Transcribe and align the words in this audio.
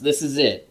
Guys, 0.00 0.04
this 0.04 0.22
is 0.22 0.38
it. 0.38 0.68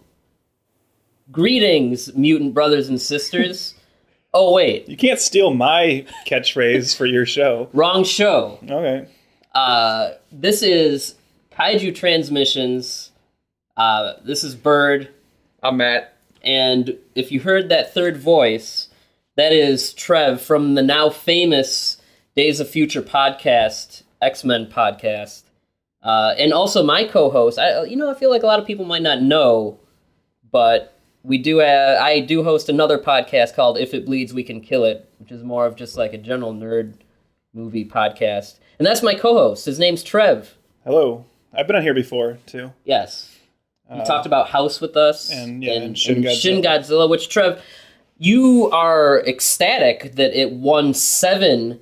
Greetings, 1.31 2.13
mutant 2.15 2.53
brothers 2.53 2.89
and 2.89 2.99
sisters. 2.99 3.75
oh, 4.33 4.53
wait, 4.53 4.87
You 4.89 4.97
can't 4.97 5.19
steal 5.19 5.53
my 5.53 6.05
catchphrase 6.27 6.95
for 6.95 7.05
your 7.05 7.25
show. 7.25 7.69
wrong 7.73 8.03
show. 8.03 8.59
Okay. 8.63 9.07
Uh, 9.53 10.11
this 10.31 10.63
is 10.63 11.15
Kaiju 11.51 11.93
Transmissions. 11.95 13.11
Uh, 13.77 14.13
this 14.23 14.43
is 14.43 14.55
Byrd. 14.55 15.09
I'm 15.61 15.77
Matt. 15.77 16.15
And 16.43 16.97
if 17.15 17.31
you 17.31 17.41
heard 17.41 17.69
that 17.69 17.93
third 17.93 18.17
voice, 18.17 18.87
that 19.35 19.51
is 19.51 19.93
Trev 19.93 20.41
from 20.41 20.75
the 20.75 20.81
now 20.83 21.09
famous 21.09 21.97
Days 22.35 22.59
of 22.59 22.69
Future 22.69 23.01
podcast, 23.01 24.03
X 24.21 24.43
Men 24.43 24.67
podcast. 24.67 25.43
Uh, 26.01 26.33
and 26.37 26.53
also 26.53 26.83
my 26.83 27.03
co-host. 27.03 27.59
I, 27.59 27.83
you 27.83 27.95
know, 27.95 28.09
I 28.09 28.13
feel 28.13 28.29
like 28.29 28.43
a 28.43 28.45
lot 28.47 28.59
of 28.59 28.65
people 28.65 28.85
might 28.85 29.01
not 29.01 29.21
know, 29.21 29.79
but 30.51 30.97
we 31.23 31.37
do. 31.37 31.57
Have, 31.57 32.01
I 32.01 32.21
do 32.21 32.43
host 32.43 32.69
another 32.69 32.97
podcast 32.97 33.53
called 33.53 33.77
"If 33.77 33.93
It 33.93 34.05
Bleeds, 34.05 34.33
We 34.33 34.43
Can 34.43 34.61
Kill 34.61 34.85
It," 34.85 35.09
which 35.19 35.31
is 35.31 35.43
more 35.43 35.65
of 35.65 35.75
just 35.75 35.97
like 35.97 36.13
a 36.13 36.17
general 36.17 36.53
nerd 36.53 36.93
movie 37.53 37.83
podcast. 37.83 38.59
And 38.77 38.85
that's 38.85 39.03
my 39.03 39.13
co-host. 39.13 39.65
His 39.65 39.77
name's 39.79 40.03
Trev. 40.03 40.55
Hello. 40.85 41.25
I've 41.53 41.67
been 41.67 41.75
on 41.75 41.81
here 41.81 41.93
before 41.93 42.37
too. 42.45 42.71
Yes. 42.85 43.35
You 43.93 44.05
talked 44.05 44.27
about 44.27 44.49
House 44.49 44.79
with 44.79 44.95
us 44.95 45.31
Uh, 45.31 45.35
and, 45.35 45.63
yeah, 45.63 45.73
and 45.73 45.97
Shin, 45.97 46.21
Shin 46.21 46.35
Shin 46.35 46.61
Godzilla. 46.61 46.79
Godzilla, 46.79 47.09
which 47.09 47.27
Trev, 47.27 47.59
you 48.19 48.69
are 48.71 49.19
ecstatic 49.25 50.13
that 50.15 50.39
it 50.39 50.51
won 50.51 50.93
seven 50.93 51.79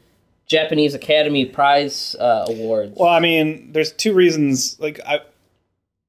Japanese 0.48 0.94
Academy 0.94 1.46
Prize 1.46 2.16
uh, 2.20 2.46
awards. 2.48 2.98
Well, 2.98 3.10
I 3.10 3.20
mean, 3.20 3.72
there's 3.74 3.92
two 3.92 4.14
reasons. 4.14 4.80
Like, 4.80 5.00
I, 5.06 5.20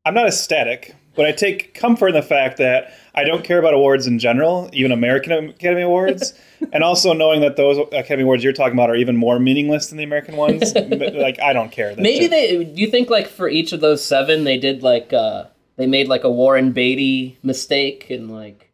I'm 0.05 0.15
not 0.15 0.27
ecstatic, 0.27 0.95
but 1.17 1.27
I 1.27 1.33
take 1.33 1.75
comfort 1.75 2.09
in 2.09 2.15
the 2.15 2.23
fact 2.23 2.59
that 2.59 2.95
I 3.15 3.25
don't 3.25 3.43
care 3.43 3.59
about 3.59 3.75
awards 3.75 4.07
in 4.07 4.21
general, 4.21 4.71
even 4.73 4.93
American 4.93 5.51
Academy 5.51 5.83
Awards, 5.83 6.35
and 6.73 6.85
also 6.85 7.13
knowing 7.13 7.41
that 7.41 7.57
those 7.57 7.79
Academy 7.93 8.23
Awards 8.23 8.45
you're 8.45 8.53
talking 8.53 8.75
about 8.75 8.91
are 8.91 8.95
even 8.95 9.17
more 9.17 9.41
meaningless 9.41 9.89
than 9.89 9.99
the 9.99 10.05
American 10.05 10.37
ones. 10.37 10.73
Like, 11.19 11.41
I 11.41 11.53
don't 11.53 11.73
care. 11.73 11.95
That 11.95 12.01
Maybe 12.01 12.27
shit. 12.27 12.31
they. 12.31 12.65
Do 12.65 12.81
you 12.81 12.91
think 12.91 13.11
like 13.11 13.27
for 13.27 13.49
each 13.49 13.73
of 13.73 13.81
those 13.81 14.05
seven, 14.05 14.45
they 14.45 14.57
did 14.57 14.83
like 14.83 15.13
uh 15.13 15.45
they 15.77 15.87
made 15.87 16.07
like 16.09 16.23
a 16.25 16.31
Warren 16.31 16.71
Beatty 16.73 17.39
mistake 17.43 18.09
and 18.11 18.31
like. 18.31 18.73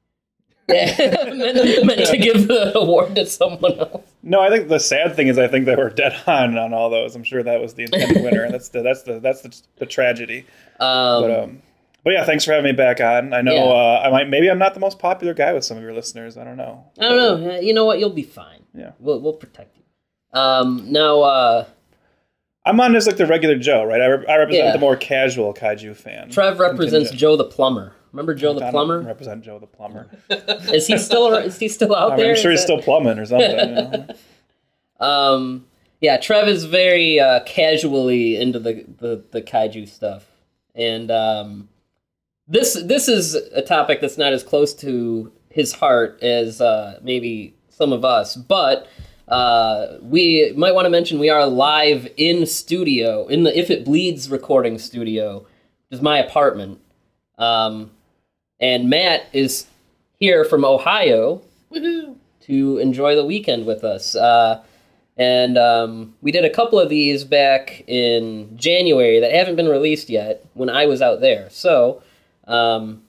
Yeah, 0.69 0.95
meant, 1.35 1.87
meant 1.87 2.07
to 2.07 2.17
give 2.17 2.49
the 2.49 2.77
award 2.79 3.15
to 3.17 3.27
someone 3.27 3.79
else. 3.79 4.14
No, 4.27 4.41
I 4.41 4.49
think 4.49 4.69
the 4.69 4.79
sad 4.81 5.15
thing 5.15 5.27
is 5.29 5.39
I 5.39 5.49
think 5.49 5.67
they 5.67 5.77
were 5.77 5.91
dead 5.91 6.17
on 6.27 6.57
on 6.57 6.73
all 6.73 6.89
those. 6.89 7.15
I'm 7.15 7.25
sure 7.25 7.43
that 7.43 7.61
was 7.61 7.75
the 7.75 7.83
intended 7.85 8.23
winner. 8.23 8.43
And 8.45 8.55
that's 8.55 8.71
the 8.71 8.83
that's 8.83 9.03
the 9.03 9.21
that's 9.21 9.43
the, 9.43 9.55
the 9.77 9.87
tragedy. 9.87 10.47
Um, 10.81 11.23
But 11.23 11.41
um, 11.43 11.63
but 12.05 12.13
yeah, 12.15 12.25
thanks 12.25 12.45
for 12.45 12.53
having 12.53 12.65
me 12.65 12.73
back 12.73 13.01
on. 13.01 13.33
I 13.35 13.41
know 13.43 13.53
Yeah. 13.55 13.63
uh, 13.65 14.03
I 14.07 14.11
might 14.11 14.29
maybe 14.31 14.49
I'm 14.51 14.59
not 14.59 14.75
the 14.75 14.81
most 14.81 14.99
popular 14.99 15.35
guy 15.35 15.53
with 15.53 15.65
some 15.65 15.77
of 15.77 15.83
your 15.83 15.93
listeners. 15.93 16.37
I 16.39 16.45
don't 16.45 16.57
know. 16.57 16.85
I 16.99 17.09
don't 17.09 17.43
know. 17.45 17.61
You 17.61 17.75
know 17.75 17.85
what? 17.85 17.99
You'll 17.99 18.11
be 18.11 18.23
fine. 18.23 18.63
Yeah. 18.75 18.93
We'll 18.99 19.21
we'll 19.21 19.35
protect 19.35 19.77
you. 19.77 19.83
Um. 20.41 20.91
Now. 20.91 21.21
Uh. 21.23 21.65
I'm 22.67 22.81
on 22.81 22.97
as 22.97 23.07
like 23.07 23.19
the 23.19 23.27
regular 23.27 23.57
Joe, 23.59 23.85
right? 23.85 24.01
I, 24.01 24.07
re- 24.07 24.27
I 24.27 24.37
represent 24.39 24.65
Yeah. 24.69 24.73
the 24.73 24.79
more 24.79 24.97
casual 24.97 25.53
kaiju 25.53 25.95
fan. 25.97 26.31
Trev 26.31 26.59
represents 26.59 27.11
Contingent. 27.11 27.19
Joe 27.21 27.37
the 27.37 27.45
plumber. 27.45 27.93
Remember 28.15 28.33
Joe 28.33 28.55
the 28.55 28.71
plumber? 28.71 29.01
represent 29.01 29.43
Joe 29.43 29.59
the 29.59 29.67
plumber. 29.67 30.09
Is 30.73 30.87
he 30.87 30.99
still 30.99 31.35
is 31.35 31.59
he 31.59 31.69
still 31.69 31.97
out 31.97 32.13
I 32.13 32.17
mean, 32.17 32.25
there? 32.25 32.35
I'm 32.37 32.41
sure 32.41 32.53
Is 32.53 32.61
he's 32.61 32.69
that- 32.69 32.81
still 32.81 32.83
plumbing 32.83 33.19
or 33.19 33.27
something. 33.27 33.51
You 33.51 33.75
know? 33.75 34.07
Um, 35.01 35.67
yeah, 36.01 36.19
Trev 36.19 36.47
is 36.47 36.65
very 36.65 37.19
uh, 37.19 37.41
casually 37.45 38.37
into 38.41 38.61
the, 38.61 38.85
the 38.99 39.25
the 39.33 39.43
kaiju 39.43 39.89
stuff, 39.89 40.25
and 40.75 41.11
um, 41.11 41.69
this 42.47 42.75
this 42.75 43.09
is 43.09 43.35
a 43.35 43.61
topic 43.61 44.01
that's 44.01 44.17
not 44.17 44.33
as 44.33 44.45
close 44.45 44.73
to 44.77 45.33
his 45.51 45.73
heart 45.73 46.23
as 46.23 46.61
uh, 46.61 47.01
maybe 47.03 47.55
some 47.69 47.93
of 47.93 48.05
us, 48.05 48.37
but. 48.37 48.87
Uh, 49.27 49.97
we 50.03 50.53
might 50.55 50.75
want 50.75 50.85
to 50.85 50.91
mention 50.91 51.19
we 51.19 51.31
are 51.31 51.47
live 51.47 52.07
in 52.19 52.45
studio 52.45 53.27
in 53.27 53.43
the 53.45 53.59
If 53.59 53.71
It 53.71 53.83
Bleeds 53.83 54.31
recording 54.31 54.77
studio, 54.79 55.39
which 55.39 55.47
is 55.99 56.03
my 56.03 56.19
apartment. 56.19 56.79
Um, 57.39 57.91
and 58.65 58.89
Matt 58.89 59.27
is 59.35 59.67
here 60.19 60.43
from 60.43 60.65
Ohio 60.65 61.43
to 61.75 62.79
enjoy 62.79 63.15
the 63.15 63.25
weekend 63.25 63.67
with 63.67 63.85
us. 63.85 64.17
Uh, 64.17 64.63
and 65.19 65.59
um, 65.59 66.15
we 66.23 66.33
did 66.33 66.47
a 66.47 66.51
couple 66.51 66.81
of 66.81 66.89
these 66.89 67.25
back 67.25 67.85
in 67.87 68.57
January 68.57 69.21
that 69.21 69.33
haven't 69.33 69.57
been 69.57 69.69
released 69.69 70.09
yet 70.09 70.47
when 70.55 70.71
I 70.71 70.87
was 70.87 71.03
out 71.03 71.21
there. 71.21 71.51
So, 71.51 72.03
um, 72.47 73.03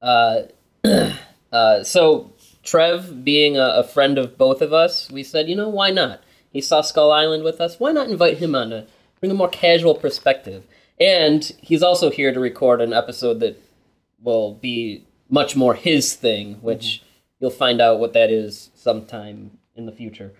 uh, 0.00 0.44
uh, 1.52 1.84
so 1.84 2.32
Trev, 2.64 3.24
being 3.24 3.58
a, 3.58 3.66
a 3.66 3.84
friend 3.84 4.16
of 4.16 4.38
both 4.38 4.62
of 4.62 4.72
us, 4.72 5.10
we 5.10 5.22
said, 5.22 5.50
you 5.50 5.54
know, 5.54 5.68
why 5.68 5.90
not? 5.90 6.22
He 6.50 6.62
saw 6.62 6.80
Skull 6.80 7.12
Island 7.12 7.44
with 7.44 7.60
us. 7.60 7.78
Why 7.78 7.92
not 7.92 8.08
invite 8.08 8.38
him 8.38 8.54
on 8.54 8.70
to 8.70 8.86
bring 9.20 9.30
a 9.30 9.34
more 9.34 9.50
casual 9.50 9.94
perspective? 9.94 10.64
And 10.98 11.44
he's 11.60 11.82
also 11.82 12.10
here 12.10 12.32
to 12.32 12.40
record 12.40 12.80
an 12.80 12.94
episode 12.94 13.40
that 13.40 13.62
will 14.22 14.54
be 14.54 15.04
much 15.28 15.56
more 15.56 15.74
his 15.74 16.14
thing, 16.14 16.54
which 16.62 17.02
you'll 17.40 17.50
find 17.50 17.80
out 17.80 17.98
what 17.98 18.12
that 18.12 18.30
is 18.30 18.70
sometime 18.74 19.58
in 19.74 19.86
the 19.86 19.92
future. 19.92 20.32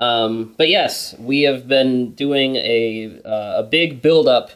Um, 0.00 0.54
but 0.56 0.68
yes, 0.68 1.14
we 1.18 1.42
have 1.42 1.68
been 1.68 2.12
doing 2.12 2.56
a 2.56 3.20
uh, 3.24 3.60
a 3.60 3.62
big 3.62 4.02
build 4.02 4.26
up 4.26 4.50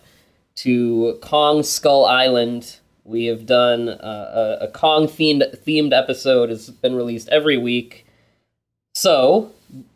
to 0.56 1.18
Kong 1.22 1.62
Skull 1.62 2.04
Island. 2.04 2.78
We 3.04 3.26
have 3.26 3.46
done 3.46 3.88
uh, 3.88 4.58
a, 4.60 4.64
a 4.64 4.68
Kong 4.68 5.06
themed 5.06 5.56
themed 5.64 5.96
episode 5.96 6.48
has 6.48 6.70
been 6.70 6.96
released 6.96 7.28
every 7.28 7.56
week. 7.56 8.06
So 8.94 9.52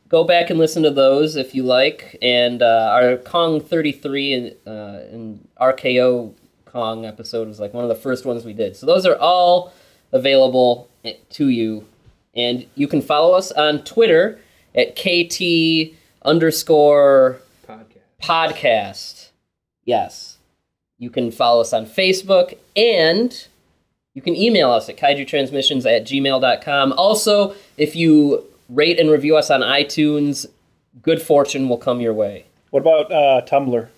go 0.09 0.25
back 0.25 0.51
and 0.51 0.59
listen 0.59 0.83
to 0.83 0.91
those 0.91 1.37
if 1.37 1.55
you 1.55 1.63
like. 1.63 2.17
And 2.21 2.63
uh, 2.63 2.91
our 2.93 3.17
Kong 3.17 3.61
33 3.61 4.33
and, 4.35 4.57
uh, 4.67 5.01
and 5.11 5.49
RKO 5.61 6.35
Kong 6.71 7.05
episode 7.05 7.49
was 7.49 7.61
like 7.61 7.75
one 7.75 7.85
of 7.85 7.89
the 7.89 7.95
first 7.95 8.25
ones 8.25 8.45
we 8.45 8.53
did. 8.53 8.77
So 8.77 8.87
those 8.87 9.07
are 9.07 9.17
all 9.17 9.73
available 10.13 10.89
to 11.31 11.49
you. 11.49 11.87
And 12.35 12.67
you 12.75 12.87
can 12.87 13.03
follow 13.03 13.35
us 13.35 13.51
on 13.53 13.83
Twitter 13.85 14.39
at 14.75 14.95
KT 14.97 15.95
underscore 16.23 17.41
Podcast. 17.67 18.23
podcast. 18.23 19.29
Yes. 19.85 20.39
You 20.99 21.11
can 21.11 21.31
follow 21.31 21.63
us 21.63 21.73
on 21.73 21.87
Facebook 21.87 22.57
and 22.77 23.47
you 24.15 24.23
can 24.23 24.37
email 24.37 24.71
us 24.71 24.89
at 24.89 24.97
kaijutransmissions 24.97 25.87
at 25.91 26.05
gmail.com. 26.05 26.93
Also, 26.93 27.55
if 27.77 27.97
you 27.97 28.45
rate 28.69 29.01
and 29.01 29.11
review 29.11 29.37
us 29.37 29.51
on 29.51 29.61
iTunes, 29.61 30.47
good 31.03 31.23
fortune 31.23 31.69
will 31.69 31.79
come 31.79 32.01
your 32.01 32.13
way. 32.13 32.45
what 32.71 32.81
about 32.81 33.11
uh, 33.11 33.41
Tumblr, 33.47 33.89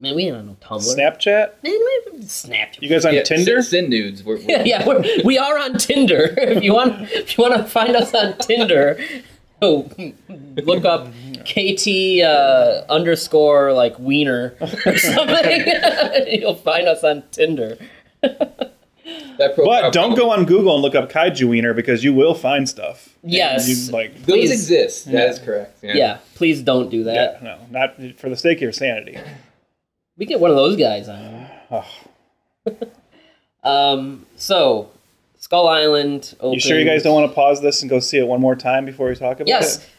Man, 0.00 0.16
we 0.16 0.24
ain't 0.24 0.36
on 0.36 0.46
no 0.46 0.56
Tumblr. 0.60 0.80
Snapchat? 0.96 1.52
Man, 1.62 1.72
we 2.12 2.18
Snapchat. 2.22 2.82
You 2.82 2.88
guys 2.88 3.04
on 3.04 3.14
Yeah, 3.14 3.22
Tinder? 3.22 3.62
Send, 3.62 3.64
send 3.64 3.90
nudes. 3.90 4.24
We're, 4.24 4.36
we're, 4.36 4.42
yeah, 4.42 4.62
yeah 4.64 4.86
we're, 4.86 5.02
we 5.24 5.38
are 5.38 5.58
on 5.58 5.78
Tinder. 5.78 6.34
if 6.36 6.62
you 6.62 6.74
want, 6.74 7.02
if 7.12 7.38
you 7.38 7.42
want 7.42 7.54
to 7.56 7.64
find 7.64 7.94
us 7.94 8.12
on 8.12 8.36
Tinder, 8.38 8.98
oh, 9.62 9.88
look 10.28 10.84
up 10.84 11.08
KT 11.44 12.22
uh, 12.22 12.84
underscore 12.90 13.72
like 13.72 13.96
wiener 13.98 14.56
or 14.60 14.66
something. 14.98 15.64
You'll 16.28 16.56
find 16.56 16.88
us 16.88 17.04
on 17.04 17.22
Tinder. 17.30 17.78
That 18.20 19.54
profile 19.54 19.82
But 19.82 19.92
don't 19.92 20.16
go 20.16 20.30
on 20.30 20.44
Google 20.44 20.74
and 20.74 20.82
look 20.82 20.94
up 20.94 21.10
Kaiju 21.10 21.48
Wiener 21.48 21.74
because 21.74 22.02
you 22.02 22.14
will 22.14 22.34
find 22.34 22.68
stuff. 22.68 23.10
Yes. 23.22 23.68
You, 23.68 23.92
like, 23.92 24.14
Those 24.24 24.36
Please. 24.36 24.50
exist. 24.52 25.10
That 25.12 25.28
is 25.28 25.38
correct. 25.38 25.78
Yeah. 25.82 25.92
Yeah, 25.94 26.18
please 26.36 26.62
don't 26.62 26.88
do 26.88 27.04
that. 27.04 27.14
yeah, 27.14 27.26
that. 27.32 27.42
no, 27.42 27.58
not 27.70 28.18
for 28.18 28.28
the 28.28 28.36
sake 28.36 28.58
of 28.58 28.62
your 28.62 28.72
sanity. 28.72 29.18
We 30.16 30.26
get 30.26 30.40
one 30.40 30.50
of 30.50 30.56
those 30.56 30.76
guys 30.76 31.08
on. 31.08 31.46
Um, 33.62 34.26
so 34.36 34.90
Skull 35.38 35.66
Island. 35.68 36.34
you 36.42 36.60
sure 36.60 36.78
you 36.78 36.84
guys 36.84 37.02
don't 37.02 37.14
want 37.14 37.30
to 37.30 37.34
pause 37.34 37.62
this 37.62 37.80
and 37.82 37.88
go 37.88 37.98
see 37.98 38.18
it 38.18 38.26
one 38.26 38.38
more 38.40 38.54
time 38.54 38.84
before 38.84 39.08
we 39.08 39.14
talk 39.14 39.36
about 39.38 39.48
Yes, 39.48 39.76
it? 39.78 39.80
Yes, 39.80 39.90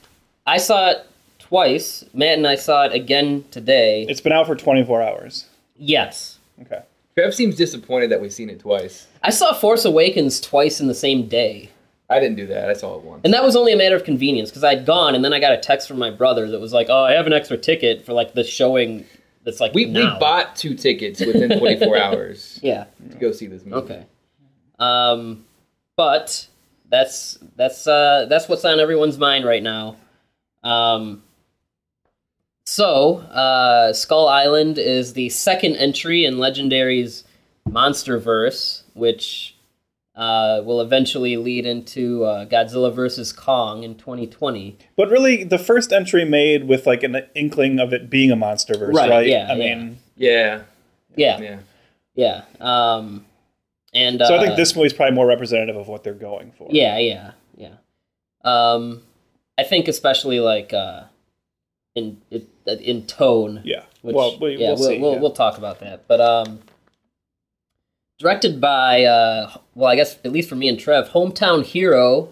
I 0.45 0.57
saw 0.57 0.89
it 0.91 1.07
twice. 1.39 2.05
Matt 2.13 2.37
and 2.37 2.45
I 2.45 2.55
saw 2.55 2.83
it 2.85 2.93
again 2.93 3.43
today. 3.49 4.05
It's 4.07 4.21
been 4.21 4.33
out 4.33 4.45
for 4.45 4.55
24 4.55 5.01
hours. 5.01 5.47
yes. 5.77 6.37
Okay. 6.61 6.81
Trev 7.15 7.33
seems 7.33 7.55
disappointed 7.55 8.11
that 8.11 8.21
we've 8.21 8.31
seen 8.31 8.49
it 8.51 8.59
twice. 8.59 9.07
I 9.23 9.29
saw 9.31 9.51
Force 9.53 9.83
Awakens 9.85 10.39
twice 10.39 10.79
in 10.79 10.87
the 10.87 10.93
same 10.93 11.27
day. 11.27 11.69
I 12.09 12.19
didn't 12.19 12.35
do 12.37 12.45
that. 12.47 12.69
I 12.69 12.73
saw 12.73 12.95
it 12.97 13.01
once. 13.03 13.21
And 13.23 13.33
that 13.33 13.43
was 13.43 13.55
only 13.55 13.73
a 13.73 13.77
matter 13.77 13.95
of 13.95 14.03
convenience 14.03 14.51
because 14.51 14.63
I'd 14.63 14.85
gone 14.85 15.15
and 15.15 15.25
then 15.25 15.33
I 15.33 15.39
got 15.39 15.53
a 15.53 15.57
text 15.57 15.87
from 15.87 15.97
my 15.97 16.11
brother 16.11 16.49
that 16.51 16.59
was 16.59 16.71
like, 16.71 16.87
"Oh, 16.89 17.03
I 17.03 17.13
have 17.13 17.25
an 17.25 17.33
extra 17.33 17.57
ticket 17.57 18.05
for 18.05 18.13
like 18.13 18.33
the 18.35 18.43
showing 18.43 19.05
that's 19.45 19.59
like 19.61 19.73
we, 19.73 19.85
we 19.85 19.93
bought 20.19 20.55
two 20.55 20.73
tickets 20.75 21.19
within 21.25 21.57
24 21.57 21.97
hours 22.01 22.59
Yeah. 22.61 22.85
to 23.11 23.17
go 23.17 23.31
see 23.31 23.45
this 23.47 23.63
movie. 23.63 23.75
Okay. 23.93 24.05
Um, 24.79 25.45
but 25.95 26.47
that's 26.89 27.37
that's 27.55 27.87
uh 27.87 28.25
that's 28.29 28.49
what's 28.49 28.65
on 28.65 28.79
everyone's 28.79 29.17
mind 29.17 29.45
right 29.45 29.63
now. 29.63 29.95
Um. 30.63 31.21
So, 32.67 33.17
uh, 33.17 33.93
Skull 33.93 34.27
Island 34.27 34.79
is 34.79 35.13
the 35.13 35.29
second 35.29 35.75
entry 35.75 36.25
in 36.25 36.35
Legendary's 36.37 37.23
MonsterVerse, 37.69 38.81
which 38.95 39.54
uh, 40.15 40.61
will 40.63 40.79
eventually 40.81 41.35
lead 41.37 41.65
into 41.65 42.23
uh, 42.23 42.45
Godzilla 42.45 42.93
vs 42.93 43.33
Kong 43.33 43.83
in 43.83 43.95
2020. 43.95 44.77
But 44.95 45.09
really, 45.09 45.43
the 45.43 45.59
first 45.59 45.91
entry 45.91 46.25
made 46.25 46.67
with 46.67 46.85
like 46.85 47.03
an 47.03 47.17
inkling 47.35 47.79
of 47.79 47.93
it 47.93 48.09
being 48.09 48.31
a 48.31 48.35
monster 48.35 48.77
verse, 48.77 48.95
Right, 48.95 49.09
right? 49.09 49.27
yeah, 49.27 49.47
I 49.49 49.55
yeah. 49.55 49.75
mean, 49.75 49.97
Yeah. 50.15 50.61
Yeah, 51.17 51.39
yeah. 51.39 51.59
Yeah. 52.15 52.41
Um, 52.61 53.25
and 53.93 54.19
so 54.25 54.33
I 54.33 54.37
uh, 54.37 54.41
think 54.41 54.55
this 54.55 54.75
movie 54.75 54.87
is 54.87 54.93
probably 54.93 55.15
more 55.15 55.25
representative 55.25 55.75
of 55.75 55.87
what 55.87 56.03
they're 56.03 56.13
going 56.13 56.51
for. 56.57 56.67
Yeah, 56.71 56.97
yeah, 56.97 57.31
yeah. 57.55 57.75
Um, 58.43 59.01
I 59.57 59.63
think 59.63 59.87
especially 59.87 60.39
like 60.39 60.73
uh, 60.73 61.03
in 61.95 62.21
in 62.65 63.05
tone. 63.07 63.61
Yeah. 63.63 63.83
Which, 64.01 64.15
well, 64.15 64.37
we, 64.39 64.57
yeah, 64.57 64.69
we'll, 64.69 64.77
see. 64.77 64.99
we'll, 64.99 65.13
yeah. 65.13 65.19
we'll 65.19 65.31
talk 65.31 65.57
about 65.57 65.79
that. 65.79 66.07
But 66.07 66.21
um, 66.21 66.59
directed 68.19 68.59
by 68.61 69.03
uh, 69.03 69.57
well, 69.75 69.89
I 69.89 69.95
guess 69.95 70.17
at 70.25 70.31
least 70.31 70.49
for 70.49 70.55
me 70.55 70.67
and 70.69 70.79
Trev, 70.79 71.09
hometown 71.09 71.63
hero 71.63 72.29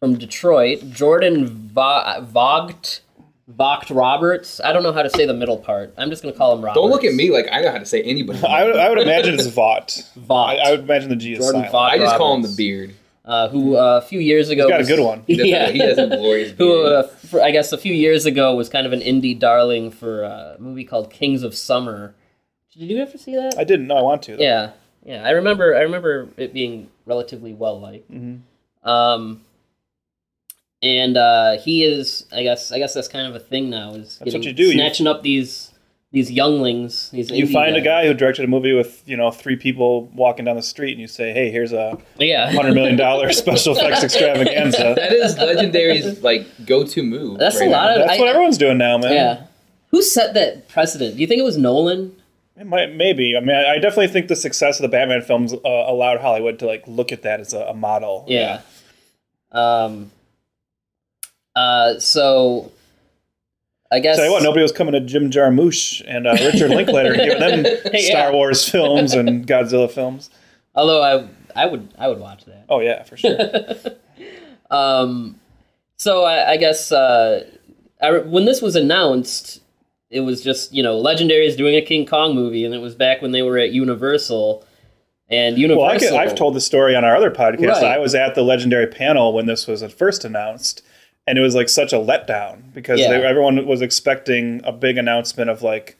from 0.00 0.16
Detroit, 0.18 0.90
Jordan 0.90 1.46
Va- 1.46 2.20
Vogt 2.22 3.00
Vogt 3.48 3.90
Roberts. 3.90 4.60
I 4.62 4.72
don't 4.72 4.82
know 4.82 4.92
how 4.92 5.02
to 5.02 5.10
say 5.10 5.24
the 5.24 5.32
middle 5.34 5.56
part. 5.58 5.94
I'm 5.96 6.10
just 6.10 6.22
gonna 6.22 6.34
call 6.34 6.52
him 6.54 6.62
Roberts. 6.62 6.80
Don't 6.80 6.90
look 6.90 7.04
at 7.04 7.14
me 7.14 7.30
like 7.30 7.46
I 7.50 7.60
know 7.62 7.70
how 7.70 7.78
to 7.78 7.86
say 7.86 8.02
anybody. 8.02 8.42
I 8.44 8.64
would, 8.64 8.76
I 8.76 8.88
would 8.88 8.98
imagine 8.98 9.34
it's 9.34 9.46
Vought. 9.46 10.02
Vought. 10.16 10.56
I, 10.56 10.68
I 10.68 10.70
would 10.72 10.80
imagine 10.80 11.08
the 11.10 11.16
G 11.16 11.32
is 11.34 11.38
Jordan 11.38 11.62
silent. 11.62 11.72
Vought. 11.72 11.92
I 11.92 11.98
just 11.98 12.16
call 12.16 12.34
him 12.34 12.42
the 12.42 12.54
beard. 12.56 12.94
uh, 13.24 13.48
who 13.48 13.76
uh, 13.76 14.00
a 14.02 14.06
few 14.06 14.20
years 14.20 14.50
ago 14.50 14.68
got 14.68 14.80
a 14.80 14.84
good 14.84 15.00
one. 15.00 15.22
He 15.26 15.34
yeah, 15.50 15.70
he 15.70 15.78
has 15.78 15.96
a 15.98 16.08
glorious 16.08 16.52
beard. 16.52 16.58
who 16.58 16.82
uh, 16.86 17.06
for, 17.06 17.40
I 17.42 17.50
guess 17.52 17.72
a 17.72 17.78
few 17.78 17.94
years 17.94 18.26
ago 18.26 18.54
was 18.54 18.68
kind 18.68 18.86
of 18.86 18.92
an 18.92 19.00
indie 19.00 19.38
darling 19.38 19.90
for 19.92 20.24
a 20.24 20.56
movie 20.58 20.84
called 20.84 21.10
Kings 21.10 21.42
of 21.42 21.54
Summer. 21.54 22.14
Did 22.76 22.90
you 22.90 22.98
ever 22.98 23.16
see 23.16 23.34
that? 23.36 23.54
I 23.56 23.64
didn't 23.64 23.86
No, 23.86 23.96
I 23.96 24.02
want 24.02 24.22
to. 24.24 24.36
Though. 24.36 24.42
Yeah, 24.42 24.72
yeah. 25.06 25.22
I 25.24 25.30
remember. 25.30 25.74
I 25.74 25.80
remember 25.80 26.28
it 26.36 26.52
being 26.52 26.90
relatively 27.06 27.54
well 27.54 27.80
liked. 27.80 28.10
Mhm. 28.10 28.40
Um, 28.82 29.42
and 30.82 31.16
uh, 31.16 31.58
he 31.58 31.84
is. 31.84 32.26
I 32.32 32.42
guess. 32.42 32.70
I 32.72 32.78
guess 32.78 32.92
that's 32.94 33.08
kind 33.08 33.26
of 33.26 33.34
a 33.34 33.40
thing 33.40 33.70
now. 33.70 33.92
Is 33.94 34.18
That's 34.18 34.34
what 34.34 34.44
you 34.44 34.52
do. 34.52 34.64
You- 34.64 34.72
Snatching 34.72 35.06
up 35.06 35.22
these 35.22 35.72
these 36.12 36.30
younglings. 36.30 37.10
These 37.10 37.30
You 37.30 37.46
indie 37.46 37.52
find 37.52 37.76
a 37.76 37.80
guy 37.80 38.06
who 38.06 38.14
directed 38.14 38.44
a 38.44 38.48
movie 38.48 38.72
with 38.72 39.02
you 39.06 39.16
know 39.16 39.30
three 39.30 39.56
people 39.56 40.06
walking 40.14 40.44
down 40.44 40.56
the 40.56 40.62
street, 40.62 40.92
and 40.92 41.00
you 41.00 41.08
say, 41.08 41.32
"Hey, 41.32 41.50
here's 41.50 41.72
a 41.72 41.98
Yeah. 42.18 42.50
hundred 42.52 42.74
million 42.74 42.96
dollar 42.96 43.32
special 43.42 43.76
effects 43.76 44.04
extravaganza." 44.04 44.94
That 44.96 45.12
is 45.12 45.36
Legendary's 45.36 46.22
like 46.22 46.46
go-to 46.66 47.02
move. 47.02 47.38
That's 47.38 47.60
a 47.60 47.64
lot 47.66 47.70
now. 47.86 47.92
of- 48.02 48.06
That's 48.06 48.18
I- 48.18 48.20
what 48.20 48.28
everyone's 48.28 48.58
doing 48.58 48.78
now, 48.78 48.98
man. 48.98 49.12
Yeah. 49.12 49.42
Who 49.90 50.02
set 50.02 50.34
that 50.34 50.68
precedent? 50.68 51.14
Do 51.16 51.20
you 51.20 51.26
think 51.26 51.38
it 51.40 51.44
was 51.44 51.56
Nolan? 51.56 52.14
It 52.58 52.66
might, 52.66 52.94
maybe. 52.94 53.36
I 53.36 53.40
mean, 53.40 53.54
I, 53.54 53.74
I 53.74 53.78
definitely 53.78 54.08
think 54.08 54.28
the 54.28 54.36
success 54.36 54.78
of 54.78 54.82
the 54.82 54.88
Batman 54.88 55.20
films 55.22 55.52
uh, 55.52 55.58
allowed 55.64 56.20
Hollywood 56.20 56.58
to 56.60 56.66
like 56.66 56.84
look 56.86 57.12
at 57.12 57.22
that 57.22 57.40
as 57.40 57.52
a, 57.52 57.60
a 57.66 57.74
model. 57.74 58.24
Yeah. 58.28 58.62
Um. 59.52 60.10
Uh. 61.54 61.98
So. 61.98 62.72
I 63.92 64.00
guess. 64.00 64.16
Tell 64.16 64.24
you 64.26 64.32
what, 64.32 64.42
nobody 64.42 64.62
was 64.62 64.72
coming 64.72 64.92
to 64.94 65.00
Jim 65.00 65.30
Jarmusch 65.30 66.02
and 66.08 66.26
uh, 66.26 66.32
Richard 66.32 66.70
Linklater 66.70 67.12
and 67.12 67.22
giving 67.22 67.62
them 67.62 67.76
Yeah. 67.92 68.00
Star 68.00 68.32
Wars 68.32 68.68
films 68.68 69.12
and 69.14 69.46
Godzilla 69.46 69.88
films. 69.88 70.28
Although 70.74 71.02
I, 71.02 71.28
I 71.54 71.66
would, 71.66 71.94
I 71.96 72.08
would 72.08 72.18
watch 72.18 72.44
that. 72.46 72.64
Oh 72.68 72.80
yeah, 72.80 73.02
for 73.02 73.16
sure. 73.16 73.38
Um. 74.68 75.38
So 75.96 76.24
I, 76.24 76.50
I 76.52 76.56
guess 76.56 76.90
uh, 76.90 77.48
I, 78.02 78.18
when 78.18 78.44
this 78.46 78.60
was 78.60 78.74
announced, 78.74 79.60
it 80.10 80.20
was 80.20 80.42
just 80.42 80.72
you 80.72 80.82
know 80.82 80.98
Legendary 80.98 81.46
is 81.46 81.56
doing 81.56 81.74
a 81.76 81.82
King 81.82 82.06
Kong 82.06 82.34
movie, 82.34 82.64
and 82.64 82.74
it 82.74 82.78
was 82.78 82.94
back 82.94 83.22
when 83.22 83.32
they 83.32 83.42
were 83.42 83.58
at 83.58 83.72
Universal, 83.72 84.64
and 85.28 85.58
Universal. 85.58 86.12
Well, 86.12 86.20
I 86.20 86.24
I've 86.24 86.34
told 86.34 86.54
the 86.54 86.60
story 86.60 86.94
on 86.94 87.04
our 87.04 87.16
other 87.16 87.30
podcast. 87.30 87.68
Right. 87.82 87.84
I 87.84 87.98
was 87.98 88.14
at 88.14 88.34
the 88.34 88.42
legendary 88.42 88.86
panel 88.86 89.32
when 89.32 89.46
this 89.46 89.66
was 89.66 89.82
at 89.82 89.92
first 89.92 90.24
announced, 90.24 90.82
and 91.26 91.38
it 91.38 91.40
was 91.40 91.54
like 91.54 91.68
such 91.68 91.92
a 91.92 91.96
letdown 91.96 92.72
because 92.72 93.00
Yeah. 93.00 93.08
they, 93.10 93.24
everyone 93.24 93.66
was 93.66 93.82
expecting 93.82 94.60
a 94.64 94.72
big 94.72 94.96
announcement 94.98 95.50
of 95.50 95.62
like. 95.62 95.98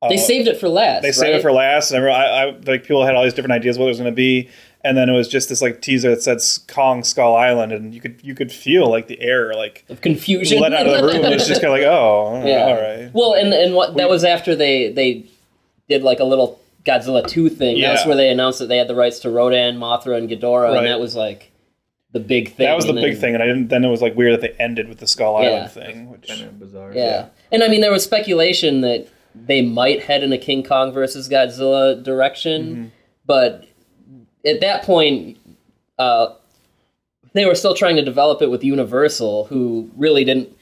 Uh, 0.00 0.08
They 0.08 0.16
saved 0.16 0.48
it 0.48 0.58
for 0.58 0.68
last. 0.68 1.02
they 1.02 1.12
saved 1.12 1.30
right? 1.30 1.34
it 1.36 1.42
for 1.42 1.52
last, 1.52 1.90
and 1.92 1.98
everyone, 1.98 2.20
I, 2.20 2.24
I 2.24 2.44
like 2.66 2.82
people 2.84 3.04
had 3.06 3.14
all 3.14 3.22
these 3.22 3.34
different 3.34 3.52
ideas 3.52 3.78
what 3.78 3.84
it 3.84 3.88
was 3.88 3.98
going 3.98 4.10
to 4.10 4.16
be, 4.16 4.48
and 4.84 4.96
then 4.96 5.08
it 5.08 5.12
was 5.12 5.28
just 5.28 5.48
this 5.48 5.62
like 5.62 5.80
teaser 5.80 6.10
that 6.10 6.22
said 6.22 6.38
Kong 6.72 7.04
Skull 7.04 7.36
Island, 7.36 7.72
and 7.72 7.94
you 7.94 8.00
could 8.00 8.20
you 8.22 8.34
could 8.34 8.50
feel 8.52 8.90
like 8.90 9.06
the 9.06 9.20
air 9.20 9.52
like 9.54 9.84
of 9.88 10.00
confusion. 10.00 10.60
let 10.60 10.72
out 10.72 10.86
of 10.86 10.96
the 10.96 11.02
room. 11.06 11.24
It 11.24 11.34
was 11.34 11.46
just 11.48 11.60
kind 11.62 11.72
of 11.74 11.78
like, 11.80 11.86
oh, 11.88 12.42
Yeah. 12.46 12.64
all 12.66 12.74
right. 12.74 13.10
Well, 13.14 13.34
and 13.34 13.52
and 13.52 13.74
what 13.74 13.94
that 13.96 14.08
was 14.10 14.24
after 14.24 14.54
they 14.56 14.90
they 14.92 15.26
did 15.88 16.02
like 16.02 16.20
a 16.20 16.24
little 16.24 16.60
Godzilla 16.84 17.26
two 17.26 17.48
thing. 17.48 17.80
That's 17.80 18.04
where 18.06 18.16
they 18.16 18.28
announced 18.28 18.58
that 18.58 18.66
they 18.66 18.78
had 18.78 18.88
the 18.88 18.94
rights 18.96 19.20
to 19.20 19.30
Rodan, 19.30 19.78
Mothra, 19.78 20.16
and 20.18 20.28
Ghidorah, 20.28 20.70
Right. 20.70 20.78
and 20.78 20.86
that 20.86 20.98
was 21.00 21.14
like 21.14 21.50
the 22.12 22.20
big 22.20 22.54
thing. 22.54 22.66
That 22.66 22.74
was 22.74 22.84
the 22.84 22.90
and 22.90 23.00
big 23.00 23.12
then- 23.12 23.20
thing, 23.20 23.34
and 23.34 23.42
I 23.42 23.46
didn't. 23.46 23.68
Then 23.68 23.84
it 23.84 23.88
was 23.88 24.02
like 24.02 24.16
weird 24.16 24.32
that 24.34 24.40
they 24.40 24.62
ended 24.62 24.88
with 24.88 24.98
the 24.98 25.06
Skull 25.06 25.40
Yeah. 25.42 25.48
Island 25.48 25.70
thing, 25.70 26.10
which 26.10 26.28
Kind 26.28 26.42
of 26.42 26.58
bizarre. 26.58 26.92
Yeah. 26.94 27.26
and 27.52 27.62
I 27.62 27.68
mean 27.68 27.80
there 27.82 27.92
was 27.92 28.02
speculation 28.04 28.80
that 28.82 29.06
they 29.34 29.62
might 29.62 30.02
head 30.02 30.22
in 30.22 30.32
a 30.32 30.38
King 30.38 30.62
Kong 30.62 30.92
versus 30.92 31.28
Godzilla 31.28 32.02
direction, 32.02 32.62
Mm-hmm. 32.64 32.84
but 33.26 33.64
at 34.46 34.60
that 34.60 34.84
point, 34.84 35.38
uh, 35.98 36.34
they 37.32 37.46
were 37.46 37.54
still 37.54 37.74
trying 37.74 37.96
to 37.96 38.04
develop 38.04 38.42
it 38.42 38.50
with 38.50 38.64
Universal, 38.64 39.46
who 39.46 39.90
really 39.96 40.24
didn't 40.24 40.56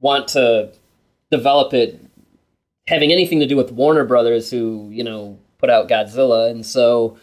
want 0.00 0.28
to 0.28 0.70
develop 1.30 1.72
it 1.72 2.00
having 2.86 3.10
anything 3.10 3.40
to 3.40 3.46
do 3.46 3.56
with 3.56 3.72
Warner 3.72 4.04
Brothers, 4.04 4.50
who 4.50 4.88
you 4.90 5.04
know 5.04 5.38
put 5.58 5.70
out 5.70 5.88
Godzilla, 5.88 6.50
and 6.50 6.64
so 6.64 7.16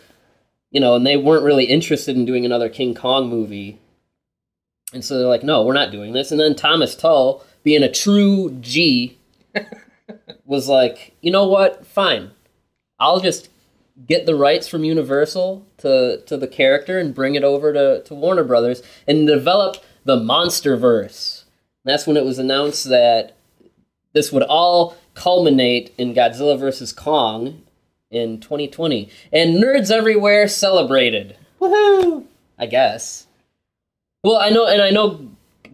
you 0.72 0.80
know, 0.80 0.96
and 0.96 1.06
they 1.06 1.18
weren't 1.18 1.44
really 1.44 1.66
interested 1.66 2.16
in 2.16 2.26
doing 2.26 2.46
another 2.46 2.70
King 2.70 2.96
Kong 2.96 3.30
movie. 3.30 3.78
And 4.94 5.04
so 5.06 5.18
they're 5.18 5.28
like, 5.28 5.44
no, 5.44 5.64
we're 5.64 5.74
not 5.74 5.92
doing 5.92 6.14
this. 6.14 6.32
And 6.32 6.40
then 6.40 6.56
Thomas 6.56 6.96
Tull, 6.96 7.46
being 7.64 7.84
a 7.84 7.92
true 7.92 8.58
G, 8.62 9.18
was 10.46 10.68
like, 10.68 11.16
you 11.22 11.32
know 11.32 11.48
what? 11.48 11.86
Fine. 11.86 12.32
I'll 13.00 13.20
just 13.20 13.50
get 14.08 14.26
the 14.26 14.36
rights 14.36 14.68
from 14.68 14.84
Universal 14.84 15.66
to, 15.78 16.22
to 16.26 16.38
the 16.38 16.48
character 16.48 17.00
and 17.00 17.16
bring 17.16 17.36
it 17.36 17.44
over 17.44 17.74
to, 17.74 18.04
to 18.04 18.16
Warner 18.16 18.44
Brothers 18.44 18.82
and 19.08 19.28
develop 19.28 19.78
the 20.06 20.18
Monsterverse. 20.18 21.44
And 21.84 21.92
that's 21.92 22.08
when 22.08 22.18
it 22.18 22.26
was 22.26 22.40
announced 22.40 22.90
that 22.90 23.36
this 24.14 24.32
would 24.32 24.44
all 24.44 24.96
culminate 25.14 25.94
in 25.98 26.14
Godzilla 26.14 26.58
vs. 26.60 26.94
Kong 26.94 27.64
in 28.10 28.40
2020. 28.40 29.10
And 29.32 29.62
nerds 29.62 29.92
everywhere 29.92 30.48
celebrated. 30.48 31.38
Woohoo! 31.60 32.26
I 32.58 32.66
guess. 32.66 33.28
Well, 34.24 34.38
I 34.38 34.50
know, 34.50 34.68
and 34.68 34.82
I 34.82 34.92
know 34.92 35.30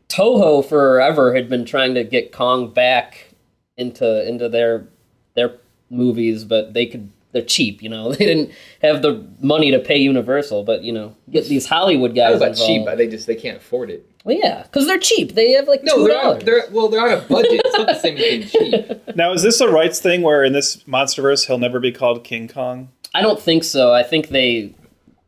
Toho 0.07 0.65
forever 0.65 1.35
had 1.35 1.49
been 1.49 1.65
trying 1.65 1.95
to 1.95 2.03
get 2.03 2.31
Kong 2.31 2.71
back 2.71 3.31
into 3.75 4.27
into 4.27 4.47
their 4.49 4.87
their 5.35 5.57
movies, 5.89 6.45
but 6.45 6.73
they 6.73 6.85
could 6.85 7.11
they're 7.33 7.41
cheap, 7.43 7.81
you 7.83 7.89
know. 7.89 8.11
They 8.17 8.25
didn't 8.25 8.51
have 8.81 9.01
the 9.01 9.25
money 9.41 9.71
to 9.71 9.79
pay 9.79 9.97
Universal, 9.97 10.63
but 10.63 10.83
you 10.83 10.91
know, 10.93 11.15
get 11.29 11.45
these 11.47 11.65
Hollywood 11.67 12.11
I 12.11 12.15
guys 12.15 12.31
was 12.33 12.41
about 12.41 12.49
involved. 12.51 12.67
cheap, 12.67 12.85
but 12.85 12.97
they 12.97 13.07
just 13.07 13.27
they 13.27 13.35
can't 13.35 13.57
afford 13.57 13.89
it. 13.89 14.09
Well, 14.23 14.35
yeah, 14.37 14.63
because 14.63 14.87
they're 14.87 14.99
cheap. 14.99 15.35
They 15.35 15.51
have 15.53 15.67
like 15.67 15.83
No, 15.83 15.95
two 15.97 16.03
they're 16.07 16.17
on, 16.17 16.23
dollars. 16.23 16.43
they're 16.43 16.63
well, 16.71 16.89
they're 16.89 17.01
on 17.01 17.11
a 17.17 17.21
budget. 17.21 17.61
It's 17.63 17.77
not 17.77 17.87
the 17.87 17.93
same 17.95 18.17
as 18.17 18.51
being 18.51 18.87
cheap. 18.97 19.15
now 19.15 19.31
is 19.33 19.41
this 19.43 19.61
a 19.61 19.69
rights 19.69 19.99
thing 20.01 20.21
where 20.21 20.43
in 20.43 20.53
this 20.53 20.77
MonsterVerse 20.83 21.47
he'll 21.47 21.57
never 21.57 21.79
be 21.79 21.91
called 21.91 22.23
King 22.23 22.47
Kong? 22.47 22.89
I 23.13 23.21
don't 23.21 23.39
think 23.39 23.63
so. 23.63 23.93
I 23.93 24.03
think 24.03 24.29
they 24.29 24.73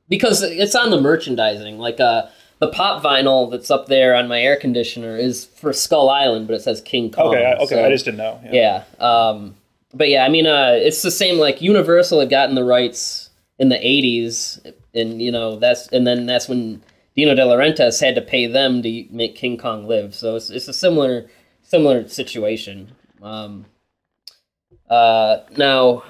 because 0.10 0.42
it's 0.44 0.76
on 0.76 0.90
the 0.90 1.00
merchandising. 1.00 1.78
Like 1.78 2.00
uh 2.00 2.28
the 2.60 2.68
pop 2.68 3.02
vinyl 3.02 3.50
that's 3.50 3.72
up 3.72 3.86
there 3.88 4.14
on 4.16 4.28
my 4.28 4.42
air 4.42 4.58
conditioner 4.58 5.16
is 5.16 5.46
for 5.46 5.72
Skull 5.72 6.10
Island, 6.10 6.46
but 6.48 6.56
it 6.56 6.62
says 6.62 6.82
King 6.82 7.10
Kong. 7.10 7.28
Okay, 7.34 7.46
I, 7.46 7.54
okay, 7.56 7.76
so- 7.76 7.86
I 7.86 7.90
just 7.90 8.04
didn't 8.04 8.18
know. 8.18 8.42
yeah. 8.52 8.84
Um, 9.00 9.56
but 9.94 10.10
yeah, 10.10 10.26
I 10.26 10.30
mean, 10.30 10.46
uh, 10.48 10.74
it's 10.74 11.02
the 11.02 11.12
same. 11.12 11.38
Like 11.38 11.62
Universal 11.62 12.20
had 12.20 12.30
gotten 12.30 12.56
the 12.56 12.64
rights 12.64 13.30
in 13.58 13.70
the 13.70 13.76
'80s, 13.78 14.74
and 14.94 15.22
you 15.22 15.32
know 15.32 15.58
that's 15.58 15.88
and 15.90 16.06
then 16.06 16.26
that's 16.26 16.48
when 16.48 16.82
Dino 17.16 17.36
De 17.36 17.42
Laurentiis 17.42 18.00
had 18.04 18.16
to 18.16 18.22
pay 18.22 18.48
them 18.48 18.82
to 18.84 19.06
make 19.12 19.36
King 19.36 19.58
Kong 19.58 19.88
live. 19.88 20.14
So 20.16 20.36
it's 20.36 20.50
it's 20.50 20.68
a 20.68 20.74
similar 20.74 21.28
similar 21.64 22.08
situation. 22.08 22.92
Um, 23.22 23.66
uh, 24.90 25.40
now, 25.58 26.04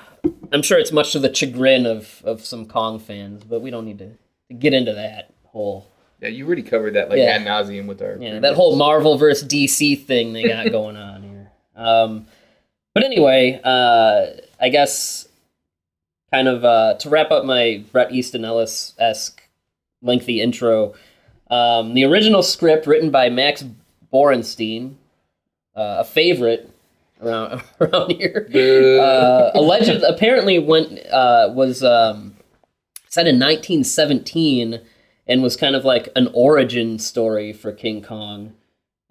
I'm 0.52 0.62
sure 0.62 0.78
it's 0.80 0.92
much 0.92 1.12
to 1.14 1.20
the 1.20 1.34
chagrin 1.34 1.86
of 1.86 2.22
of 2.26 2.46
some 2.46 2.66
Kong 2.66 3.00
fans, 3.00 3.44
but 3.44 3.62
we 3.62 3.70
don't 3.72 3.86
need 3.86 4.00
to 4.00 4.12
get 4.56 4.74
into 4.74 4.94
that 4.94 5.34
whole 5.46 5.88
Yeah, 6.22 6.30
you 6.30 6.46
already 6.46 6.64
covered 6.64 6.94
that 6.96 7.10
like 7.10 7.18
Yeah. 7.20 7.26
ad 7.36 7.42
nauseum 7.46 7.88
with 7.88 8.02
our 8.02 8.18
yeah, 8.20 8.40
that 8.40 8.56
whole 8.56 8.76
Marvel 8.76 9.18
versus 9.18 9.48
DC 9.48 10.06
thing 10.06 10.34
they 10.34 10.48
got 10.48 10.72
going 10.72 10.96
on 10.98 11.24
here. 11.24 11.52
Um, 11.76 12.28
but 12.94 13.04
anyway, 13.04 13.60
uh, 13.64 14.28
I 14.60 14.70
guess 14.70 15.28
kind 16.32 16.48
of 16.48 16.64
uh, 16.64 16.96
to 16.96 17.10
wrap 17.10 17.32
up 17.32 17.46
my 17.46 17.84
Bret 17.92 18.12
Easton 18.12 18.46
Ellis 18.46 18.94
esque 19.00 19.42
lengthy 20.02 20.42
intro. 20.42 20.94
Um, 21.50 21.94
the 21.94 22.06
original 22.06 22.44
script 22.44 22.86
written 22.86 23.10
by 23.10 23.30
Max 23.30 23.66
Borenstein, 24.14 24.96
uh, 25.76 25.98
a 26.00 26.04
favorite 26.04 26.70
around 27.22 27.62
around 27.82 28.12
here, 28.12 28.48
uh, 29.02 29.52
alleged 29.56 30.04
apparently 30.04 30.60
went 30.60 31.00
uh, 31.08 31.52
was 31.54 31.84
um, 31.84 32.36
set 33.08 33.28
in 33.28 33.36
1917 33.36 34.82
and 35.28 35.44
was 35.44 35.56
kind 35.56 35.76
of 35.76 35.86
like 35.86 36.10
an 36.16 36.30
origin 36.34 37.00
story 37.00 37.54
for 37.54 37.72
King 37.72 38.02
Kong. 38.02 38.54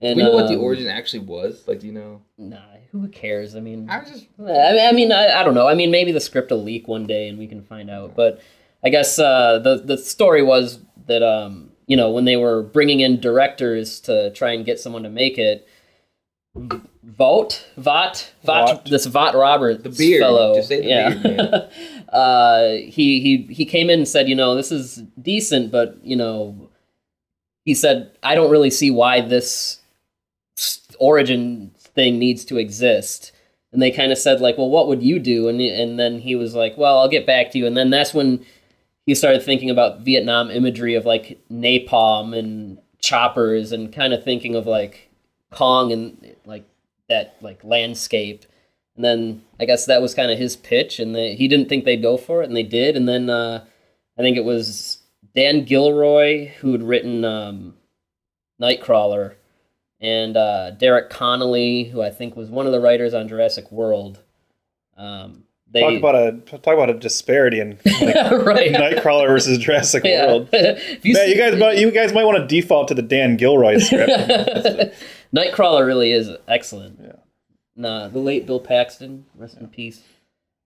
And 0.00 0.16
we 0.16 0.23
know 0.23 0.32
what 0.32 0.49
the 0.49 0.54
um, 0.54 0.62
origin 0.62 0.87
actually 0.87 1.20
was. 1.20 1.66
Like, 1.66 1.80
do 1.80 1.87
you 1.88 1.92
know? 1.92 2.23
Nah, 2.37 2.58
who 2.92 3.09
cares? 3.09 3.54
I 3.54 3.61
mean, 3.61 3.88
I 3.90 3.99
was 4.00 4.11
just 4.11 4.26
I 4.38 4.42
mean, 4.42 4.87
I, 4.88 4.92
mean 4.92 5.12
I, 5.12 5.40
I 5.40 5.42
don't 5.42 5.54
know. 5.54 5.68
I 5.68 5.75
mean, 5.75 5.90
maybe 5.90 6.12
the 6.12 6.21
script 6.21 6.50
will 6.50 6.62
leak 6.62 6.88
one 6.88 7.07
day 7.07 7.28
and 7.28 7.38
we 7.38 7.47
can 7.47 7.62
find 7.62 7.90
out. 7.90 8.14
But 8.16 8.40
I 8.85 8.88
guess 8.88 9.18
uh, 9.18 9.59
the 9.59 9.76
the 9.85 9.99
story 9.99 10.42
was 10.42 10.80
that 11.07 11.23
um, 11.23 11.71
you 11.87 11.97
know 11.97 12.11
when 12.11 12.25
they 12.25 12.37
were 12.37 12.62
bringing 12.62 13.00
in 13.00 13.21
directors 13.21 14.00
to 14.00 14.30
try 14.33 14.52
and 14.52 14.64
get 14.64 14.80
someone 14.80 15.02
to 15.02 15.11
make 15.11 15.38
it, 15.38 15.66
Vought, 16.54 17.66
Vought, 17.76 18.33
Vought, 18.45 18.68
Vought. 18.68 18.85
this 18.87 19.07
Vought 19.07 19.35
Roberts 19.35 19.83
The 19.83 19.90
beard. 19.90 20.21
fellow, 20.21 20.57
Just 20.57 20.68
say 20.68 20.80
the 20.80 20.88
yeah. 20.88 21.09
beard, 21.14 21.37
man. 21.37 22.09
uh, 22.12 22.68
he 22.73 23.21
he 23.21 23.49
he 23.52 23.64
came 23.64 23.90
in 23.90 24.00
and 24.00 24.09
said, 24.09 24.28
you 24.28 24.35
know, 24.35 24.54
this 24.54 24.71
is 24.71 25.02
decent, 25.21 25.71
but 25.71 25.99
you 26.04 26.16
know, 26.16 26.68
he 27.64 27.75
said, 27.75 28.12
I 28.23 28.35
don't 28.35 28.50
really 28.50 28.71
see 28.71 28.90
why 28.90 29.21
this 29.21 29.80
origin 30.99 31.71
thing 31.99 32.17
needs 32.17 32.45
to 32.45 32.59
exist. 32.59 33.33
And 33.73 33.83
they 33.83 33.90
kind 33.90 34.12
of 34.12 34.19
said 34.19 34.40
like, 34.40 34.57
well, 34.57 34.71
what 34.71 34.87
would 34.87 35.02
you 35.02 35.19
do? 35.19 35.49
And 35.49 35.61
and 35.61 35.99
then 35.99 36.21
he 36.21 36.37
was 36.37 36.55
like, 36.55 36.78
well, 36.78 36.99
I'll 36.99 37.09
get 37.09 37.26
back 37.26 37.50
to 37.50 37.59
you. 37.59 37.67
And 37.67 37.76
then 37.76 37.90
that's 37.90 38.14
when 38.14 38.47
he 39.05 39.17
started 39.17 39.43
thinking 39.43 39.69
about 39.69 40.02
Vietnam 40.02 40.49
imagery 40.49 40.95
of 40.95 41.05
like 41.05 41.40
napalm 41.50 42.38
and 42.38 42.78
choppers 43.00 43.73
and 43.73 43.93
kind 43.93 44.12
of 44.12 44.23
thinking 44.23 44.55
of 44.55 44.67
like 44.67 45.11
Kong 45.50 45.93
and 45.93 46.35
like 46.45 46.64
that 47.09 47.37
like 47.40 47.64
landscape. 47.64 48.45
And 48.95 49.05
then 49.05 49.43
I 49.59 49.64
guess 49.64 49.87
that 49.87 50.02
was 50.02 50.14
kind 50.14 50.31
of 50.31 50.38
his 50.38 50.57
pitch, 50.57 50.99
and 50.99 51.14
they, 51.14 51.35
he 51.35 51.49
didn't 51.49 51.69
think 51.69 51.85
they'd 51.85 52.02
go 52.02 52.17
for 52.17 52.43
it, 52.43 52.47
and 52.47 52.57
they 52.57 52.64
did. 52.64 52.97
And 52.97 53.09
then 53.09 53.28
uh, 53.28 53.64
I 54.17 54.23
think 54.23 54.37
it 54.37 54.45
was 54.45 54.99
Dan 55.35 55.64
Gilroy 55.64 56.49
who 56.61 56.73
had 56.73 56.83
written 56.83 57.25
um, 57.25 57.75
Nightcrawler, 58.61 59.35
and 60.00 60.37
uh, 60.37 60.71
Derek 60.73 61.11
Connolly, 61.11 61.85
who 61.85 62.02
I 62.02 62.11
think 62.11 62.37
was 62.37 62.49
one 62.50 62.67
of 62.67 62.73
the 62.73 62.81
writers 62.81 63.14
on 63.14 63.28
Jurassic 63.28 63.71
World. 63.73 64.21
Um, 64.97 65.45
they 65.71 65.81
Talk 65.81 65.99
about 65.99 66.14
a 66.14 66.33
talk 66.59 66.75
about 66.75 66.88
a 66.88 66.95
disparity 66.95 67.61
in 67.61 67.71
like, 67.85 68.14
right. 68.14 68.73
Nightcrawler 68.73 69.26
versus 69.28 69.59
Jurassic 69.59 70.02
Yeah. 70.05 70.26
World. 70.26 70.49
You 71.02 71.12
Man, 71.12 71.28
you 71.28 71.37
guys, 71.37 71.57
might, 71.59 71.78
you 71.78 71.90
guys 71.90 72.12
might 72.14 72.25
want 72.25 72.38
to 72.38 72.47
default 72.47 72.88
to 72.88 72.95
the 72.95 73.02
Dan 73.02 73.37
Gilroy 73.37 73.78
script. 73.78 74.11
Nightcrawler 75.35 75.85
really 75.87 76.12
is 76.12 76.31
excellent. 76.49 76.99
Yeah. 77.02 77.12
Nah, 77.76 78.09
the 78.09 78.19
late 78.19 78.47
Bill 78.47 78.61
Paxton, 78.61 79.26
rest 79.37 79.59
in 79.59 79.69
peace. 79.69 80.02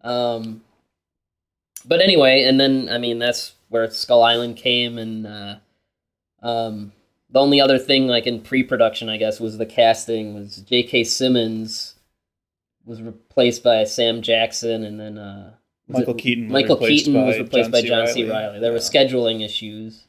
Um, 0.03 0.63
but 1.85 2.01
anyway, 2.01 2.45
and 2.45 2.61
then 2.61 2.89
I 2.89 2.99
mean 2.99 3.19
that's 3.19 3.55
where 3.69 3.91
Skull 3.91 4.23
Island 4.23 4.57
came, 4.57 4.99
and 4.99 5.27
uh, 5.27 5.57
um, 6.43 6.93
the 7.33 7.41
only 7.41 7.61
other 7.61 7.79
thing 7.79 8.07
like 8.07 8.27
in 8.27 8.41
pre-production, 8.41 9.09
I 9.09 9.17
guess, 9.17 9.41
was 9.41 9.59
the 9.59 9.67
casting 9.67 10.35
was 10.35 10.57
J.K. 10.59 11.05
Simmons 11.05 11.95
was 12.85 13.01
replaced 13.01 13.63
by 13.65 13.85
Sam 13.85 14.23
Jackson, 14.23 14.85
and 14.85 15.01
then 15.01 15.19
uh, 15.19 15.55
Michael 15.89 16.15
it- 16.15 16.19
Keaton. 16.19 16.45
was 16.45 16.53
Michael 16.53 16.77
replaced 16.77 17.07
Keaton 17.07 17.25
was 17.27 17.37
by 17.37 17.43
replaced 17.43 17.71
by 17.71 17.83
John 17.83 18.07
C. 18.07 18.29
Reilly. 18.29 18.61
There 18.61 18.73
were 18.73 18.79
scheduling 18.79 19.45
issues. 19.45 20.05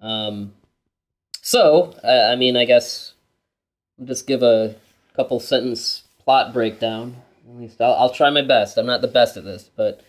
Um, 0.00 0.54
so 1.40 1.94
I 2.02 2.32
I 2.32 2.36
mean, 2.36 2.56
I 2.56 2.64
guess 2.64 3.14
I'll 3.98 4.06
just 4.06 4.26
give 4.26 4.42
a 4.42 4.74
couple 5.14 5.40
sentence 5.40 6.04
plot 6.18 6.52
breakdown. 6.52 7.16
At 7.48 7.56
least 7.60 7.80
I'll, 7.80 7.94
I'll 7.94 8.10
try 8.10 8.30
my 8.30 8.42
best. 8.42 8.76
I'm 8.76 8.86
not 8.86 9.00
the 9.02 9.08
best 9.08 9.36
at 9.36 9.44
this, 9.44 9.70
but 9.76 10.00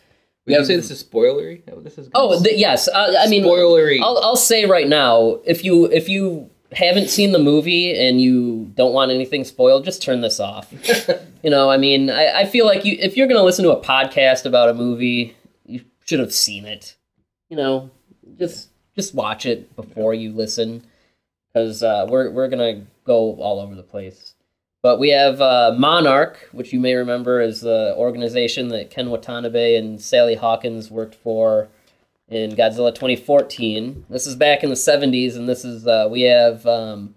Would 0.45 0.53
you 0.53 0.59
Yeah. 0.59 0.65
say 0.65 0.75
this 0.75 0.89
is 0.91 1.03
spoilery? 1.03 1.61
Oh, 1.71 1.79
This 1.81 1.97
is 1.97 2.09
oh 2.15 2.41
th- 2.43 2.57
yes, 2.57 2.87
uh, 2.87 3.15
I 3.19 3.27
mean, 3.27 3.43
spoilery. 3.43 3.99
I'll 4.01 4.17
I'll 4.23 4.35
say 4.35 4.65
right 4.65 4.87
now, 4.87 5.39
if 5.45 5.63
you 5.63 5.85
if 5.85 6.09
you 6.09 6.49
haven't 6.71 7.09
seen 7.09 7.31
the 7.31 7.39
movie 7.39 7.93
and 7.99 8.21
you 8.21 8.71
don't 8.75 8.93
want 8.93 9.11
anything 9.11 9.43
spoiled, 9.43 9.83
just 9.85 10.01
turn 10.01 10.21
this 10.21 10.39
off. 10.39 10.71
you 11.43 11.49
know, 11.49 11.69
I 11.69 11.77
mean, 11.77 12.09
I, 12.09 12.39
I 12.41 12.45
feel 12.45 12.65
like 12.65 12.85
you 12.85 12.97
if 12.99 13.15
you're 13.17 13.27
gonna 13.27 13.43
listen 13.43 13.63
to 13.65 13.71
a 13.71 13.81
podcast 13.83 14.45
about 14.45 14.69
a 14.69 14.73
movie, 14.73 15.35
you 15.65 15.81
should 16.05 16.19
have 16.19 16.33
seen 16.33 16.65
it. 16.65 16.95
You 17.49 17.57
know, 17.57 17.91
just 18.39 18.69
just 18.95 19.13
watch 19.13 19.45
it 19.45 19.75
before 19.75 20.13
you 20.13 20.31
listen, 20.31 20.83
because 21.53 21.83
uh, 21.83 22.07
we're 22.09 22.31
we're 22.31 22.47
gonna 22.47 22.81
go 23.05 23.35
all 23.35 23.59
over 23.59 23.75
the 23.75 23.83
place. 23.83 24.33
But 24.83 24.97
we 24.97 25.09
have 25.09 25.39
uh, 25.39 25.75
Monarch, 25.77 26.49
which 26.51 26.73
you 26.73 26.79
may 26.79 26.95
remember 26.95 27.39
is 27.39 27.61
the 27.61 27.93
organization 27.97 28.69
that 28.69 28.89
Ken 28.89 29.11
Watanabe 29.11 29.75
and 29.75 30.01
Sally 30.01 30.35
Hawkins 30.35 30.89
worked 30.89 31.13
for 31.13 31.69
in 32.27 32.51
Godzilla 32.51 32.93
2014. 32.93 34.05
This 34.09 34.25
is 34.25 34.35
back 34.35 34.63
in 34.63 34.69
the 34.69 34.75
70s, 34.75 35.35
and 35.35 35.47
this 35.47 35.63
is 35.63 35.85
uh, 35.85 36.07
we 36.09 36.23
have 36.23 36.65
um, 36.65 37.13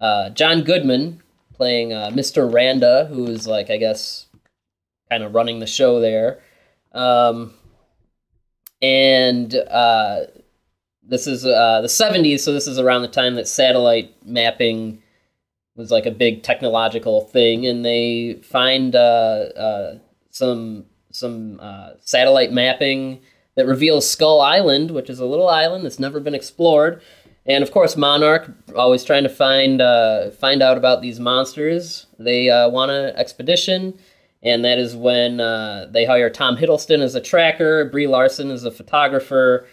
uh, 0.00 0.30
John 0.30 0.62
Goodman 0.62 1.22
playing 1.52 1.92
uh, 1.92 2.10
Mr. 2.10 2.50
Randa, 2.50 3.06
who 3.06 3.26
is 3.26 3.46
like 3.46 3.68
I 3.68 3.76
guess 3.76 4.26
kind 5.10 5.22
of 5.22 5.34
running 5.34 5.58
the 5.58 5.66
show 5.66 6.00
there, 6.00 6.40
um, 6.92 7.52
and 8.80 9.54
uh, 9.54 10.20
this 11.02 11.26
is 11.26 11.44
uh, 11.44 11.82
the 11.82 11.88
70s, 11.88 12.40
so 12.40 12.52
this 12.54 12.66
is 12.66 12.78
around 12.78 13.02
the 13.02 13.08
time 13.08 13.34
that 13.34 13.46
satellite 13.46 14.14
mapping 14.24 15.02
was 15.76 15.90
like 15.90 16.06
a 16.06 16.10
big 16.10 16.42
technological 16.42 17.22
thing, 17.22 17.66
and 17.66 17.84
they 17.84 18.40
find 18.42 18.94
uh, 18.94 18.98
uh, 19.56 19.98
some 20.30 20.86
some 21.10 21.60
uh, 21.60 21.90
satellite 22.00 22.52
mapping 22.52 23.20
that 23.54 23.66
reveals 23.66 24.08
Skull 24.08 24.40
Island, 24.40 24.90
which 24.90 25.08
is 25.08 25.20
a 25.20 25.26
little 25.26 25.48
island 25.48 25.84
that's 25.84 25.98
never 25.98 26.20
been 26.20 26.34
explored. 26.34 27.00
And 27.46 27.62
of 27.62 27.70
course, 27.72 27.96
Monarch 27.96 28.50
always 28.74 29.04
trying 29.04 29.24
to 29.24 29.28
find 29.28 29.80
uh, 29.80 30.30
find 30.30 30.62
out 30.62 30.76
about 30.76 31.02
these 31.02 31.20
monsters. 31.20 32.06
They 32.18 32.48
uh, 32.50 32.68
want 32.70 32.90
an 32.90 33.14
expedition, 33.16 33.98
and 34.42 34.64
that 34.64 34.78
is 34.78 34.96
when 34.96 35.40
uh, 35.40 35.88
they 35.90 36.04
hire 36.04 36.30
Tom 36.30 36.56
Hiddleston 36.56 37.00
as 37.00 37.14
a 37.14 37.20
tracker, 37.20 37.84
Brie 37.84 38.06
Larson 38.06 38.50
as 38.50 38.64
a 38.64 38.70
photographer, 38.70 39.68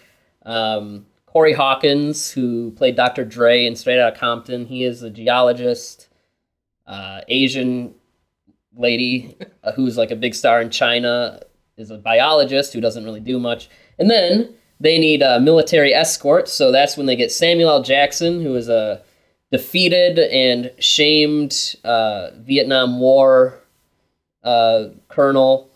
um, 0.46 1.06
Corey 1.32 1.54
Hawkins, 1.54 2.30
who 2.30 2.72
played 2.72 2.98
Dr. 2.98 3.24
Dre 3.24 3.66
in 3.66 3.78
Straight 3.78 4.00
Outta 4.00 4.18
Compton. 4.18 4.66
He 4.66 4.84
is 4.84 5.02
a 5.02 5.10
geologist, 5.10 6.10
uh, 6.86 7.22
Asian 7.30 7.96
lady 8.76 9.38
uh, 9.64 9.72
who's 9.72 9.98
like 9.98 10.12
a 10.12 10.16
big 10.16 10.36
star 10.36 10.62
in 10.62 10.70
China 10.70 11.40
is 11.78 11.90
a 11.90 11.98
biologist 11.98 12.74
who 12.74 12.82
doesn't 12.82 13.06
really 13.06 13.22
do 13.22 13.40
much. 13.40 13.70
And 13.98 14.10
then 14.10 14.54
they 14.82 15.00
need 15.00 15.22
a 15.22 15.40
military 15.40 15.94
escort, 15.94 16.50
so 16.50 16.70
that's 16.70 16.98
when 16.98 17.06
they 17.06 17.16
get 17.16 17.32
Samuel 17.32 17.70
L. 17.70 17.84
Jackson, 17.84 18.42
who 18.42 18.56
is 18.56 18.68
a 18.68 19.02
defeated 19.52 20.20
and 20.20 20.72
shamed 20.80 21.76
uh, 21.86 22.32
Vietnam 22.40 23.00
War 23.00 23.58
uh, 24.44 24.90
colonel, 25.08 25.70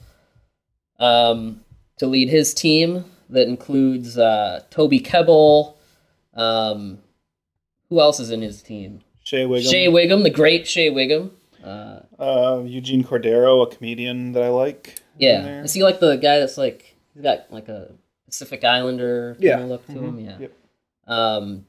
um, 1.00 1.62
to 1.98 2.08
lead 2.08 2.30
his 2.30 2.54
team. 2.54 3.06
That 3.36 3.48
includes 3.48 4.18
uh, 4.18 4.64
Toby 4.72 5.00
Kebbell. 5.00 5.76
Um, 6.34 7.00
who 7.90 8.00
else 8.00 8.20
is 8.20 8.32
in 8.32 8.42
his 8.42 8.62
team? 8.62 9.02
Shea 9.24 9.46
Whigham. 9.46 9.70
Shea 9.72 9.88
Whigham, 9.88 10.24
the 10.24 10.30
great 10.30 10.68
Shea 10.68 10.90
Whigham. 10.90 11.32
Uh, 11.64 12.00
uh, 12.20 12.64
Eugene 12.66 13.04
Cordero, 13.04 13.64
a 13.64 13.76
comedian 13.76 14.34
that 14.34 14.44
I 14.44 14.50
like. 14.50 15.00
Yeah. 15.18 15.64
Is 15.64 15.74
he 15.74 15.84
like 15.84 16.00
the 16.00 16.16
guy 16.18 16.40
that's 16.40 16.58
like 16.58 16.96
he's 17.14 17.24
got 17.24 17.52
like 17.52 17.68
a 17.70 17.92
Pacific 18.26 18.64
Islander 18.64 19.36
Yeah. 19.40 19.60
look 19.60 19.86
to 19.88 19.94
him? 19.94 20.18
Mhm. 20.18 20.26
Yeah. 20.26 20.38
Yep. 20.40 20.52
Um 21.08 21.66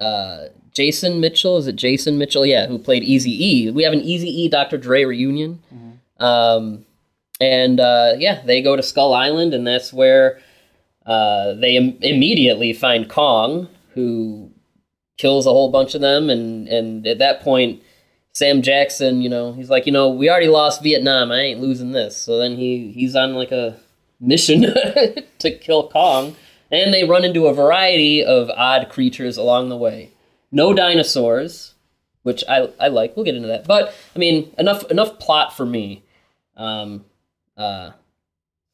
uh 0.00 0.46
Jason 0.72 1.20
Mitchell, 1.20 1.56
is 1.58 1.66
it 1.66 1.76
Jason 1.76 2.18
Mitchell? 2.18 2.46
Yeah, 2.46 2.66
who 2.66 2.78
played 2.78 3.02
Easy 3.02 3.32
E. 3.66 3.70
We 3.70 3.82
have 3.82 3.92
an 3.92 4.00
Easy 4.00 4.28
E 4.28 4.48
Dr. 4.48 4.78
Dre 4.78 5.04
reunion. 5.04 5.60
Mhm. 5.74 6.22
Um 6.24 6.86
and 7.40 7.78
uh 7.78 8.14
yeah, 8.18 8.40
they 8.44 8.62
go 8.62 8.74
to 8.74 8.82
Skull 8.82 9.12
Island 9.14 9.52
and 9.54 9.66
that's 9.66 9.92
where 9.92 10.40
uh 11.08 11.54
they 11.54 11.76
Im- 11.76 11.98
immediately 12.00 12.72
find 12.72 13.08
Kong 13.08 13.68
who 13.94 14.52
kills 15.16 15.46
a 15.46 15.50
whole 15.50 15.72
bunch 15.72 15.96
of 15.96 16.00
them 16.00 16.30
and 16.30 16.68
and 16.68 17.06
at 17.06 17.18
that 17.18 17.42
point 17.42 17.82
Sam 18.38 18.62
Jackson, 18.62 19.20
you 19.20 19.28
know, 19.28 19.52
he's 19.52 19.68
like, 19.68 19.84
you 19.84 19.90
know, 19.90 20.10
we 20.10 20.30
already 20.30 20.46
lost 20.46 20.80
Vietnam. 20.80 21.32
I 21.32 21.40
ain't 21.40 21.60
losing 21.60 21.90
this. 21.90 22.16
So 22.16 22.38
then 22.38 22.56
he 22.56 22.92
he's 22.92 23.16
on 23.16 23.34
like 23.34 23.50
a 23.50 23.80
mission 24.20 24.62
to 25.40 25.58
kill 25.60 25.88
Kong, 25.88 26.36
and 26.70 26.94
they 26.94 27.02
run 27.02 27.24
into 27.24 27.48
a 27.48 27.52
variety 27.52 28.24
of 28.24 28.48
odd 28.50 28.90
creatures 28.90 29.36
along 29.36 29.70
the 29.70 29.76
way. 29.76 30.12
No 30.52 30.72
dinosaurs, 30.72 31.74
which 32.22 32.44
I 32.48 32.70
I 32.78 32.86
like. 32.86 33.16
We'll 33.16 33.24
get 33.24 33.34
into 33.34 33.48
that. 33.48 33.66
But 33.66 33.92
I 34.14 34.18
mean, 34.20 34.54
enough 34.56 34.88
enough 34.88 35.18
plot 35.18 35.56
for 35.56 35.66
me. 35.66 36.04
Um, 36.56 37.06
uh, 37.56 37.90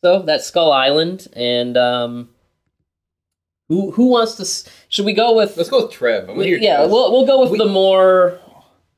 so 0.04 0.20
that's 0.20 0.46
Skull 0.46 0.70
Island, 0.70 1.26
and 1.34 1.76
um, 1.78 2.28
who 3.68 3.90
who 3.92 4.08
wants 4.08 4.34
to? 4.37 4.42
s- 4.42 4.68
Should 4.90 5.06
we 5.06 5.14
go 5.14 5.34
with? 5.34 5.56
Let's 5.56 5.70
go 5.70 5.82
with 5.87 5.92
Trev. 5.92 6.28
I'm 6.28 6.34
gonna 6.37 6.46
hear 6.46 6.58
yeah, 6.58 6.76
Trev's. 6.76 6.92
we'll 6.92 7.11
we'll 7.12 7.26
go 7.26 7.40
with 7.40 7.52
We- 7.52 7.58
the 7.58 7.64
more 7.66 8.38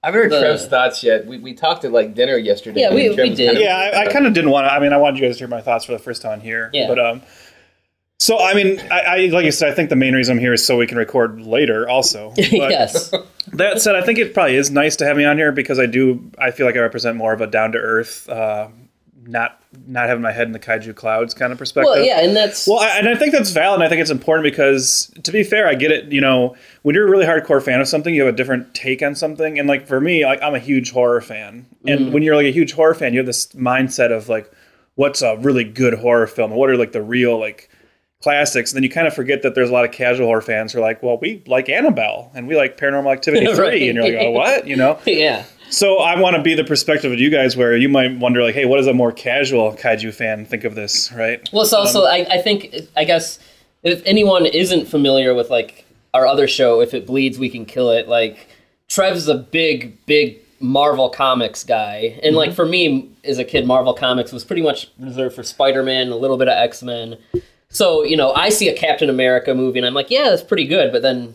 I 0.03 0.09
haven't 0.09 0.23
heard 0.23 0.33
the- 0.33 0.41
Trev's 0.41 0.67
thoughts 0.67 1.03
yet. 1.05 1.25
We, 1.27 1.39
we 1.39 1.55
talked 1.55 1.85
at 1.85 1.93
like 1.93 2.15
dinner 2.15 2.37
yesterday. 2.37 2.81
Yeah, 2.81 2.93
we- 2.93 3.07
and 3.07 3.15
Trev 3.15 3.25
we 3.25 3.31
was 3.31 3.39
did. 3.39 3.47
kind 3.47 3.57
of- 3.59 3.63
Yeah, 3.63 3.77
I, 3.77 4.01
I 4.03 4.13
kind 4.13 4.27
of 4.27 4.33
didn't 4.35 4.51
want 4.51 4.67
to. 4.67 4.73
I 4.73 4.81
mean, 4.81 4.93
I 4.93 4.97
wanted 4.97 5.21
you 5.21 5.27
guys 5.29 5.37
to 5.37 5.39
hear 5.41 5.49
my 5.49 5.61
thoughts 5.61 5.85
for 5.85 5.93
the 5.93 5.99
first 6.01 6.23
time 6.23 6.41
here. 6.41 6.71
Yeah. 6.73 6.89
But 6.89 6.99
um, 6.99 7.23
So 8.19 8.39
I 8.41 8.55
mean, 8.55 8.81
I, 8.91 9.01
I 9.01 9.17
like 9.27 9.45
you 9.45 9.53
said, 9.53 9.71
I 9.71 9.75
think 9.75 9.91
the 9.91 9.97
main 9.97 10.15
reason 10.15 10.37
I'm 10.37 10.41
here 10.41 10.53
is 10.55 10.67
so 10.67 10.77
we 10.77 10.89
can 10.89 10.99
record 10.99 11.41
later. 11.43 11.89
Also, 11.89 12.31
But 12.37 12.71
yes. 12.71 13.13
That 13.53 13.81
said, 13.81 13.95
I 13.95 14.03
think 14.03 14.19
it 14.19 14.35
probably 14.35 14.57
is 14.57 14.71
nice 14.73 14.97
to 14.97 15.05
have 15.07 15.17
me 15.17 15.25
on 15.25 15.37
here 15.39 15.53
because 15.53 15.79
I 15.79 15.87
do. 15.87 16.29
I 16.39 16.51
feel 16.51 16.67
like 16.67 16.75
I 16.77 16.81
represent 16.81 17.17
more 17.17 17.33
of 17.33 17.41
a 17.41 17.47
down 17.47 17.71
to 17.73 17.79
earth, 17.79 18.29
uh, 18.29 18.69
not 19.27 19.61
not 19.87 20.09
having 20.09 20.23
my 20.23 20.33
head 20.33 20.47
in 20.47 20.53
the 20.53 20.59
kaiju 20.59 20.95
clouds 20.95 21.35
kind 21.35 21.53
of 21.53 21.59
perspective. 21.59 21.91
Well, 21.93 22.05
yeah, 22.05 22.21
and 22.23 22.35
that's 22.35 22.67
Well, 22.67 22.79
I, 22.79 22.99
and 22.99 23.09
I 23.09 23.15
think 23.15 23.33
that's 23.33 23.51
valid. 23.51 23.81
And 23.81 23.85
I 23.85 23.89
think 23.89 24.01
it's 24.01 24.11
important 24.11 24.45
because, 24.45 25.13
to 25.23 25.33
be 25.33 25.43
fair, 25.43 25.69
I 25.69 25.75
get 25.75 25.91
it. 25.91 26.11
You 26.13 26.21
know, 26.21 26.57
when 26.83 26.95
you're 26.95 27.07
a 27.07 27.11
really 27.11 27.27
hardcore 27.27 27.63
fan 27.63 27.81
of 27.81 27.89
something, 27.89 28.15
you 28.15 28.25
have 28.25 28.33
a 28.33 28.37
different 28.37 28.75
take 28.75 29.03
on 29.03 29.15
something. 29.15 29.59
And 29.59 29.69
like 29.69 29.87
for 29.87 30.01
me, 30.01 30.25
like 30.25 30.43
I'm 30.43 30.55
a 30.55 30.59
huge 30.61 30.93
horror 30.93 31.21
fan, 31.21 31.67
and 31.87 32.01
mm-hmm. 32.01 32.13
when 32.13 32.23
you're 32.23 32.37
like 32.37 32.47
a 32.47 32.53
huge 32.53 32.73
horror 32.73 32.95
fan, 32.95 33.13
you 33.13 33.19
have 33.19 33.27
this 33.27 33.47
mindset 33.49 34.11
of 34.11 34.29
like, 34.29 34.51
what's 34.95 35.23
a 35.23 35.37
really 35.39 35.65
good 35.65 35.95
horror 35.95 36.27
film? 36.27 36.51
What 36.53 36.71
are 36.71 36.77
like 36.77 36.93
the 36.93 37.03
real 37.03 37.39
like 37.39 37.69
classics? 38.23 38.73
And 38.73 38.77
then 38.77 38.83
you 38.83 38.91
kind 38.91 39.07
of 39.07 39.15
forget 39.15 39.43
that 39.43 39.55
there's 39.55 39.71
a 39.71 39.73
lot 39.73 39.85
of 39.85 39.93
casual 39.93 40.27
horror 40.27 40.41
fans 40.41 40.73
who 40.73 40.79
are 40.79 40.83
like, 40.83 41.03
well, 41.03 41.19
we 41.21 41.43
like 41.47 41.69
Annabelle 41.69 42.31
and 42.35 42.49
we 42.49 42.57
like 42.57 42.77
Paranormal 42.77 43.13
Activity 43.13 43.47
three, 43.55 43.59
Right. 43.59 43.83
and 43.83 43.97
you're 43.97 44.05
like, 44.05 44.27
oh, 44.27 44.31
what? 44.31 44.67
You 44.67 44.77
know. 44.77 44.99
yeah. 45.07 45.45
So 45.71 45.99
I 45.99 46.19
want 46.19 46.37
to 46.37 46.43
be 46.43 46.55
the 46.55 46.65
perspective 46.65 47.13
of 47.13 47.19
you 47.19 47.31
guys, 47.31 47.57
where 47.57 47.77
you 47.77 47.89
might 47.89 48.19
wonder, 48.19 48.43
like, 48.43 48.55
hey, 48.55 48.65
what 48.65 48.77
does 48.77 48.87
a 48.87 48.95
more 48.95 49.13
casual 49.13 49.73
kaiju 49.73 50.15
fan 50.15 50.45
think 50.45 50.65
of 50.65 50.75
this, 50.75 51.13
right? 51.13 51.49
Well, 51.53 51.63
it's 51.63 51.73
also 51.73 52.03
um, 52.03 52.09
I, 52.09 52.27
I 52.31 52.43
think 52.43 52.75
I 52.97 53.05
guess 53.05 53.39
if 53.83 54.03
anyone 54.05 54.47
isn't 54.47 54.87
familiar 54.87 55.35
with 55.35 55.51
like 55.51 55.85
our 56.15 56.27
other 56.27 56.49
show, 56.49 56.81
if 56.81 56.95
it 56.95 57.07
bleeds, 57.07 57.39
we 57.39 57.49
can 57.49 57.65
kill 57.65 57.91
it. 57.91 58.09
Like 58.09 58.49
Trev's 58.89 59.29
a 59.29 59.37
big, 59.37 60.05
big 60.07 60.41
Marvel 60.61 61.11
Comics 61.11 61.65
guy, 61.65 62.19
and 62.23 62.35
like 62.35 62.51
mm-hmm. 62.51 62.57
for 62.57 62.67
me 62.67 63.11
as 63.25 63.39
a 63.39 63.45
kid, 63.45 63.67
Marvel 63.67 63.95
Comics 63.95 64.33
was 64.33 64.45
pretty 64.45 64.63
much 64.63 64.91
reserved 64.99 65.35
for 65.35 65.43
Spider 65.43 65.83
Man, 65.83 66.09
a 66.09 66.17
little 66.17 66.37
bit 66.37 66.49
of 66.49 66.57
X 66.57 66.83
Men. 66.83 67.19
So 67.69 68.03
you 68.03 68.17
know, 68.17 68.33
I 68.33 68.49
see 68.49 68.69
a 68.69 68.77
Captain 68.77 69.11
America 69.11 69.55
movie, 69.55 69.79
and 69.79 69.87
I'm 69.87 69.95
like, 69.95 70.11
yeah, 70.11 70.31
that's 70.31 70.43
pretty 70.43 70.67
good. 70.67 70.93
But 70.93 71.03
then 71.03 71.35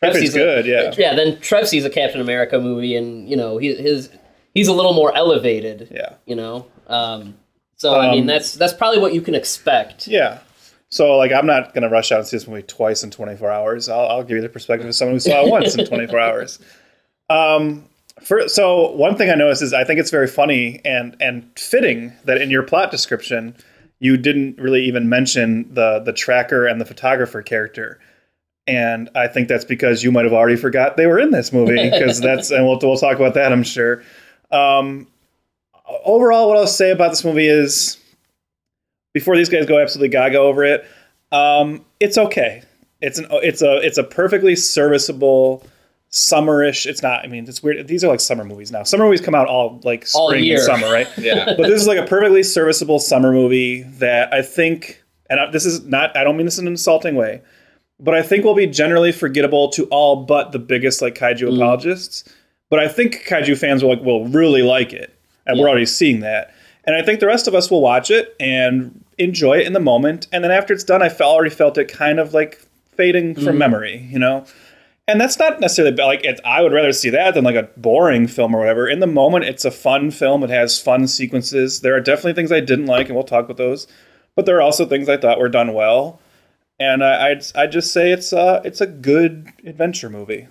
Trev 0.00 0.10
If 0.10 0.16
it's 0.16 0.20
sees 0.32 0.34
a- 0.34 0.38
good, 0.38 0.66
yeah. 0.66 0.92
yeah. 0.98 1.14
Then 1.14 1.40
Trev 1.40 1.68
sees 1.68 1.84
a 1.84 1.90
Captain 1.90 2.20
America 2.20 2.58
movie, 2.60 2.96
and 2.96 3.28
you 3.28 3.36
know, 3.36 3.58
he, 3.58 3.74
his 3.74 4.10
he's 4.54 4.68
a 4.68 4.72
little 4.72 4.92
more 4.94 5.14
elevated. 5.16 5.88
Yeah. 5.90 6.14
You 6.26 6.36
know, 6.36 6.66
um, 6.88 7.36
so 7.76 7.98
I 7.98 8.10
mean, 8.12 8.22
Um, 8.22 8.26
that's 8.26 8.54
that's 8.54 8.72
probably 8.74 9.00
what 9.00 9.14
you 9.14 9.20
can 9.20 9.34
expect. 9.34 10.06
Yeah. 10.06 10.38
So 10.88 11.16
like 11.16 11.32
I'm 11.32 11.46
not 11.46 11.74
gonna 11.74 11.88
rush 11.88 12.12
out 12.12 12.20
and 12.20 12.28
see 12.28 12.36
this 12.36 12.46
movie 12.46 12.62
twice 12.62 13.02
in 13.02 13.10
24 13.10 13.50
hours. 13.50 13.88
I'll, 13.88 14.06
I'll 14.06 14.22
give 14.22 14.36
you 14.36 14.42
the 14.42 14.48
perspective 14.48 14.86
of 14.88 14.94
someone 14.94 15.16
who 15.16 15.20
saw 15.20 15.44
it 15.44 15.50
once 15.50 15.74
in 15.74 15.84
24 15.84 16.18
hours. 16.20 16.58
Um, 17.28 17.84
for, 18.22 18.48
so 18.48 18.92
one 18.92 19.16
thing 19.16 19.30
I 19.30 19.34
noticed 19.34 19.62
is 19.62 19.72
I 19.74 19.84
think 19.84 19.98
it's 20.00 20.10
very 20.10 20.28
funny 20.28 20.80
and 20.84 21.16
and 21.20 21.50
fitting 21.58 22.12
that 22.24 22.40
in 22.40 22.50
your 22.50 22.62
plot 22.62 22.90
description 22.90 23.54
you 23.98 24.16
didn't 24.16 24.58
really 24.58 24.84
even 24.84 25.08
mention 25.08 25.72
the 25.74 25.98
the 26.00 26.12
tracker 26.12 26.66
and 26.66 26.80
the 26.80 26.84
photographer 26.84 27.42
character. 27.42 27.98
And 28.68 29.08
I 29.14 29.28
think 29.28 29.48
that's 29.48 29.64
because 29.64 30.02
you 30.02 30.10
might 30.10 30.24
have 30.24 30.32
already 30.32 30.56
forgot 30.56 30.96
they 30.96 31.06
were 31.06 31.20
in 31.20 31.30
this 31.30 31.52
movie 31.52 31.76
because 31.90 32.20
that's 32.20 32.50
and 32.50 32.66
we'll 32.66 32.78
we'll 32.82 32.96
talk 32.96 33.16
about 33.16 33.34
that 33.34 33.52
I'm 33.52 33.62
sure. 33.62 34.02
Um, 34.50 35.06
overall, 36.04 36.48
what 36.48 36.56
I'll 36.58 36.66
say 36.66 36.90
about 36.90 37.10
this 37.10 37.24
movie 37.24 37.46
is 37.46 37.98
before 39.14 39.36
these 39.36 39.48
guys 39.48 39.66
go 39.66 39.78
absolutely 39.78 40.08
gaga 40.08 40.38
over 40.38 40.64
it, 40.64 40.84
um, 41.32 41.84
it's 42.00 42.18
okay. 42.18 42.62
It's 43.00 43.18
an 43.18 43.26
it's 43.30 43.62
a 43.62 43.76
it's 43.78 43.98
a 43.98 44.04
perfectly 44.04 44.56
serviceable 44.56 45.64
summerish. 46.10 46.86
It's 46.86 47.02
not. 47.02 47.24
I 47.24 47.28
mean, 47.28 47.46
it's 47.48 47.62
weird. 47.62 47.86
These 47.86 48.02
are 48.04 48.08
like 48.08 48.20
summer 48.20 48.44
movies 48.44 48.72
now. 48.72 48.82
Summer 48.82 49.04
movies 49.04 49.20
come 49.20 49.34
out 49.34 49.48
all 49.48 49.80
like 49.84 50.06
All 50.14 50.28
spring 50.28 50.44
year. 50.44 50.56
and 50.56 50.64
summer, 50.64 50.90
right? 50.92 51.06
Yeah. 51.18 51.44
but 51.56 51.68
this 51.68 51.80
is 51.80 51.86
like 51.86 51.98
a 51.98 52.06
perfectly 52.06 52.42
serviceable 52.42 52.98
summer 52.98 53.32
movie 53.32 53.82
that 53.82 54.32
I 54.32 54.42
think, 54.42 55.02
and 55.28 55.38
I, 55.38 55.50
this 55.50 55.66
is 55.66 55.84
not. 55.84 56.16
I 56.16 56.24
don't 56.24 56.36
mean 56.36 56.46
this 56.46 56.58
in 56.58 56.66
an 56.66 56.72
insulting 56.72 57.14
way, 57.16 57.42
but 58.00 58.14
I 58.14 58.22
think 58.22 58.44
will 58.44 58.54
be 58.54 58.66
generally 58.66 59.12
forgettable 59.12 59.68
to 59.70 59.84
all 59.86 60.16
but 60.24 60.52
the 60.52 60.58
biggest 60.58 61.00
like 61.02 61.14
kaiju 61.14 61.48
Mm. 61.48 61.56
apologists. 61.56 62.24
But 62.68 62.80
I 62.80 62.88
think 62.88 63.24
kaiju 63.26 63.56
fans 63.58 63.82
will 63.82 63.90
like 63.90 64.02
will 64.02 64.26
really 64.26 64.62
like 64.62 64.92
it, 64.92 65.12
and 65.46 65.58
we're 65.58 65.68
already 65.68 65.86
seeing 65.86 66.20
that. 66.20 66.52
And 66.84 66.94
I 66.96 67.02
think 67.02 67.20
the 67.20 67.26
rest 67.26 67.48
of 67.48 67.54
us 67.54 67.70
will 67.70 67.80
watch 67.80 68.10
it 68.10 68.34
and 68.38 69.02
enjoy 69.18 69.58
it 69.58 69.66
in 69.66 69.72
the 69.72 69.80
moment, 69.80 70.26
and 70.32 70.42
then 70.44 70.50
after 70.50 70.72
it's 70.74 70.84
done, 70.84 71.02
I 71.02 71.08
fe- 71.08 71.24
already 71.24 71.50
felt 71.54 71.78
it 71.78 71.86
kind 71.88 72.18
of 72.20 72.34
like 72.34 72.60
fading 72.96 73.34
Mm-hmm. 73.34 73.44
from 73.44 73.58
memory, 73.58 74.08
you 74.10 74.18
know. 74.18 74.44
And 75.08 75.20
that's 75.20 75.38
not 75.38 75.60
necessarily 75.60 75.94
bad. 75.94 76.04
like 76.06 76.24
it, 76.24 76.40
I 76.44 76.62
would 76.62 76.72
rather 76.72 76.92
see 76.92 77.10
that 77.10 77.34
than 77.34 77.44
like 77.44 77.54
a 77.54 77.68
boring 77.76 78.26
film 78.26 78.54
or 78.54 78.58
whatever. 78.58 78.88
In 78.88 78.98
the 78.98 79.06
moment, 79.06 79.44
it's 79.44 79.64
a 79.64 79.70
fun 79.70 80.10
film. 80.10 80.42
It 80.42 80.50
has 80.50 80.80
fun 80.82 81.06
sequences. 81.06 81.80
There 81.82 81.94
are 81.94 82.00
definitely 82.00 82.32
things 82.32 82.50
I 82.50 82.58
didn't 82.58 82.86
like, 82.86 83.06
and 83.06 83.14
we'll 83.14 83.22
talk 83.24 83.44
about 83.44 83.56
those. 83.56 83.86
But 84.34 84.46
there 84.46 84.56
are 84.56 84.62
also 84.62 84.84
things 84.84 85.08
I 85.08 85.16
thought 85.16 85.38
were 85.38 85.48
done 85.48 85.72
well. 85.74 86.20
And 86.78 87.02
I, 87.02 87.30
I'd, 87.30 87.44
I'd 87.54 87.72
just 87.72 87.92
say 87.92 88.12
it's 88.12 88.32
uh 88.32 88.60
it's 88.64 88.80
a 88.80 88.86
good 88.86 89.50
adventure 89.64 90.10
movie. 90.10 90.48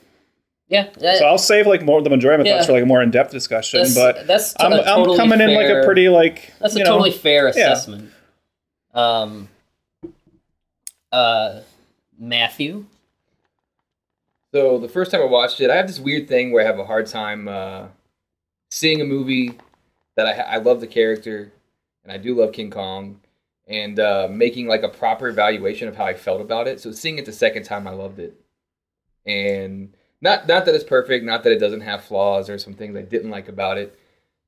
Yeah, 0.67 0.89
So 0.97 1.25
I'll 1.25 1.37
save 1.37 1.67
like 1.67 1.83
more 1.83 2.01
the 2.01 2.09
majority 2.09 2.41
of 2.41 2.45
my 2.47 2.51
thoughts 2.53 2.65
for 2.65 2.73
like 2.73 2.81
a 2.81 2.87
more 2.87 3.03
in 3.03 3.11
depth 3.11 3.31
discussion. 3.31 3.81
That's- 3.83 3.93
but 3.93 4.25
that's 4.25 4.53
t- 4.53 4.63
I'm, 4.65 4.73
a 4.73 4.77
I'm 4.77 4.83
totally 4.83 5.17
coming 5.17 5.39
in 5.39 5.53
like 5.53 5.69
a 5.69 5.83
pretty 5.85 6.09
like 6.09 6.53
that's 6.59 6.75
a 6.75 6.79
know, 6.79 6.85
totally 6.85 7.11
fair 7.11 7.45
yeah. 7.45 7.49
assessment. 7.71 8.11
Um, 8.95 9.47
uh, 11.11 11.61
Matthew. 12.17 12.85
So 14.53 14.79
the 14.79 14.89
first 14.89 15.11
time 15.11 15.21
I 15.21 15.25
watched 15.25 15.61
it, 15.61 15.69
I 15.69 15.75
have 15.75 15.85
this 15.85 15.99
weird 15.99 16.27
thing 16.27 16.51
where 16.51 16.63
I 16.63 16.65
have 16.65 16.79
a 16.79 16.85
hard 16.85 17.05
time 17.07 17.47
uh, 17.47 17.87
seeing 18.71 19.01
a 19.01 19.05
movie 19.05 19.57
that 20.15 20.25
I, 20.25 20.55
I 20.55 20.57
love 20.57 20.79
the 20.79 20.87
character, 20.87 21.51
and 22.03 22.11
I 22.11 22.17
do 22.17 22.33
love 22.33 22.53
King 22.53 22.71
Kong, 22.71 23.19
and 23.67 23.99
uh, 23.99 24.27
making 24.29 24.67
like 24.67 24.83
a 24.83 24.89
proper 24.89 25.27
evaluation 25.27 25.87
of 25.87 25.95
how 25.95 26.05
I 26.05 26.13
felt 26.13 26.41
about 26.41 26.67
it. 26.67 26.79
So 26.79 26.91
seeing 26.91 27.17
it 27.17 27.25
the 27.25 27.33
second 27.33 27.63
time, 27.63 27.87
I 27.87 27.91
loved 27.91 28.19
it, 28.19 28.39
and 29.25 29.93
not 30.21 30.47
not 30.47 30.65
that 30.65 30.75
it's 30.75 30.83
perfect, 30.83 31.25
not 31.25 31.43
that 31.43 31.53
it 31.53 31.59
doesn't 31.59 31.81
have 31.81 32.03
flaws 32.03 32.49
or 32.49 32.57
some 32.57 32.73
things 32.73 32.95
I 32.95 33.01
didn't 33.01 33.31
like 33.31 33.47
about 33.47 33.77
it, 33.77 33.97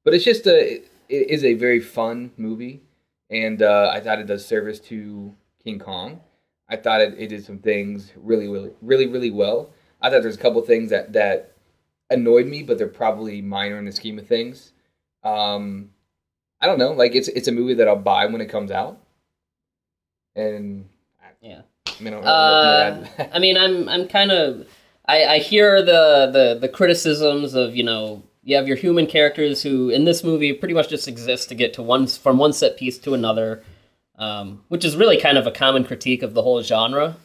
but 0.03 0.13
it's 0.13 0.25
just 0.25 0.47
a 0.47 0.81
it, 1.09 1.29
is 1.29 1.43
a 1.43 1.53
very 1.53 1.79
fun 1.79 2.31
movie, 2.37 2.81
and 3.29 3.61
uh, 3.61 3.91
I 3.93 3.99
thought 3.99 4.19
it 4.19 4.27
does 4.27 4.45
service 4.45 4.79
to 4.81 5.33
King 5.63 5.79
Kong. 5.79 6.21
I 6.69 6.75
thought 6.75 7.01
it, 7.01 7.15
it 7.17 7.27
did 7.27 7.45
some 7.45 7.59
things 7.59 8.11
really, 8.15 8.47
really, 8.47 8.71
really, 8.81 9.07
really 9.07 9.31
well. 9.31 9.71
I 10.01 10.09
thought 10.09 10.21
there's 10.21 10.35
a 10.35 10.39
couple 10.39 10.61
things 10.61 10.89
that 10.89 11.13
that 11.13 11.53
annoyed 12.09 12.47
me, 12.47 12.63
but 12.63 12.77
they're 12.77 12.87
probably 12.87 13.41
minor 13.41 13.77
in 13.77 13.85
the 13.85 13.91
scheme 13.91 14.19
of 14.19 14.27
things. 14.27 14.73
Um, 15.23 15.91
I 16.61 16.67
don't 16.67 16.79
know. 16.79 16.91
Like 16.91 17.15
it's 17.15 17.27
it's 17.29 17.47
a 17.47 17.51
movie 17.51 17.75
that 17.75 17.87
I'll 17.87 17.95
buy 17.95 18.25
when 18.25 18.41
it 18.41 18.49
comes 18.49 18.71
out, 18.71 18.99
and 20.37 20.89
I, 21.21 21.27
Yeah. 21.41 21.61
I 21.87 22.03
mean, 22.03 22.13
I 22.13 22.17
don't 22.17 22.25
know 22.25 22.31
what 22.31 22.93
more 22.93 23.01
to 23.01 23.05
add 23.05 23.11
to 23.11 23.17
that. 23.17 23.31
I 23.35 23.39
mean, 23.39 23.57
I'm 23.57 23.89
I'm 23.89 24.07
kind 24.07 24.31
of 24.31 24.67
I, 25.05 25.23
I 25.25 25.37
hear 25.39 25.81
the, 25.81 26.29
the 26.31 26.57
the 26.59 26.69
criticisms 26.69 27.53
of 27.53 27.75
you 27.75 27.83
know 27.83 28.23
you 28.43 28.55
have 28.55 28.67
your 28.67 28.77
human 28.77 29.07
characters 29.07 29.63
who 29.63 29.89
in 29.89 30.05
this 30.05 30.23
movie 30.23 30.53
pretty 30.53 30.73
much 30.73 30.89
just 30.89 31.07
exist 31.07 31.49
to 31.49 31.55
get 31.55 31.73
to 31.73 31.83
one 31.83 32.07
from 32.07 32.37
one 32.37 32.53
set 32.53 32.77
piece 32.77 32.97
to 32.99 33.13
another, 33.13 33.63
um, 34.17 34.63
which 34.69 34.85
is 34.85 34.95
really 34.95 35.19
kind 35.19 35.37
of 35.37 35.47
a 35.47 35.51
common 35.51 35.83
critique 35.83 36.23
of 36.23 36.33
the 36.33 36.41
whole 36.41 36.61
genre. 36.61 37.17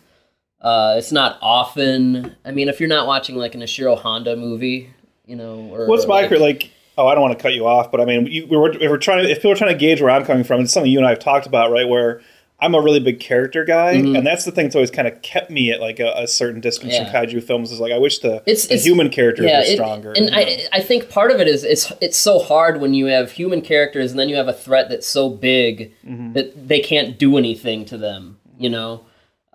Uh, 0.61 0.95
it's 0.97 1.13
not 1.13 1.39
often. 1.43 2.37
I 2.45 2.53
mean, 2.53 2.69
if 2.69 2.81
you're 2.81 2.89
not 2.89 3.07
watching 3.07 3.37
like 3.37 3.55
an 3.55 3.61
Ishiro 3.61 3.99
Honda 3.99 4.37
movie, 4.37 4.91
you 5.27 5.37
know, 5.37 5.71
or 5.73 5.87
What's 5.87 6.07
my 6.07 6.23
like, 6.23 6.29
crit- 6.29 6.41
like? 6.41 6.71
Oh, 6.97 7.07
I 7.07 7.15
don't 7.15 7.23
want 7.23 7.37
to 7.37 7.43
cut 7.43 7.55
you 7.55 7.67
off, 7.67 7.91
but 7.91 8.01
I 8.01 8.05
mean, 8.05 8.27
you, 8.27 8.47
we 8.47 8.57
were, 8.57 8.71
if 8.71 8.91
we're 8.91 8.99
trying 8.99 9.25
to, 9.25 9.31
if 9.31 9.39
people 9.39 9.53
are 9.53 9.57
trying 9.57 9.73
to 9.73 9.79
gauge 9.79 10.03
where 10.03 10.11
I'm 10.11 10.25
coming 10.27 10.45
from, 10.45 10.61
it's 10.61 10.73
something 10.73 10.93
you 10.93 10.99
and 10.99 11.07
I 11.07 11.11
have 11.11 11.21
talked 11.21 11.47
about, 11.47 11.71
right? 11.71 11.89
Where 11.89 12.21
I'm 12.63 12.75
a 12.75 12.81
really 12.81 13.01
big 13.01 13.19
character 13.21 13.65
guy, 13.65 13.97
Mhm. 13.97 14.17
and 14.17 14.27
that's 14.27 14.45
the 14.45 14.53
thing 14.53 14.67
that's 14.67 14.77
always 14.77 14.91
kind 14.91 15.09
of 15.09 15.21
kept 15.23 15.51
me 15.51 15.71
at 15.73 15.81
like 15.81 15.99
a, 16.01 16.13
a 16.17 16.27
certain 16.29 16.61
distance 16.61 16.93
Yeah. 16.95 17.11
from 17.11 17.27
kaiju 17.29 17.43
films. 17.43 17.73
Is 17.73 17.81
like 17.81 17.93
I 17.93 17.99
wish 17.99 18.21
the, 18.21 18.37
It's- 18.47 18.67
the 18.67 18.75
it's- 18.75 18.85
human 18.87 19.09
character 19.11 19.43
was 19.43 19.69
it- 19.69 19.75
stronger. 19.75 20.13
And 20.13 20.27
you 20.27 20.31
know? 20.31 20.37
I, 20.39 20.61
I 20.73 20.81
think 20.81 21.09
part 21.11 21.31
of 21.33 21.41
it 21.41 21.49
is 21.49 21.65
it's 21.65 21.93
it's 22.01 22.17
so 22.17 22.39
hard 22.39 22.81
when 22.81 22.95
you 22.95 23.07
have 23.07 23.33
human 23.33 23.61
characters 23.61 24.11
and 24.13 24.19
then 24.21 24.29
you 24.29 24.37
have 24.37 24.49
a 24.49 24.53
threat 24.53 24.89
that's 24.89 25.07
so 25.07 25.29
big 25.29 25.93
Mm-hmm. 26.09 26.33
that 26.35 26.69
they 26.69 26.81
can't 26.81 27.19
do 27.19 27.37
anything 27.37 27.85
to 27.87 27.99
them. 27.99 28.39
You 28.59 28.71
know, 28.71 29.01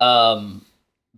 um, 0.00 0.64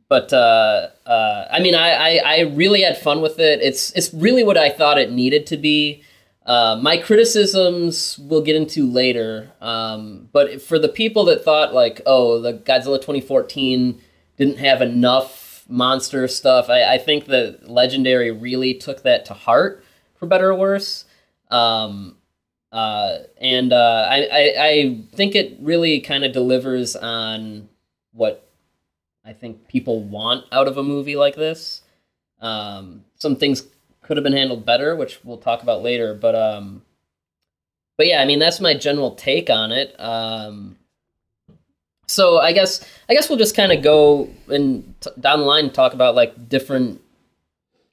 but 0.08 0.32
uh, 0.32 0.88
uh, 1.06 1.44
I 1.50 1.60
mean, 1.60 1.74
I, 1.74 1.90
I 1.92 2.22
I 2.24 2.40
really 2.40 2.82
had 2.82 2.96
fun 2.98 3.20
with 3.20 3.38
it. 3.38 3.60
It's 3.62 3.90
it's 3.92 4.12
really 4.14 4.42
what 4.44 4.56
I 4.56 4.68
thought 4.70 4.98
it 4.98 5.10
needed 5.12 5.46
to 5.48 5.56
be. 5.56 6.02
Uh, 6.46 6.78
my 6.82 6.96
criticisms 6.96 8.18
we'll 8.18 8.42
get 8.42 8.56
into 8.56 8.90
later, 8.90 9.52
um, 9.60 10.28
but 10.32 10.60
for 10.60 10.78
the 10.78 10.88
people 10.88 11.24
that 11.24 11.44
thought 11.44 11.74
like, 11.74 12.00
oh, 12.06 12.40
the 12.40 12.54
Godzilla 12.54 12.96
2014 12.96 14.00
didn't 14.36 14.58
have 14.58 14.80
enough 14.80 15.64
monster 15.68 16.26
stuff, 16.26 16.70
I, 16.70 16.94
I 16.94 16.98
think 16.98 17.26
that 17.26 17.68
Legendary 17.68 18.30
really 18.30 18.74
took 18.74 19.02
that 19.02 19.26
to 19.26 19.34
heart, 19.34 19.84
for 20.16 20.26
better 20.26 20.50
or 20.50 20.54
worse. 20.54 21.04
Um, 21.50 22.16
uh, 22.72 23.18
and 23.38 23.72
uh, 23.72 24.08
I, 24.08 24.28
I, 24.32 24.54
I 24.58 24.98
think 25.12 25.34
it 25.34 25.56
really 25.60 26.00
kind 26.00 26.24
of 26.24 26.32
delivers 26.32 26.96
on 26.96 27.68
what 28.12 28.48
I 29.24 29.32
think 29.32 29.68
people 29.68 30.02
want 30.02 30.44
out 30.52 30.68
of 30.68 30.78
a 30.78 30.82
movie 30.82 31.16
like 31.16 31.34
this. 31.34 31.82
Um, 32.40 33.04
some 33.16 33.36
things 33.36 33.64
could 34.10 34.16
have 34.16 34.24
been 34.24 34.32
handled 34.32 34.66
better, 34.66 34.96
which 34.96 35.20
we'll 35.22 35.38
talk 35.38 35.62
about 35.62 35.84
later. 35.84 36.14
But 36.14 36.34
um, 36.34 36.82
but 37.96 38.08
yeah, 38.08 38.20
I 38.20 38.24
mean 38.24 38.40
that's 38.40 38.60
my 38.60 38.74
general 38.74 39.14
take 39.14 39.48
on 39.48 39.70
it. 39.70 39.94
Um, 40.00 40.76
so 42.08 42.38
I 42.40 42.52
guess 42.52 42.84
I 43.08 43.14
guess 43.14 43.28
we'll 43.28 43.38
just 43.38 43.54
kind 43.54 43.70
of 43.70 43.84
go 43.84 44.28
and 44.48 44.92
t- 45.00 45.10
down 45.20 45.38
the 45.38 45.44
line 45.44 45.66
and 45.66 45.72
talk 45.74 45.94
about 45.94 46.16
like 46.16 46.48
different 46.48 47.00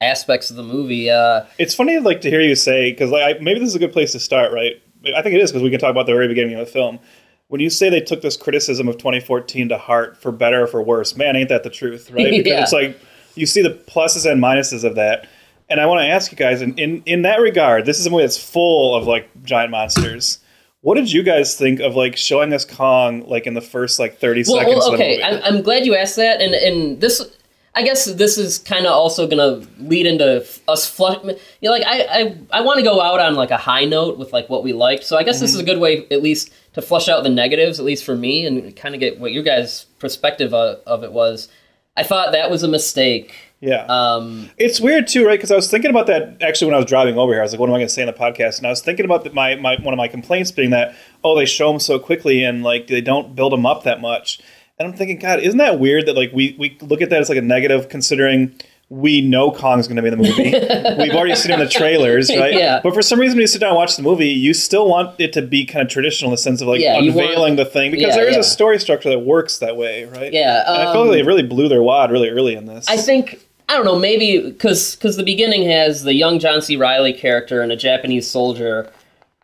aspects 0.00 0.50
of 0.50 0.56
the 0.56 0.64
movie. 0.64 1.08
Uh, 1.08 1.44
It's 1.56 1.72
funny, 1.76 2.00
like 2.00 2.20
to 2.22 2.30
hear 2.30 2.40
you 2.40 2.56
say 2.56 2.90
because 2.90 3.12
like 3.12 3.36
I, 3.36 3.38
maybe 3.40 3.60
this 3.60 3.68
is 3.68 3.76
a 3.76 3.78
good 3.78 3.92
place 3.92 4.10
to 4.10 4.18
start, 4.18 4.52
right? 4.52 4.72
I 5.14 5.22
think 5.22 5.36
it 5.36 5.40
is 5.40 5.52
because 5.52 5.62
we 5.62 5.70
can 5.70 5.78
talk 5.78 5.92
about 5.92 6.06
the 6.06 6.14
very 6.14 6.26
beginning 6.26 6.54
of 6.58 6.66
the 6.66 6.72
film. 6.72 6.98
When 7.46 7.60
you 7.60 7.70
say 7.70 7.90
they 7.90 8.00
took 8.00 8.22
this 8.22 8.36
criticism 8.36 8.88
of 8.88 8.96
2014 8.96 9.68
to 9.68 9.78
heart 9.78 10.16
for 10.20 10.32
better 10.32 10.64
or 10.64 10.66
for 10.66 10.82
worse, 10.82 11.16
man, 11.16 11.36
ain't 11.36 11.48
that 11.50 11.62
the 11.62 11.70
truth, 11.70 12.10
right? 12.10 12.24
Because 12.32 12.46
Yeah. 12.50 12.62
it's 12.62 12.72
like 12.72 12.98
you 13.36 13.46
see 13.46 13.62
the 13.62 13.70
pluses 13.70 14.28
and 14.28 14.42
minuses 14.42 14.82
of 14.82 14.96
that. 14.96 15.28
And 15.70 15.80
I 15.80 15.86
want 15.86 16.00
to 16.00 16.06
ask 16.06 16.30
you 16.30 16.36
guys, 16.36 16.62
in, 16.62 16.74
in 16.78 17.02
in 17.04 17.22
that 17.22 17.40
regard, 17.40 17.84
this 17.84 17.98
is 17.98 18.06
a 18.06 18.10
movie 18.10 18.22
that's 18.22 18.42
full 18.42 18.94
of 18.94 19.06
like 19.06 19.28
giant 19.44 19.70
monsters. 19.70 20.38
What 20.80 20.94
did 20.94 21.12
you 21.12 21.22
guys 21.22 21.56
think 21.56 21.80
of 21.80 21.94
like 21.96 22.16
showing 22.16 22.52
us 22.52 22.64
Kong 22.64 23.26
like 23.26 23.46
in 23.46 23.54
the 23.54 23.60
first 23.60 23.98
like 23.98 24.18
30 24.18 24.44
well, 24.46 24.58
seconds 24.58 24.76
well, 24.76 24.92
of 24.92 24.98
the 24.98 25.04
okay? 25.04 25.22
I'm, 25.22 25.42
I'm 25.42 25.62
glad 25.62 25.84
you 25.84 25.94
asked 25.94 26.16
that, 26.16 26.40
and 26.40 26.54
and 26.54 27.00
this. 27.00 27.34
I 27.74 27.82
guess 27.82 28.06
this 28.06 28.38
is 28.38 28.58
kind 28.58 28.86
of 28.86 28.92
also 28.92 29.28
gonna 29.28 29.64
lead 29.78 30.06
into 30.06 30.44
us 30.66 30.88
flush. 30.88 31.22
You 31.22 31.36
know, 31.62 31.70
like 31.70 31.84
I, 31.86 32.00
I, 32.10 32.38
I 32.50 32.60
want 32.62 32.78
to 32.78 32.82
go 32.82 33.00
out 33.00 33.20
on 33.20 33.36
like 33.36 33.52
a 33.52 33.56
high 33.56 33.84
note 33.84 34.18
with 34.18 34.32
like 34.32 34.48
what 34.48 34.64
we 34.64 34.72
liked. 34.72 35.04
So 35.04 35.16
I 35.16 35.22
guess 35.22 35.38
this 35.38 35.50
is 35.50 35.60
mm-hmm. 35.60 35.68
a 35.68 35.72
good 35.74 35.80
way, 35.80 36.06
at 36.10 36.20
least, 36.20 36.52
to 36.72 36.82
flush 36.82 37.08
out 37.08 37.22
the 37.22 37.30
negatives, 37.30 37.78
at 37.78 37.84
least 37.84 38.04
for 38.04 38.16
me, 38.16 38.46
and 38.46 38.74
kind 38.74 38.96
of 38.96 39.00
get 39.00 39.20
what 39.20 39.32
your 39.32 39.44
guys' 39.44 39.84
perspective 40.00 40.52
of, 40.54 40.80
of 40.86 41.04
it 41.04 41.12
was. 41.12 41.48
I 41.96 42.02
thought 42.02 42.32
that 42.32 42.50
was 42.50 42.62
a 42.62 42.68
mistake. 42.68 43.34
Yeah. 43.60 43.84
Um, 43.88 44.50
It's 44.56 44.80
weird 44.80 45.08
too, 45.08 45.26
right? 45.26 45.38
Because 45.38 45.50
I 45.50 45.56
was 45.56 45.70
thinking 45.70 45.90
about 45.90 46.06
that 46.06 46.36
actually 46.42 46.66
when 46.66 46.74
I 46.74 46.78
was 46.78 46.86
driving 46.86 47.18
over 47.18 47.32
here. 47.32 47.40
I 47.40 47.44
was 47.44 47.52
like, 47.52 47.60
"What 47.60 47.68
am 47.68 47.74
I 47.74 47.78
going 47.78 47.88
to 47.88 47.92
say 47.92 48.02
in 48.02 48.06
the 48.06 48.12
podcast?" 48.12 48.58
And 48.58 48.66
I 48.66 48.70
was 48.70 48.80
thinking 48.82 49.04
about 49.04 49.24
the, 49.24 49.30
my 49.32 49.56
my 49.56 49.76
one 49.82 49.92
of 49.94 49.98
my 49.98 50.08
complaints 50.08 50.50
being 50.52 50.70
that 50.70 50.94
oh, 51.24 51.36
they 51.36 51.46
show 51.46 51.70
them 51.70 51.80
so 51.80 51.98
quickly 51.98 52.44
and 52.44 52.62
like 52.62 52.86
they 52.86 53.00
don't 53.00 53.34
build 53.34 53.52
them 53.52 53.66
up 53.66 53.82
that 53.84 54.00
much. 54.00 54.40
And 54.78 54.86
I'm 54.86 54.94
thinking, 54.96 55.18
God, 55.18 55.40
isn't 55.40 55.58
that 55.58 55.80
weird 55.80 56.06
that 56.06 56.14
like 56.16 56.30
we 56.32 56.54
we 56.58 56.78
look 56.82 57.02
at 57.02 57.10
that 57.10 57.20
as 57.20 57.28
like 57.28 57.38
a 57.38 57.42
negative, 57.42 57.88
considering 57.88 58.54
we 58.90 59.20
know 59.20 59.50
Kong's 59.50 59.86
going 59.86 59.96
to 59.96 60.02
be 60.02 60.08
in 60.08 60.16
the 60.16 60.24
movie. 60.28 60.44
We've 61.02 61.14
already 61.14 61.34
seen 61.34 61.52
him 61.52 61.60
in 61.60 61.66
the 61.66 61.70
trailers, 61.70 62.30
right? 62.34 62.54
Yeah. 62.54 62.80
But 62.82 62.94
for 62.94 63.02
some 63.02 63.20
reason, 63.20 63.36
when 63.36 63.42
you 63.42 63.46
sit 63.46 63.60
down 63.60 63.68
and 63.70 63.76
watch 63.76 63.96
the 63.96 64.02
movie, 64.02 64.28
you 64.28 64.54
still 64.54 64.88
want 64.88 65.20
it 65.20 65.34
to 65.34 65.42
be 65.42 65.66
kind 65.66 65.82
of 65.84 65.92
traditional 65.92 66.30
in 66.30 66.32
the 66.32 66.38
sense 66.38 66.62
of 66.62 66.68
like 66.68 66.80
Yeah, 66.80 66.98
you 66.98 67.12
want- 67.12 67.28
unveiling 67.28 67.56
the 67.56 67.66
thing 67.66 67.90
because 67.90 68.14
Yeah, 68.14 68.16
there 68.16 68.28
is 68.28 68.34
yeah. 68.36 68.40
a 68.40 68.44
story 68.44 68.78
structure 68.78 69.10
that 69.10 69.18
works 69.18 69.58
that 69.58 69.76
way, 69.76 70.04
right? 70.06 70.32
Yeah, 70.32 70.62
And 70.66 70.76
I 70.88 70.92
feel 70.92 71.02
like 71.02 71.10
um, 71.10 71.16
they 71.16 71.22
really 71.22 71.42
blew 71.42 71.68
their 71.68 71.82
wad 71.82 72.10
really 72.10 72.30
early 72.30 72.54
in 72.54 72.64
this. 72.64 72.88
I 72.88 72.96
think 72.96 73.40
I 73.68 73.74
don't 73.74 73.84
know, 73.84 73.98
maybe 73.98 74.40
because 74.50 74.96
because 74.96 75.16
the 75.16 75.22
beginning 75.22 75.68
has 75.68 76.02
the 76.02 76.14
young 76.14 76.38
John 76.38 76.62
C. 76.62 76.76
Reilly 76.76 77.12
character 77.12 77.60
and 77.60 77.70
a 77.70 77.76
Japanese 77.76 78.28
soldier, 78.28 78.90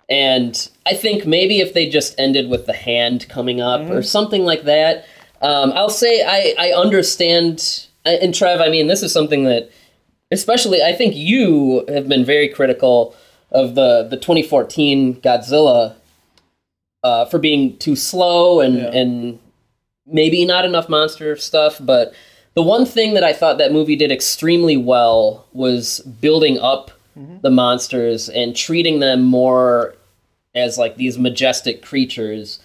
and 0.08 0.68
I 0.86 0.94
think 0.94 1.26
maybe 1.26 1.60
if 1.60 1.74
they 1.74 1.88
just 1.88 2.14
ended 2.18 2.48
with 2.48 2.66
the 2.66 2.72
hand 2.72 3.28
coming 3.28 3.60
up 3.60 3.88
or 3.90 4.02
something 4.02 4.44
like 4.44 4.62
that, 4.64 5.04
um, 5.42 5.72
I'll 5.74 5.90
say 5.90 6.22
I 6.22 6.54
I 6.58 6.72
understand. 6.72 7.86
And 8.06 8.34
Trev, 8.34 8.60
I 8.60 8.68
mean, 8.68 8.86
this 8.86 9.02
is 9.02 9.12
something 9.14 9.44
that, 9.44 9.70
especially, 10.30 10.82
I 10.82 10.92
think 10.92 11.14
you 11.16 11.86
have 11.88 12.06
been 12.06 12.22
very 12.24 12.48
critical 12.48 13.14
of 13.50 13.74
the 13.74 14.06
the 14.08 14.16
2014 14.16 15.20
Godzilla 15.22 15.94
uh, 17.02 17.24
for 17.26 17.38
being 17.38 17.76
too 17.78 17.96
slow 17.96 18.60
and 18.60 18.76
Yeah. 18.76 18.90
and 18.90 19.38
maybe 20.06 20.44
not 20.44 20.64
enough 20.66 20.88
monster 20.88 21.34
stuff, 21.36 21.78
but 21.80 22.12
the 22.54 22.62
one 22.62 22.86
thing 22.86 23.14
that 23.14 23.24
I 23.24 23.32
thought 23.32 23.58
that 23.58 23.72
movie 23.72 23.96
did 23.96 24.12
extremely 24.12 24.76
well 24.76 25.46
was 25.52 26.00
building 26.00 26.58
up 26.58 26.90
the 27.42 27.50
monsters 27.50 28.28
and 28.28 28.56
treating 28.56 28.98
them 28.98 29.22
more 29.22 29.94
as 30.54 30.78
like 30.78 30.96
these 30.96 31.16
majestic 31.18 31.80
creatures. 31.82 32.58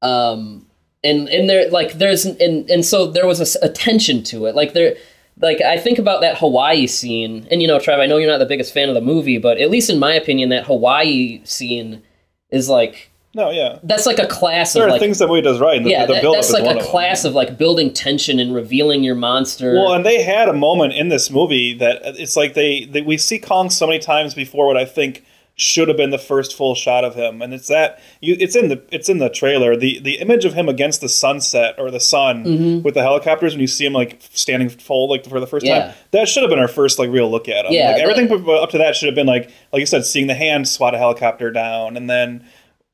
Um, 0.00 0.66
and 1.04 1.28
and 1.28 1.48
there 1.50 1.70
like 1.70 1.94
there's 1.94 2.24
and 2.24 2.68
and 2.70 2.84
so 2.84 3.06
there 3.06 3.26
was 3.26 3.40
a 3.40 3.42
s- 3.42 3.56
a, 3.62 3.68
tension 3.68 4.22
to 4.24 4.46
it. 4.46 4.54
Like 4.54 4.72
there, 4.72 4.96
like 5.40 5.60
I 5.60 5.76
think 5.78 5.98
about 5.98 6.22
that 6.22 6.38
Hawaii 6.38 6.86
scene, 6.86 7.46
and 7.50 7.60
you 7.60 7.68
know, 7.68 7.78
Trev, 7.78 8.00
I 8.00 8.06
know 8.06 8.16
you're 8.16 8.30
not 8.30 8.38
the 8.38 8.46
biggest 8.46 8.72
fan 8.72 8.88
of 8.88 8.94
the 8.94 9.00
movie, 9.00 9.38
but 9.38 9.58
at 9.58 9.70
least 9.70 9.90
in 9.90 9.98
my 9.98 10.14
opinion, 10.14 10.48
that 10.48 10.64
Hawaii 10.66 11.40
scene 11.44 12.02
is 12.50 12.68
like 12.68 13.10
no, 13.38 13.50
yeah. 13.50 13.78
that's 13.84 14.04
like 14.04 14.18
a 14.18 14.26
class 14.26 14.74
There 14.74 14.82
of 14.82 14.88
are 14.88 14.92
like 14.92 15.00
things 15.00 15.18
that 15.20 15.28
movie 15.28 15.40
does 15.40 15.60
right, 15.60 15.82
the, 15.82 15.88
yeah, 15.90 16.04
the 16.04 16.14
that, 16.14 16.22
that's 16.32 16.50
like 16.52 16.76
a 16.76 16.82
class 16.82 17.24
of 17.24 17.34
like 17.34 17.56
building 17.56 17.92
tension 17.92 18.38
and 18.38 18.54
revealing 18.54 19.02
your 19.02 19.14
monster. 19.14 19.74
Well, 19.74 19.94
and 19.94 20.04
they 20.04 20.22
had 20.22 20.48
a 20.48 20.52
moment 20.54 20.92
in 20.94 21.08
this 21.08 21.30
movie 21.30 21.72
that 21.78 22.00
it's 22.04 22.36
like 22.36 22.54
they, 22.54 22.84
they 22.84 23.00
we 23.00 23.16
see 23.16 23.38
Kong 23.38 23.70
so 23.70 23.86
many 23.86 23.98
times 23.98 24.34
before 24.34 24.66
what 24.66 24.76
I 24.76 24.84
think 24.84 25.24
should 25.60 25.88
have 25.88 25.96
been 25.96 26.10
the 26.10 26.18
first 26.18 26.56
full 26.56 26.76
shot 26.76 27.02
of 27.04 27.16
him, 27.16 27.42
and 27.42 27.52
it's 27.52 27.66
that 27.66 28.00
you 28.20 28.36
it's 28.38 28.54
in 28.54 28.68
the 28.68 28.80
it's 28.92 29.08
in 29.08 29.18
the 29.18 29.28
trailer 29.28 29.76
the 29.76 29.98
the 29.98 30.18
image 30.18 30.44
of 30.44 30.54
him 30.54 30.68
against 30.68 31.00
the 31.00 31.08
sunset 31.08 31.74
or 31.78 31.90
the 31.90 31.98
sun 31.98 32.44
Mm-hmm. 32.44 32.82
with 32.82 32.94
the 32.94 33.02
helicopters 33.02 33.54
when 33.54 33.60
you 33.60 33.66
see 33.66 33.84
him 33.84 33.92
like 33.92 34.20
standing 34.32 34.68
full 34.68 35.08
like 35.10 35.26
for 35.26 35.40
the 35.40 35.48
first 35.48 35.66
Yeah. 35.66 35.86
time 35.86 35.94
that 36.12 36.28
should 36.28 36.44
have 36.44 36.50
been 36.50 36.60
our 36.60 36.68
first 36.68 37.00
like 37.00 37.10
real 37.10 37.28
look 37.28 37.48
at 37.48 37.66
him. 37.66 37.72
Yeah, 37.72 37.88
like, 37.88 37.96
that- 37.96 38.02
everything 38.08 38.48
up 38.50 38.70
to 38.70 38.78
that 38.78 38.94
should 38.94 39.06
have 39.06 39.16
been 39.16 39.26
like 39.26 39.50
like 39.72 39.80
you 39.80 39.86
said, 39.86 40.04
seeing 40.04 40.28
the 40.28 40.34
hand 40.36 40.68
swat 40.68 40.94
a 40.94 40.98
helicopter 40.98 41.50
down, 41.50 41.96
and 41.96 42.08
then. 42.08 42.44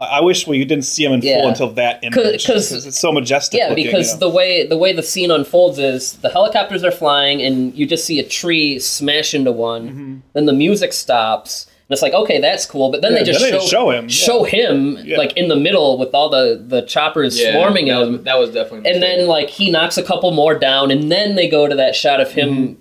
I 0.01 0.05
I 0.19 0.21
wish 0.21 0.47
we 0.47 0.59
you 0.59 0.65
didn't 0.65 0.85
see 0.85 1.05
him 1.05 1.13
in 1.13 1.23
Yeah. 1.23 1.41
full 1.41 1.49
until 1.49 1.69
that 1.71 2.01
image 2.03 2.15
'cause- 2.15 2.33
because 2.73 2.87
it's 2.87 2.99
so 2.99 3.13
majestic. 3.13 3.59
yeah, 3.59 3.69
looking, 3.69 3.85
because 3.87 4.09
you 4.09 4.15
know? 4.15 4.21
the 4.21 4.29
way 4.31 4.67
the 4.67 4.77
way 4.77 4.93
the 4.93 5.03
scene 5.03 5.31
unfolds 5.31 5.79
is 5.79 6.15
the 6.15 6.29
helicopters 6.31 6.83
are 6.85 6.91
flying 6.91 7.43
and 7.43 7.75
you 7.77 7.87
just 7.87 8.05
see 8.05 8.19
a 8.19 8.25
tree 8.25 8.79
smash 8.79 9.35
into 9.35 9.53
one. 9.53 9.89
Mm-hmm. 9.89 10.15
Then 10.35 10.47
the 10.47 10.53
music 10.53 10.93
stops. 10.93 11.67
And 11.89 11.95
it's 11.95 12.01
like, 12.03 12.15
okay, 12.15 12.41
that's 12.41 12.65
cool. 12.65 12.91
But 12.91 13.03
then 13.03 13.13
Yeah, 13.13 13.19
they 13.19 13.25
just 13.27 13.41
then 13.41 13.51
they 13.51 13.57
show, 13.57 13.61
just 13.61 13.71
show 13.71 13.91
him, 13.91 14.05
yeah. 14.05 14.09
show 14.09 14.43
him 14.45 14.99
Yeah. 15.05 15.19
like 15.19 15.37
in 15.37 15.49
the 15.49 15.57
middle 15.57 15.99
with 15.99 16.15
all 16.15 16.29
the 16.31 16.61
the 16.67 16.81
choppers 16.83 17.39
Yeah, 17.41 17.53
swarming 17.53 17.89
that 17.89 18.03
him. 18.03 18.13
was, 18.13 18.23
that 18.23 18.39
was 18.39 18.51
definitely. 18.51 18.91
and 18.91 19.01
mistake. 19.01 19.19
then 19.19 19.27
like 19.29 19.51
he 19.51 19.71
knocks 19.71 19.97
a 19.99 20.03
couple 20.03 20.31
more 20.33 20.55
down, 20.59 20.91
and 20.91 21.13
then 21.13 21.35
they 21.37 21.47
go 21.47 21.69
to 21.69 21.75
that 21.77 21.95
shot 21.95 22.21
of 22.21 22.33
him 22.33 22.79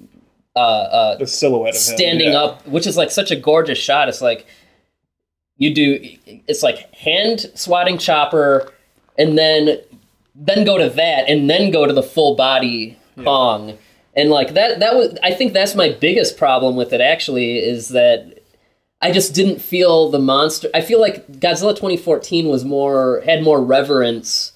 uh, 0.56 0.60
uh, 0.60 1.15
the 1.17 1.28
silhouette 1.28 1.69
of 1.76 1.76
him 1.76 1.95
standing 1.97 2.32
yeah. 2.32 2.43
up, 2.43 2.67
which 2.67 2.86
is 2.88 2.95
like 2.95 3.12
such 3.12 3.30
a 3.32 3.36
gorgeous 3.36 3.78
shot. 3.78 4.08
It's 4.08 4.21
like 4.21 4.45
you 5.58 5.74
do. 5.74 6.00
It's 6.48 6.63
like 6.63 6.94
hand 6.94 7.52
swatting 7.56 7.98
chopper, 7.98 8.72
and 9.18 9.38
then 9.38 9.80
then 10.36 10.66
go 10.66 10.78
to 10.78 10.89
that, 10.89 11.30
and 11.30 11.50
then 11.50 11.72
go 11.72 11.86
to 11.86 11.94
the 11.94 12.04
full 12.04 12.36
body 12.36 12.98
Kong, 13.24 13.78
and 14.16 14.30
like 14.30 14.54
that. 14.54 14.80
That 14.80 14.96
was. 14.96 15.18
I 15.22 15.34
think 15.34 15.54
that's 15.54 15.76
my 15.76 15.89
biggest 15.89 16.38
problem 16.38 16.76
with 16.76 16.94
it. 16.94 17.02
Actually, 17.02 17.58
is 17.60 17.89
that. 17.89 18.39
I 19.02 19.12
just 19.12 19.36
didn't 19.36 19.60
feel 19.60 20.10
the 20.10 20.20
monster. 20.20 20.70
I 20.74 20.80
feel 20.80 21.02
like 21.02 21.28
Godzilla 21.28 21.76
2014 21.76 22.48
was 22.48 22.63
more 22.63 23.22
had 23.26 23.44
more 23.44 23.62
reverence 23.62 24.53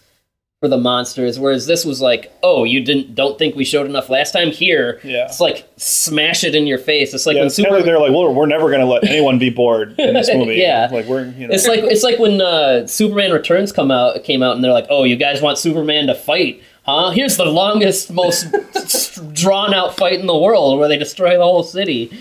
for 0.60 0.67
the 0.67 0.78
monsters, 0.78 1.39
whereas 1.39 1.67
this 1.67 1.86
was 1.86 2.02
like, 2.02 2.32
oh, 2.41 2.63
you 2.63 2.84
didn't 2.84 3.13
don't 3.13 3.38
think 3.38 3.56
we 3.56 3.63
showed 3.63 3.86
enough 3.86 4.10
last 4.10 4.32
time? 4.32 4.50
Here, 4.52 5.00
Yeah. 5.04 5.26
it's 5.26 5.39
like 5.39 5.67
smash 5.78 6.43
it 6.43 6.56
in 6.56 6.65
your 6.65 6.80
face. 6.80 7.13
It's 7.13 7.28
like 7.28 7.36
Yeah, 7.36 7.41
when 7.41 7.48
it's 7.48 7.58
kind 7.58 7.67
of 7.67 7.74
like 7.74 7.86
they're 7.86 8.00
like, 8.00 8.12
well, 8.12 8.34
we're 8.34 8.48
never 8.48 8.67
going 8.70 8.80
to 8.80 8.88
let 8.88 9.04
anyone 9.04 9.38
be 9.38 9.52
bored 9.52 9.93
in 10.00 10.15
this 10.15 10.30
movie. 10.34 10.56
Yeah. 10.56 10.89
like 10.91 11.06
we're, 11.06 11.28
you 11.30 11.48
know, 11.48 11.54
it's 11.54 11.67
like 11.67 11.82
it's 11.84 12.02
like 12.02 12.17
when 12.17 12.41
uh, 12.41 12.88
Superman 12.88 13.32
Returns 13.34 13.72
come 13.72 13.91
out 13.91 14.24
came 14.24 14.41
out 14.41 14.56
and 14.56 14.63
they're 14.63 14.74
like, 14.74 14.88
oh, 14.89 15.04
you 15.04 15.15
guys 15.15 15.43
want 15.43 15.60
Superman 15.60 16.08
to 16.08 16.15
fight? 16.15 16.63
Huh? 16.84 17.12
Here's 17.12 17.38
the 17.38 17.46
longest, 17.46 18.12
most 18.12 18.48
drawn 19.34 19.76
out 19.76 19.96
fight 19.96 20.20
in 20.20 20.26
the 20.26 20.38
world 20.38 20.80
where 20.80 20.88
they 20.88 20.98
destroy 20.98 21.38
the 21.38 21.43
whole 21.43 21.62
city. 21.63 22.12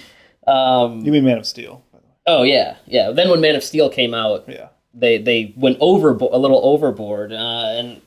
Um, 0.47 1.01
you 1.07 1.11
mean 1.11 1.25
Man 1.25 1.39
of 1.39 1.47
Steel? 1.47 1.83
by 1.91 2.01
the 2.01 2.05
way. 2.07 2.13
oh 2.27 2.43
yeah, 2.43 2.77
yeah. 2.87 3.13
Then 3.13 3.31
when 3.31 3.41
Man 3.41 3.57
of 3.57 3.65
Steel 3.65 3.89
came 3.89 4.13
out, 4.13 4.45
Yeah, 4.47 4.69
they 4.93 5.17
they 5.17 5.55
went 5.57 5.79
over 5.81 6.11
a 6.11 6.37
little 6.39 6.61
overboard 6.65 7.33
uh, 7.33 7.37
and 7.79 8.03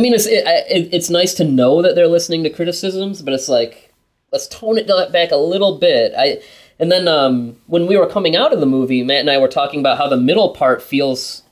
i 0.00 0.02
mean 0.02 0.14
it's 0.14 0.26
it, 0.26 0.44
it, 0.46 0.88
it's 0.94 1.10
nice 1.10 1.34
to 1.34 1.44
know 1.44 1.82
that 1.82 1.94
they're 1.94 2.08
listening 2.08 2.42
to 2.42 2.50
criticisms 2.50 3.20
but 3.20 3.34
it's 3.34 3.48
like 3.48 3.92
let's 4.32 4.48
tone 4.48 4.78
it 4.78 4.88
back 5.12 5.30
a 5.30 5.36
little 5.36 5.78
bit 5.78 6.12
i 6.16 6.40
and 6.78 6.90
then 6.90 7.06
um, 7.08 7.56
when 7.66 7.86
we 7.86 7.98
were 7.98 8.06
coming 8.06 8.34
out 8.34 8.54
of 8.54 8.60
the 8.60 8.66
movie 8.66 9.02
matt 9.02 9.20
and 9.20 9.30
i 9.30 9.36
were 9.36 9.48
talking 9.48 9.80
about 9.80 9.98
how 9.98 10.08
the 10.08 10.16
middle 10.16 10.54
part 10.54 10.82
feels 10.82 11.42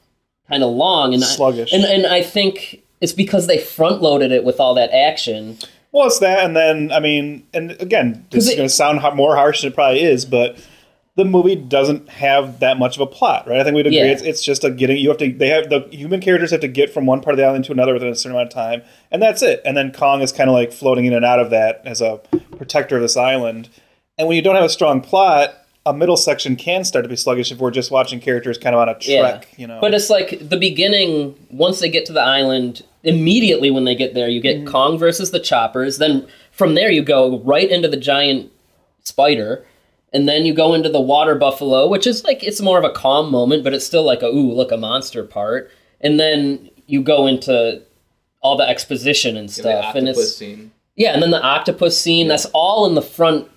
kind 0.49 0.63
of 0.63 0.71
long 0.71 1.13
and 1.13 1.23
Sluggish. 1.23 1.75
I, 1.75 1.77
and, 1.77 1.85
and 1.85 2.07
i 2.07 2.23
think 2.23 2.83
it's 3.03 3.13
because 3.13 3.47
they 3.47 3.59
front 3.59 4.01
loaded 4.01 4.33
it 4.33 4.45
with 4.45 4.59
all 4.59 4.75
that 4.75 4.91
action 4.91 5.59
well, 5.91 6.09
it's 6.09 6.19
that, 6.19 6.45
and 6.45 6.55
then 6.55 6.93
I 6.93 7.01
mean, 7.01 7.47
and 7.55 7.71
again, 7.81 8.27
this 8.31 8.47
is 8.47 8.55
going 8.55 8.69
to 8.69 8.75
sound 8.75 9.01
more 9.17 9.35
harsh 9.37 9.63
than 9.63 9.73
it 9.73 9.75
probably 9.75 10.03
is, 10.03 10.27
but 10.27 10.59
the 11.19 11.25
movie 11.25 11.57
doesn't 11.57 12.09
have 12.09 12.61
that 12.61 12.79
much 12.79 12.97
of 12.97 13.01
a 13.01 13.07
plot, 13.07 13.49
right? 13.49 13.59
I 13.59 13.65
think 13.65 13.75
we'd 13.75 13.89
agree. 13.89 13.99
Yeah. 13.99 14.05
It's, 14.05 14.23
it's 14.23 14.41
just 14.41 14.63
a 14.63 14.71
getting. 14.71 14.99
You 14.99 15.09
have 15.09 15.19
to. 15.19 15.33
They 15.33 15.49
have 15.49 15.69
the 15.69 15.89
human 15.91 16.21
characters 16.21 16.53
have 16.53 16.61
to 16.61 16.69
get 16.69 16.95
from 16.95 17.07
one 17.07 17.21
part 17.21 17.35
of 17.35 17.39
the 17.39 17.45
island 17.45 17.65
to 17.65 17.73
another 17.73 17.93
within 17.93 18.09
a 18.09 18.15
certain 18.15 18.37
amount 18.37 18.53
of 18.53 18.55
time, 18.55 18.83
and 19.11 19.21
that's 19.21 19.43
it. 19.43 19.61
And 19.65 19.77
then 19.77 19.93
Kong 19.93 20.23
is 20.23 20.31
kind 20.31 20.49
of 20.49 20.55
like 20.55 20.73
floating 20.73 21.07
in 21.07 21.13
and 21.13 21.25
out 21.25 21.41
of 21.41 21.51
that 21.51 21.83
as 21.85 22.01
a 22.01 22.19
protector 22.57 22.95
of 22.95 23.03
this 23.03 23.17
island. 23.17 23.69
And 24.17 24.29
when 24.29 24.37
you 24.37 24.43
don't 24.43 24.55
have 24.55 24.65
a 24.65 24.69
strong 24.69 25.01
plot, 25.01 25.57
a 25.85 25.93
middle 25.93 26.17
section 26.17 26.55
can 26.55 26.85
start 26.85 27.05
to 27.05 27.09
be 27.09 27.17
sluggish 27.17 27.51
if 27.51 27.59
we're 27.59 27.73
just 27.73 27.91
watching 27.91 28.21
characters 28.21 28.57
kind 28.57 28.77
of 28.77 28.81
on 28.81 28.89
a 28.89 28.97
trek. 28.97 29.53
You 29.57 29.67
know, 29.67 29.81
But 29.81 29.95
it's 29.95 30.11
like 30.11 30.39
the 30.49 30.57
beginning, 30.57 31.35
once 31.51 31.81
they 31.81 31.91
get 31.91 32.07
to 32.07 32.13
the 32.13 32.23
island, 32.23 32.85
immediately 33.03 33.73
when 33.73 33.85
they 33.85 33.97
get 33.97 34.15
there, 34.15 34.29
you 34.29 34.41
get 34.41 34.59
mm-hmm. 34.59 34.69
Kong 34.69 34.99
versus 34.99 35.33
the 35.33 35.41
choppers. 35.41 35.99
Then 35.99 36.29
from 36.53 36.77
there, 36.77 36.93
you 36.93 37.03
go 37.03 37.41
right 37.41 37.69
into 37.69 37.89
the 37.89 37.97
giant 37.97 38.53
spider. 39.03 39.65
And 40.13 40.29
then 40.29 40.47
you 40.47 40.55
go 40.55 40.73
into 40.75 40.89
the 40.89 41.01
water 41.01 41.35
buffalo, 41.35 41.87
which 41.87 42.07
is 42.07 42.25
like, 42.25 42.43
it's 42.43 42.61
more 42.63 42.79
of 42.79 42.85
a 42.85 42.91
calm 42.91 43.31
moment, 43.31 43.63
but 43.65 43.75
it's 43.75 43.85
still 43.85 44.05
like 44.05 44.23
a, 44.23 44.27
ooh, 44.27 44.53
look, 44.53 44.73
a 44.73 44.77
monster 44.79 45.23
part. 45.23 45.71
And 46.01 46.19
then 46.19 46.71
you 46.87 47.03
go 47.03 47.27
into 47.27 47.83
all 48.41 48.57
the 48.57 48.67
exposition 48.69 49.37
and 49.37 49.49
Yeah, 49.51 49.63
the 49.63 49.81
stuff, 49.83 49.95
and 49.97 50.09
it's 50.09 50.37
scene. 50.37 50.71
yeah, 50.97 51.13
and 51.13 51.23
then 51.23 51.31
the 51.31 51.43
octopus 51.43 52.01
scene. 52.01 52.29
That's 52.29 52.47
all 52.47 52.87
in 52.87 52.95
the 52.95 53.03
front 53.03 53.49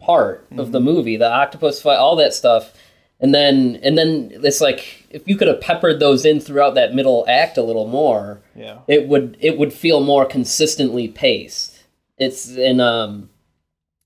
part 0.00 0.44
of 0.56 0.72
the 0.72 0.80
movie. 0.80 1.16
The 1.16 1.30
octopus 1.30 1.80
fight, 1.80 1.96
all 1.98 2.16
that 2.16 2.34
stuff, 2.34 2.72
and 3.20 3.32
then 3.32 3.78
and 3.84 3.96
then 3.96 4.32
it's 4.42 4.60
like 4.60 5.06
if 5.10 5.28
you 5.28 5.36
could 5.36 5.46
have 5.46 5.60
peppered 5.60 6.00
those 6.00 6.24
in 6.24 6.40
throughout 6.40 6.74
that 6.74 6.94
middle 6.94 7.24
act 7.28 7.56
a 7.58 7.62
little 7.62 7.86
more, 7.86 8.40
Yeah. 8.56 8.78
it 8.88 9.06
would 9.06 9.36
it 9.38 9.58
would 9.58 9.72
feel 9.72 10.00
more 10.00 10.24
consistently 10.24 11.06
paced. 11.06 11.78
It's 12.18 12.48
and 12.56 12.80
um, 12.80 13.28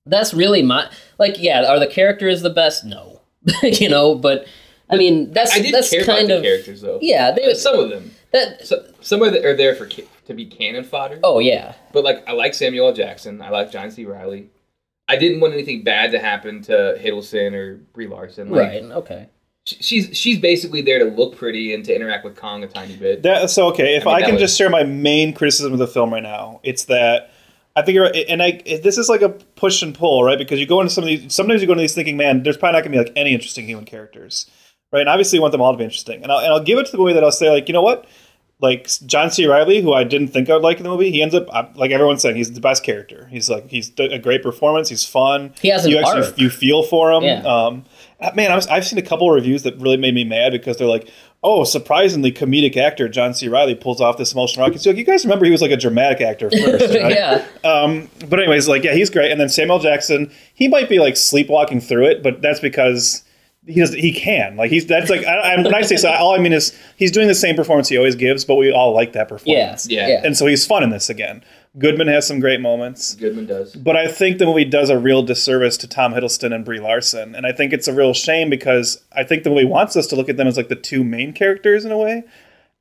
that's 0.09 0.33
really 0.33 0.63
my 0.63 0.89
like 1.17 1.35
yeah. 1.41 1.65
Are 1.69 1.79
the 1.79 1.87
characters 1.87 2.41
the 2.41 2.49
best? 2.49 2.85
No, 2.85 3.21
you 3.63 3.89
know, 3.89 4.15
but. 4.15 4.45
I 4.89 4.95
mean, 4.95 5.33
that's 5.33 5.53
I 5.53 5.59
did 5.59 5.73
that's 5.73 5.89
care 5.89 6.03
about 6.03 6.15
kind 6.15 6.29
the 6.29 6.37
of 6.37 6.43
characters 6.43 6.79
though. 6.79 6.97
yeah. 7.01 7.31
They 7.31 7.51
uh, 7.51 7.55
some 7.55 7.77
of 7.77 7.89
them. 7.89 8.11
that 8.31 8.65
So, 8.65 8.85
some 9.01 9.21
of 9.21 9.33
them 9.33 9.43
are 9.45 9.53
there 9.53 9.75
for 9.75 9.85
ca- 9.85 10.07
to 10.27 10.33
be 10.33 10.45
cannon 10.45 10.85
fodder. 10.85 11.19
oh 11.25 11.39
yeah, 11.39 11.73
But 11.91 12.05
like, 12.05 12.23
I 12.25 12.31
like 12.31 12.53
Samuel 12.53 12.87
L. 12.87 12.93
Jackson. 12.93 13.41
I 13.41 13.49
like 13.49 13.69
John 13.69 13.91
C. 13.91 14.05
Reilly. 14.05 14.47
I 15.09 15.17
didn't 15.17 15.41
want 15.41 15.53
anything 15.53 15.83
bad 15.83 16.11
to 16.11 16.19
happen 16.19 16.61
to 16.63 16.97
Hiddleston 17.03 17.51
or 17.53 17.75
Brie 17.91 18.07
Larson. 18.07 18.49
Like, 18.49 18.59
right, 18.61 18.83
okay. 18.83 19.27
She's 19.65 20.17
she's 20.17 20.39
basically 20.39 20.81
there 20.81 20.99
to 20.99 21.05
look 21.13 21.35
pretty 21.35 21.73
and 21.73 21.83
to 21.83 21.93
interact 21.93 22.23
with 22.23 22.37
Kong 22.37 22.63
a 22.63 22.67
tiny 22.69 22.95
bit. 22.95 23.23
That 23.23 23.49
so 23.49 23.67
okay. 23.71 23.97
If 23.97 24.07
I 24.07 24.11
I, 24.11 24.13
mean, 24.13 24.19
that 24.21 24.25
can 24.27 24.33
was- 24.35 24.41
just 24.43 24.57
share 24.57 24.69
my 24.69 24.83
main 24.83 25.33
criticism 25.33 25.73
of 25.73 25.79
the 25.79 25.87
film 25.87 26.13
right 26.13 26.23
now, 26.23 26.61
it's 26.63 26.85
that 26.85 27.31
I 27.77 27.83
think 27.83 27.93
you're 27.93 28.11
and 28.27 28.41
I 28.41 28.59
this 28.81 28.97
is 28.97 29.07
like 29.07 29.21
a 29.21 29.29
push 29.29 29.83
and 29.83 29.93
pull, 29.93 30.23
right? 30.23 30.37
Because 30.37 30.59
you 30.59 30.65
go 30.65 30.81
into 30.81 30.91
some 30.91 31.03
of 31.03 31.07
these. 31.07 31.31
Sometimes 31.31 31.61
you 31.61 31.67
go 31.67 31.73
into 31.73 31.83
these 31.83 31.93
thinking, 31.93 32.17
man, 32.17 32.41
there's 32.41 32.57
probably 32.57 32.73
not 32.73 32.83
going 32.83 32.91
to 32.91 32.97
be 32.97 33.05
like 33.05 33.13
any 33.15 33.35
interesting 33.35 33.67
human 33.67 33.85
characters, 33.85 34.49
right? 34.91 35.01
And 35.01 35.09
obviously, 35.09 35.37
you 35.37 35.43
want 35.43 35.51
them 35.51 35.61
all 35.61 35.73
to 35.73 35.77
be 35.77 35.83
interesting. 35.83 36.23
And 36.23 36.31
I'll, 36.31 36.39
and 36.39 36.47
I'll 36.47 36.63
give 36.63 36.79
it 36.79 36.87
to 36.87 36.91
the 36.91 36.97
movie 36.97 37.13
that 37.13 37.23
I'll 37.23 37.31
say, 37.31 37.51
like, 37.51 37.67
you 37.67 37.73
know 37.73 37.83
what? 37.83 38.07
Like 38.59 38.89
John 39.05 39.29
C. 39.29 39.45
Reilly, 39.45 39.83
who 39.83 39.93
I 39.93 40.03
didn't 40.03 40.29
think 40.29 40.49
I 40.49 40.53
would 40.53 40.63
like 40.63 40.77
in 40.77 40.83
the 40.83 40.89
movie, 40.89 41.11
he 41.11 41.21
ends 41.21 41.35
up 41.35 41.47
like 41.77 41.91
everyone's 41.91 42.23
saying 42.23 42.35
he's 42.35 42.51
the 42.51 42.59
best 42.59 42.83
character. 42.83 43.27
He's 43.29 43.47
like 43.47 43.69
he's 43.69 43.91
a 43.99 44.17
great 44.17 44.41
performance. 44.41 44.89
He's 44.89 45.05
fun. 45.05 45.53
He 45.61 45.67
has 45.67 45.85
an 45.85 45.91
you 45.91 45.99
actually 45.99 46.25
arc. 46.25 46.39
you 46.39 46.49
feel 46.49 46.81
for 46.81 47.11
him. 47.11 47.21
Yeah. 47.21 47.43
Um, 47.43 47.85
uh, 48.19 48.31
man, 48.33 48.51
I 48.51 48.55
was, 48.55 48.65
I've 48.65 48.87
seen 48.87 48.97
a 48.97 49.03
couple 49.03 49.29
of 49.29 49.35
reviews 49.35 49.61
that 49.61 49.77
really 49.77 49.97
made 49.97 50.15
me 50.15 50.23
mad 50.23 50.51
because 50.53 50.77
they're 50.77 50.87
like, 50.87 51.07
"Oh, 51.43 51.63
surprisingly, 51.63 52.31
comedic 52.31 52.75
actor 52.77 53.07
John 53.07 53.33
C. 53.33 53.47
Reilly 53.47 53.75
pulls 53.75 54.01
off 54.01 54.17
this 54.17 54.33
emotional 54.33 54.65
arc." 54.65 54.75
It's 54.75 54.85
like 54.85 54.97
you 54.97 55.03
guys 55.03 55.25
remember 55.25 55.45
he 55.45 55.51
was 55.51 55.61
like 55.61 55.71
a 55.71 55.77
dramatic 55.77 56.21
actor 56.21 56.49
first, 56.49 56.93
right? 56.93 57.11
yeah, 57.11 57.45
Um, 57.63 58.09
but 58.27 58.39
anyways, 58.39 58.67
like 58.67 58.83
yeah, 58.83 58.93
he's 58.93 59.09
great. 59.09 59.31
And 59.31 59.39
then 59.39 59.49
Samuel 59.49 59.79
Jackson, 59.79 60.31
he 60.53 60.67
might 60.67 60.89
be 60.89 60.99
like 60.99 61.15
sleepwalking 61.15 61.81
through 61.81 62.07
it, 62.07 62.23
but 62.23 62.41
that's 62.41 62.59
because 62.59 63.23
he 63.65 63.81
does 63.81 63.93
he 63.93 64.13
can 64.13 64.55
like 64.55 64.71
he's 64.71 64.85
that's 64.85 65.09
like 65.09 65.25
I, 65.25 65.55
I, 65.55 65.55
when 65.61 65.75
I 65.75 65.81
say 65.81 65.97
so, 65.97 66.09
all 66.09 66.33
I 66.33 66.37
mean 66.39 66.53
is 66.53 66.77
he's 66.95 67.11
doing 67.11 67.27
the 67.27 67.35
same 67.35 67.55
performance 67.55 67.89
he 67.89 67.97
always 67.97 68.15
gives, 68.15 68.45
but 68.45 68.55
we 68.55 68.71
all 68.71 68.93
like 68.93 69.13
that 69.13 69.19
yeah, 69.19 69.23
performance. 69.25 69.89
Yeah. 69.89 70.07
yeah. 70.07 70.21
And 70.23 70.37
so 70.37 70.45
he's 70.45 70.65
fun 70.65 70.83
in 70.83 70.89
this 70.89 71.09
again. 71.09 71.43
Goodman 71.77 72.07
has 72.07 72.25
some 72.25 72.39
great 72.39 72.59
moments. 72.59 73.15
Goodman 73.15 73.45
does. 73.45 73.75
But 73.75 73.95
I 73.95 74.07
think 74.07 74.37
the 74.39 74.45
movie 74.45 74.65
does 74.65 74.89
a 74.89 74.97
real 74.97 75.21
disservice 75.21 75.77
to 75.77 75.87
Tom 75.87 76.13
Hiddleston 76.13 76.53
and 76.53 76.65
Brie 76.65 76.79
Larson, 76.79 77.35
and 77.35 77.45
I 77.45 77.51
think 77.51 77.73
it's 77.73 77.87
a 77.87 77.93
real 77.93 78.13
shame 78.13 78.49
because 78.49 79.01
I 79.11 79.23
think 79.23 79.43
the 79.43 79.49
movie 79.51 79.65
wants 79.65 79.95
us 79.95 80.07
to 80.07 80.15
look 80.15 80.29
at 80.29 80.37
them 80.37 80.47
as 80.47 80.57
like 80.57 80.69
the 80.69 80.75
two 80.75 81.03
main 81.03 81.33
characters 81.33 81.85
in 81.85 81.91
a 81.91 81.97
way, 81.97 82.23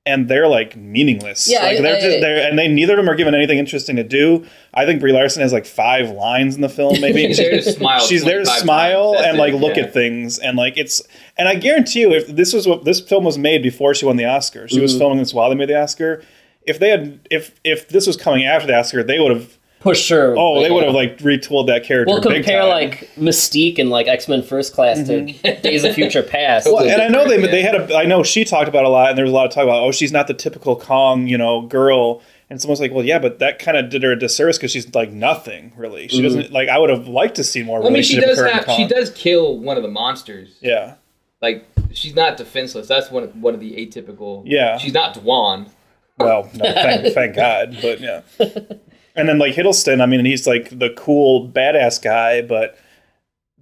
and 0.06 0.28
they're 0.28 0.46
like 0.48 0.76
meaningless. 0.76 1.46
Yeah, 1.50 1.62
like, 1.62 1.78
I- 1.78 1.82
they're 1.82 1.96
I- 1.96 2.00
just, 2.00 2.20
they're 2.20 2.48
and 2.48 2.58
they 2.58 2.68
neither 2.68 2.94
of 2.94 2.96
them 3.04 3.08
are 3.12 3.16
given 3.16 3.34
anything 3.34 3.58
interesting 3.58 3.96
to 3.96 4.04
do. 4.04 4.46
I 4.72 4.86
think 4.86 5.00
Brie 5.00 5.12
Larson 5.12 5.42
has 5.42 5.52
like 5.52 5.66
five 5.66 6.08
lines 6.10 6.54
in 6.54 6.60
the 6.62 6.68
film, 6.68 6.98
maybe. 7.00 7.26
She's 7.26 7.36
there 7.38 7.50
to 7.50 7.62
smile. 7.62 8.00
She's 8.00 8.24
there 8.24 8.38
to 8.38 8.46
smile 8.46 9.12
times. 9.12 9.18
That's 9.24 9.28
and 9.30 9.36
it, 9.38 9.40
like 9.40 9.54
look 9.60 9.76
yeah. 9.76 9.84
at 9.84 9.92
things, 9.92 10.38
and 10.38 10.56
like 10.56 10.78
it's. 10.78 11.02
And 11.36 11.48
I 11.48 11.54
guarantee 11.56 12.00
you, 12.00 12.12
if 12.12 12.28
this 12.28 12.54
was 12.54 12.66
what 12.66 12.84
this 12.84 13.00
film 13.00 13.24
was 13.24 13.36
made 13.36 13.62
before 13.62 13.94
she 13.94 14.06
won 14.06 14.16
the 14.16 14.24
Oscar, 14.24 14.68
she 14.68 14.76
Mm-hmm. 14.76 14.82
was 14.82 14.96
filming 14.96 15.18
this 15.18 15.34
while 15.34 15.50
they 15.50 15.54
made 15.56 15.68
the 15.68 15.78
Oscar. 15.78 16.22
If 16.66 16.78
they 16.78 16.90
had, 16.90 17.26
if 17.30 17.58
if 17.64 17.88
this 17.88 18.06
was 18.06 18.16
coming 18.16 18.44
after 18.44 18.66
the 18.66 18.76
Oscar, 18.76 19.02
they 19.02 19.20
would 19.20 19.34
have 19.34 19.56
pushed 19.80 20.08
her. 20.10 20.34
Oh, 20.36 20.60
they 20.60 20.66
yeah. 20.68 20.74
would 20.74 20.84
have 20.84 20.94
like 20.94 21.18
retooled 21.18 21.68
that 21.68 21.84
character. 21.84 22.12
We'll 22.12 22.22
big 22.22 22.44
compare 22.44 22.62
time. 22.62 22.68
like 22.68 23.10
Mystique 23.16 23.78
and 23.78 23.90
like 23.90 24.08
X 24.08 24.28
Men 24.28 24.42
First 24.42 24.74
Class 24.74 24.98
to 25.06 25.22
mm-hmm. 25.22 25.62
Days 25.62 25.84
of 25.84 25.94
Future 25.94 26.22
Past. 26.22 26.66
Well, 26.66 26.80
and 26.80 27.00
I 27.00 27.08
know 27.08 27.28
they 27.28 27.38
they 27.46 27.62
had 27.62 27.74
a. 27.74 27.96
I 27.96 28.04
know 28.04 28.22
she 28.22 28.44
talked 28.44 28.68
about 28.68 28.84
a 28.84 28.88
lot, 28.88 29.10
and 29.10 29.18
there 29.18 29.24
was 29.24 29.32
a 29.32 29.34
lot 29.34 29.46
of 29.46 29.52
talk 29.52 29.64
about. 29.64 29.82
Oh, 29.82 29.92
she's 29.92 30.12
not 30.12 30.26
the 30.26 30.34
typical 30.34 30.76
Kong, 30.76 31.26
you 31.26 31.38
know, 31.38 31.62
girl. 31.62 32.22
And 32.48 32.60
someone's 32.60 32.78
like, 32.78 32.92
well, 32.92 33.04
yeah, 33.04 33.18
but 33.18 33.40
that 33.40 33.58
kind 33.58 33.76
of 33.76 33.90
did 33.90 34.04
her 34.04 34.12
a 34.12 34.18
disservice 34.18 34.56
because 34.56 34.70
she's 34.70 34.94
like 34.94 35.10
nothing 35.10 35.72
really. 35.76 36.06
She 36.06 36.18
mm-hmm. 36.18 36.24
doesn't 36.24 36.52
like. 36.52 36.68
I 36.68 36.78
would 36.78 36.90
have 36.90 37.08
liked 37.08 37.36
to 37.36 37.44
see 37.44 37.62
more. 37.62 37.80
Well, 37.80 37.88
I 37.88 37.92
mean, 37.92 38.02
she 38.02 38.20
does 38.20 38.38
with 38.38 38.52
have. 38.52 38.76
She 38.76 38.86
does 38.86 39.10
kill 39.10 39.58
one 39.58 39.76
of 39.76 39.82
the 39.82 39.90
monsters. 39.90 40.56
Yeah, 40.60 40.94
Like 41.42 41.66
she's 41.92 42.14
not 42.14 42.36
defenseless. 42.36 42.86
That's 42.86 43.10
one 43.10 43.24
of, 43.24 43.36
one 43.36 43.54
of 43.54 43.60
the 43.60 43.72
atypical. 43.72 44.42
Yeah. 44.44 44.78
She's 44.78 44.92
not 44.92 45.14
Dwan. 45.14 45.70
Well, 46.18 46.48
no, 46.54 46.64
thank, 46.72 47.14
thank 47.14 47.36
God, 47.36 47.76
but 47.82 48.00
yeah. 48.00 48.22
And 49.14 49.28
then 49.28 49.38
like 49.38 49.54
Hiddleston, 49.54 50.02
I 50.02 50.06
mean, 50.06 50.24
he's 50.24 50.46
like 50.46 50.78
the 50.78 50.90
cool 50.90 51.48
badass 51.48 52.02
guy, 52.02 52.42
but 52.42 52.78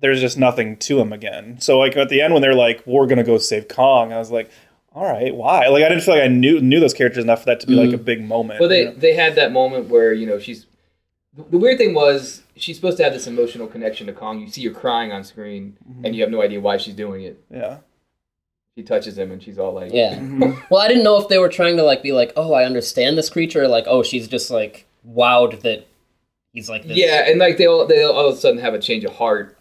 there's 0.01 0.21
just 0.21 0.37
nothing 0.37 0.77
to 0.79 0.99
him 1.01 1.12
again. 1.12 1.61
So 1.61 1.79
like 1.79 1.97
at 1.97 2.09
the 2.09 2.21
end 2.21 2.33
when 2.33 2.43
they're 2.43 2.55
like, 2.55 2.83
"We're 2.87 3.07
gonna 3.07 3.23
go 3.25 3.38
save 3.38 3.69
Kong," 3.69 4.12
I 4.12 4.19
was 4.19 4.31
like, 4.31 4.51
"All 4.95 5.05
right, 5.05 5.35
why?" 5.35 5.69
Like 5.69 5.85
I 5.85 5.88
didn't 5.88 6.03
feel 6.03 6.14
like 6.14 6.25
I 6.25 6.29
knew 6.29 6.61
knew 6.61 6.81
those 6.81 6.93
characters 6.95 7.23
enough 7.25 7.40
for 7.40 7.47
that 7.47 7.61
to 7.61 7.67
be 7.67 7.75
like 7.75 7.93
a 7.95 7.99
big 7.99 8.23
moment. 8.25 8.59
Well, 8.61 8.69
they 8.69 8.81
you 8.81 8.85
know? 8.87 8.95
they 8.97 9.14
had 9.14 9.37
that 9.37 9.53
moment 9.53 9.88
where 9.88 10.12
you 10.12 10.27
know 10.27 10.38
she's. 10.38 10.67
The 11.51 11.59
weird 11.59 11.79
thing 11.79 11.95
was 11.95 12.43
she's 12.57 12.77
supposed 12.77 12.97
to 12.99 13.05
have 13.05 13.12
this 13.12 13.27
emotional 13.27 13.67
connection 13.67 14.07
to 14.09 14.12
Kong. 14.12 14.40
You 14.40 14.49
see 14.49 14.64
her 14.67 14.73
crying 14.75 15.11
on 15.12 15.25
screen, 15.25 15.77
Mm-hmm. 15.88 16.05
and 16.05 16.14
you 16.17 16.23
have 16.23 16.31
no 16.31 16.43
idea 16.43 16.61
why 16.61 16.77
she's 16.77 16.95
doing 16.95 17.23
it. 17.23 17.43
yeah. 17.51 17.79
She 18.76 18.82
touches 18.82 19.16
him, 19.16 19.30
and 19.30 19.42
she's 19.42 19.58
all 19.58 19.72
like, 19.72 19.92
Yeah. 19.92 20.14
Mm-hmm. 20.18 20.64
Well, 20.70 20.82
I 20.82 20.88
didn't 20.88 21.04
know 21.04 21.20
if 21.20 21.28
they 21.28 21.38
were 21.38 21.48
trying 21.48 21.76
to 21.76 21.82
like 21.82 22.02
be 22.02 22.12
like, 22.12 22.32
oh, 22.37 22.52
I 22.54 22.64
understand 22.64 23.16
this 23.16 23.30
creature, 23.30 23.62
or 23.62 23.68
like, 23.68 23.84
oh, 23.87 24.02
she's 24.02 24.26
just 24.28 24.50
like 24.50 24.87
wowed 25.08 25.60
that 25.60 25.87
he's 26.52 26.68
like 26.68 26.84
this. 26.84 26.96
Yeah, 26.96 27.28
and 27.28 27.38
like 27.38 27.56
they 27.56 27.66
all 27.66 27.87
they 27.87 28.02
all 28.02 28.28
of 28.28 28.34
a 28.34 28.38
sudden 28.38 28.58
have 28.58 28.74
a 28.74 28.78
change 28.78 29.04
of 29.04 29.14
heart 29.14 29.56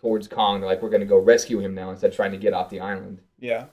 towards 0.00 0.28
Kong. 0.28 0.60
They're 0.60 0.68
like, 0.68 0.82
we're 0.82 0.90
gonna 0.90 1.04
go 1.04 1.18
rescue 1.18 1.60
him 1.60 1.74
now 1.74 1.90
instead 1.90 2.10
of 2.10 2.16
trying 2.16 2.32
to 2.32 2.38
get 2.38 2.54
off 2.54 2.70
the 2.70 2.80
island. 2.80 3.18
Yeah. 3.38 3.66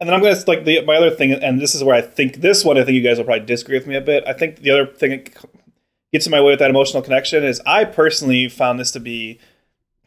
And 0.00 0.08
then 0.08 0.14
I'm 0.14 0.22
gonna 0.22 0.42
like 0.48 0.64
the 0.64 0.84
my 0.84 0.96
other 0.96 1.10
thing, 1.10 1.32
and 1.32 1.60
this 1.60 1.74
is 1.74 1.84
where 1.84 1.94
I 1.94 2.00
think 2.00 2.36
this 2.36 2.64
one 2.64 2.76
I 2.78 2.84
think 2.84 2.96
you 2.96 3.02
guys 3.02 3.18
will 3.18 3.24
probably 3.24 3.46
disagree 3.46 3.78
with 3.78 3.86
me 3.86 3.94
a 3.94 4.00
bit. 4.00 4.24
I 4.26 4.32
think 4.32 4.56
the 4.56 4.70
other 4.70 4.86
thing 4.86 5.10
that 5.10 5.30
gets 6.12 6.26
in 6.26 6.30
my 6.30 6.40
way 6.40 6.50
with 6.50 6.58
that 6.58 6.70
emotional 6.70 7.02
connection 7.02 7.44
is 7.44 7.60
I 7.64 7.84
personally 7.84 8.48
found 8.48 8.80
this 8.80 8.90
to 8.92 9.00
be 9.00 9.38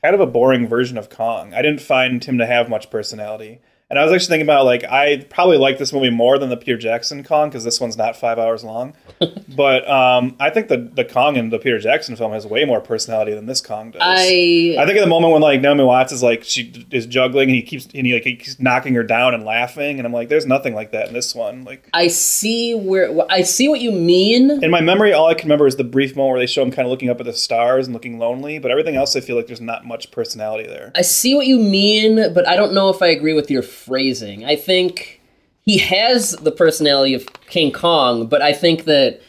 kind 0.03 0.13
of 0.13 0.21
a 0.21 0.25
boring 0.25 0.67
version 0.67 0.97
of 0.97 1.09
Kong. 1.09 1.53
I 1.53 1.61
didn't 1.61 1.81
find 1.81 2.23
him 2.23 2.37
to 2.37 2.45
have 2.45 2.69
much 2.69 2.89
personality. 2.89 3.59
And 3.87 3.99
I 3.99 4.03
was 4.03 4.11
actually 4.11 4.29
thinking 4.29 4.47
about 4.47 4.65
like 4.65 4.83
I 4.83 5.25
probably 5.29 5.57
like 5.57 5.77
this 5.77 5.93
movie 5.93 6.09
more 6.09 6.39
than 6.39 6.49
the 6.49 6.57
Peter 6.57 6.75
Jackson 6.77 7.23
Kong 7.23 7.49
because 7.49 7.63
this 7.63 7.79
one's 7.79 7.95
not 7.95 8.17
five 8.17 8.39
hours 8.39 8.63
long. 8.63 8.95
but 9.55 9.87
um, 9.87 10.35
I 10.39 10.49
think 10.49 10.69
the 10.69 10.77
the 10.77 11.05
Kong 11.05 11.35
in 11.35 11.51
the 11.51 11.59
Peter 11.59 11.77
Jackson 11.77 12.15
film 12.15 12.31
has 12.31 12.47
way 12.47 12.65
more 12.65 12.81
personality 12.81 13.35
than 13.35 13.45
this 13.45 13.61
Kong 13.61 13.91
does. 13.91 14.01
I 14.03 14.75
I 14.79 14.85
think 14.87 14.97
at 14.97 15.01
the 15.01 15.07
moment 15.07 15.33
when 15.33 15.43
like 15.43 15.61
Naomi 15.61 15.83
Watts 15.83 16.11
is 16.11 16.23
like 16.23 16.43
she 16.43 16.87
is 16.89 17.05
juggling 17.05 17.49
and 17.49 17.55
he 17.55 17.61
keeps 17.61 17.85
and 17.93 18.07
he 18.07 18.13
like 18.13 18.23
he 18.23 18.37
keeps 18.37 18.59
knocking 18.59 18.95
her 18.95 19.03
down 19.03 19.35
and 19.35 19.43
laughing 19.45 19.99
and 19.99 20.07
I'm 20.07 20.13
like 20.13 20.29
there's 20.29 20.47
nothing 20.47 20.73
like 20.73 20.91
that 20.91 21.07
in 21.09 21.13
this 21.13 21.35
one 21.35 21.63
like 21.63 21.87
I 21.93 22.07
see 22.07 22.73
where 22.73 23.15
I 23.29 23.43
see 23.43 23.67
what 23.67 23.81
you 23.81 23.91
mean. 23.91 24.63
in 24.63 24.71
my 24.71 24.81
memory 24.81 25.13
all 25.13 25.27
I 25.27 25.35
can 25.35 25.47
remember 25.47 25.67
is 25.67 25.75
the 25.75 25.83
brief 25.83 26.15
moment 26.15 26.31
where 26.31 26.39
they 26.39 26.47
show 26.47 26.63
him 26.63 26.71
kind 26.71 26.87
of 26.87 26.89
looking 26.89 27.09
up 27.09 27.19
at 27.19 27.27
the 27.27 27.33
stars 27.33 27.85
and 27.85 27.93
looking 27.93 28.17
lonely 28.17 28.57
but 28.57 28.71
everything 28.71 28.95
else 28.95 29.15
I 29.15 29.19
feel 29.21 29.35
like 29.35 29.45
there's 29.45 29.61
not 29.61 29.85
much 29.85 30.09
personality 30.09 30.67
there 30.67 30.91
I 30.95 31.03
see 31.03 31.35
what 31.35 31.45
you 31.45 31.59
mean, 31.59 32.33
but 32.33 32.47
I 32.47 32.55
don't 32.55 32.73
know 32.73 32.89
if 32.89 33.03
I 33.03 33.07
agree 33.07 33.33
with 33.33 33.51
your 33.51 33.61
phrasing. 33.75 34.45
I 34.45 34.55
think 34.55 35.21
he 35.61 35.77
has 35.79 36.31
the 36.31 36.51
personality 36.51 37.13
of 37.13 37.25
King 37.47 37.71
Kong, 37.71 38.27
but 38.27 38.41
I 38.41 38.53
think 38.53 38.85
that 38.85 39.19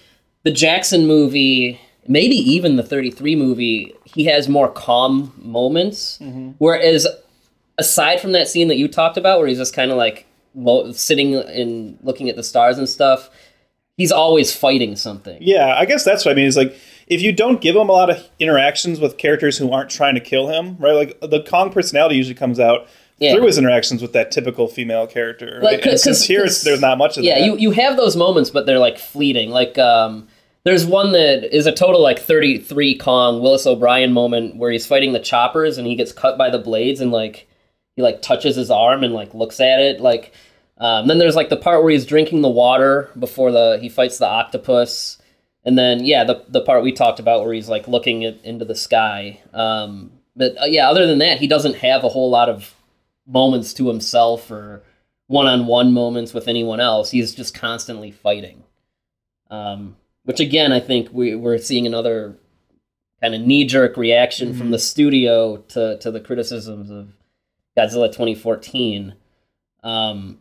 the 0.44 0.50
Jackson 0.52 1.06
movie, 1.06 1.80
maybe 2.06 2.37
even 2.37 2.76
the 2.76 2.82
33 2.82 3.37
movie, 3.37 3.94
he 4.04 4.24
has 4.26 4.48
more 4.48 4.68
calm 4.70 5.32
moments. 5.37 6.18
Mm-hmm. 6.22 6.52
Whereas, 6.59 7.06
aside 7.78 8.20
from 8.20 8.32
that 8.32 8.48
scene 8.48 8.68
that 8.68 8.76
you 8.76 8.88
talked 8.88 9.16
about, 9.16 9.38
where 9.38 9.48
he's 9.48 9.59
just 9.59 9.74
kind 9.74 9.90
of 9.90 9.96
like 9.96 10.26
lo- 10.54 10.92
sitting 10.92 11.35
and 11.35 11.98
looking 12.02 12.28
at 12.28 12.37
the 12.37 12.42
stars 12.42 12.78
and 12.78 12.88
stuff, 12.88 13.28
he's 13.96 14.12
always 14.12 14.54
fighting 14.54 14.94
something. 14.94 15.38
yeah 15.40 15.74
I 15.76 15.87
guess 15.87 16.04
that's 16.04 16.24
what 16.24 16.32
I 16.32 16.35
mean 16.35 16.46
is 16.46 16.56
like 16.56 16.76
if 17.06 17.22
you 17.22 17.32
don't 17.32 17.61
give 17.62 17.74
him 17.76 17.88
a 17.88 17.92
lot 17.92 18.11
of 18.11 18.28
interactions 18.38 19.00
with 19.00 19.16
characters 19.16 19.56
who 19.56 19.72
aren't 19.72 19.88
trying 19.88 20.14
to 20.16 20.20
kill 20.20 20.48
him 20.48 20.76
right 20.78 20.92
like 20.92 21.18
the 21.22 21.42
Kong 21.42 21.70
personality 21.72 22.16
usually 22.16 22.35
comes 22.35 22.61
out 22.61 22.88
Yeah. 23.18 23.35
through 23.35 23.46
his 23.46 23.57
interactions 23.59 24.02
with 24.02 24.12
that 24.12 24.31
typical 24.31 24.68
female 24.68 25.07
character 25.07 25.59
Like, 25.62 25.62
right? 25.62 25.72
and 25.74 25.83
'cause- 25.92 26.02
since 26.02 26.24
here 26.24 26.42
there's 26.64 26.81
not 26.83 26.98
much 26.98 27.16
of 27.16 27.24
yeah, 27.24 27.38
that 27.38 27.46
you 27.46 27.57
you 27.57 27.70
have 27.70 27.96
those 27.96 28.14
moments, 28.16 28.50
but 28.50 28.66
they're 28.66 28.79
like 28.79 28.98
fleeting. 28.98 29.50
Like 29.50 29.79
um, 29.79 30.29
there's 30.64 30.85
one 30.85 31.12
that 31.12 31.44
is 31.57 31.66
a 31.66 31.72
total 31.72 32.02
like 32.02 32.18
33 32.18 32.94
Kong 32.96 33.40
Willis 33.40 33.66
O'Brien 33.66 34.12
moment 34.12 34.57
where 34.57 34.70
he's 34.70 34.87
fighting 34.87 35.12
the 35.12 35.18
choppers 35.20 35.79
and 35.79 35.87
he 35.87 35.94
gets 35.96 36.12
cut 36.12 36.37
by 36.37 36.50
the 36.50 36.59
blades 36.59 37.00
and 37.00 37.11
like 37.12 37.46
he 37.96 38.02
like 38.02 38.20
touches 38.20 38.57
his 38.57 38.70
arm 38.70 39.02
and 39.02 39.14
like 39.14 39.33
looks 39.33 39.61
at 39.61 39.81
it. 39.81 40.00
Like 40.00 40.33
um, 40.79 41.07
then 41.09 41.16
there's 41.18 41.37
like 41.37 41.48
the 41.48 41.57
part 41.57 41.83
where 41.83 41.90
he's 41.92 42.05
drinking 42.05 42.42
the 42.42 42.50
water 42.50 43.09
before 43.18 43.50
the 43.50 43.79
he 43.81 43.88
fights 43.88 44.18
the 44.18 44.26
octopus. 44.26 45.16
And 45.64 45.79
then 45.79 46.05
yeah, 46.05 46.22
the 46.24 46.42
the 46.48 46.61
part 46.61 46.83
we 46.83 46.92
talked 46.92 47.18
about 47.18 47.44
where 47.44 47.55
he's 47.55 47.68
like 47.70 47.88
looking 47.88 48.24
at, 48.26 48.37
into 48.44 48.66
the 48.66 48.74
sky. 48.74 49.40
Um, 49.55 50.12
but 50.37 50.55
uh, 50.61 50.66
yeah, 50.66 50.90
other 50.90 51.07
than 51.07 51.18
that, 51.20 51.38
he 51.38 51.46
doesn't 51.46 51.76
have 51.76 52.05
a 52.05 52.09
whole 52.11 52.29
lot 52.29 52.50
of 52.50 52.74
moments 53.26 53.74
to 53.74 53.88
himself 53.88 54.50
or 54.50 54.82
one-on-one 55.26 55.92
moments 55.92 56.32
with 56.32 56.48
anyone 56.48 56.80
else. 56.80 57.10
He's 57.10 57.34
just 57.34 57.54
constantly 57.54 58.10
fighting. 58.10 58.62
Um, 59.50 59.96
which 60.24 60.40
again 60.40 60.72
I 60.72 60.80
think 60.80 61.08
we, 61.12 61.34
we're 61.36 61.58
seeing 61.58 61.86
another 61.86 62.36
kind 63.20 63.34
of 63.34 63.40
knee 63.40 63.64
jerk 63.64 63.96
reaction 63.96 64.54
from 64.54 64.70
the 64.70 64.78
studio 64.78 65.58
to 65.68 65.98
to 65.98 66.10
the 66.10 66.20
criticisms 66.20 66.90
of 66.90 67.12
Godzilla 67.76 68.08
2014. 68.08 69.14
Um, 69.82 70.38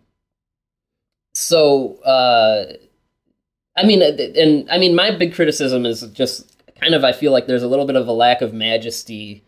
so 1.33 2.01
uh, 2.03 2.73
I 3.75 3.85
mean, 3.85 4.01
uh, 4.01 4.17
and 4.39 4.69
I 4.71 4.77
mean, 4.77 4.95
my 4.95 5.11
big 5.11 5.33
criticism 5.33 5.85
is 5.85 6.01
just 6.13 6.51
kind 6.79 6.93
of 6.93 7.03
I 7.03 7.11
feel 7.11 7.31
like 7.31 7.47
there's 7.47 7.63
a 7.63 7.67
little 7.67 7.85
bit 7.85 7.95
of 7.95 8.07
a 8.07 8.13
lack 8.13 8.41
of 8.41 8.53
majesty 8.53 9.43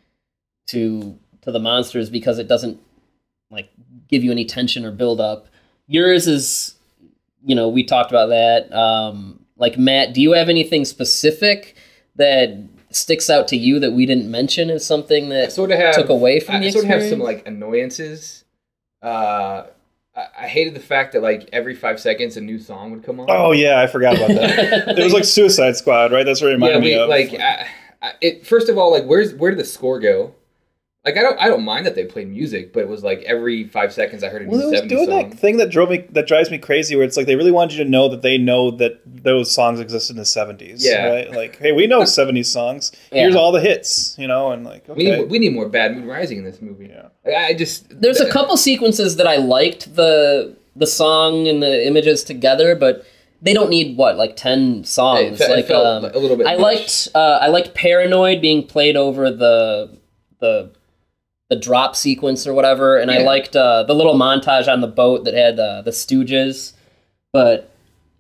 to 0.68 1.18
to 1.42 1.52
the 1.52 1.60
monsters 1.60 2.10
because 2.10 2.40
it 2.40 2.48
doesn't 2.48 2.80
give 4.08 4.24
you 4.24 4.32
any 4.32 4.46
tension 4.46 4.86
or 4.86 4.92
build 4.92 5.20
up. 5.20 5.48
Yours 5.88 6.28
is, 6.28 6.76
you 7.44 7.56
know, 7.56 7.70
we 7.70 7.84
talked 7.84 8.12
about 8.12 8.28
that. 8.28 8.74
Um, 8.74 9.46
like 9.58 9.78
Matt, 9.78 10.14
do 10.14 10.22
you 10.22 10.34
have 10.34 10.50
anything 10.50 10.86
specific 10.86 11.76
that 12.16 12.58
sticks 12.90 13.30
out 13.30 13.48
to 13.50 13.58
you 13.58 13.80
that 13.80 13.92
we 13.92 14.06
didn't 14.06 14.30
mention 14.30 14.70
as 14.70 14.86
something 14.86 15.26
I 15.26 15.30
that 15.30 15.52
sort 15.52 15.72
of 15.72 15.78
have 15.78 15.96
took 15.96 16.10
away 16.10 16.40
from 16.40 16.56
I, 16.56 16.60
the 16.60 16.68
I 16.68 16.70
sort 16.72 16.86
of 16.86 16.92
have 16.92 17.04
some 17.04 17.20
like 17.20 17.48
annoyances. 17.48 18.44
Uh, 19.02 19.68
I, 20.16 20.28
I 20.40 20.48
hated 20.48 20.74
the 20.74 20.80
fact 20.80 21.14
that 21.14 21.22
like 21.22 21.50
every 21.52 21.76
five 21.76 22.00
seconds 22.00 22.38
a 22.38 22.42
new 22.42 22.60
song 22.60 22.92
would 22.92 23.04
come 23.04 23.20
on. 23.20 23.28
Oh 23.30 23.52
yeah, 23.52 23.80
I 23.80 23.88
forgot 23.88 24.16
about 24.16 24.30
that. 24.30 24.88
it 24.98 25.04
was 25.04 25.14
like 25.14 25.26
Suicide 25.26 25.76
Squad, 25.76 26.12
right? 26.12 26.26
That's 26.26 26.42
what 26.42 26.50
it 26.50 26.54
reminded 26.54 26.84
yeah, 26.84 26.90
me 26.90 27.00
of. 27.04 27.10
like 27.10 27.34
I, 27.34 27.68
I, 28.02 28.12
it. 28.22 28.46
First 28.46 28.70
of 28.70 28.78
all, 28.78 28.92
like 28.92 29.06
where's 29.06 29.34
where 29.34 29.52
did 29.52 29.60
the 29.60 29.66
score 29.66 30.00
go? 30.00 30.34
Like 31.08 31.16
I 31.16 31.22
don't 31.22 31.40
I 31.40 31.48
don't 31.48 31.64
mind 31.64 31.86
that 31.86 31.96
they 31.96 32.04
played 32.04 32.28
music, 32.28 32.74
but 32.74 32.82
it 32.82 32.90
was 32.90 33.02
like 33.02 33.22
every 33.22 33.64
five 33.64 33.94
seconds 33.94 34.26
I 34.26 34.28
heard 34.28 34.42
a 34.42 34.46
new 34.46 34.52
well, 34.52 34.68
it 34.68 34.72
was 34.72 34.82
70s 34.82 34.90
doing 34.90 35.06
song. 35.06 35.30
that 35.30 35.40
thing 35.40 35.56
that 35.56 35.72
drove 35.72 35.90
me, 35.90 36.06
that 36.10 36.28
drives 36.28 36.52
me 36.52 36.58
crazy, 36.58 36.98
where 36.98 37.06
it's 37.06 37.16
like 37.16 37.28
they 37.28 37.38
really 37.38 37.54
wanted 37.54 37.78
you 37.78 37.86
to 37.86 37.90
know 37.90 38.10
that 38.10 38.24
they 38.24 38.38
know 38.38 38.72
that 38.72 39.00
those 39.06 39.50
songs 39.50 39.80
existed 39.80 40.12
in 40.12 40.18
the 40.18 40.26
seventies. 40.26 40.86
Yeah. 40.86 41.08
right? 41.08 41.32
Like, 41.32 41.60
hey, 41.60 41.72
we 41.72 41.88
know 41.88 42.02
'70s 42.02 42.48
songs. 42.48 42.92
Here's 43.10 43.38
all 43.38 43.54
the 43.54 43.62
hits, 43.62 44.18
you 44.20 44.28
know, 44.28 44.52
and 44.52 44.66
like, 44.66 44.86
We 44.90 45.06
need 45.06 45.30
we 45.30 45.40
need 45.40 45.54
more 45.54 45.70
Bad 45.70 45.96
Moon 45.96 46.08
Rising 46.08 46.40
in 46.40 46.44
this 46.44 46.62
movie. 46.62 46.88
Yeah. 46.88 47.08
Like, 47.24 47.36
I 47.36 47.54
just 47.54 48.02
There's 48.02 48.20
a 48.20 48.30
couple 48.30 48.58
sequences 48.58 49.16
that 49.16 49.28
I 49.28 49.38
liked 49.38 49.96
the 49.96 50.58
the 50.76 50.88
song 50.88 51.48
and 51.48 51.64
the 51.64 51.88
images 51.88 52.26
together, 52.26 52.76
but 52.76 53.06
they 53.42 53.54
don't 53.54 53.70
need 53.70 53.96
what 53.96 54.18
like 54.18 54.36
ten 54.36 54.84
songs. 54.84 55.40
it 55.40 55.50
like 55.50 55.68
felt 55.68 56.04
um, 56.04 56.12
a 56.14 56.20
little 56.20 56.36
bit. 56.36 56.48
I 56.48 56.58
much. 56.58 56.60
liked 56.60 57.08
uh, 57.16 57.40
I 57.42 57.48
liked 57.48 57.76
Paranoid 57.76 58.42
being 58.42 58.68
played 58.68 58.98
over 58.98 59.32
the 59.32 59.98
the 60.40 60.72
the 61.50 61.56
drop 61.56 61.96
sequence 61.96 62.46
or 62.46 62.54
whatever, 62.54 62.98
and 62.98 63.10
I 63.10 63.20
liked 63.20 63.56
uh, 63.56 63.84
the 63.84 63.94
little 63.96 64.16
montage 64.16 64.68
on 64.72 64.82
the 64.82 64.88
boat 64.88 65.24
that 65.26 65.34
had 65.34 65.60
uh, 65.60 65.82
the 65.82 65.92
Stooges. 65.92 66.74
But 67.32 67.72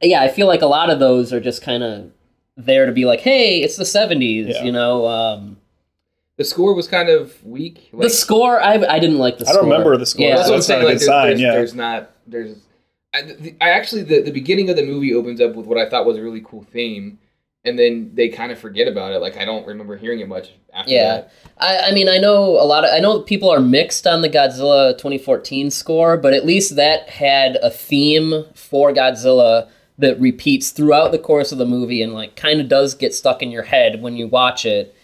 yeah, 0.01 0.21
I 0.21 0.27
feel 0.29 0.47
like 0.47 0.61
a 0.61 0.67
lot 0.67 0.89
of 0.89 0.99
those 0.99 1.33
are 1.33 1.39
just 1.39 1.61
kind 1.61 1.83
of 1.83 2.11
there 2.55 2.85
to 2.85 2.91
be 2.91 3.05
like, 3.05 3.19
hey, 3.21 3.61
it's 3.61 3.75
the 3.75 3.83
'70s, 3.83 4.47
Yeah. 4.49 4.63
you 4.63 4.71
know. 4.71 5.07
Um, 5.07 5.57
the 6.37 6.43
score 6.43 6.73
was 6.75 6.87
kind 6.87 7.09
of 7.09 7.43
weak. 7.43 7.89
the 7.91 8.09
score, 8.09 8.61
I 8.61 8.73
I 8.75 8.99
didn't 8.99 9.17
like 9.17 9.39
the. 9.39 9.45
Score. 9.45 9.57
I 9.57 9.61
don't 9.61 9.69
remember 9.71 9.97
the 9.97 10.05
score, 10.05 10.25
Yeah, 10.27 10.35
that's 10.37 10.49
what 10.49 10.55
I'm 10.55 10.59
that's 10.59 10.69
not 10.69 10.73
saying. 10.75 10.81
a 10.83 10.85
Like, 10.85 10.97
there's, 10.99 11.05
sign, 11.05 11.27
there's, 11.27 11.41
yeah. 11.41 11.51
there's 11.53 11.73
not 11.75 12.11
there's. 12.27 12.55
I, 13.13 13.21
the, 13.23 13.55
I 13.59 13.69
actually 13.69 14.03
the, 14.03 14.21
the 14.21 14.31
beginning 14.31 14.69
of 14.69 14.75
the 14.75 14.85
movie 14.85 15.13
opens 15.13 15.41
up 15.41 15.55
with 15.55 15.65
what 15.65 15.77
I 15.77 15.89
thought 15.89 16.05
was 16.05 16.17
a 16.17 16.21
really 16.21 16.41
cool 16.41 16.63
theme, 16.71 17.17
and 17.67 17.77
then 17.77 18.11
they 18.13 18.29
kind 18.29 18.51
of 18.51 18.57
forget 18.59 18.87
about 18.87 19.11
it. 19.11 19.19
Like 19.19 19.37
I 19.37 19.45
don't 19.45 19.65
remember 19.67 19.97
hearing 19.97 20.19
it 20.19 20.27
much 20.27 20.49
after 20.73 20.91
Yeah. 20.91 21.13
that. 21.15 21.31
I, 21.57 21.77
I 21.89 21.91
mean, 21.91 22.07
I 22.09 22.17
know 22.17 22.43
a 22.59 22.65
lot 22.65 22.83
of. 22.85 22.91
I 22.93 22.99
know 22.99 23.21
people 23.21 23.49
are 23.49 23.59
mixed 23.59 24.07
on 24.07 24.21
the 24.21 24.29
Godzilla 24.29 24.91
2014 24.97 25.69
score, 25.71 26.17
but 26.17 26.33
at 26.33 26.45
least 26.45 26.75
that 26.75 27.09
had 27.09 27.57
a 27.61 27.69
theme 27.69 28.45
for 28.55 28.91
Godzilla 28.93 29.69
that 29.99 30.19
repeats 30.19 30.69
throughout 30.71 31.11
the 31.11 31.17
course 31.19 31.51
of 31.51 31.57
the 31.57 31.65
movie 31.65 32.01
and 32.03 32.13
like 32.13 32.35
kind 32.35 32.61
of 32.61 32.69
does 32.69 32.93
get 32.93 33.13
stuck 33.15 33.41
in 33.41 33.49
your 33.51 33.63
head 33.63 34.01
when 34.01 34.15
you 34.15 34.27
watch 34.27 34.65
it. 34.65 34.95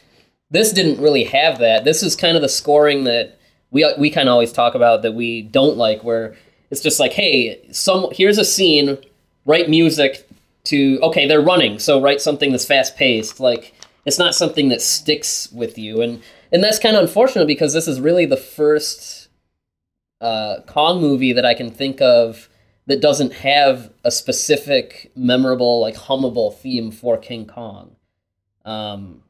This 0.51 0.71
didn't 0.71 1.01
really 1.01 1.23
have 1.23 1.57
that. 1.59 1.83
This 1.83 2.03
is 2.03 2.15
kind 2.15 2.35
of 2.35 2.43
the 2.43 2.49
scoring 2.49 3.03
that 3.05 3.39
we 3.71 3.91
we 3.97 4.09
kind 4.11 4.29
of 4.29 4.33
always 4.33 4.51
talk 4.51 4.75
about 4.75 5.01
that 5.01 5.13
we 5.13 5.41
don't 5.41 5.77
like, 5.77 6.03
where 6.03 6.35
it's 6.69 6.81
just 6.81 6.99
like, 6.99 7.13
hey, 7.13 7.67
some 7.71 8.09
here's 8.11 8.37
a 8.37 8.45
scene, 8.45 8.99
write 9.45 9.67
music 9.69 10.29
to 10.65 10.99
okay, 11.01 11.27
they're 11.27 11.41
running, 11.41 11.79
so 11.79 12.01
write 12.01 12.21
something 12.21 12.51
that's 12.51 12.65
fast 12.65 12.95
paced. 12.95 13.39
Like 13.39 13.73
it's 14.05 14.19
not 14.19 14.35
something 14.35 14.69
that 14.69 14.81
sticks 14.81 15.51
with 15.51 15.77
you, 15.77 16.01
and 16.01 16.21
and 16.51 16.63
that's 16.63 16.79
kind 16.79 16.95
of 16.95 17.01
unfortunate 17.01 17.47
because 17.47 17.73
this 17.73 17.87
is 17.87 17.99
really 17.99 18.25
the 18.25 18.37
first 18.37 19.29
uh, 20.21 20.61
Kong 20.67 21.01
movie 21.01 21.33
that 21.33 21.45
I 21.45 21.53
can 21.53 21.69
think 21.69 22.01
of 22.01 22.49
that 22.85 23.01
doesn't 23.01 23.33
have 23.33 23.91
a 24.03 24.11
specific, 24.11 25.11
memorable, 25.15 25.81
like 25.81 25.95
hummable 25.95 26.55
theme 26.55 26.91
for 26.91 27.17
King 27.17 27.45
Kong. 27.45 27.95
Um, 28.65 29.23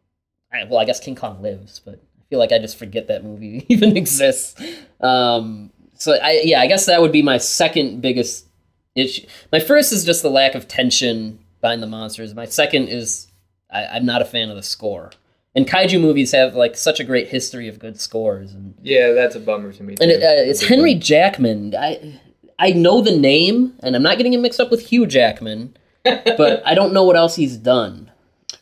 I, 0.51 0.63
well, 0.65 0.79
I 0.79 0.85
guess 0.85 0.99
King 0.99 1.15
Kong 1.15 1.41
lives, 1.41 1.79
but 1.83 1.95
I 1.95 2.23
feel 2.29 2.39
like 2.39 2.51
I 2.51 2.59
just 2.59 2.77
forget 2.77 3.07
that 3.07 3.23
movie 3.23 3.65
even 3.69 3.95
exists. 3.95 4.61
Um, 5.01 5.71
so 5.95 6.13
I, 6.13 6.41
yeah, 6.43 6.61
I 6.61 6.67
guess 6.67 6.85
that 6.87 7.01
would 7.01 7.11
be 7.11 7.21
my 7.21 7.37
second 7.37 8.01
biggest 8.01 8.47
issue. 8.95 9.25
My 9.51 9.59
first 9.59 9.91
is 9.91 10.05
just 10.05 10.21
the 10.21 10.29
lack 10.29 10.55
of 10.55 10.67
tension 10.67 11.39
behind 11.61 11.81
the 11.81 11.87
monsters. 11.87 12.33
My 12.35 12.45
second 12.45 12.87
is 12.89 13.27
I, 13.71 13.85
I'm 13.85 14.05
not 14.05 14.21
a 14.21 14.25
fan 14.25 14.49
of 14.49 14.55
the 14.55 14.63
score. 14.63 15.11
And 15.55 15.67
kaiju 15.67 16.01
movies 16.01 16.31
have 16.31 16.55
like 16.55 16.75
such 16.75 16.99
a 16.99 17.03
great 17.03 17.27
history 17.27 17.67
of 17.67 17.77
good 17.79 17.99
scores, 18.01 18.53
and 18.53 18.73
Yeah, 18.81 19.11
that's 19.11 19.35
a 19.35 19.39
bummer 19.39 19.71
to 19.73 19.83
me. 19.83 19.95
and 20.01 20.09
it, 20.09 20.23
uh, 20.23 20.49
it's 20.49 20.63
Henry 20.67 20.93
one. 20.93 21.01
Jackman. 21.01 21.75
I 21.75 22.19
I 22.57 22.71
know 22.71 23.01
the 23.01 23.15
name, 23.15 23.73
and 23.81 23.95
I'm 23.95 24.01
not 24.03 24.17
getting 24.17 24.33
him 24.33 24.41
mixed 24.41 24.59
up 24.59 24.71
with 24.71 24.87
Hugh 24.87 25.05
Jackman, 25.05 25.75
but 26.03 26.61
I 26.65 26.73
don't 26.73 26.91
know 26.93 27.03
what 27.03 27.15
else 27.15 27.35
he's 27.35 27.55
done. 27.57 28.09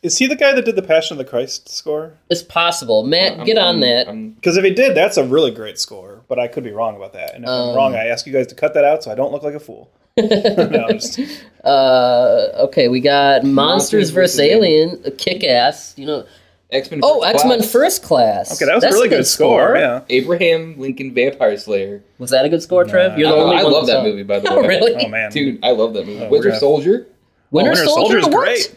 is 0.01 0.17
he 0.17 0.27
the 0.27 0.35
guy 0.35 0.53
that 0.53 0.65
did 0.65 0.75
the 0.75 0.81
Passion 0.81 1.13
of 1.13 1.17
the 1.25 1.29
Christ 1.29 1.69
score? 1.69 2.17
It's 2.29 2.41
possible, 2.43 3.03
Matt. 3.03 3.37
I'm- 3.37 3.45
get 3.45 3.57
on 3.57 3.75
I'm- 3.75 3.79
that. 3.81 4.35
Because 4.35 4.57
if 4.57 4.63
he 4.65 4.71
did, 4.71 4.95
that's 4.95 5.15
a 5.17 5.23
really 5.23 5.51
great 5.51 5.79
score. 5.79 6.23
But 6.27 6.39
I 6.39 6.47
could 6.47 6.63
be 6.65 6.71
wrong 6.71 6.95
about 6.97 7.13
that. 7.13 7.35
And 7.35 7.43
if 7.45 7.49
Um, 7.49 7.69
I'm 7.69 7.75
wrong, 7.75 7.95
I 7.95 8.07
ask 8.07 8.25
you 8.25 8.33
guys 8.33 8.47
to 8.47 8.55
cut 8.55 8.73
that 8.73 8.83
out 8.83 9.03
so 9.03 9.11
I 9.11 9.15
don't 9.15 9.31
look 9.31 9.43
like 9.43 9.53
a 9.55 9.59
fool. 9.59 9.91
No, 10.17 10.87
just, 10.91 11.19
Uh, 11.63 12.49
okay, 12.67 12.87
we 12.87 12.99
got 12.99 13.43
Monsters, 13.43 13.53
Monsters 13.53 14.09
vs. 14.09 14.35
vs. 14.35 14.39
Alien, 14.39 15.03
Kick 15.19 15.43
Ass. 15.43 15.93
You 15.95 16.07
know, 16.07 16.25
X-Men. 16.71 17.01
oh, 17.03 17.21
First 17.21 17.35
X 17.35 17.43
Men 17.45 17.59
Class, 17.59 17.71
First 17.71 18.03
Class. 18.03 18.55
okay, 18.55 18.65
that 18.65 18.73
was 18.75 18.81
That's 18.81 18.95
a 18.95 18.97
really 18.97 19.09
good 19.09 19.27
score. 19.27 19.75
Yeah. 19.75 20.01
Abraham 20.09 20.79
Lincoln 20.79 21.13
Vampire 21.13 21.55
Slayer. 21.57 22.01
Was 22.17 22.31
that 22.31 22.45
a 22.45 22.49
good 22.49 22.63
score, 22.63 22.83
Trev? 22.83 23.11
Nah. 23.11 23.17
You're 23.19 23.29
the 23.29 23.35
I, 23.35 23.39
only 23.39 23.57
I 23.57 23.63
one 23.63 23.73
love 23.73 23.85
that 23.87 23.97
saw- 23.97 24.03
movie, 24.03 24.23
by 24.23 24.39
the 24.39 24.49
way. 24.49 24.55
Oh, 24.55 24.61
really? 24.67 25.05
Oh 25.05 25.07
man, 25.09 25.29
Dude, 25.31 25.59
I 25.63 25.69
love 25.71 25.93
that 25.93 26.07
movie. 26.07 26.19
Oh, 26.19 26.23
we're 26.25 26.29
Winter 26.31 26.47
gonna- 26.49 26.59
Soldier, 26.59 27.07
Winter, 27.51 27.69
Winter 27.71 27.75
Soldier. 27.85 28.21
Soldier's 28.21 28.25
what? 28.25 28.43
great. 28.45 28.75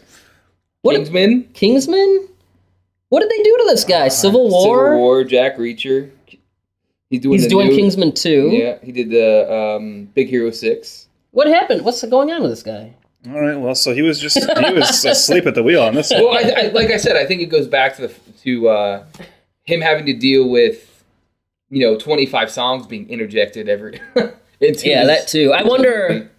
What? 0.83 0.95
Kingsman, 0.97 1.49
Kingsman? 1.53 2.27
What 3.09 3.21
did 3.21 3.29
they 3.31 3.41
do 3.41 3.57
to 3.57 3.63
this 3.67 3.83
guy? 3.83 4.09
Civil 4.09 4.49
War. 4.51 4.85
Civil 4.89 4.97
War, 4.99 5.23
Jack 5.23 5.57
Reacher. 5.57 6.11
He's 7.09 7.19
doing. 7.21 7.39
He's 7.39 7.47
doing 7.47 7.69
new- 7.69 7.75
Kingsman 7.77 8.11
too. 8.11 8.49
Yeah, 8.51 8.77
he 8.83 8.91
did 8.91 9.09
the 9.09 9.51
um, 9.51 10.05
Big 10.13 10.27
Hero 10.29 10.51
Six. 10.51 11.04
What 11.35 11.47
happened? 11.47 11.83
What's 11.83 12.01
going 12.05 12.31
on 12.31 12.41
with 12.41 12.49
this 12.51 12.63
guy? 12.63 12.93
All 13.27 13.41
right. 13.41 13.59
Well, 13.59 13.75
so 13.75 13.93
he 13.93 14.01
was 14.01 14.21
just 14.21 14.37
he 14.37 14.73
was 14.73 15.03
asleep 15.05 15.45
at 15.45 15.53
the 15.53 15.63
wheel 15.63 15.83
on 15.83 15.93
this. 15.93 16.09
Well, 16.09 16.27
one. 16.27 16.45
I, 16.45 16.49
I, 16.49 16.67
like 16.67 16.91
I 16.91 16.97
said, 16.97 17.17
I 17.17 17.25
think 17.25 17.41
it 17.41 17.47
goes 17.47 17.67
back 17.67 17.97
to 17.97 18.07
the 18.07 18.13
to 18.43 18.69
uh, 18.69 19.05
him 19.63 19.81
having 19.81 20.05
to 20.05 20.13
deal 20.13 20.47
with 20.49 21.03
you 21.69 21.81
know 21.85 21.97
twenty 21.99 22.25
five 22.25 22.49
songs 22.49 22.87
being 22.87 23.09
interjected 23.09 23.67
every. 23.67 23.99
into 24.61 24.87
Yeah, 24.87 25.03
this- 25.03 25.23
that 25.23 25.27
too. 25.27 25.51
I 25.51 25.63
wonder. 25.63 26.31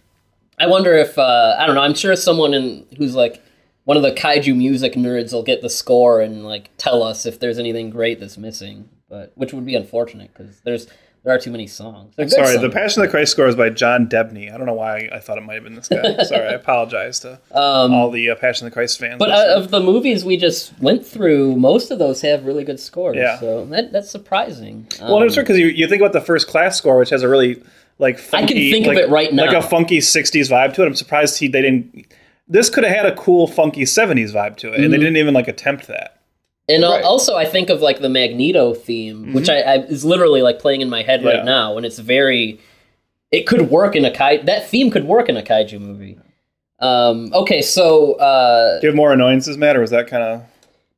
I 0.58 0.66
wonder 0.66 0.94
if 0.94 1.18
uh, 1.18 1.56
I 1.58 1.66
don't 1.66 1.74
know. 1.74 1.82
I'm 1.82 1.92
sure 1.94 2.16
someone 2.16 2.54
in 2.54 2.86
who's 2.96 3.14
like 3.14 3.42
one 3.84 3.98
of 3.98 4.02
the 4.02 4.12
kaiju 4.12 4.56
music 4.56 4.94
nerds 4.94 5.34
will 5.34 5.42
get 5.42 5.60
the 5.60 5.68
score 5.68 6.22
and 6.22 6.42
like 6.42 6.70
tell 6.78 7.02
us 7.02 7.26
if 7.26 7.38
there's 7.38 7.58
anything 7.58 7.90
great 7.90 8.18
that's 8.18 8.38
missing. 8.38 8.88
But 9.10 9.32
which 9.34 9.52
would 9.52 9.66
be 9.66 9.74
unfortunate 9.74 10.32
because 10.32 10.60
there's 10.62 10.86
there 11.26 11.34
are 11.34 11.38
too 11.40 11.50
many 11.50 11.66
songs. 11.66 12.14
They're 12.14 12.28
Sorry, 12.28 12.56
the. 12.56 12.70
Passion 12.70 13.02
of 13.02 13.08
the 13.08 13.10
Christ 13.10 13.32
score 13.32 13.48
is 13.48 13.56
by 13.56 13.68
John 13.68 14.06
Debney. 14.06 14.54
I 14.54 14.56
don't 14.56 14.64
know 14.66 14.74
why 14.74 15.08
I 15.12 15.18
thought 15.18 15.38
it 15.38 15.40
might 15.40 15.54
have 15.54 15.64
been 15.64 15.74
this 15.74 15.88
guy. 15.88 16.22
Sorry, 16.22 16.46
I 16.46 16.52
apologize 16.52 17.18
to 17.20 17.32
Um, 17.50 17.92
all 17.92 18.12
the 18.12 18.30
uh, 18.30 18.36
Passion 18.36 18.64
of 18.64 18.70
the 18.70 18.74
Christ 18.74 19.00
fans. 19.00 19.18
But 19.18 19.30
uh, 19.32 19.54
of 19.56 19.72
the 19.72 19.80
movies 19.80 20.24
we 20.24 20.36
just 20.36 20.72
went 20.78 21.04
through, 21.04 21.56
most 21.56 21.90
of 21.90 21.98
those 21.98 22.20
have 22.22 22.44
really 22.46 22.62
good 22.62 22.78
scores. 22.78 23.16
Yeah. 23.16 23.40
So 23.40 23.64
that, 23.66 23.90
that's 23.90 24.08
surprising. 24.08 24.86
well, 25.00 25.20
it's 25.22 25.32
Um, 25.32 25.34
true 25.34 25.42
because 25.42 25.58
you, 25.58 25.66
you 25.66 25.88
think 25.88 26.00
about 26.00 26.12
the 26.12 26.20
first 26.20 26.46
class 26.46 26.78
score, 26.78 26.96
which 26.96 27.10
has 27.10 27.24
a 27.24 27.28
really 27.28 27.60
like 27.98 28.20
funky, 28.20 28.44
I 28.44 28.46
can 28.46 28.56
think 28.72 28.86
of 28.86 28.94
like, 28.94 29.04
it 29.04 29.10
right 29.10 29.32
like 29.34 29.52
a 29.52 29.62
funky 29.62 29.98
'60s 29.98 30.48
vibe 30.48 30.74
to 30.74 30.84
it. 30.84 30.86
I'm 30.86 30.94
surprised 30.94 31.40
he 31.40 31.48
they 31.48 31.62
didn't. 31.62 32.06
This 32.46 32.70
could 32.70 32.84
have 32.84 32.94
had 32.94 33.06
a 33.06 33.16
cool 33.16 33.48
funky 33.48 33.82
'70s 33.82 34.30
vibe 34.32 34.56
to 34.58 34.72
it, 34.72 34.78
and 34.80 34.92
they 34.92 34.96
Mhm. 34.98 35.00
didn't 35.00 35.16
even 35.16 35.34
like 35.34 35.48
attempt 35.48 35.88
that. 35.88 36.15
And 36.68 36.82
Right. 36.82 37.04
also, 37.04 37.36
I 37.36 37.44
think 37.44 37.70
of 37.70 37.80
like 37.80 38.00
the 38.00 38.08
Magneto 38.08 38.74
theme, 38.74 39.32
which 39.32 39.48
I, 39.48 39.60
I 39.60 39.74
is 39.82 40.04
literally 40.04 40.42
like 40.42 40.58
playing 40.58 40.80
in 40.80 40.90
my 40.90 41.02
head 41.02 41.20
Mm-hmm. 41.20 41.28
Yeah. 41.28 41.34
right 41.36 41.44
now, 41.44 41.76
and 41.76 41.86
it's 41.86 41.98
very. 41.98 42.58
It 43.32 43.46
could 43.46 43.70
work 43.70 43.94
in 43.96 44.04
a 44.04 44.10
kai. 44.10 44.38
That 44.38 44.68
theme 44.68 44.90
could 44.90 45.04
work 45.04 45.28
in 45.28 45.36
a 45.36 45.42
kaiju 45.42 45.80
movie. 45.80 46.18
Um, 46.78 47.32
okay, 47.34 47.62
so 47.62 48.14
uh, 48.14 48.80
Do 48.80 48.86
you 48.86 48.90
have 48.90 48.96
more 48.96 49.12
annoyances, 49.12 49.56
Matt, 49.56 49.76
or 49.76 49.80
was 49.80 49.90
that 49.90 50.06
kind 50.08 50.22
of? 50.22 50.42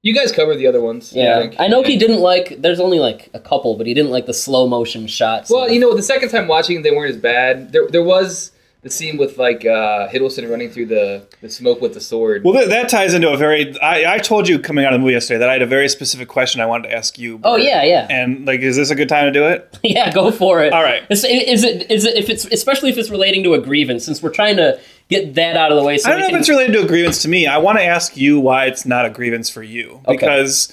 You 0.03 0.14
guys 0.14 0.31
covered 0.33 0.57
the 0.57 0.66
other 0.66 0.81
ones. 0.81 1.12
Yeah, 1.12 1.41
think. 1.41 1.57
I 1.59 1.66
know 1.69 1.83
he 1.83 1.97
didn't 1.97 2.21
like. 2.21 2.61
There's 2.62 2.81
only 2.81 2.99
like 2.99 3.31
a 3.35 3.41
couple, 3.41 3.77
but 3.77 3.87
he 3.87 3.95
didn't 3.95 4.11
like 4.11 4.27
the 4.27 4.35
slow 4.35 4.66
motion 4.66 5.07
shots. 5.07 5.51
Well, 5.51 5.69
you 5.71 5.81
know, 5.81 5.95
the 5.95 6.03
second 6.03 6.29
time 6.31 6.49
watching, 6.49 6.83
they 6.83 6.91
weren't 6.93 7.11
as 7.14 7.21
bad. 7.21 7.73
There, 7.73 7.89
there 7.89 8.03
was 8.03 8.53
the 8.83 8.91
scene 8.91 9.16
with 9.16 9.39
like 9.39 9.64
uh, 9.64 10.09
Hiddleston 10.09 10.49
running 10.49 10.70
through 10.70 10.87
the, 10.87 11.26
the 11.41 11.51
smoke 11.51 11.81
with 11.81 11.95
the 11.95 12.01
sword. 12.01 12.45
Well, 12.45 12.55
that, 12.55 12.68
that 12.68 12.89
ties 12.89 13.12
into 13.12 13.29
a 13.31 13.37
very. 13.37 13.79
I, 13.81 14.14
I 14.14 14.18
told 14.18 14.49
you 14.49 14.59
coming 14.59 14.85
out 14.85 14.93
of 14.93 15.01
the 15.01 15.03
movie 15.03 15.14
yesterday 15.14 15.39
that 15.39 15.49
I 15.49 15.53
had 15.55 15.62
a 15.62 15.66
very 15.66 15.89
specific 15.89 16.29
question 16.29 16.61
I 16.61 16.66
wanted 16.66 16.89
to 16.89 16.95
ask 16.95 17.18
you. 17.18 17.41
Oh 17.43 17.57
yeah, 17.57 17.83
yeah, 17.83 18.07
And 18.09 18.47
like, 18.47 18.61
is 18.61 18.76
this 18.76 18.91
a 18.91 18.95
good 18.95 19.09
time 19.09 19.24
to 19.24 19.33
do 19.33 19.47
it? 19.47 19.79
yeah. 19.83 20.12
Go 20.12 20.31
for 20.31 20.62
it. 20.62 20.72
All 20.72 20.83
right. 20.83 21.03
Is, 21.11 21.24
is 21.24 21.64
it 21.64 21.91
is 21.91 22.05
it 22.05 22.16
if 22.16 22.31
it's 22.31 22.45
especially 22.47 22.91
if 22.91 22.99
it's 22.99 23.11
relating 23.11 23.43
to 23.45 23.55
a 23.55 23.61
grievance 23.61 24.05
since 24.05 24.22
we're 24.22 24.31
trying 24.31 24.57
to 24.57 24.79
get 25.09 25.35
that 25.35 25.57
out 25.57 25.72
of 25.72 25.76
the 25.76 25.85
way. 25.85 25.99
So 25.99 26.09
I 26.09 26.12
don't 26.12 26.20
know 26.20 26.26
can, 26.26 26.37
if 26.37 26.41
it's 26.41 26.49
related 26.49 26.72
to 26.72 26.83
a 26.83 26.87
grievance 26.87 27.22
to 27.22 27.29
me. 27.29 27.47
I 27.47 27.59
want 27.59 27.79
to 27.79 27.85
ask 27.85 28.16
you 28.16 28.39
why 28.39 28.66
it's 28.66 28.87
not 28.87 29.07
a 29.07 29.11
grievance 29.11 29.51
for 29.51 29.62
you. 29.62 30.01
Okay. 30.07 30.16
Because 30.16 30.72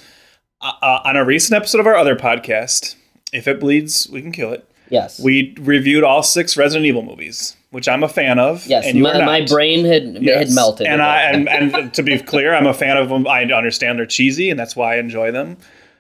uh, 0.61 0.71
uh, 0.81 1.01
on 1.05 1.15
a 1.15 1.25
recent 1.25 1.55
episode 1.55 1.79
of 1.79 1.87
our 1.87 1.95
other 1.95 2.15
podcast, 2.15 2.95
If 3.33 3.47
It 3.47 3.59
Bleeds, 3.59 4.07
We 4.09 4.21
Can 4.21 4.31
Kill 4.31 4.51
It, 4.51 4.69
yes. 4.89 5.19
we 5.19 5.55
reviewed 5.59 6.03
all 6.03 6.23
six 6.23 6.57
Resident 6.57 6.85
Evil 6.85 7.01
movies, 7.01 7.55
which 7.75 7.89
I'm 7.89 8.03
a 8.03 8.07
fan 8.07 8.39
of. 8.39 8.65
Yes, 8.65 8.85
and 8.85 9.01
my, 9.01 9.25
my 9.25 9.45
brain 9.45 9.83
had 9.83 10.23
had 10.23 10.49
melted. 10.51 10.87
And 10.87 11.01
I 11.01 11.23
and, 11.23 11.49
and 11.49 11.93
to 11.93 12.01
be 12.01 12.17
clear, 12.17 12.55
I'm 12.55 12.67
a 12.67 12.73
fan 12.73 12.95
of 12.95 13.09
them. 13.09 13.27
I 13.27 13.43
understand 13.43 13.99
they're 13.99 14.05
cheesy, 14.05 14.49
and 14.49 14.57
that's 14.57 14.77
why 14.77 14.95
I 14.95 14.97
enjoy 14.97 15.31
them. 15.31 15.57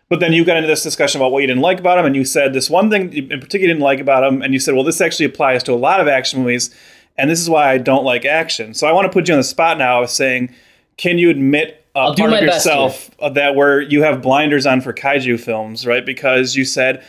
But 0.07 0.21
then 0.21 0.31
you 0.31 0.45
got 0.45 0.55
into 0.55 0.67
this 0.67 0.83
discussion 0.83 1.19
about 1.19 1.33
what 1.33 1.39
you 1.39 1.47
didn't 1.47 1.63
like 1.63 1.77
about 1.81 1.97
them, 1.97 2.05
and 2.05 2.15
you 2.15 2.23
said 2.23 2.53
this 2.53 2.69
one 2.69 2.89
thing 2.89 3.11
in 3.11 3.27
particular 3.27 3.63
you 3.63 3.67
didn't 3.67 3.81
like 3.81 3.99
about 3.99 4.21
them, 4.21 4.41
and 4.41 4.53
you 4.53 4.59
said, 4.59 4.73
well, 4.73 4.85
this 4.85 5.01
actually 5.01 5.25
applies 5.25 5.63
to 5.63 5.73
a 5.73 5.75
lot 5.75 5.99
of 5.99 6.07
action 6.07 6.39
movies, 6.39 6.73
and 7.17 7.29
this 7.29 7.41
is 7.41 7.49
why 7.49 7.69
I 7.69 7.77
don't 7.77 8.05
like 8.05 8.23
action. 8.23 8.73
So 8.73 8.87
I 8.87 8.93
want 8.93 9.05
to 9.05 9.11
put 9.11 9.27
you 9.27 9.33
on 9.33 9.39
the 9.39 9.43
spot 9.43 9.77
now 9.77 10.01
of 10.01 10.09
saying, 10.09 10.55
can 10.95 11.17
you 11.17 11.29
admit 11.29 11.85
uh, 11.93 12.13
part 12.15 12.31
of 12.31 12.41
yourself 12.41 13.11
that 13.33 13.55
where 13.55 13.81
you 13.81 14.01
have 14.03 14.21
blinders 14.21 14.65
on 14.65 14.79
for 14.79 14.93
kaiju 14.93 15.41
films, 15.41 15.85
right? 15.85 16.05
Because 16.05 16.55
you 16.55 16.63
said, 16.63 17.03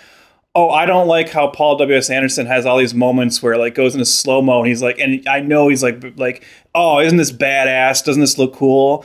oh, 0.57 0.71
I 0.71 0.87
don't 0.87 1.07
like 1.07 1.29
how 1.29 1.49
Paul 1.49 1.77
W. 1.77 1.97
S. 1.97 2.09
Anderson 2.09 2.47
has 2.47 2.65
all 2.65 2.79
these 2.79 2.95
moments 2.95 3.43
where 3.43 3.59
like 3.59 3.75
goes 3.75 3.95
into 3.95 4.07
slow 4.07 4.41
mo 4.41 4.61
and 4.61 4.67
he's 4.69 4.83
like, 4.83 4.99
and 4.99 5.23
I 5.29 5.41
know 5.41 5.69
he's 5.69 5.83
like, 5.83 6.03
like, 6.19 6.43
oh, 6.75 6.99
isn't 6.99 7.19
this 7.19 7.31
badass? 7.31 8.03
Doesn't 8.05 8.23
this 8.23 8.39
look 8.39 8.55
cool? 8.55 9.05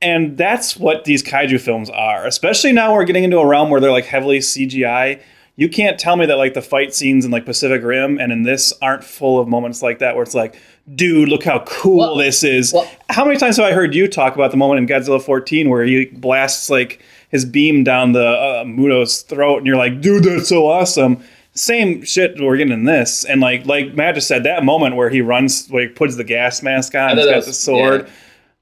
And 0.00 0.36
that's 0.38 0.76
what 0.76 1.04
these 1.04 1.22
kaiju 1.22 1.60
films 1.60 1.90
are. 1.90 2.24
Especially 2.26 2.72
now 2.72 2.94
we're 2.94 3.04
getting 3.04 3.24
into 3.24 3.38
a 3.38 3.46
realm 3.46 3.68
where 3.68 3.80
they're 3.80 3.90
like 3.90 4.04
heavily 4.06 4.38
CGI. 4.38 5.20
You 5.56 5.68
can't 5.68 5.98
tell 5.98 6.16
me 6.16 6.24
that 6.26 6.36
like 6.38 6.54
the 6.54 6.62
fight 6.62 6.94
scenes 6.94 7.24
in 7.24 7.30
like 7.30 7.44
Pacific 7.44 7.82
Rim 7.82 8.18
and 8.18 8.32
in 8.32 8.42
this 8.44 8.72
aren't 8.80 9.04
full 9.04 9.38
of 9.38 9.48
moments 9.48 9.82
like 9.82 9.98
that 9.98 10.14
where 10.14 10.22
it's 10.22 10.34
like, 10.34 10.56
dude, 10.94 11.28
look 11.28 11.44
how 11.44 11.60
cool 11.66 11.98
Well- 11.98 12.16
this 12.16 12.42
is. 12.44 12.72
well- 12.72 12.88
how 13.10 13.24
many 13.24 13.38
times 13.38 13.58
have 13.58 13.66
I 13.66 13.72
heard 13.72 13.94
you 13.94 14.08
talk 14.08 14.34
about 14.34 14.50
the 14.50 14.56
moment 14.56 14.78
in 14.80 14.86
Godzilla 14.96 15.20
14 15.22 15.68
where 15.68 15.84
he 15.84 16.06
blasts 16.06 16.70
like 16.70 17.02
his 17.32 17.44
beam 17.44 17.82
down 17.82 18.12
the 18.12 18.24
uh, 18.24 18.64
Muto's 18.64 19.22
throat, 19.22 19.58
and 19.58 19.66
you're 19.66 19.76
like, 19.76 20.00
dude, 20.00 20.22
that's 20.22 20.48
so 20.48 20.68
awesome. 20.68 21.24
Same 21.54 22.02
shit 22.04 22.40
we're 22.40 22.56
getting 22.56 22.72
in 22.72 22.84
this, 22.84 23.24
and 23.24 23.40
like 23.40 23.66
like 23.66 23.94
Matt 23.94 24.14
just 24.14 24.28
said, 24.28 24.44
that 24.44 24.62
moment 24.64 24.94
where 24.94 25.10
he 25.10 25.20
runs, 25.20 25.66
where 25.68 25.82
he 25.82 25.88
puts 25.88 26.14
the 26.16 26.24
gas 26.24 26.62
mask 26.62 26.94
on, 26.94 27.00
I 27.00 27.08
he's 27.08 27.16
thought 27.18 27.24
that 27.24 27.30
got 27.32 27.36
was- 27.38 27.46
the 27.46 27.52
sword. 27.52 28.02
yeah. 28.06 28.12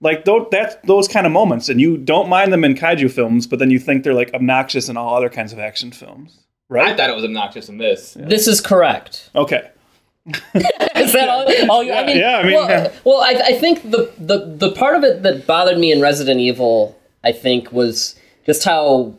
Like 0.02 0.24
those, 0.24 0.46
that's 0.50 0.76
those 0.86 1.06
kind 1.08 1.26
of 1.26 1.32
moments, 1.32 1.68
and 1.68 1.78
you 1.78 1.98
don't 1.98 2.30
mind 2.30 2.54
them 2.54 2.64
in 2.64 2.74
kaiju 2.74 3.10
films, 3.12 3.46
but 3.46 3.58
then 3.58 3.70
you 3.70 3.78
think 3.78 4.02
they're 4.02 4.14
like 4.14 4.32
obnoxious 4.32 4.88
in 4.88 4.96
all 4.96 5.14
other 5.14 5.28
kinds 5.28 5.52
of 5.52 5.58
action 5.58 5.92
films, 5.92 6.38
right? 6.70 6.88
I 6.88 6.96
thought 6.96 7.10
it 7.10 7.14
was 7.14 7.22
obnoxious 7.24 7.68
in 7.68 7.76
this. 7.76 8.14
this 8.18 8.48
is 8.48 8.62
correct. 8.62 9.28
okay, 9.36 9.68
Is 10.54 11.12
that 11.12 11.28
all? 11.28 11.70
all 11.70 11.82
you, 11.82 11.92
I 11.92 12.06
mean, 12.06 12.16
yeah, 12.16 12.38
I 12.38 12.42
mean, 12.44 12.54
well, 12.54 12.68
yeah. 12.68 12.92
well, 13.04 13.20
I, 13.20 13.42
I 13.48 13.52
think 13.58 13.90
the, 13.90 14.10
the 14.18 14.38
the 14.38 14.72
part 14.72 14.96
of 14.96 15.04
it 15.04 15.22
that 15.22 15.46
bothered 15.46 15.78
me 15.78 15.92
in 15.92 16.00
Resident 16.00 16.40
Evil, 16.40 16.98
I 17.22 17.32
think, 17.32 17.70
was 17.72 18.14
just 18.50 18.64
how 18.64 19.14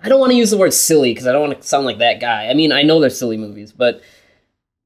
I 0.00 0.08
don't 0.08 0.20
want 0.20 0.30
to 0.30 0.36
use 0.36 0.52
the 0.52 0.56
word 0.56 0.72
silly 0.72 1.10
because 1.12 1.26
I 1.26 1.32
don't 1.32 1.48
want 1.48 1.60
to 1.60 1.66
sound 1.66 1.84
like 1.84 1.98
that 1.98 2.20
guy. 2.20 2.46
I 2.48 2.54
mean, 2.54 2.70
I 2.70 2.82
know 2.82 3.00
they're 3.00 3.10
silly 3.10 3.36
movies, 3.36 3.72
but 3.72 4.02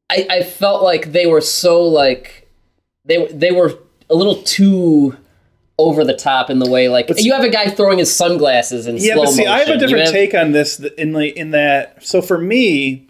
I, 0.09 0.26
I 0.30 0.42
felt 0.42 0.82
like 0.82 1.12
they 1.12 1.26
were 1.26 1.42
so 1.42 1.82
like 1.82 2.49
they 3.05 3.26
they 3.26 3.53
were 3.53 3.74
a 4.09 4.14
little 4.14 4.36
too 4.42 5.14
over 5.78 6.05
the 6.05 6.14
top 6.14 6.49
in 6.49 6.59
the 6.59 6.70
way 6.70 6.88
like 6.88 7.11
you 7.18 7.34
have 7.34 7.45
a 7.45 7.51
guy 7.51 7.68
throwing 7.68 7.99
his 7.99 8.14
sunglasses 8.14 8.86
in 8.86 8.97
Yeah, 8.97 9.14
slow 9.14 9.24
but 9.24 9.32
see, 9.32 9.47
I 9.47 9.59
have 9.59 9.68
a 9.68 9.74
motion. 9.74 9.88
Different 9.88 10.11
take 10.11 10.34
on 10.34 10.53
this 10.53 10.80
in 10.80 11.12
the 11.12 11.38
in 11.38 11.51
that. 11.51 12.03
So 12.03 12.22
for 12.22 12.38
me, 12.38 13.09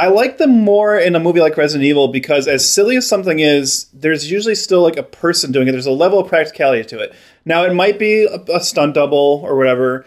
I 0.00 0.06
like 0.08 0.38
them 0.38 0.64
more 0.64 0.96
in 0.96 1.14
a 1.14 1.20
movie 1.20 1.40
like 1.40 1.58
Resident 1.58 1.84
Evil 1.84 2.08
because 2.08 2.48
as 2.48 2.66
silly 2.66 2.96
as 2.96 3.06
something 3.06 3.40
is, 3.40 3.84
there's 3.92 4.30
usually 4.30 4.54
still 4.54 4.80
like 4.80 4.96
a 4.96 5.02
person 5.02 5.52
doing 5.52 5.68
it. 5.68 5.72
There's 5.72 5.84
a 5.84 5.90
level 5.90 6.18
of 6.18 6.26
practicality 6.26 6.84
to 6.84 7.00
it. 7.00 7.14
Now 7.44 7.64
it 7.64 7.74
might 7.74 7.98
be 7.98 8.24
a, 8.24 8.40
a 8.50 8.60
stunt 8.62 8.94
double 8.94 9.42
or 9.44 9.56
whatever, 9.56 10.06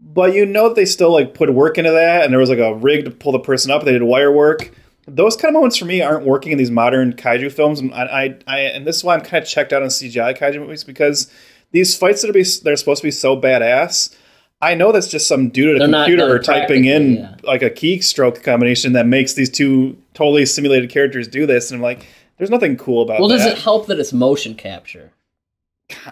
but 0.00 0.34
you 0.34 0.44
know 0.44 0.66
that 0.66 0.74
they 0.74 0.84
still 0.84 1.12
like 1.12 1.34
put 1.34 1.54
work 1.54 1.78
into 1.78 1.92
that, 1.92 2.24
and 2.24 2.32
there 2.32 2.40
was 2.40 2.50
like 2.50 2.58
a 2.58 2.74
rig 2.74 3.04
to 3.04 3.12
pull 3.12 3.30
the 3.30 3.38
person 3.38 3.70
up. 3.70 3.84
They 3.84 3.92
did 3.92 4.02
wire 4.02 4.32
work. 4.32 4.72
Those 5.06 5.36
kind 5.36 5.50
of 5.50 5.54
moments 5.54 5.76
for 5.76 5.84
me 5.84 6.02
aren't 6.02 6.26
working 6.26 6.50
in 6.50 6.58
these 6.58 6.72
modern 6.72 7.12
kaiju 7.12 7.52
films, 7.52 7.78
and 7.78 7.94
I, 7.94 8.02
I, 8.06 8.38
I 8.48 8.58
and 8.62 8.84
this 8.84 8.96
is 8.96 9.04
why 9.04 9.14
I'm 9.14 9.20
kind 9.20 9.40
of 9.40 9.48
checked 9.48 9.72
out 9.72 9.82
on 9.82 9.88
CGI 9.88 10.36
kaiju 10.36 10.58
movies 10.58 10.82
because 10.82 11.32
these 11.70 11.96
fights 11.96 12.22
that 12.22 12.30
are 12.30 12.32
be 12.32 12.44
they're 12.64 12.74
supposed 12.74 13.02
to 13.02 13.06
be 13.06 13.12
so 13.12 13.40
badass. 13.40 14.16
I 14.60 14.74
know 14.74 14.90
that's 14.92 15.06
just 15.08 15.28
some 15.28 15.50
dude 15.50 15.76
at 15.76 15.76
a 15.76 15.78
They're 15.90 16.00
computer 16.04 16.38
done 16.38 16.42
typing 16.42 16.84
in 16.86 17.14
yeah. 17.16 17.34
like 17.44 17.62
a 17.62 17.70
keystroke 17.70 18.42
combination 18.42 18.92
that 18.94 19.06
makes 19.06 19.34
these 19.34 19.48
two 19.50 19.96
totally 20.14 20.44
simulated 20.46 20.90
characters 20.90 21.28
do 21.28 21.46
this, 21.46 21.70
and 21.70 21.78
I'm 21.78 21.82
like, 21.82 22.06
there's 22.38 22.50
nothing 22.50 22.76
cool 22.76 23.02
about 23.02 23.20
well, 23.20 23.28
that. 23.28 23.38
does 23.38 23.46
it 23.46 23.58
help 23.58 23.86
that 23.86 23.98
it's 24.00 24.12
motion 24.12 24.54
capture? 24.56 25.12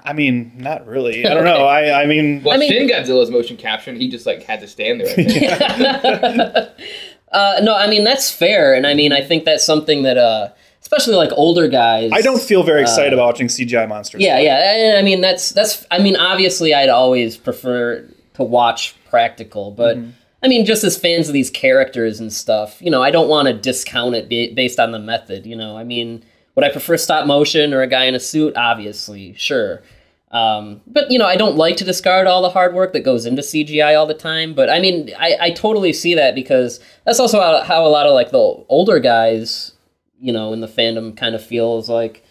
I 0.04 0.12
mean, 0.12 0.52
not 0.56 0.86
really. 0.86 1.26
I 1.26 1.34
don't 1.34 1.44
know. 1.52 1.64
I, 1.66 2.02
I 2.02 2.06
mean, 2.06 2.42
Well, 2.44 2.54
I 2.54 2.58
mean- 2.58 2.70
Shin 2.70 2.88
Godzilla's 2.88 3.30
motion 3.30 3.56
capture, 3.56 3.90
and 3.90 4.00
he 4.00 4.08
just 4.08 4.26
like 4.26 4.42
had 4.44 4.60
to 4.60 4.68
stand 4.68 5.00
there. 5.00 5.08
I 5.08 5.14
think. 5.14 6.68
Uh, 7.32 7.56
no, 7.62 7.74
I 7.76 7.88
mean 7.88 8.04
that's 8.04 8.30
fair, 8.30 8.72
and 8.72 8.86
I 8.86 8.94
mean 8.94 9.12
I 9.12 9.20
think 9.20 9.44
that's 9.44 9.66
something 9.66 10.04
that, 10.04 10.16
uh, 10.16 10.48
especially 10.80 11.16
like 11.16 11.30
older 11.32 11.66
guys. 11.68 12.10
I 12.14 12.22
don't 12.22 12.40
feel 12.40 12.62
very 12.62 12.80
excited 12.80 13.12
about 13.12 13.26
watching 13.26 13.48
CGI 13.48 13.86
monsters. 13.88 14.20
Uh, 14.22 14.24
Yeah, 14.26 14.38
yeah. 14.38 14.90
and 14.90 14.96
I 14.98 15.02
mean 15.02 15.20
that's 15.20 15.50
that's. 15.50 15.84
I 15.90 15.98
mean 15.98 16.16
obviously 16.16 16.72
I'd 16.72 16.88
always 16.88 17.36
prefer 17.36 18.08
to 18.36 18.42
watch 18.42 18.94
practical, 19.10 19.70
but 19.70 19.96
Mm-hmm. 19.96 20.10
I 20.42 20.48
mean 20.48 20.64
just 20.64 20.84
as 20.84 20.96
fans 20.96 21.28
of 21.28 21.32
these 21.32 21.50
characters 21.50 22.20
and 22.20 22.32
stuff, 22.32 22.80
you 22.80 22.90
know, 22.90 23.02
I 23.02 23.10
don't 23.10 23.28
want 23.28 23.48
to 23.48 23.54
discount 23.54 24.14
it 24.14 24.28
ba- 24.28 24.54
based 24.54 24.78
on 24.78 24.92
the 24.92 24.98
method. 24.98 25.46
You 25.46 25.56
know, 25.56 25.76
I 25.76 25.82
mean, 25.82 26.22
would 26.54 26.64
I 26.64 26.70
prefer 26.70 26.96
stop 26.96 27.26
motion 27.26 27.72
or 27.74 27.82
a 27.82 27.86
guy 27.86 28.04
in 28.04 28.14
a 28.14 28.20
suit? 28.20 28.56
Obviously, 28.56 29.34
sure. 29.34 29.82
Um, 30.30 30.82
but 30.86 31.10
you 31.10 31.18
know, 31.18 31.26
I 31.26 31.36
don't 31.36 31.56
like 31.56 31.76
to 31.78 31.84
discard 31.84 32.26
all 32.26 32.42
the 32.42 32.50
hard 32.50 32.74
work 32.74 32.92
that 32.92 33.00
goes 33.00 33.26
into 33.26 33.42
CGI 33.42 33.98
all 33.98 34.06
the 34.06 34.14
time. 34.14 34.54
But 34.54 34.68
I 34.68 34.78
mean, 34.80 35.10
I, 35.18 35.36
I 35.40 35.50
totally 35.50 35.92
see 35.92 36.14
that 36.14 36.34
because 36.34 36.80
that's 37.04 37.20
also 37.20 37.40
how, 37.40 37.62
how 37.62 37.86
a 37.86 37.88
lot 37.88 38.06
of 38.06 38.12
like 38.12 38.30
the 38.30 38.38
older 38.68 38.98
guys, 38.98 39.72
you 40.20 40.32
know, 40.32 40.52
in 40.52 40.60
the 40.60 40.68
fandom 40.68 41.16
kind 41.16 41.34
of 41.34 41.44
feels 41.44 41.88
like, 41.88 42.22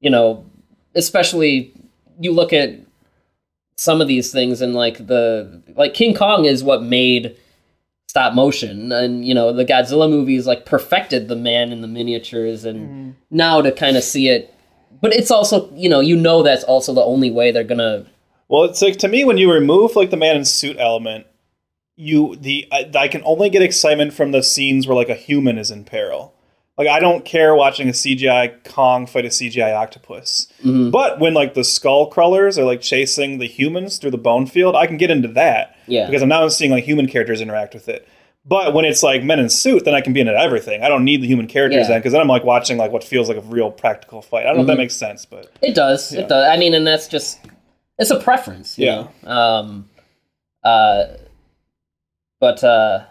you 0.00 0.10
know, 0.10 0.44
especially 0.94 1.72
you 2.20 2.32
look 2.32 2.52
at 2.52 2.78
some 3.78 4.00
of 4.00 4.08
these 4.08 4.32
things 4.32 4.60
and 4.60 4.74
like 4.74 5.06
the 5.06 5.62
like 5.76 5.94
King 5.94 6.12
Kong 6.12 6.44
is 6.44 6.64
what 6.64 6.82
made 6.82 7.36
stop 8.08 8.34
motion. 8.34 8.90
And 8.90 9.24
you 9.24 9.34
know 9.34 9.52
the 9.52 9.64
Godzilla 9.64 10.10
movies 10.10 10.46
like 10.46 10.66
perfected 10.66 11.28
the 11.28 11.36
man 11.36 11.70
in 11.70 11.80
the 11.80 11.86
miniatures 11.86 12.64
and 12.64 12.88
mm. 12.88 13.14
now 13.30 13.62
to 13.62 13.70
kind 13.70 13.96
of 13.96 14.02
see 14.02 14.28
it. 14.28 14.52
But 15.00 15.14
it's 15.14 15.30
also 15.30 15.72
you 15.74 15.88
know 15.88 16.00
you 16.00 16.16
know 16.16 16.42
that's 16.42 16.64
also 16.64 16.92
the 16.92 17.02
only 17.02 17.30
way 17.30 17.52
they're 17.52 17.62
gonna 17.62 18.06
Well, 18.48 18.64
it's 18.64 18.82
like 18.82 18.96
to 18.98 19.08
me 19.08 19.24
when 19.24 19.38
you 19.38 19.50
remove 19.50 19.94
like 19.94 20.10
the 20.10 20.16
man 20.16 20.36
in 20.36 20.44
suit 20.44 20.76
element, 20.80 21.26
you 21.94 22.34
the 22.34 22.66
I, 22.72 22.90
I 22.98 23.06
can 23.06 23.22
only 23.24 23.48
get 23.48 23.62
excitement 23.62 24.12
from 24.12 24.32
the 24.32 24.42
scenes 24.42 24.88
where 24.88 24.96
like 24.96 25.08
a 25.08 25.14
human 25.14 25.56
is 25.56 25.70
in 25.70 25.84
peril. 25.84 26.34
Like 26.78 26.86
I 26.88 27.00
don't 27.00 27.24
care 27.24 27.54
watching 27.56 27.88
a 27.88 27.92
CGI 27.92 28.62
Kong 28.64 29.06
fight 29.06 29.24
a 29.24 29.28
CGI 29.28 29.74
octopus. 29.74 30.46
Mm-hmm. 30.64 30.90
But 30.90 31.18
when 31.18 31.34
like 31.34 31.54
the 31.54 31.64
skull 31.64 32.06
crawlers 32.06 32.56
are 32.56 32.64
like 32.64 32.80
chasing 32.80 33.38
the 33.38 33.46
humans 33.48 33.98
through 33.98 34.12
the 34.12 34.18
bone 34.18 34.46
field, 34.46 34.76
I 34.76 34.86
can 34.86 34.96
get 34.96 35.10
into 35.10 35.28
that. 35.28 35.76
Yeah. 35.88 36.06
Because 36.06 36.22
I'm 36.22 36.28
now 36.28 36.46
seeing 36.48 36.70
like 36.70 36.84
human 36.84 37.08
characters 37.08 37.40
interact 37.40 37.74
with 37.74 37.88
it. 37.88 38.06
But 38.46 38.72
when 38.72 38.84
it's 38.84 39.02
like 39.02 39.24
men 39.24 39.40
in 39.40 39.50
suit, 39.50 39.84
then 39.84 39.94
I 39.94 40.00
can 40.00 40.12
be 40.12 40.20
into 40.20 40.32
everything. 40.32 40.82
I 40.82 40.88
don't 40.88 41.04
need 41.04 41.20
the 41.20 41.26
human 41.26 41.48
characters 41.48 41.82
Yeah. 41.82 41.88
then 41.88 41.98
because 42.00 42.12
then 42.12 42.20
I'm 42.20 42.28
like 42.28 42.44
watching 42.44 42.78
like 42.78 42.92
what 42.92 43.02
feels 43.04 43.28
like 43.28 43.36
a 43.36 43.42
real 43.42 43.70
practical 43.72 44.22
fight. 44.22 44.44
I 44.46 44.50
don't 44.50 44.56
know 44.56 44.60
if 44.62 44.66
that 44.68 44.74
Mhm. 44.74 44.78
makes 44.78 44.94
sense, 44.96 45.26
but 45.26 45.50
It 45.60 45.74
does. 45.74 46.12
Yeah. 46.14 46.20
It 46.20 46.28
does. 46.28 46.48
I 46.48 46.56
mean, 46.56 46.74
and 46.74 46.86
that's 46.86 47.08
just 47.08 47.40
it's 47.98 48.10
a 48.10 48.20
preference. 48.20 48.78
You 48.78 48.86
Yeah. 48.86 49.06
Know? 49.24 49.30
Um. 49.30 49.88
Uh. 50.64 51.04
But 52.40 52.62
uh. 52.62 53.04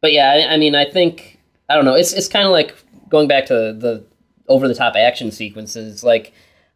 But 0.00 0.12
yeah, 0.12 0.32
I, 0.32 0.54
I 0.54 0.56
mean, 0.56 0.74
I 0.74 0.84
think 0.84 1.38
I 1.70 1.76
don't 1.76 1.84
know. 1.84 1.94
It's 1.94 2.12
it's 2.12 2.28
kind 2.28 2.44
of 2.46 2.50
like 2.52 2.74
going 3.12 3.28
back 3.28 3.46
to 3.46 3.54
the 3.54 4.04
over 4.48 4.66
the 4.66 4.74
top 4.74 4.96
action 4.96 5.30
sequences. 5.30 6.02
Like 6.02 6.32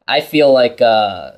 I 0.07 0.21
feel 0.21 0.53
like 0.53 0.81
uh, 0.81 1.33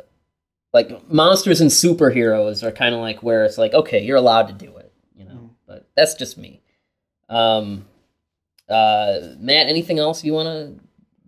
like 0.75 1.11
monsters 1.11 1.63
and 1.63 1.71
superheroes 1.71 2.63
are 2.63 2.73
kind 2.73 2.95
of 2.95 3.01
like 3.01 3.23
where 3.23 3.45
it's 3.45 3.57
like 3.57 3.73
okay, 3.73 4.05
you're 4.05 4.19
allowed 4.19 4.49
to 4.49 4.53
do 4.53 4.77
it. 4.77 4.93
You 5.17 5.25
know. 5.25 5.51
But 5.67 5.89
that's 5.97 6.15
just 6.15 6.37
me. 6.37 6.61
Um. 7.31 7.87
Uh. 8.69 9.21
Matt, 9.39 9.69
anything 9.69 9.99
else 9.99 10.23
you 10.23 10.35
want 10.35 10.49
to 10.49 10.79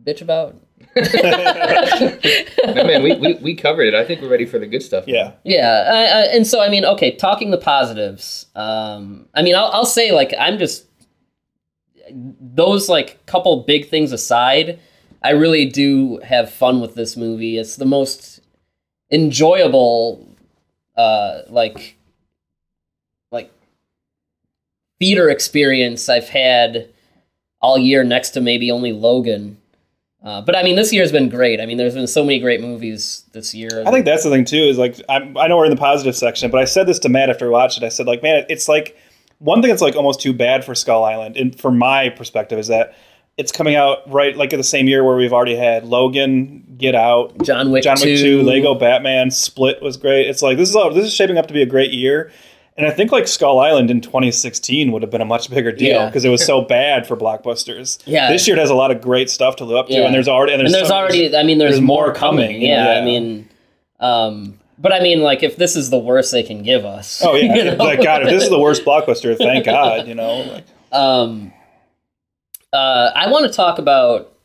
bitch 0.04 0.20
about? 0.20 0.56
no 0.96 2.84
man, 2.84 3.02
we, 3.02 3.14
we 3.16 3.34
we 3.34 3.54
covered 3.54 3.84
it. 3.84 3.94
I 3.94 4.04
think 4.04 4.22
we're 4.22 4.30
ready 4.30 4.46
for 4.46 4.58
the 4.58 4.66
good 4.66 4.82
stuff. 4.82 5.04
yeah. 5.06 5.32
Yeah, 5.44 5.84
I, 5.86 5.98
I, 5.98 6.20
and 6.34 6.46
so 6.46 6.60
I 6.60 6.70
mean, 6.70 6.84
okay, 6.84 7.14
talking 7.14 7.50
the 7.50 7.58
positives. 7.58 8.46
Um, 8.56 9.28
I 9.34 9.42
mean, 9.42 9.54
I'll, 9.54 9.70
I'll 9.72 9.84
say 9.84 10.12
like 10.12 10.32
I'm 10.38 10.58
just 10.58 10.86
those 12.12 12.88
like 12.88 13.24
couple 13.26 13.62
big 13.64 13.88
things 13.88 14.12
aside. 14.12 14.78
I 15.22 15.30
really 15.30 15.66
do 15.66 16.18
have 16.18 16.50
fun 16.50 16.80
with 16.80 16.94
this 16.94 17.16
movie. 17.16 17.58
It's 17.58 17.76
the 17.76 17.84
most 17.84 18.40
enjoyable, 19.10 20.26
uh, 20.96 21.40
like, 21.48 21.96
like 23.30 23.52
theater 24.98 25.28
experience 25.28 26.08
I've 26.08 26.28
had 26.28 26.88
all 27.60 27.76
year. 27.76 28.02
Next 28.02 28.30
to 28.30 28.40
maybe 28.40 28.70
only 28.70 28.92
Logan. 28.92 29.58
Uh, 30.22 30.42
but 30.42 30.54
I 30.54 30.62
mean, 30.62 30.76
this 30.76 30.92
year's 30.92 31.12
been 31.12 31.30
great. 31.30 31.60
I 31.60 31.66
mean, 31.66 31.78
there's 31.78 31.94
been 31.94 32.06
so 32.06 32.22
many 32.22 32.40
great 32.40 32.60
movies 32.60 33.24
this 33.32 33.54
year. 33.54 33.82
I 33.86 33.90
think 33.90 34.04
that's 34.04 34.22
the 34.22 34.30
thing 34.30 34.44
too. 34.44 34.56
Is 34.56 34.76
like 34.76 35.00
I'm, 35.08 35.36
I 35.36 35.46
know 35.46 35.56
we're 35.56 35.64
in 35.64 35.70
the 35.70 35.76
positive 35.76 36.14
section, 36.14 36.50
but 36.50 36.60
I 36.60 36.66
said 36.66 36.86
this 36.86 36.98
to 37.00 37.08
Matt 37.08 37.30
after 37.30 37.50
watched 37.50 37.78
it. 37.78 37.84
I 37.84 37.88
said 37.88 38.06
like, 38.06 38.22
man, 38.22 38.44
it's 38.50 38.68
like 38.68 38.98
one 39.40 39.60
thing 39.60 39.68
that's 39.70 39.82
like 39.82 39.96
almost 39.96 40.20
too 40.20 40.32
bad 40.32 40.64
for 40.64 40.74
Skull 40.74 41.02
Island, 41.04 41.36
and 41.36 41.58
from 41.58 41.76
my 41.76 42.08
perspective, 42.08 42.58
is 42.58 42.68
that 42.68 42.94
it's 43.36 43.50
coming 43.52 43.74
out 43.74 43.98
right 44.10 44.36
like 44.36 44.52
in 44.52 44.58
the 44.58 44.64
same 44.64 44.86
year 44.86 45.02
where 45.02 45.16
we've 45.16 45.32
already 45.32 45.56
had 45.56 45.84
Logan, 45.84 46.64
Get 46.78 46.94
Out, 46.94 47.42
John 47.42 47.70
Wick, 47.72 47.82
John 47.82 47.94
Wick 47.96 48.02
2, 48.04 48.18
Two, 48.18 48.42
Lego 48.42 48.74
Batman, 48.74 49.30
Split 49.30 49.82
was 49.82 49.96
great. 49.96 50.28
It's 50.28 50.42
like 50.42 50.56
this 50.58 50.68
is 50.68 50.76
all, 50.76 50.92
this 50.92 51.04
is 51.06 51.12
shaping 51.14 51.38
up 51.38 51.46
to 51.48 51.54
be 51.54 51.62
a 51.62 51.66
great 51.66 51.90
year. 51.90 52.30
And 52.76 52.86
I 52.86 52.92
think 52.92 53.12
like 53.12 53.26
Skull 53.28 53.58
Island 53.58 53.90
in 53.90 54.00
2016 54.00 54.92
would 54.92 55.02
have 55.02 55.10
been 55.10 55.20
a 55.20 55.26
much 55.26 55.50
bigger 55.50 55.72
deal 55.72 55.88
Yeah. 56.00 56.06
because 56.06 56.24
it 56.24 56.28
was 56.30 56.44
so 56.44 56.60
bad 56.76 57.06
for 57.06 57.16
blockbusters. 57.16 57.98
Yeah. 58.06 58.30
this 58.30 58.46
year 58.46 58.56
it 58.56 58.60
has 58.60 58.70
a 58.70 58.74
lot 58.74 58.90
of 58.90 59.00
great 59.02 59.28
stuff 59.30 59.56
to 59.56 59.64
live 59.64 59.76
up 59.76 59.86
to, 59.88 59.94
Yeah. 59.94 60.00
and 60.06 60.14
there's 60.14 60.28
already 60.28 60.52
and 60.52 60.60
there's, 60.60 60.72
and 60.72 60.78
there's 60.80 60.88
some- 60.88 60.98
already 60.98 61.36
i 61.36 61.42
mean 61.42 61.58
there's, 61.58 61.72
there's 61.72 61.80
more 61.80 62.06
more 62.06 62.14
coming, 62.14 62.46
coming, 62.46 62.60
know, 62.62 62.66
yeah, 62.92 63.00
i 63.00 63.04
mean 63.04 63.48
um 64.00 64.59
but 64.80 64.92
i 64.92 65.00
mean 65.00 65.20
like 65.20 65.42
if 65.42 65.56
this 65.56 65.76
is 65.76 65.90
the 65.90 65.98
worst 65.98 66.32
they 66.32 66.42
can 66.42 66.62
give 66.62 66.84
us 66.84 67.22
Oh 67.24 67.34
yeah, 67.34 67.54
you 67.56 67.64
know? 67.64 67.76
like 67.76 68.02
God, 68.02 68.22
if 68.22 68.30
this 68.30 68.42
is 68.44 68.50
the 68.50 68.58
worst 68.58 68.84
blockbuster, 68.84 69.36
thank 69.36 69.64
God, 69.66 70.08
you 70.08 70.14
know. 70.14 70.40
Like, 70.40 70.64
um 70.92 71.52
uh 72.72 73.10
i 73.14 73.30
want 73.30 73.46
to 73.46 73.52
talk 73.52 73.78
about 73.78 74.36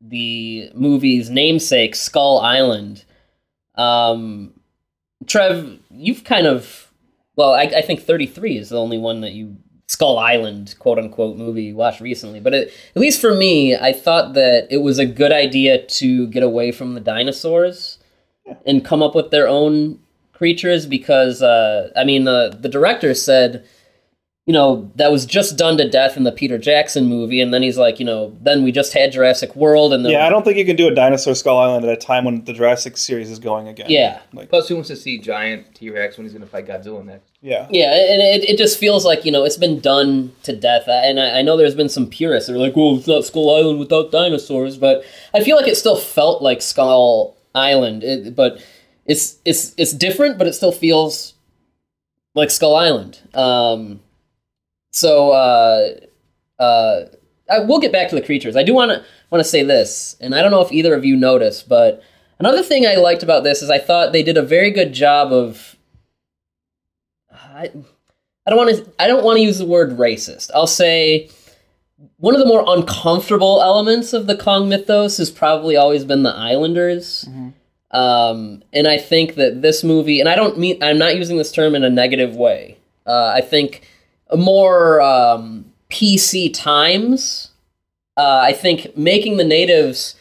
the 0.00 0.70
movie's 0.74 1.30
namesake 1.30 1.94
skull 1.94 2.38
island 2.38 3.04
um 3.74 4.52
trev 5.26 5.78
you've 5.90 6.24
kind 6.24 6.46
of 6.46 6.92
well 7.36 7.52
i, 7.52 7.62
I 7.62 7.82
think 7.82 8.00
33 8.00 8.56
is 8.58 8.68
the 8.68 8.80
only 8.80 8.98
one 8.98 9.20
that 9.22 9.32
you 9.32 9.56
skull 9.88 10.18
island 10.18 10.76
quote 10.78 10.98
unquote 10.98 11.36
movie 11.36 11.64
you 11.64 11.76
watched 11.76 12.00
recently 12.00 12.38
but 12.40 12.54
it, 12.54 12.72
at 12.94 13.00
least 13.00 13.20
for 13.20 13.34
me 13.34 13.76
i 13.76 13.92
thought 13.92 14.34
that 14.34 14.68
it 14.70 14.78
was 14.78 14.98
a 14.98 15.06
good 15.06 15.32
idea 15.32 15.84
to 15.84 16.28
get 16.28 16.42
away 16.44 16.70
from 16.70 16.94
the 16.94 17.00
dinosaurs 17.00 17.98
and 18.66 18.84
come 18.84 19.02
up 19.02 19.14
with 19.14 19.30
their 19.30 19.48
own 19.48 19.98
creatures 20.32 20.86
because 20.86 21.42
uh, 21.42 21.90
i 21.96 22.04
mean 22.04 22.24
the, 22.24 22.56
the 22.60 22.68
director 22.68 23.14
said 23.14 23.66
you 24.50 24.54
know, 24.54 24.90
that 24.96 25.12
was 25.12 25.26
just 25.26 25.56
done 25.56 25.76
to 25.78 25.88
death 25.88 26.16
in 26.16 26.24
the 26.24 26.32
Peter 26.32 26.58
Jackson 26.58 27.06
movie, 27.06 27.40
and 27.40 27.54
then 27.54 27.62
he's 27.62 27.78
like, 27.78 28.00
you 28.00 28.04
know, 28.04 28.36
then 28.40 28.64
we 28.64 28.72
just 28.72 28.92
had 28.92 29.12
Jurassic 29.12 29.54
World, 29.54 29.92
and 29.92 30.04
then 30.04 30.10
yeah, 30.10 30.26
I 30.26 30.28
don't 30.28 30.44
think 30.44 30.56
you 30.56 30.64
can 30.64 30.74
do 30.74 30.88
a 30.88 30.94
dinosaur 30.94 31.36
Skull 31.36 31.56
Island 31.56 31.84
at 31.84 31.92
a 31.92 31.96
time 31.96 32.24
when 32.24 32.42
the 32.44 32.52
Jurassic 32.52 32.96
series 32.96 33.30
is 33.30 33.38
going 33.38 33.68
again. 33.68 33.86
yeah, 33.88 34.22
like 34.32 34.48
Plus, 34.48 34.66
who 34.66 34.74
wants 34.74 34.88
to 34.88 34.96
see 34.96 35.18
giant 35.18 35.74
T 35.76 35.88
Rex 35.90 36.16
when 36.16 36.24
he's 36.24 36.32
going 36.32 36.42
to 36.42 36.50
fight 36.50 36.66
Godzilla 36.66 37.04
next? 37.04 37.30
yeah, 37.42 37.68
yeah, 37.70 37.92
and 37.92 38.20
it, 38.20 38.48
it 38.48 38.58
just 38.58 38.76
feels 38.76 39.04
like 39.04 39.24
you 39.24 39.30
know 39.30 39.44
it's 39.44 39.56
been 39.56 39.78
done 39.78 40.34
to 40.42 40.56
death, 40.56 40.88
and 40.88 41.20
I, 41.20 41.38
I 41.38 41.42
know 41.42 41.56
there's 41.56 41.76
been 41.76 41.88
some 41.88 42.08
purists 42.08 42.48
that 42.48 42.56
are 42.56 42.58
like, 42.58 42.74
well, 42.74 42.96
it's 42.96 43.06
not 43.06 43.24
Skull 43.24 43.54
Island 43.54 43.78
without 43.78 44.10
dinosaurs, 44.10 44.78
but 44.78 45.04
I 45.32 45.44
feel 45.44 45.56
like 45.56 45.68
it 45.68 45.76
still 45.76 45.96
felt 45.96 46.42
like 46.42 46.60
Skull 46.60 47.36
Island, 47.54 48.04
it, 48.04 48.34
but 48.34 48.64
it's 49.06 49.38
it's 49.44 49.74
it's 49.76 49.92
different, 49.92 50.38
but 50.38 50.46
it 50.46 50.54
still 50.54 50.72
feels 50.72 51.34
like 52.34 52.50
Skull 52.50 52.76
Island. 52.76 53.20
Um, 53.34 54.00
so 54.92 55.30
uh, 55.30 55.90
uh, 56.58 57.04
I, 57.50 57.60
we'll 57.60 57.80
get 57.80 57.92
back 57.92 58.08
to 58.10 58.14
the 58.14 58.22
creatures. 58.22 58.56
I 58.56 58.62
do 58.62 58.74
want 58.74 58.90
to 58.90 59.04
want 59.30 59.42
to 59.42 59.48
say 59.48 59.62
this, 59.62 60.16
and 60.20 60.34
I 60.34 60.42
don't 60.42 60.50
know 60.50 60.60
if 60.60 60.72
either 60.72 60.94
of 60.94 61.04
you 61.04 61.16
noticed, 61.16 61.68
but 61.68 62.02
another 62.38 62.62
thing 62.62 62.86
I 62.86 62.96
liked 62.96 63.22
about 63.22 63.44
this 63.44 63.62
is 63.62 63.70
I 63.70 63.78
thought 63.78 64.12
they 64.12 64.22
did 64.22 64.36
a 64.36 64.42
very 64.42 64.70
good 64.70 64.92
job 64.92 65.32
of. 65.32 65.76
I, 67.32 67.70
I 68.46 68.50
don't 68.50 68.56
want 68.56 68.76
to. 68.76 68.92
I 68.98 69.06
don't 69.06 69.24
want 69.24 69.38
to 69.38 69.42
use 69.42 69.58
the 69.58 69.66
word 69.66 69.90
racist. 69.98 70.50
I'll 70.54 70.66
say 70.66 71.30
one 72.18 72.34
of 72.34 72.40
the 72.40 72.46
more 72.46 72.64
uncomfortable 72.66 73.60
elements 73.62 74.12
of 74.12 74.26
the 74.26 74.36
Kong 74.36 74.68
mythos 74.68 75.16
has 75.18 75.30
probably 75.30 75.76
always 75.76 76.04
been 76.04 76.22
the 76.22 76.30
Islanders. 76.34 77.28
Um, 77.92 78.62
and 78.72 78.86
I 78.86 78.98
think 78.98 79.34
that 79.34 79.62
this 79.62 79.82
movie, 79.82 80.20
and 80.20 80.28
I 80.28 80.36
don't 80.36 80.58
mean, 80.58 80.82
I'm 80.82 80.98
not 80.98 81.16
using 81.16 81.38
this 81.38 81.50
term 81.50 81.74
in 81.74 81.82
a 81.82 81.90
negative 81.90 82.36
way. 82.36 82.78
Uh, 83.06 83.32
I 83.34 83.40
think 83.40 83.88
a 84.30 84.36
more 84.36 85.00
um, 85.00 85.64
PC 85.90 86.52
times. 86.54 87.48
Uh, 88.16 88.40
I 88.44 88.52
think 88.52 88.96
making 88.96 89.38
the 89.38 89.44
natives 89.44 90.14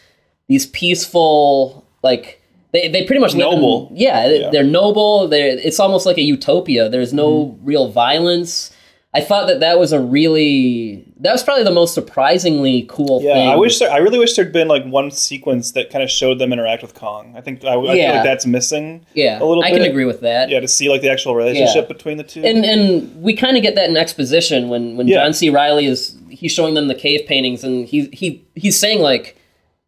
these 0.48 0.66
peaceful, 0.68 1.86
like 2.02 2.42
they, 2.72 2.88
they 2.88 3.06
pretty 3.06 3.20
much 3.20 3.34
live 3.36 3.52
in- 3.54 3.56
Noble. 3.62 3.92
yeah, 3.94 4.28
they- 4.28 4.42
Yeah. 4.42 4.50
they're 4.50 4.64
noble. 4.64 5.28
They're 5.28 5.58
it's 5.58 5.80
almost 5.80 6.06
like 6.08 6.18
a 6.18 6.22
utopia. 6.24 6.90
There's 6.90 7.14
no 7.14 7.58
real 7.62 7.90
violence. 7.90 8.72
I 9.12 9.22
thought 9.22 9.48
that 9.48 9.60
that 9.62 9.80
was 9.80 9.92
a 9.92 10.00
really 10.00 11.04
that 11.22 11.32
was 11.32 11.44
probably 11.44 11.64
the 11.64 11.72
most 11.72 11.96
surprisingly 11.96 12.86
cool 12.88 13.22
yeah. 13.24 13.34
thing. 13.34 13.50
I 13.50 13.56
wish 13.56 13.80
there, 13.80 13.92
I 13.92 13.98
really 13.98 14.20
wish 14.20 14.36
there'd 14.36 14.54
been 14.54 14.68
like 14.68 14.86
one 14.86 15.10
sequence 15.10 15.72
that 15.72 15.90
kind 15.90 16.04
of 16.04 16.12
showed 16.12 16.38
them 16.38 16.54
interact 16.54 16.84
with 16.84 16.94
Kong. 16.94 17.34
I 17.36 17.42
think 17.42 17.64
I, 17.64 17.70
I 17.70 17.74
feel 17.74 17.86
like 17.88 18.24
that's 18.24 18.46
missing. 18.46 19.06
yeah, 19.16 19.40
a 19.40 19.44
little 19.44 19.64
bit. 19.64 19.74
I 19.74 19.78
can 19.78 19.90
agree 19.90 20.06
with 20.06 20.22
that. 20.22 20.50
Yeah, 20.50 20.60
to 20.60 20.68
see 20.68 20.90
like 20.90 21.02
the 21.02 21.10
actual 21.10 21.36
relationship 21.36 21.88
between 21.88 22.18
the 22.18 22.24
two. 22.24 22.44
and 22.44 22.64
and 22.64 23.22
we 23.22 23.34
kind 23.34 23.58
of 23.58 23.64
get 23.64 23.74
that 23.76 23.90
in 23.90 23.98
exposition 23.98 24.70
when 24.70 24.96
when 24.96 25.08
Yeah. 25.08 25.24
John 25.24 25.34
C. 25.34 25.50
Reilly 25.50 25.88
is 25.88 26.16
he's 26.30 26.52
showing 26.52 26.76
them 26.76 26.88
the 26.88 26.96
cave 26.96 27.26
paintings 27.26 27.64
and 27.64 27.88
he 27.88 28.10
he 28.14 28.46
he's 28.54 28.78
saying 28.78 29.02
like 29.02 29.39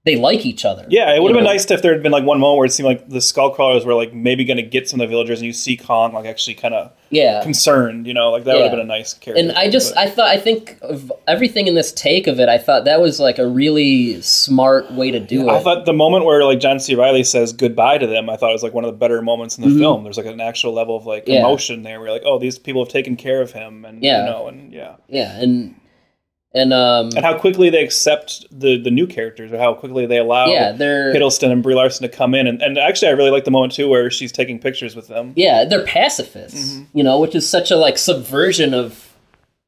they 0.04 0.16
like 0.16 0.48
each 0.48 0.66
other. 0.66 0.88
yeah, 0.90 1.14
it 1.16 1.22
would 1.22 1.30
have 1.30 1.38
been 1.38 1.44
nice 1.46 1.70
if 1.70 1.84
there 1.84 1.94
had 1.94 2.02
been 2.02 2.12
like 2.12 2.24
one 2.24 2.40
moment 2.40 2.58
where 2.58 2.66
it 2.66 2.72
seemed 2.72 2.88
like 2.88 3.08
the 3.10 3.22
skull 3.22 3.52
crawlers 3.52 3.86
were 3.86 3.94
like 3.94 4.14
maybe 4.16 4.44
going 4.44 4.58
to 4.58 4.64
get 4.64 4.90
some 4.90 5.00
of 5.00 5.08
the 5.08 5.12
villagers, 5.12 5.38
and 5.40 5.46
you 5.46 5.54
see 5.54 5.78
Kong 5.78 6.12
like 6.14 6.26
actually 6.26 6.56
kind 6.56 6.74
of 6.74 6.92
Yeah. 7.12 7.44
concerned. 7.44 8.08
You 8.08 8.16
know, 8.16 8.32
like 8.32 8.44
that 8.46 8.56
would 8.56 8.64
have 8.64 8.72
been 8.72 8.80
a 8.80 8.84
nice 8.84 9.14
character. 9.14 9.40
And 9.44 9.52
I 9.52 9.70
just 9.70 9.94
but- 9.94 10.00
I 10.02 10.10
thought 10.10 10.28
I 10.28 10.38
think 10.40 10.78
of 10.82 11.12
everything 11.28 11.68
in 11.68 11.76
this 11.76 11.92
take 11.94 12.26
of 12.26 12.40
it, 12.40 12.50
I 12.50 12.58
thought 12.58 12.86
that 12.86 13.00
was 13.00 13.20
like 13.20 13.38
a 13.38 13.46
really 13.46 14.20
smart 14.22 14.92
way 14.92 15.12
to 15.12 15.20
do 15.20 15.48
I 15.48 15.58
it. 15.58 15.60
I 15.60 15.64
thought 15.64 15.86
the 15.86 15.94
moment 15.94 16.26
where 16.26 16.44
like 16.46 16.60
John 16.60 16.80
C. 16.80 16.96
Reilly 16.96 17.24
says 17.24 17.54
goodbye 17.54 18.00
to 18.00 18.08
them, 18.08 18.28
I 18.28 18.38
thought 18.38 18.50
it 18.50 18.54
was 18.54 18.64
like 18.64 18.74
one 18.74 18.84
of 18.86 18.92
the 18.92 18.98
better 18.98 19.22
moments 19.22 19.58
in 19.60 19.70
the 19.72 19.80
film. 19.80 20.04
There's 20.04 20.18
like 20.18 20.26
an 20.26 20.42
actual 20.42 20.74
level 20.74 20.98
of 20.98 21.06
like 21.06 21.26
Mm-hmm. 21.26 21.32
Yeah. 21.34 21.40
emotion 21.42 21.84
there, 21.84 22.00
where 22.02 22.10
like, 22.10 22.24
oh, 22.26 22.40
these 22.40 22.58
people 22.58 22.84
have 22.84 22.92
taken 22.92 23.16
care 23.16 23.40
of 23.44 23.52
him, 23.52 23.86
and 23.86 24.02
Yeah. 24.04 24.26
you 24.26 24.32
know, 24.32 24.48
and 24.48 24.74
yeah, 24.74 24.96
yeah, 25.08 25.40
and 25.40 25.76
and 26.54 26.74
um 26.74 27.08
and 27.16 27.24
how 27.26 27.38
quickly 27.38 27.70
they 27.70 27.84
accept 27.84 28.46
the 28.52 28.78
the 28.78 28.92
new 28.92 29.08
characters, 29.08 29.52
or 29.52 29.58
how 29.58 29.74
quickly 29.74 30.06
they 30.06 30.18
allow 30.18 30.48
yeah, 30.48 30.72
they're 30.72 31.14
Hiddleston 31.14 31.52
and 31.52 31.64
Brie 31.64 31.76
Larson 31.76 32.04
to 32.10 32.16
come 32.16 32.34
in, 32.36 32.48
and, 32.48 32.62
and 32.62 32.78
actually, 32.78 33.08
I 33.10 33.12
really 33.12 33.32
like 33.32 33.46
the 33.46 33.52
moment 33.52 33.74
too 33.74 33.88
where 33.88 34.10
she's 34.12 34.32
taking 34.32 34.60
pictures 34.60 34.96
with 34.96 35.08
them. 35.08 35.34
yeah, 35.36 35.64
they're 35.66 35.86
pacifists, 35.86 36.74
Mm-hmm. 36.74 36.98
you 36.98 37.04
know, 37.04 37.20
which 37.20 37.36
is 37.36 37.50
such 37.50 37.72
a 37.72 37.78
like 37.78 37.98
subversion 37.98 38.74
of 38.74 39.08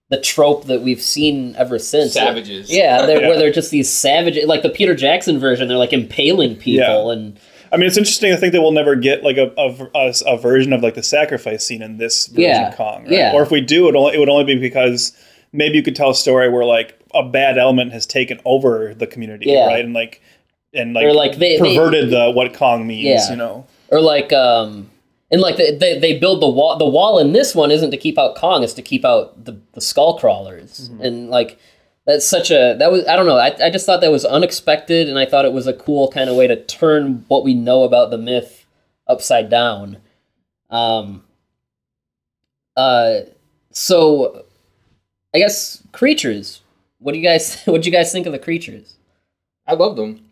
the 0.10 0.20
trope 0.20 0.66
that 0.66 0.82
we've 0.82 1.02
seen 1.02 1.56
ever 1.58 1.80
since. 1.80 2.14
Savages. 2.14 2.70
Yeah, 2.72 3.06
they're, 3.06 3.22
Yeah. 3.22 3.28
where 3.30 3.38
they're 3.40 3.52
just 3.52 3.72
these 3.72 3.90
savage, 3.90 4.38
like 4.46 4.62
the 4.62 4.70
Peter 4.70 4.94
Jackson 4.94 5.40
version. 5.40 5.68
They're 5.68 5.78
like 5.78 5.94
impaling 5.94 6.58
people, 6.58 7.10
and 7.12 7.40
I 7.72 7.78
mean, 7.78 7.88
it's 7.88 7.98
interesting 7.98 8.30
to 8.32 8.38
think 8.38 8.52
that 8.54 8.62
we'll 8.62 8.74
never 8.74 8.96
get 8.96 9.24
like 9.24 9.38
a, 9.38 9.52
a, 9.58 9.88
a, 9.96 10.14
a 10.28 10.38
version 10.38 10.74
of 10.74 10.84
like 10.84 10.94
the 10.96 11.02
sacrifice 11.02 11.66
scene 11.66 11.82
in 11.82 11.98
this 11.98 12.28
version 12.28 12.44
Yeah. 12.44 12.68
of 12.70 12.76
Kong, 12.76 13.04
right? 13.06 13.12
Yeah. 13.14 13.32
Or 13.34 13.42
if 13.42 13.50
we 13.52 13.62
do, 13.62 13.88
it 13.88 13.96
only 13.96 14.14
it 14.16 14.20
would 14.20 14.30
only 14.30 14.44
be 14.44 14.60
because 14.60 15.18
maybe 15.54 15.78
you 15.78 15.84
could 15.84 15.96
tell 15.96 16.10
a 16.10 16.16
story 16.16 16.50
where 16.50 16.66
like 16.66 17.00
a 17.14 17.24
bad 17.24 17.58
element 17.58 17.94
has 17.94 18.06
taken 18.06 18.42
over 18.44 18.94
the 18.94 19.08
community, 19.08 19.46
Yeah. 19.52 19.68
right? 19.68 19.86
And 19.86 19.94
like 19.94 20.22
and 20.74 20.94
like, 20.94 21.06
Or, 21.06 21.14
like, 21.14 21.38
they- 21.38 21.58
they- 21.60 21.76
perverted 21.76 22.10
the 22.10 22.32
what 22.32 22.54
Kong 22.56 22.86
means, 22.88 23.06
Yeah. 23.06 23.30
you 23.30 23.36
know. 23.38 23.66
or 23.90 24.02
like 24.02 24.34
um, 24.34 24.90
and 25.32 25.40
like 25.40 25.56
they, 25.58 25.76
they 25.76 25.98
they 26.00 26.18
build 26.20 26.42
the 26.42 26.50
wall. 26.50 26.78
The 26.78 26.86
wall 26.86 27.20
in 27.20 27.32
this 27.34 27.54
one 27.56 27.70
isn't 27.72 27.92
to 27.92 27.98
keep 27.98 28.18
out 28.20 28.36
Kong; 28.36 28.64
it's 28.64 28.74
to 28.74 28.82
keep 28.82 29.06
out 29.06 29.46
the 29.46 29.60
the 29.74 29.82
skull 29.82 30.18
crawlers, 30.20 30.90
Mm-hmm. 30.90 31.02
and 31.06 31.30
like. 31.30 31.60
That's 32.06 32.28
such 32.28 32.52
a 32.52 32.76
that 32.80 32.92
was 32.92 33.08
I 33.08 33.16
don't 33.16 33.26
know 33.26 33.38
I, 33.38 33.56
I 33.64 33.70
just 33.70 33.86
thought 33.86 34.02
that 34.02 34.12
was 34.12 34.26
unexpected 34.26 35.08
and 35.08 35.18
I 35.18 35.26
thought 35.26 35.46
it 35.46 35.54
was 35.54 35.68
a 35.68 35.74
cool 35.74 36.12
kind 36.12 36.30
of 36.30 36.36
way 36.36 36.48
to 36.48 36.58
turn 36.58 37.24
what 37.30 37.46
we 37.46 37.54
know 37.54 37.84
about 37.84 38.12
the 38.12 38.18
myth 38.18 38.66
upside 39.08 39.50
down. 39.50 40.00
Um. 40.70 41.24
Uh. 42.76 43.20
So, 43.72 44.44
I 45.34 45.40
guess 45.40 45.82
creatures. 45.92 46.62
What 47.00 47.14
do 47.14 47.20
you 47.20 47.24
guys 47.24 47.62
What 47.66 47.82
do 47.82 47.90
you 47.90 47.96
guys 47.96 48.12
think 48.12 48.26
of 48.26 48.34
the 48.34 48.40
creatures? 48.40 48.96
I 49.68 49.74
love 49.74 49.96
them. 49.96 50.30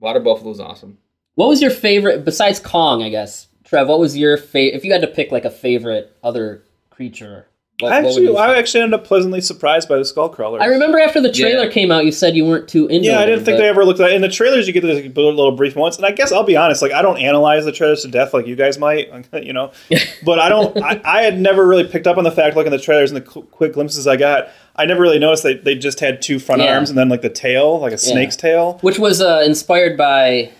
Water 0.00 0.20
buffalo's 0.20 0.60
awesome. 0.60 0.98
What 1.34 1.48
was 1.48 1.62
your 1.62 1.70
favorite 1.70 2.24
besides 2.24 2.60
Kong? 2.60 3.02
I 3.02 3.08
guess 3.08 3.48
Trev. 3.64 3.88
What 3.88 3.98
was 3.98 4.16
your 4.16 4.36
favorite? 4.36 4.76
If 4.76 4.84
you 4.84 4.92
had 4.92 5.00
to 5.00 5.06
pick 5.06 5.32
like 5.32 5.44
a 5.44 5.50
favorite 5.50 6.16
other 6.22 6.62
creature 6.90 7.46
What- 7.80 7.92
I 7.92 7.96
what 7.96 8.02
would 8.04 8.08
actually, 8.10 8.24
you? 8.26 8.36
I 8.36 8.56
actually 8.56 8.82
ended 8.82 9.00
up 9.00 9.04
pleasantly 9.06 9.40
surprised 9.40 9.88
by 9.88 9.98
the 9.98 10.04
skull 10.04 10.28
crawlers. 10.28 10.62
I 10.62 10.66
remember 10.66 11.00
after 11.00 11.20
the 11.20 11.32
trailer 11.32 11.64
Yeah. 11.64 11.70
came 11.70 11.90
out, 11.90 12.04
you 12.04 12.12
said 12.12 12.36
you 12.36 12.44
weren't 12.44 12.68
too 12.68 12.86
into 12.86 13.08
it. 13.08 13.10
Yeah, 13.12 13.18
I 13.18 13.26
didn't 13.26 13.44
think 13.44 13.56
but- 13.56 13.62
they 13.62 13.68
ever 13.68 13.84
looked 13.84 13.98
at 13.98 14.12
in 14.12 14.20
the 14.22 14.28
trailers. 14.28 14.68
You 14.68 14.72
get 14.72 14.84
these 14.84 15.02
like, 15.04 15.16
little 15.16 15.50
brief 15.56 15.74
moments, 15.74 15.96
and 15.96 16.06
I 16.06 16.12
guess 16.12 16.30
I'll 16.30 16.44
be 16.44 16.56
honest. 16.56 16.82
Like 16.82 16.92
I 16.92 17.02
don't 17.02 17.18
analyze 17.18 17.64
the 17.64 17.72
trailers 17.72 18.02
to 18.02 18.08
death 18.08 18.32
like 18.32 18.46
you 18.46 18.54
guys 18.54 18.78
might, 18.78 19.10
you 19.42 19.52
know. 19.52 19.72
but 20.24 20.38
I 20.38 20.48
don't. 20.48 20.80
I, 20.80 21.00
I 21.04 21.22
had 21.22 21.40
never 21.40 21.66
really 21.66 21.84
picked 21.84 22.06
up 22.06 22.16
on 22.16 22.22
the 22.22 22.30
fact 22.30 22.54
looking 22.54 22.72
at 22.72 22.76
the 22.76 22.82
trailers 22.82 23.10
and 23.10 23.16
the 23.16 23.22
qu- 23.28 23.42
quick 23.42 23.72
glimpses 23.72 24.06
I 24.06 24.16
got. 24.16 24.48
I 24.76 24.86
never 24.86 25.02
really 25.02 25.18
noticed 25.18 25.42
that 25.42 25.64
they 25.64 25.74
just 25.74 25.98
had 25.98 26.22
two 26.22 26.38
front 26.38 26.62
Yeah. 26.62 26.74
arms 26.74 26.90
and 26.90 26.98
then 26.98 27.08
like 27.08 27.22
the 27.22 27.28
tail, 27.28 27.80
like 27.80 27.92
a 27.92 27.98
snake's 27.98 28.36
tail. 28.36 28.78
Which 28.82 29.00
was 29.00 29.20
uh, 29.20 29.42
inspired 29.44 29.96
by. 29.98 30.50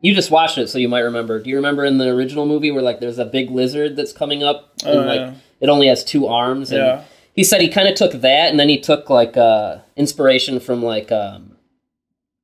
You 0.00 0.14
just 0.14 0.30
watched 0.30 0.58
it, 0.58 0.68
so 0.68 0.78
you 0.78 0.88
might 0.88 1.00
remember. 1.00 1.40
Do 1.42 1.48
you 1.50 1.56
remember 1.56 1.84
in 1.84 1.98
the 1.98 2.08
original 2.10 2.46
movie 2.46 2.70
where 2.70 2.82
like 2.82 3.00
there's 3.00 3.18
a 3.18 3.24
big 3.24 3.50
lizard 3.50 3.96
that's 3.96 4.12
coming 4.12 4.42
up 4.44 4.70
and 4.84 4.98
Oh, 5.00 5.02
like 5.02 5.18
yeah. 5.20 5.34
It 5.64 5.68
only 5.68 5.88
has 5.88 6.04
two 6.04 6.26
arms? 6.28 6.70
And 6.70 6.80
Yeah. 6.80 7.04
He 7.34 7.42
said 7.42 7.60
he 7.60 7.68
kind 7.68 7.88
of 7.88 7.96
took 7.96 8.12
that, 8.12 8.50
and 8.50 8.60
then 8.60 8.68
he 8.68 8.78
took 8.78 9.10
like 9.10 9.36
uh, 9.36 9.78
inspiration 9.96 10.60
from 10.60 10.84
like 10.84 11.10
um, 11.10 11.56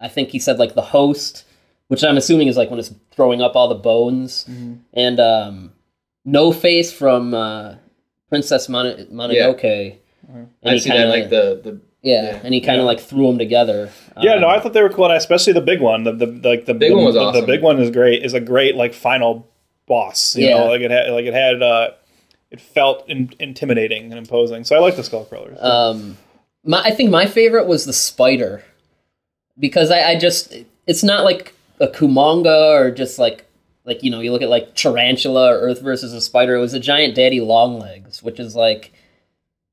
I 0.00 0.08
think 0.08 0.30
he 0.30 0.38
said 0.40 0.58
like 0.58 0.74
the 0.74 0.82
host, 0.96 1.44
which 1.88 2.02
I'm 2.02 2.16
assuming 2.16 2.48
is 2.48 2.56
like 2.56 2.70
when 2.70 2.80
it's 2.80 2.92
throwing 3.12 3.40
up 3.40 3.54
all 3.54 3.68
the 3.68 3.74
bones, 3.76 4.44
Mm-hmm. 4.50 4.74
and 4.94 5.20
um, 5.20 5.72
No 6.24 6.50
Face 6.50 6.90
from 6.92 7.34
uh, 7.34 7.74
Princess 8.30 8.68
Mon- 8.68 9.06
Mononoke. 9.12 9.96
And 10.32 10.48
I 10.64 10.72
he 10.74 10.78
see 10.80 10.88
that 10.90 10.96
kinda- 10.96 11.10
like 11.16 11.30
the 11.30 11.60
the 11.62 11.80
yeah, 12.02 12.22
yeah. 12.22 12.40
and 12.42 12.54
he 12.54 12.60
kind 12.60 12.80
of 12.80 12.86
like 12.86 12.98
threw 12.98 13.26
them 13.28 13.38
together. 13.38 13.90
Yeah, 14.20 14.34
Um, 14.34 14.40
no, 14.40 14.48
I 14.48 14.58
thought 14.58 14.72
they 14.72 14.82
were 14.82 14.88
cool, 14.88 15.04
and 15.04 15.14
especially 15.14 15.52
the 15.52 15.60
big 15.60 15.80
one. 15.80 16.02
The, 16.04 16.12
the 16.12 16.26
like 16.48 16.64
the 16.64 16.74
Big 16.74 16.90
the, 16.90 16.96
one 16.96 17.04
was 17.04 17.14
the, 17.14 17.20
awesome. 17.20 17.40
The 17.42 17.46
big 17.46 17.62
one 17.62 17.78
is 17.78 17.90
great. 17.90 18.24
Is 18.24 18.32
a 18.34 18.40
great 18.40 18.74
like 18.74 18.92
final 18.94 19.46
boss. 19.86 20.34
You 20.36 20.46
Yeah. 20.48 20.58
know, 20.58 20.66
like 20.66 20.80
it 20.80 20.90
had 20.90 21.10
like 21.12 21.26
it 21.26 21.34
had 21.34 21.62
uh, 21.62 21.90
it 22.50 22.60
felt 22.60 23.08
in, 23.08 23.32
intimidating 23.38 24.04
and 24.04 24.14
imposing. 24.18 24.64
So 24.64 24.76
I 24.76 24.80
like 24.80 24.96
the 24.96 25.04
skull 25.04 25.24
crawlers. 25.24 25.58
Um, 25.60 26.16
my, 26.64 26.82
I 26.82 26.90
think 26.90 27.10
my 27.10 27.26
favorite 27.26 27.66
was 27.66 27.84
the 27.84 27.92
spider 27.92 28.64
because 29.58 29.90
I, 29.90 30.10
I 30.10 30.18
just 30.18 30.54
it's 30.86 31.02
not 31.02 31.24
like 31.24 31.54
a 31.80 31.88
kumonga 31.88 32.74
or 32.78 32.90
just 32.90 33.18
like 33.18 33.46
like 33.84 34.02
you 34.02 34.10
know 34.10 34.20
you 34.20 34.32
look 34.32 34.42
at 34.42 34.48
like 34.50 34.74
tarantula 34.74 35.52
or 35.54 35.58
Earth 35.60 35.80
versus 35.80 36.12
a 36.12 36.20
spider. 36.20 36.54
It 36.56 36.60
was 36.60 36.74
a 36.74 36.80
giant 36.80 37.14
daddy 37.14 37.40
long 37.40 37.78
legs, 37.78 38.22
which 38.22 38.38
is 38.40 38.54
like 38.56 38.92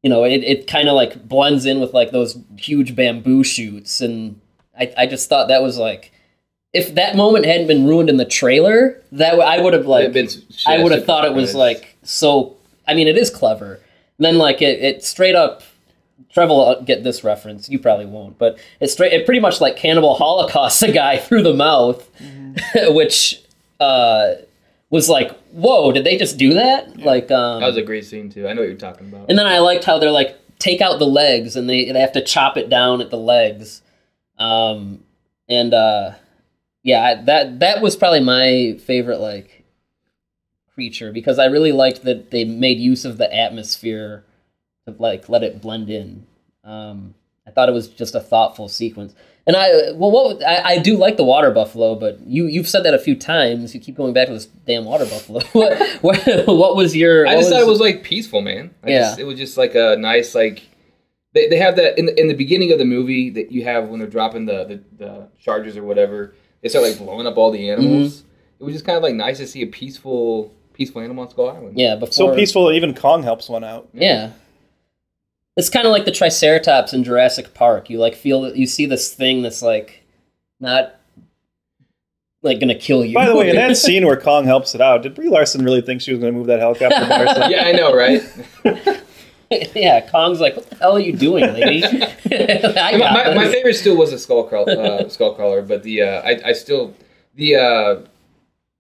you 0.03 0.09
know 0.09 0.23
it, 0.23 0.43
it 0.43 0.67
kind 0.67 0.88
of 0.88 0.95
like 0.95 1.28
blends 1.28 1.65
in 1.65 1.80
with 1.80 1.93
like 1.93 2.11
those 2.11 2.38
huge 2.57 2.95
bamboo 2.95 3.43
shoots, 3.43 3.99
and 4.01 4.39
I 4.80 4.93
I 4.97 5.05
just 5.07 5.30
thought 5.30 5.47
that 5.47 5.61
was 5.63 5.78
like. 5.78 6.11
If 6.73 6.93
that 6.95 7.15
moment 7.15 7.45
hadn't 7.45 7.67
been 7.67 7.88
ruined 7.88 8.09
in 8.09 8.17
the 8.17 8.25
trailer, 8.25 9.01
that 9.13 9.32
w- 9.32 9.41
I 9.49 9.59
would 9.61 9.73
have 9.73 9.88
like 9.88 10.11
been- 10.11 10.28
I 10.67 10.84
would 10.84 10.91
have 10.91 11.05
thought 11.05 11.23
it 11.25 11.34
was 11.34 11.55
like 11.55 11.95
so. 12.03 12.57
I 12.88 12.93
mean, 12.93 13.07
it 13.07 13.17
is 13.17 13.29
clever. 13.29 13.73
And 14.17 14.25
then 14.25 14.38
like 14.38 14.61
it, 14.61 14.81
it 14.83 15.03
straight 15.03 15.35
up. 15.35 15.63
Trevor 16.31 16.53
will 16.53 16.81
get 16.83 17.03
this 17.03 17.23
reference. 17.23 17.69
You 17.69 17.79
probably 17.79 18.05
won't, 18.05 18.38
but 18.39 18.57
it 18.79 18.88
straight. 18.88 19.13
It 19.13 19.25
pretty 19.25 19.39
much 19.39 19.61
like 19.61 19.75
Cannibal 19.75 20.15
Holocaust 20.15 20.81
a 20.89 20.91
guy 20.91 21.17
through 21.17 21.43
the 21.43 21.53
mouth, 21.53 22.09
which 22.88 23.41
uh, 23.79 24.33
was 24.89 25.09
like, 25.09 25.31
whoa! 25.51 25.91
Did 25.91 26.03
they 26.03 26.17
just 26.17 26.38
do 26.38 26.55
that? 26.55 26.97
Like, 26.97 27.29
um, 27.31 27.61
that 27.61 27.67
was 27.67 27.77
a 27.77 27.83
great 27.83 28.05
scene 28.05 28.29
too. 28.29 28.47
I 28.47 28.53
know 28.53 28.61
what 28.61 28.69
you're 28.69 28.77
talking 28.77 29.07
about. 29.07 29.29
and 29.29 29.38
then 29.38 29.45
I 29.45 29.59
liked 29.59 29.83
how 29.85 29.99
they're 29.99 30.11
like 30.11 30.35
take 30.59 30.81
out 30.81 30.97
the 30.97 31.05
legs 31.05 31.55
and 31.55 31.69
they 31.69 31.91
they 31.91 31.99
have 31.99 32.13
to 32.13 32.23
chop 32.23 32.57
it 32.57 32.67
down 32.69 32.99
at 33.01 33.11
the 33.11 33.17
legs. 33.17 33.83
Um 34.39 35.03
and 35.47 35.73
uh 35.73 36.11
yeah, 36.83 37.03
I- 37.03 37.23
that 37.25 37.59
that 37.59 37.81
was 37.81 37.95
probably 37.95 38.21
my 38.21 38.77
favorite 38.83 39.19
like 39.19 39.57
creature 40.78 41.11
because 41.11 41.39
I 41.39 41.45
really 41.45 41.71
liked 41.71 42.03
that 42.03 42.30
they 42.30 42.45
made 42.45 42.78
use 42.78 43.03
of 43.03 43.17
the 43.17 43.34
atmosphere 43.36 44.23
to 44.86 44.93
like 44.99 45.28
let 45.28 45.41
it 45.41 45.59
blend 45.59 45.89
in. 45.89 46.28
Um 46.63 47.15
I 47.47 47.51
thought 47.51 47.67
it 47.67 47.71
was 47.71 47.88
just 47.88 48.13
a 48.13 48.19
thoughtful 48.19 48.69
sequence. 48.69 49.15
And 49.47 49.55
I 49.55 49.91
well 49.93 50.11
what 50.11 50.45
I, 50.45 50.73
I 50.73 50.78
do 50.78 50.95
like 50.95 51.17
the 51.17 51.23
water 51.23 51.49
buffalo, 51.49 51.95
but 51.95 52.19
you 52.28 52.45
you've 52.45 52.67
said 52.67 52.84
that 52.84 52.93
a 52.93 52.99
few 52.99 53.15
times. 53.15 53.73
You 53.73 53.82
keep 53.82 53.97
going 53.97 54.13
back 54.13 54.28
to 54.28 54.34
this 54.36 54.45
damn 54.45 54.86
water 54.86 55.05
buffalo. 55.05 55.39
what, 55.53 55.82
what 56.03 56.47
what 56.47 56.75
was 56.75 56.95
your 56.95 57.25
I 57.25 57.34
just 57.38 57.49
thought 57.49 57.61
it 57.61 57.67
was 57.67 57.80
like 57.80 58.03
peaceful, 58.03 58.41
man. 58.41 58.69
I 58.84 58.89
Yeah. 58.91 58.99
just, 58.99 59.19
it 59.19 59.23
was 59.23 59.39
just 59.39 59.57
like 59.57 59.73
a 59.73 59.95
nice 59.97 60.36
like. 60.36 60.61
They, 61.34 61.49
they 61.49 61.57
have 61.57 61.75
that 61.75 61.99
in 61.99 62.05
the, 62.07 62.19
in 62.19 62.28
the 62.30 62.34
beginning 62.34 62.71
of 62.71 62.80
the 62.80 62.86
movie 62.86 63.30
that 63.32 63.51
you 63.51 63.63
have 63.63 63.89
when 63.89 63.99
they're 63.99 64.07
dropping 64.09 64.45
the, 64.45 64.63
the, 64.63 64.84
the 64.97 65.28
charges 65.39 65.75
or 65.78 65.84
whatever. 65.84 66.34
They 66.61 66.69
start 66.69 66.86
like 66.86 66.97
blowing 66.97 67.28
up 67.28 67.38
all 67.38 67.51
the 67.51 67.69
animals. 67.69 68.21
Mm-hmm. 68.21 68.28
It 68.59 68.63
was 68.63 68.73
just 68.73 68.86
kind 68.86 68.97
of 68.97 69.03
like 69.03 69.13
nice 69.13 69.38
to 69.38 69.45
see 69.45 69.61
a 69.61 69.67
peaceful 69.67 70.51
peaceful 70.78 71.01
animal 71.01 71.23
on 71.23 71.30
Skull 71.32 71.49
Island. 71.49 71.78
Yeah, 71.78 71.95
before 71.95 72.13
so 72.13 72.36
peaceful, 72.36 72.71
even 72.71 72.93
Kong 72.93 73.23
helps 73.23 73.49
one 73.49 73.63
out. 73.63 73.89
Yeah. 73.93 74.32
It's 75.57 75.69
kind 75.69 75.88
of 75.88 75.91
like 75.91 76.05
the 76.05 76.11
Triceratops 76.11 76.93
in 76.93 77.03
Jurassic 77.03 77.55
Park. 77.55 77.89
You 77.89 77.97
like 77.97 78.13
feel 78.13 78.43
that 78.43 78.55
you 78.55 78.67
see 78.67 78.86
this 78.86 79.11
thing 79.13 79.41
that's 79.41 79.63
like 79.63 80.03
not 80.59 80.95
like 82.43 82.59
gonna 82.59 82.75
kill 82.75 83.03
you. 83.03 83.15
By 83.15 83.25
the 83.25 83.36
way, 83.36 83.49
in 83.49 83.55
that 83.55 83.75
scene 83.78 84.05
where 84.05 84.21
Kong 84.21 84.45
helps 84.45 84.75
it 84.75 84.82
out, 84.82 85.01
did 85.01 85.15
Brie 85.15 85.30
Larson 85.30 85.65
really 85.65 85.82
think 85.82 86.01
she 86.01 86.11
was 86.11 86.19
going 86.19 86.32
to 86.32 86.38
move 86.38 86.47
that 86.47 86.59
helicopter 86.59 87.07
by 87.07 87.25
herself? 87.25 87.49
yeah, 87.51 87.63
I 87.65 87.71
know, 87.71 87.95
right? 87.95 88.21
yeah, 89.75 90.07
Kong's 90.11 90.39
like, 90.39 90.55
"What 90.55 90.69
the 90.69 90.75
hell 90.75 90.95
are 90.95 90.99
you 90.99 91.13
doing, 91.13 91.51
lady?" 91.51 91.84
I 91.84 92.91
my, 92.91 92.97
got 92.99 93.13
my, 93.13 93.34
my 93.34 93.43
this. 93.45 93.53
favorite 93.55 93.73
still 93.73 93.97
was 93.97 94.13
a 94.13 94.19
skull 94.19 94.43
crawl, 94.43 94.69
uh, 94.69 95.09
skull 95.09 95.34
crawler, 95.34 95.63
but 95.63 95.82
the 95.82 96.03
uh, 96.03 96.21
I, 96.21 96.39
I 96.45 96.53
still 96.53 96.93
the 97.34 97.55
uh, 97.55 97.95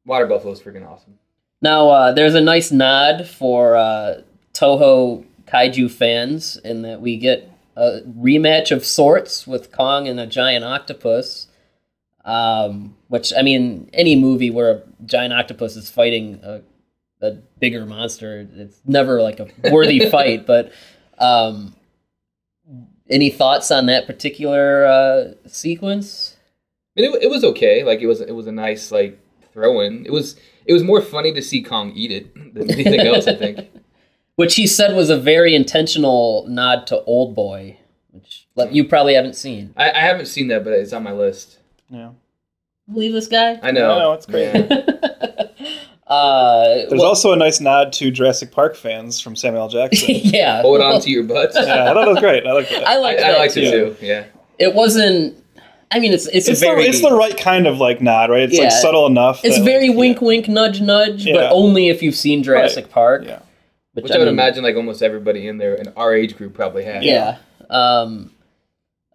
water 0.05 0.27
buffalo 0.27 0.53
is 0.53 0.59
freaking 0.59 0.87
awesome. 0.87 1.17
Now, 1.61 1.89
uh, 1.89 2.11
there's 2.11 2.35
a 2.35 2.41
nice 2.41 2.71
nod 2.71 3.27
for 3.27 3.75
uh, 3.75 4.21
Toho 4.53 5.25
kaiju 5.47 5.89
fans 5.89 6.57
in 6.57 6.81
that 6.83 7.01
we 7.01 7.17
get 7.17 7.51
a 7.75 8.01
rematch 8.07 8.71
of 8.71 8.85
sorts 8.85 9.47
with 9.47 9.71
Kong 9.71 10.07
and 10.07 10.19
a 10.19 10.27
giant 10.27 10.65
octopus. 10.65 11.47
Um, 12.25 12.97
which 13.07 13.31
I 13.37 13.41
mean, 13.41 13.89
any 13.93 14.15
movie 14.15 14.49
where 14.49 14.71
a 14.71 14.83
giant 15.05 15.33
octopus 15.33 15.77
is 15.77 15.89
fighting 15.89 16.41
a, 16.43 16.61
a 17.21 17.31
bigger 17.59 17.85
monster, 17.85 18.45
it's 18.55 18.81
never 18.85 19.21
like 19.21 19.39
a 19.39 19.47
worthy 19.71 20.09
fight. 20.09 20.45
But 20.45 20.73
um, 21.19 21.73
any 23.09 23.29
thoughts 23.29 23.71
on 23.71 23.85
that 23.85 24.07
particular 24.07 24.85
uh, 24.85 25.33
sequence? 25.47 26.35
I 26.97 27.01
mean, 27.01 27.13
it, 27.13 27.23
it 27.23 27.29
was 27.29 27.45
okay. 27.45 27.83
Like 27.83 28.01
it 28.01 28.07
was 28.07 28.19
it 28.19 28.33
was 28.33 28.47
a 28.47 28.51
nice 28.51 28.91
like 28.91 29.17
throw 29.53 29.79
in. 29.79 30.05
It 30.05 30.11
was 30.11 30.35
it 30.67 30.73
was 30.73 30.83
more 30.83 31.01
funny 31.01 31.33
to 31.33 31.41
see 31.41 31.61
Kong 31.63 31.91
eat 31.95 32.11
it 32.11 32.33
than 32.53 32.69
anything 32.71 32.99
else. 33.01 33.27
I 33.27 33.35
think. 33.35 33.59
Which 34.35 34.53
he 34.55 34.67
said 34.67 34.95
was 34.95 35.09
a 35.09 35.17
very 35.17 35.55
intentional 35.55 36.45
nod 36.47 36.85
to 36.87 37.01
Old 37.05 37.33
Boy, 37.33 37.77
which 38.11 38.45
like, 38.55 38.71
you 38.71 38.83
probably 38.83 39.15
haven't 39.15 39.35
seen. 39.35 39.73
I, 39.75 39.89
I 39.89 39.99
haven't 40.01 40.27
seen 40.27 40.49
that, 40.49 40.63
but 40.63 40.73
it's 40.73 40.93
on 40.93 41.01
my 41.01 41.11
list. 41.11 41.57
Yeah. 41.89 42.11
Believe 42.87 43.13
this 43.13 43.27
guy? 43.27 43.59
I 43.63 43.71
know. 43.71 43.95
I 43.95 43.99
know, 43.99 44.13
it's 44.13 44.27
great. 44.27 44.53
Yeah. 44.53 44.61
uh, 46.07 46.65
There's 46.87 46.91
well- 46.91 47.05
also 47.05 47.33
a 47.33 47.35
nice 47.35 47.59
nod 47.59 47.91
to 47.93 48.11
Jurassic 48.11 48.51
Park 48.51 48.75
fans 48.75 49.19
from 49.19 49.35
Samuel 49.35 49.63
L. 49.63 49.69
Jackson. 49.69 50.07
yeah. 50.11 50.61
Hold 50.61 50.81
on 50.81 51.01
to 51.01 51.09
your 51.09 51.23
butts. 51.23 51.55
yeah, 51.55 51.61
I 51.89 51.93
thought 51.93 52.05
that 52.05 52.07
was 52.07 52.19
great. 52.19 52.45
I 52.45 52.51
like 52.53 52.69
that. 52.69 52.87
I 52.87 52.93
I, 52.93 52.97
like 52.97 53.17
I 53.17 53.21
that 53.31 53.39
liked 53.39 53.53
too. 53.55 53.61
it 53.61 53.71
too. 53.99 54.05
Yeah. 54.05 54.25
It 54.59 54.75
wasn't. 54.75 55.43
I 55.89 55.99
mean, 55.99 56.11
it's 56.13 56.27
it's, 56.27 56.47
it's, 56.47 56.59
very 56.59 56.83
the, 56.83 56.89
it's 56.89 57.01
the 57.01 57.13
right 57.13 57.37
kind 57.37 57.65
of 57.65 57.77
like 57.77 58.01
nod, 58.01 58.29
right? 58.29 58.43
It's 58.43 58.57
like 58.57 58.71
subtle 58.71 59.05
enough. 59.07 59.43
it's 59.45 59.57
that, 59.57 59.63
very 59.63 59.89
like, 59.89 59.97
wink 59.97 60.21
wink 60.21 60.47
nudge 60.47 60.81
nudge, 60.81 61.25
but 61.25 61.51
only 61.51 61.87
if 61.87 62.01
you've 62.01 62.15
seen 62.15 62.43
Jurassic 62.43 62.89
Park. 62.89 63.23
Yeah. 63.25 63.39
Which 63.93 64.11
I 64.11 64.19
would 64.19 64.27
imagine 64.27 64.63
like 64.63 64.75
almost 64.75 65.01
everybody 65.01 65.47
in 65.47 65.57
there 65.57 65.73
in 65.73 65.87
our 65.95 66.13
age 66.13 66.37
group 66.37 66.53
probably 66.53 66.83
had. 66.83 67.03
Yeah. 67.03 67.37
Um, 67.69 68.31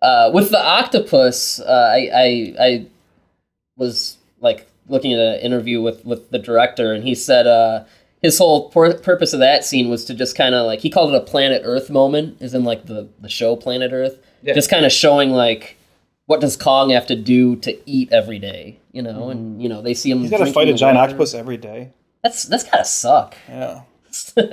uh, 0.01 0.31
with 0.35 0.51
the 0.51 0.61
octopus, 0.61 1.61
uh, 1.61 1.93
I, 1.93 2.11
I 2.13 2.55
I 2.61 2.87
was 3.77 4.17
like 4.41 4.67
looking 4.89 5.13
at 5.13 5.21
an 5.21 5.41
interview 5.41 5.81
with 5.81 6.05
with 6.05 6.31
the 6.31 6.39
director, 6.39 6.93
and 6.93 7.05
he 7.05 7.15
said 7.15 7.47
uh, 7.47 7.85
his 8.23 8.39
whole 8.39 8.71
pur- 8.71 8.99
purpose 8.99 9.33
of 9.33 9.41
that 9.41 9.65
scene 9.65 9.89
was 9.89 10.05
to 10.07 10.15
just 10.15 10.37
kind 10.37 10.55
of 10.55 10.67
like 10.67 10.81
he 10.81 10.91
called 10.91 11.15
it 11.15 11.17
a 11.17 11.21
Planet 11.21 11.63
Earth 11.65 11.89
moment, 11.91 12.41
is 12.41 12.55
in 12.55 12.65
like 12.65 12.87
the 12.87 13.09
the 13.21 13.29
show 13.29 13.55
Planet 13.55 13.93
Earth, 13.93 14.19
Yeah. 14.43 14.55
just 14.55 14.71
kind 14.71 14.85
of 14.85 14.91
showing 14.91 15.31
like 15.31 15.77
what 16.33 16.41
does 16.41 16.57
Kong 16.57 16.89
have 16.89 17.07
to 17.09 17.15
do 17.15 17.57
to 17.57 17.79
eat 17.85 18.11
every 18.11 18.39
day, 18.39 18.79
you 18.91 19.03
know, 19.03 19.29
and 19.29 19.63
you 19.63 19.69
know 19.69 19.83
they 19.83 19.93
see 19.93 20.11
him. 20.11 20.21
He's 20.21 20.31
got 20.31 20.39
to 20.39 20.51
fight 20.51 20.67
a 20.67 20.73
giant 20.73 20.97
water. 20.97 21.11
octopus 21.11 21.35
every 21.35 21.59
day. 21.59 21.91
That's 22.23 22.45
that's 22.45 22.65
gotta 22.65 22.87
suck. 22.87 23.35
Yeah. 23.51 23.83
well, 24.37 24.47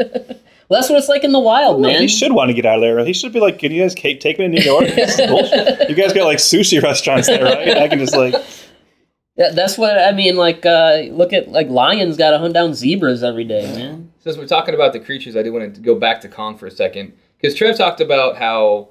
that's 0.70 0.90
what 0.90 0.98
it's 0.98 1.08
like 1.08 1.24
in 1.24 1.32
the 1.32 1.40
wild, 1.40 1.82
man. 1.82 2.02
He 2.02 2.10
should 2.10 2.34
want 2.34 2.50
to 2.50 2.54
get 2.54 2.66
out 2.66 2.76
of 2.76 2.82
there. 2.82 3.06
He 3.06 3.14
should 3.14 3.32
be 3.32 3.40
like, 3.40 3.60
"Can 3.60 3.72
you 3.72 3.82
guys 3.82 3.96
take, 3.96 4.20
take 4.20 4.38
me 4.40 4.48
to 4.48 4.50
New 4.50 4.62
York? 4.62 4.88
This 4.88 5.18
is 5.18 5.28
bullshit. 5.30 5.90
You 5.90 5.96
guys 5.96 6.12
got 6.12 6.26
like 6.26 6.40
sushi 6.40 6.84
restaurants 6.84 7.28
there, 7.28 7.46
right? 7.46 7.78
I 7.78 7.88
can 7.88 8.00
just 8.00 8.14
like, 8.14 8.36
Yeah, 9.38 9.52
that's 9.52 9.78
what 9.78 9.98
I 9.98 10.12
mean. 10.12 10.36
Like, 10.36 10.66
uh, 10.66 11.04
look 11.12 11.32
at 11.32 11.50
like 11.50 11.70
lions 11.70 12.18
got 12.18 12.32
to 12.32 12.40
hunt 12.40 12.54
down 12.54 12.74
zebras 12.74 13.24
every 13.24 13.46
day, 13.46 13.74
man. 13.74 14.12
Since 14.20 14.36
we're 14.36 14.48
talking 14.48 14.76
about 14.76 14.92
the 14.92 15.00
creatures, 15.00 15.38
I 15.38 15.44
do 15.44 15.54
want 15.54 15.76
to 15.76 15.80
go 15.80 15.96
back 15.96 16.20
to 16.22 16.28
Kong 16.28 16.58
for 16.58 16.68
a 16.68 16.72
second 16.72 17.14
because 17.38 17.56
Trev 17.56 17.78
talked 17.78 18.02
about 18.02 18.36
how 18.36 18.90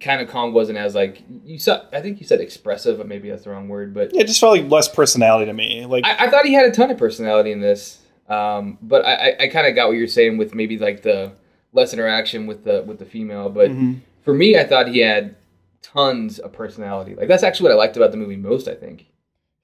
kind 0.00 0.20
of 0.20 0.28
Kong 0.28 0.52
wasn't 0.52 0.78
as 0.78 0.94
like 0.94 1.22
you 1.44 1.58
said. 1.58 1.82
I 1.92 2.00
think 2.00 2.20
you 2.20 2.26
said 2.26 2.40
expressive, 2.40 2.98
but 2.98 3.08
maybe 3.08 3.30
that's 3.30 3.44
the 3.44 3.50
wrong 3.50 3.68
word. 3.68 3.94
But 3.94 4.14
it 4.14 4.26
just 4.26 4.40
felt 4.40 4.58
like 4.58 4.70
less 4.70 4.88
personality 4.88 5.46
to 5.46 5.52
me. 5.52 5.86
Like, 5.86 6.04
I, 6.04 6.26
I 6.26 6.30
thought 6.30 6.44
he 6.44 6.52
had 6.54 6.66
a 6.66 6.70
ton 6.70 6.90
of 6.90 6.98
personality 6.98 7.52
in 7.52 7.60
this. 7.60 7.98
Um, 8.28 8.78
but 8.82 9.04
I, 9.06 9.14
I, 9.14 9.36
I 9.42 9.48
kind 9.48 9.66
of 9.66 9.74
got 9.74 9.88
what 9.88 9.96
you're 9.96 10.08
saying 10.08 10.36
with 10.36 10.54
maybe 10.54 10.78
like 10.78 11.02
the 11.02 11.32
less 11.72 11.92
interaction 11.94 12.46
with 12.46 12.64
the 12.64 12.82
with 12.82 12.98
the 12.98 13.04
female. 13.06 13.48
But 13.50 13.70
Mm-hmm. 13.70 13.94
for 14.22 14.34
me, 14.34 14.58
I 14.58 14.64
thought 14.64 14.88
he 14.88 14.98
had 15.00 15.36
tons 15.82 16.38
of 16.40 16.52
personality. 16.52 17.14
Like 17.14 17.28
that's 17.28 17.42
actually 17.42 17.64
what 17.68 17.72
I 17.72 17.76
liked 17.76 17.96
about 17.96 18.10
the 18.10 18.16
movie 18.16 18.36
most. 18.36 18.66
I 18.68 18.74
think. 18.74 19.06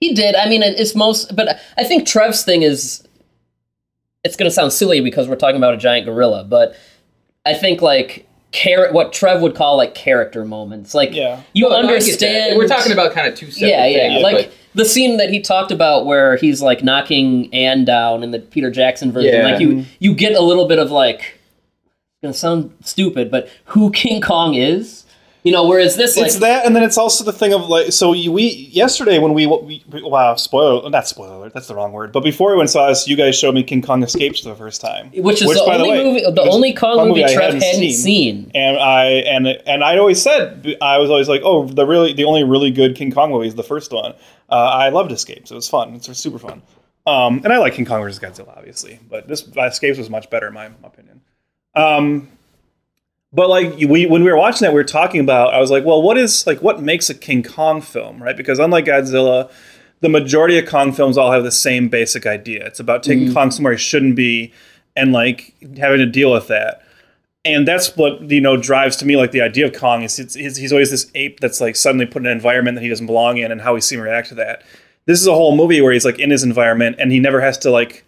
He 0.01 0.15
did. 0.15 0.35
I 0.35 0.49
mean, 0.49 0.63
it's 0.65 0.95
most, 0.97 1.35
but 1.37 1.61
I 1.79 1.85
think 1.85 2.07
Trev's 2.09 2.45
thing 2.45 2.63
is. 2.63 3.07
It's 4.25 4.37
going 4.37 4.49
to 4.49 4.55
sound 4.55 4.73
silly 4.73 5.01
because 5.01 5.29
we're 5.29 5.35
talking 5.37 5.57
about 5.57 5.75
a 5.75 5.77
giant 5.77 6.07
gorilla, 6.07 6.45
but 6.45 6.77
I 7.45 7.55
think 7.55 7.83
like 7.83 8.29
char- 8.53 8.93
what 8.93 9.13
Trev 9.13 9.41
would 9.43 9.55
call 9.55 9.77
like 9.77 9.95
character 9.95 10.45
moments. 10.45 10.95
Like 10.95 11.15
Yeah. 11.15 11.41
you 11.53 11.69
No, 11.69 11.75
I 11.77 11.83
get 11.83 11.87
that. 11.89 11.93
understand. 11.95 12.57
We're 12.59 12.69
talking 12.69 12.93
about 12.93 13.13
kind 13.13 13.27
of 13.27 13.35
two 13.35 13.51
separate 13.51 13.69
yeah, 13.71 13.87
yeah. 13.87 14.09
things. 14.09 14.23
like 14.23 14.37
but- 14.47 14.55
the 14.75 14.85
scene 14.87 15.19
that 15.19 15.29
he 15.31 15.41
talked 15.41 15.71
about 15.71 16.07
where 16.07 16.37
he's 16.37 16.63
like 16.63 16.83
knocking 16.83 17.53
Anne 17.53 17.85
down 17.85 18.23
in 18.23 18.31
the 18.31 18.39
Peter 18.39 18.71
Jackson 18.71 19.13
version. 19.13 19.35
Yeah. 19.35 19.47
Like 19.47 19.61
you, 19.61 19.85
you 19.99 20.15
get 20.15 20.35
a 20.35 20.41
little 20.41 20.67
bit 20.67 20.79
of 20.79 20.91
like. 20.91 21.21
It's 21.21 22.23
gonna 22.23 22.35
sound 22.35 22.73
stupid, 22.83 23.31
but 23.31 23.49
who 23.67 23.91
King 23.91 24.21
Kong 24.23 24.55
is, 24.55 25.05
you 25.43 25.53
know. 25.53 25.67
Whereas 25.67 25.97
this, 25.97 26.17
like, 26.17 26.27
it's 26.27 26.37
that, 26.37 26.67
and 26.67 26.75
then 26.75 26.83
it's 26.83 26.99
also 26.99 27.25
the 27.25 27.33
thing 27.33 27.53
of 27.53 27.69
like, 27.69 27.93
so 27.93 28.13
you, 28.13 28.33
we 28.33 28.49
yesterday 28.73 29.19
when 29.19 29.35
we, 29.35 29.47
we 29.47 29.83
wow, 29.89 30.35
spoiler, 30.37 30.89
not 30.91 31.07
spoiler 31.07 31.35
alert, 31.35 31.55
that's 31.55 31.69
the 31.69 31.75
wrong 31.75 31.93
word. 31.93 32.13
But 32.13 32.25
before 32.25 32.51
we 32.51 32.57
went 32.57 32.71
saw 32.71 32.89
this, 32.89 33.07
you 33.07 33.17
guys 33.17 33.39
showed 33.39 33.55
me 33.55 33.63
King 33.63 33.83
Kong 33.83 34.03
Escapes 34.03 34.41
for 34.41 34.49
the 34.49 34.55
first 34.55 34.81
time, 34.81 35.11
which 35.15 35.43
is 35.43 35.49
the 35.49 35.63
by 35.67 35.77
only 35.77 35.91
way, 35.91 36.05
movie, 36.05 36.21
the 36.23 36.43
only 36.43 36.73
Kong 36.73 36.99
a 36.99 37.05
movie, 37.07 37.25
I 37.25 37.33
Trev 37.35 37.55
hadn't 37.55 37.61
seen. 37.61 37.93
seen. 37.93 38.51
And 38.55 38.77
I 38.79 39.05
and 39.05 39.47
and 39.47 39.85
I'd 39.85 39.99
always 39.99 40.21
said 40.21 40.77
I 40.81 40.99
was 40.99 41.11
always 41.11 41.29
like, 41.29 41.43
oh, 41.45 41.67
the 41.67 41.87
really 41.87 42.13
the 42.13 42.25
only 42.25 42.45
really 42.45 42.71
good 42.71 42.97
King 42.97 43.11
Kong 43.13 43.31
movie 43.31 43.49
is 43.49 43.55
the 43.55 43.63
first 43.63 43.93
one. 43.93 44.15
Uh, 44.49 44.55
I 44.55 44.91
loved 44.91 45.13
Escapes; 45.13 45.51
it 45.51 45.55
was 45.55 45.69
fun. 45.69 45.95
It's 45.95 46.19
super 46.19 46.39
fun. 46.39 46.63
Um, 47.07 47.41
and 47.43 47.53
I 47.53 47.59
like 47.59 47.75
King 47.75 47.85
Kong 47.85 48.01
vs 48.03 48.21
Godzilla, 48.21 48.57
obviously, 48.57 49.01
but 49.11 49.27
this 49.27 49.49
Escapes 49.57 49.99
was 49.99 50.09
much 50.09 50.31
better 50.31 50.49
in 50.49 50.55
my 50.55 50.67
opinion. 50.85 51.21
Um, 51.75 52.29
but 53.33 53.49
like 53.49 53.77
we 53.77 54.07
when 54.07 54.23
we 54.23 54.31
were 54.31 54.37
watching 54.37 54.67
that, 54.67 54.73
we 54.73 54.81
were 54.81 54.85
talking 54.85 55.21
about. 55.21 55.55
I 55.55 55.61
was 55.61 55.71
like, 55.71 55.85
well, 55.85 56.03
what 56.03 56.19
is 56.19 56.47
like 56.47 56.61
what 56.61 56.83
makes 56.83 57.09
a 57.09 57.15
King 57.15 57.43
Kong 57.43 57.81
film, 57.81 58.23
right? 58.23 58.37
Because 58.37 58.59
unlike 58.59 58.85
Godzilla, 58.85 59.51
the 60.01 60.09
majority 60.09 60.59
of 60.59 60.67
Kong 60.67 60.93
films 60.93 61.17
all 61.17 61.33
have 61.33 61.45
the 61.45 61.51
same 61.51 61.89
basic 61.89 62.27
idea. 62.27 62.67
It's 62.67 62.81
about 62.81 63.03
taking 63.03 63.29
mm. 63.29 63.35
Kong 63.35 63.51
somewhere 63.51 63.73
he 63.73 63.79
shouldn't 63.79 64.17
be, 64.17 64.53
and 64.97 65.13
like 65.13 65.55
having 65.79 65.99
to 65.99 66.07
deal 66.07 66.31
with 66.31 66.49
that. 66.49 66.83
And 67.45 67.67
that's 67.67 67.97
what 67.97 68.21
you 68.31 68.41
know 68.41 68.57
drives 68.57 68.97
to 68.97 69.07
me 69.07 69.17
like 69.17 69.33
the 69.33 69.41
idea 69.41 69.67
of 69.67 69.73
Kong 69.73 70.03
is 70.03 70.19
it's, 70.19 70.35
he's, 70.35 70.57
he's 70.57 70.73
always 70.73 70.91
this 70.91 71.11
ape 71.15 71.41
that's 71.41 71.61
like 71.61 71.75
suddenly 71.75 72.07
put 72.07 72.23
in 72.23 72.27
an 72.27 72.33
environment 72.33 72.77
that 72.77 72.83
he 72.83 72.89
doesn't 72.89 73.07
belong 73.07 73.39
in, 73.39 73.51
and 73.51 73.63
how 73.63 73.75
we 73.75 73.81
see 73.81 73.97
him 73.97 74.03
react 74.03 74.29
to 74.29 74.35
that. 74.35 74.63
This 75.07 75.21
is 75.21 75.27
a 75.27 75.35
whole 75.35 75.57
movie 75.57 75.81
where 75.81 75.93
he's 75.93 76.05
like 76.05 76.19
in 76.19 76.31
his 76.31 76.45
environment, 76.45 76.97
and 76.99 77.11
he 77.11 77.19
never 77.19 77.41
has 77.41 77.57
to 77.59 77.71
like 77.71 78.05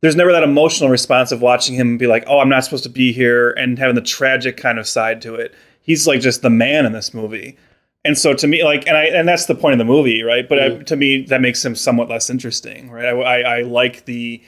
there's 0.00 0.16
never 0.16 0.32
that 0.32 0.42
emotional 0.42 0.90
response 0.90 1.32
of 1.32 1.42
watching 1.42 1.74
him 1.74 1.98
be 1.98 2.06
like, 2.06 2.24
"Oh, 2.26 2.40
I'm 2.40 2.48
not 2.48 2.64
supposed 2.64 2.84
to 2.84 2.90
be 2.90 3.12
here," 3.12 3.50
and 3.50 3.78
having 3.78 3.94
the 3.94 4.00
tragic 4.00 4.56
kind 4.56 4.78
of 4.78 4.86
side 4.86 5.20
to 5.22 5.34
it. 5.34 5.54
He's 5.82 6.06
like 6.06 6.20
just 6.20 6.42
the 6.42 6.50
man 6.50 6.86
in 6.86 6.92
this 6.92 7.12
movie, 7.12 7.56
and 8.04 8.16
so 8.16 8.34
to 8.34 8.46
me, 8.46 8.64
like, 8.64 8.86
and 8.86 8.96
I 8.96 9.04
and 9.06 9.28
that's 9.28 9.46
the 9.46 9.54
point 9.54 9.72
of 9.72 9.78
the 9.78 9.84
movie, 9.84 10.22
right? 10.22 10.48
But 10.48 10.58
I, 10.58 10.68
mm-hmm. 10.68 10.84
to 10.84 10.96
me, 10.96 11.22
that 11.26 11.40
makes 11.40 11.64
him 11.64 11.74
somewhat 11.74 12.08
less 12.08 12.30
interesting, 12.30 12.90
right? 12.90 13.06
I, 13.06 13.10
I, 13.10 13.58
I 13.58 13.62
like 13.62 14.04
the 14.06 14.42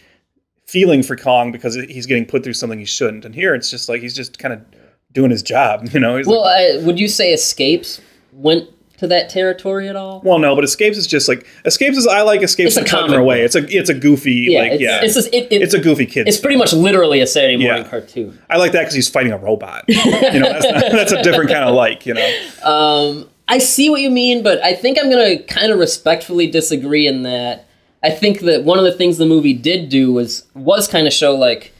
feeling 0.67 1.03
for 1.03 1.17
Kong 1.17 1.53
because 1.53 1.75
he's 1.75 2.07
getting 2.07 2.25
put 2.25 2.45
through 2.45 2.55
something 2.55 2.79
he 2.79 2.85
shouldn't, 2.85 3.25
and 3.25 3.35
here 3.35 3.55
it's 3.55 3.71
just 3.71 3.89
like 3.89 4.01
he's 4.01 4.15
just 4.15 4.39
kind 4.39 4.55
of 4.55 4.65
doing 5.13 5.31
his 5.31 5.43
job, 5.43 5.89
you 5.93 6.01
know? 6.01 6.17
He's 6.17 6.27
Well, 6.27 6.43
like, 6.43 6.83
I, 6.83 6.85
would 6.85 6.99
you 6.99 7.09
say 7.09 7.33
Escapes 7.33 8.01
went 8.33 8.69
to 9.03 9.09
that 9.09 9.29
territory 9.29 9.89
at 9.89 9.97
all? 9.97 10.21
well, 10.25 10.39
no, 10.39 10.55
but 10.55 10.65
Escapes 10.65 10.97
is 10.97 11.07
just 11.07 11.29
like 11.29 11.47
Escapes 11.65 11.97
is 11.97 12.07
I 12.07 12.23
like 12.23 12.43
Escapes 12.43 12.77
It's 12.77 12.87
a 12.87 12.91
comic 12.91 13.19
away. 13.19 13.43
It's 13.43 13.55
a 13.55 13.65
it's 13.69 13.91
a 13.91 13.95
goofy 13.95 14.47
yeah, 14.51 14.59
like 14.61 14.73
it's, 14.73 14.83
yeah. 14.83 15.01
it's, 15.03 15.15
just, 15.15 15.29
it, 15.29 15.53
it, 15.53 15.63
it's 15.63 15.75
a 15.75 15.81
goofy 15.81 16.07
kid. 16.07 16.27
it's 16.27 16.39
pretty 16.41 16.57
much 16.57 16.73
literally 16.73 17.21
a 17.21 17.27
Saturday 17.27 17.57
morning 17.57 17.83
Yeah. 17.85 17.91
cartoon. 17.91 18.39
I 18.49 18.57
like 18.57 18.73
that 18.73 18.81
because 18.81 18.95
he's 18.95 19.09
fighting 19.09 19.33
a 19.33 19.39
robot. 19.39 19.85
you 19.89 19.97
know, 20.41 20.53
that's, 20.53 20.65
not, 20.65 20.93
that's 20.93 21.13
a 21.13 21.23
different 21.23 21.51
kind 21.51 21.65
of 21.65 21.75
like. 21.75 22.07
You 22.07 22.15
know, 22.15 22.39
Um, 22.65 23.29
I 23.49 23.59
see 23.59 23.91
what 23.91 24.01
you 24.01 24.11
mean, 24.11 24.43
but 24.43 24.63
I 24.65 24.75
think 24.75 24.99
I'm 24.99 25.11
going 25.11 25.37
to 25.39 25.45
kind 25.45 25.71
of 25.73 25.79
respectfully 25.79 26.47
disagree 26.51 27.07
in 27.07 27.23
that. 27.25 27.67
I 28.03 28.11
think 28.11 28.41
that 28.41 28.65
one 28.65 28.79
of 28.79 28.85
the 28.85 28.93
things 28.93 29.19
the 29.19 29.27
movie 29.27 29.53
did 29.53 29.89
do 29.89 30.13
was 30.13 30.47
was 30.55 30.89
kind 30.89 31.07
of 31.07 31.13
show 31.13 31.35
like 31.37 31.73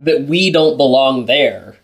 that 0.00 0.22
we 0.22 0.50
don't 0.50 0.76
belong 0.76 1.26
there, 1.26 1.76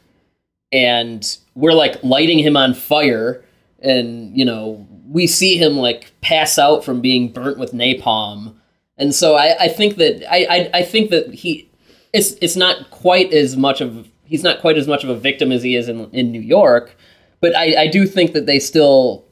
and 0.73 1.37
we're 1.55 1.73
like 1.73 2.03
lighting 2.03 2.39
him 2.39 2.57
on 2.57 2.75
fire, 2.75 3.44
and 3.85 4.37
you 4.37 4.45
know 4.45 4.87
we 5.07 5.27
see 5.27 5.57
him 5.57 5.77
like 5.77 6.13
pass 6.21 6.59
out 6.59 6.85
from 6.85 7.01
being 7.01 7.29
burnt 7.29 7.59
with 7.59 7.73
napalm, 7.73 8.55
and 8.99 9.15
so 9.15 9.37
I, 9.37 9.65
I 9.65 9.69
think 9.69 9.97
that 9.97 10.25
I, 10.31 10.45
I 10.45 10.71
I 10.79 10.83
think 10.83 11.11
that 11.11 11.33
he 11.33 11.71
it's 12.13 12.33
it's 12.41 12.57
not 12.57 12.91
quite 12.91 13.33
as 13.33 13.57
much 13.57 13.81
of 13.81 14.09
he's 14.25 14.43
not 14.43 14.61
quite 14.61 14.79
as 14.79 14.89
much 14.89 15.05
of 15.05 15.11
a 15.11 15.17
victim 15.17 15.53
as 15.53 15.63
he 15.63 15.77
is 15.77 15.89
in 15.89 16.11
in 16.11 16.33
New 16.33 16.41
York, 16.41 16.97
but 17.41 17.55
I, 17.55 17.83
I 17.83 17.87
do 17.89 18.07
think 18.07 18.33
that 18.33 18.47
they 18.47 18.59
still 18.59 19.25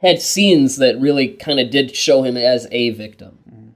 had 0.00 0.22
scenes 0.22 0.76
that 0.76 0.98
really 1.00 1.28
kind 1.28 1.60
of 1.60 1.70
did 1.70 1.94
show 1.94 2.22
him 2.22 2.36
as 2.36 2.66
a 2.70 2.90
victim. 2.90 3.38
Mm-hmm. 3.50 3.68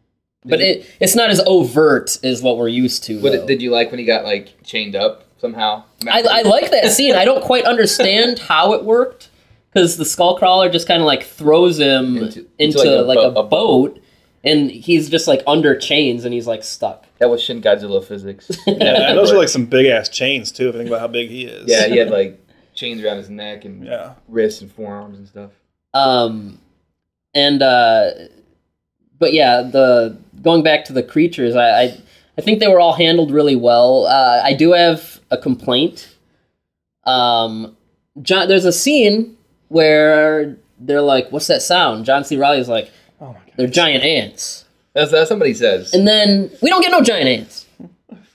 But 0.44 0.60
it, 0.60 0.86
it's 1.00 1.14
not 1.14 1.30
as 1.30 1.40
overt 1.46 2.18
as 2.24 2.42
what 2.42 2.56
we're 2.56 2.68
used 2.68 3.04
to. 3.04 3.20
What 3.20 3.46
did 3.46 3.60
you 3.60 3.70
like 3.70 3.90
when 3.90 3.98
he 3.98 4.04
got 4.04 4.24
like 4.24 4.62
chained 4.64 4.96
up 4.96 5.24
somehow? 5.38 5.84
I, 6.08 6.22
I 6.22 6.42
like 6.42 6.70
that 6.70 6.92
scene. 6.92 7.14
I 7.14 7.24
don't 7.24 7.42
quite 7.42 7.64
understand 7.64 8.38
how 8.38 8.72
it 8.72 8.84
worked 8.84 9.28
because 9.72 9.96
the 9.96 10.04
skull 10.04 10.36
crawler 10.36 10.68
just 10.68 10.86
kind 10.86 11.00
of 11.00 11.06
like 11.06 11.24
throws 11.24 11.78
him 11.78 12.16
into, 12.16 12.46
Into- 12.58 12.80
into 12.80 13.02
like, 13.02 13.16
like 13.16 13.24
a, 13.24 13.28
a 13.28 13.32
bo- 13.32 13.40
a 13.40 13.44
boat, 13.44 14.02
and 14.44 14.70
he's 14.70 15.08
just 15.08 15.26
like 15.28 15.42
under 15.46 15.76
chains 15.76 16.24
and 16.24 16.34
he's 16.34 16.46
like 16.46 16.62
stuck. 16.64 17.06
that 17.18 17.30
was 17.30 17.42
Shin 17.42 17.62
Godzilla 17.62 18.04
physics. 18.04 18.50
yeah, 18.66 19.08
and 19.10 19.18
those 19.18 19.32
are 19.32 19.38
like 19.38 19.48
some 19.48 19.66
big 19.66 19.86
ass 19.86 20.08
chains 20.08 20.52
too. 20.52 20.68
If 20.68 20.74
you 20.74 20.80
think 20.80 20.88
about 20.88 21.00
how 21.00 21.08
big 21.08 21.30
he 21.30 21.44
is. 21.44 21.68
yeah, 21.68 21.86
he 21.86 21.96
had 21.96 22.10
like 22.20 22.44
chains 22.74 23.02
around 23.02 23.18
his 23.18 23.30
neck 23.30 23.64
and 23.64 23.84
yeah. 23.84 24.14
wrists 24.28 24.60
and 24.62 24.72
forearms 24.72 25.18
and 25.18 25.28
stuff. 25.28 25.50
Um, 25.94 26.58
and 27.34 27.62
uh, 27.62 28.10
but 29.18 29.32
yeah, 29.32 29.62
the 29.62 30.18
going 30.42 30.62
back 30.62 30.84
to 30.86 30.92
the 30.92 31.02
creatures, 31.02 31.54
I, 31.54 31.82
I 31.82 31.98
I 32.36 32.40
think 32.40 32.60
they 32.60 32.68
were 32.68 32.80
all 32.80 32.94
handled 32.94 33.30
really 33.30 33.56
well. 33.56 34.06
Uh, 34.06 34.40
I 34.42 34.54
do 34.54 34.72
have 34.72 35.20
a 35.30 35.38
complaint. 35.38 36.14
Um, 37.04 37.76
John, 38.20 38.48
there's 38.48 38.64
a 38.64 38.72
scene 38.72 39.36
where 39.72 40.56
they're 40.78 41.02
like, 41.02 41.30
"What's 41.30 41.46
that 41.48 41.62
sound?" 41.62 42.04
John 42.04 42.24
C. 42.24 42.36
Reilly's 42.36 42.68
like, 42.68 42.90
Oh 43.20 43.28
my 43.28 43.32
god. 43.34 43.52
"They're 43.56 43.66
giant 43.66 44.04
ants," 44.04 44.64
That's 44.94 45.10
that's 45.10 45.28
somebody 45.28 45.54
says. 45.54 45.92
and 45.94 46.06
then 46.06 46.50
we 46.62 46.68
don't 46.70 46.82
get 46.82 46.90
no 46.90 47.02
giant 47.02 47.28
ants. 47.28 47.66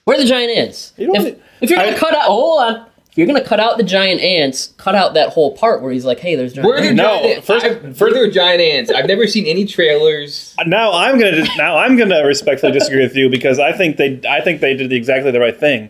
Where 0.05 0.17
are 0.17 0.21
the 0.21 0.27
giant 0.27 0.55
ants? 0.57 0.93
You 0.97 1.07
don't- 1.13 1.25
If, 1.27 1.35
if 1.61 1.69
you're 1.69 1.79
gonna 1.79 1.91
I- 1.95 1.99
cut 1.99 2.13
out, 2.15 2.23
hold 2.23 2.61
on. 2.61 2.85
If 3.11 3.17
you're 3.17 3.27
gonna 3.27 3.43
cut 3.43 3.59
out 3.59 3.77
the 3.77 3.83
giant 3.83 4.21
ants, 4.21 4.73
cut 4.77 4.93
out 4.93 5.15
that 5.15 5.29
whole 5.29 5.57
part 5.57 5.81
where 5.81 5.91
he's 5.91 6.05
like, 6.05 6.19
"Hey, 6.19 6.35
there's 6.35 6.53
giant 6.53 6.67
Where 6.69 6.77
ants." 6.79 6.95
No, 6.95 7.21
giant, 7.23 7.43
first- 7.43 7.65
I've- 7.65 7.93
first- 7.93 8.13
there 8.13 8.29
giant 8.29 8.61
ants? 8.61 8.91
I've 8.91 9.07
never 9.07 9.25
seen 9.27 9.45
any 9.45 9.65
trailers. 9.65 10.53
Now 10.65 10.93
I'm 10.93 11.19
gonna 11.19 11.43
now 11.57 11.77
I'm 11.77 11.97
gonna 11.97 12.23
respectfully 12.25 12.71
disagree 12.71 13.01
with 13.01 13.15
you 13.15 13.27
because 13.29 13.59
I 13.59 13.71
think 13.73 13.97
they 13.97 14.19
I 14.29 14.41
think 14.41 14.61
they 14.61 14.75
did 14.75 14.89
the, 14.89 14.95
exactly 14.95 15.31
the 15.31 15.39
right 15.39 15.59
thing. 15.59 15.89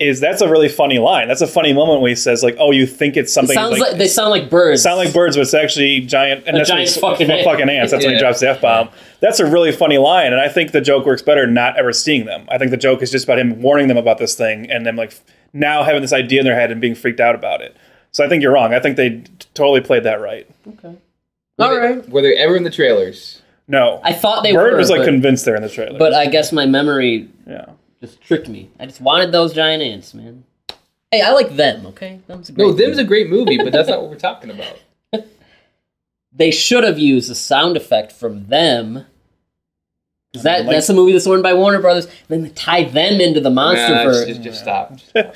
Is 0.00 0.20
that's 0.20 0.40
a 0.42 0.48
really 0.48 0.68
funny 0.68 1.00
line? 1.00 1.26
That's 1.26 1.40
a 1.40 1.46
funny 1.48 1.72
moment 1.72 2.00
when 2.00 2.10
he 2.10 2.14
says 2.14 2.44
like, 2.44 2.54
"Oh, 2.60 2.70
you 2.70 2.86
think 2.86 3.16
it's 3.16 3.32
It 3.32 3.34
something 3.34 3.54
sounds 3.54 3.72
like, 3.80 3.80
like, 3.90 3.98
they 3.98 4.06
sound 4.06 4.30
like 4.30 4.48
birds. 4.48 4.80
sound 4.82 4.96
like 4.96 5.12
birds, 5.12 5.34
but 5.36 5.42
it's 5.42 5.54
actually 5.54 6.00
giant 6.02 6.44
and 6.46 6.56
that's 6.56 6.68
giant 6.68 6.88
he- 6.88 7.00
fucking 7.00 7.28
ant. 7.28 7.42
fucking 7.44 7.68
ants. 7.68 7.90
That's 7.90 8.04
when 8.04 8.14
he 8.14 8.20
drops 8.20 8.38
the 8.38 8.50
f 8.50 8.60
bomb. 8.60 8.90
That's 9.18 9.40
a 9.40 9.46
really 9.50 9.72
funny 9.72 9.98
line, 9.98 10.32
and 10.32 10.40
I 10.40 10.48
think 10.48 10.70
the 10.70 10.80
joke 10.80 11.04
works 11.04 11.20
better 11.20 11.48
not 11.48 11.76
ever 11.76 11.92
seeing 11.92 12.26
them. 12.26 12.46
I 12.48 12.58
think 12.58 12.70
the 12.70 12.76
joke 12.76 13.02
is 13.02 13.10
just 13.10 13.24
about 13.24 13.40
him 13.40 13.60
warning 13.60 13.88
them 13.88 13.96
about 13.96 14.18
this 14.18 14.36
thing 14.36 14.70
and 14.70 14.86
them 14.86 14.94
like 14.94 15.14
now 15.52 15.82
having 15.82 16.00
this 16.02 16.12
idea 16.12 16.40
in 16.40 16.44
their 16.46 16.54
head 16.54 16.70
and 16.70 16.80
being 16.80 16.94
freaked 16.94 17.18
out 17.18 17.34
about 17.34 17.60
it. 17.60 17.76
So 18.12 18.24
I 18.24 18.28
think 18.28 18.40
you're 18.40 18.52
wrong. 18.52 18.72
I 18.74 18.78
think 18.78 18.96
they 18.96 19.10
t- 19.10 19.24
totally 19.54 19.80
played 19.80 20.04
that 20.04 20.20
right. 20.20 20.46
Okay. 20.68 20.96
Were 21.58 21.64
All 21.64 21.70
they- 21.74 21.76
right. 21.80 22.08
Were 22.08 22.22
they 22.22 22.36
ever 22.36 22.54
in 22.54 22.62
the 22.62 22.70
trailers? 22.70 23.42
No, 23.66 24.00
I 24.04 24.12
thought 24.12 24.44
they 24.44 24.52
Byrd 24.52 24.74
were, 24.74 24.78
was 24.78 24.90
like 24.90 25.00
but, 25.00 25.06
convinced 25.06 25.44
they're 25.44 25.56
in 25.56 25.62
the 25.62 25.68
trailer. 25.68 25.98
but 25.98 26.14
I 26.14 26.26
guess 26.26 26.52
my 26.52 26.66
memory 26.66 27.28
yeah. 27.48 27.66
Just 28.00 28.20
tricked 28.20 28.48
me. 28.48 28.70
I 28.78 28.86
just 28.86 29.00
wanted 29.00 29.32
those 29.32 29.52
giant 29.54 29.82
ants, 29.82 30.14
man. 30.14 30.44
Hey, 31.10 31.22
I 31.22 31.30
like 31.32 31.56
them. 31.56 31.86
Okay, 31.86 32.20
them's 32.26 32.48
a 32.48 32.52
great 32.52 32.64
No, 32.64 32.72
them's 32.72 32.90
movie. 32.96 33.02
a 33.02 33.04
great 33.06 33.30
movie, 33.30 33.56
but 33.58 33.72
that's 33.72 33.88
not 33.88 34.00
what 34.02 34.10
we're 34.10 34.16
talking 34.16 34.50
about. 34.50 34.78
They 36.30 36.50
should 36.52 36.84
have 36.84 36.98
used 37.00 37.30
a 37.30 37.34
sound 37.34 37.76
effect 37.76 38.12
from 38.12 38.46
them. 38.48 39.06
'Cause 40.32 40.42
that 40.44 40.66
Like- 40.66 40.76
that's 40.76 40.88
a 40.88 40.94
movie 40.94 41.12
that's 41.12 41.26
owned 41.26 41.42
by 41.42 41.54
Warner 41.54 41.80
Brothers. 41.80 42.06
Then 42.28 42.42
they 42.42 42.50
tie 42.50 42.84
them 42.84 43.20
into 43.20 43.40
the 43.40 43.48
Nah, 43.50 43.74
MonsterVerse. 43.74 44.26
just, 44.28 44.42
just 44.42 44.60
stop. 44.60 44.92
Just 45.06 45.08
stop. 45.08 45.34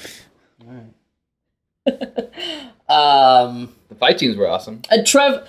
um, 2.89 3.75
The 3.89 3.95
fight 3.97 4.21
scenes 4.21 4.37
were 4.37 4.47
awesome. 4.49 4.83
uh, 4.91 4.99
Trev, 5.05 5.49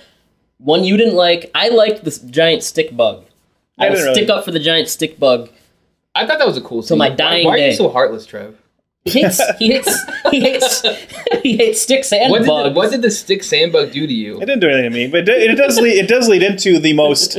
one 0.58 0.82
you 0.82 0.96
didn't 0.96 1.14
like. 1.14 1.50
I 1.54 1.68
liked 1.68 2.04
this 2.04 2.18
giant 2.18 2.62
stick 2.62 2.96
bug. 2.96 3.24
I 3.78 3.86
I 3.86 3.88
will 3.90 3.96
didn't 3.96 4.04
really- 4.08 4.14
stick 4.22 4.30
up 4.30 4.44
for 4.44 4.50
the 4.50 4.58
giant 4.58 4.88
stick 4.88 5.18
bug. 5.20 5.50
I 6.14 6.26
thought 6.26 6.38
that 6.38 6.46
was 6.46 6.56
a 6.56 6.60
cool 6.62 6.82
scene. 6.82 6.98
my 6.98 7.08
Why- 7.10 7.14
dying 7.16 7.46
why, 7.46 7.54
are 7.54 7.56
day. 7.56 7.70
you 7.70 7.76
so 7.76 7.88
heartless, 7.88 8.26
Trev? 8.26 8.56
He 9.04 9.20
hates. 9.20 9.40
He 9.58 9.72
hates. 9.72 9.98
He 10.30 10.40
hates. 10.40 10.82
he 11.42 11.56
hates 11.56 11.82
sticks 11.82 12.12
and 12.12 12.30
What 12.30 12.38
did, 12.38 12.48
the, 12.48 12.72
what 12.74 12.90
did 12.90 13.02
the 13.02 13.10
stick 13.10 13.42
sandbug 13.42 13.92
do 13.92 14.06
to 14.06 14.12
you? 14.12 14.36
It 14.40 14.46
didn't 14.46 14.60
do 14.60 14.68
anything 14.68 14.90
to 14.90 14.96
me, 14.96 15.06
but 15.08 15.28
it, 15.28 15.50
it 15.50 15.54
does 15.56 15.78
lead. 15.78 15.98
It 15.98 16.08
does 16.08 16.28
lead 16.28 16.42
into 16.42 16.78
the 16.78 16.94
most 16.94 17.38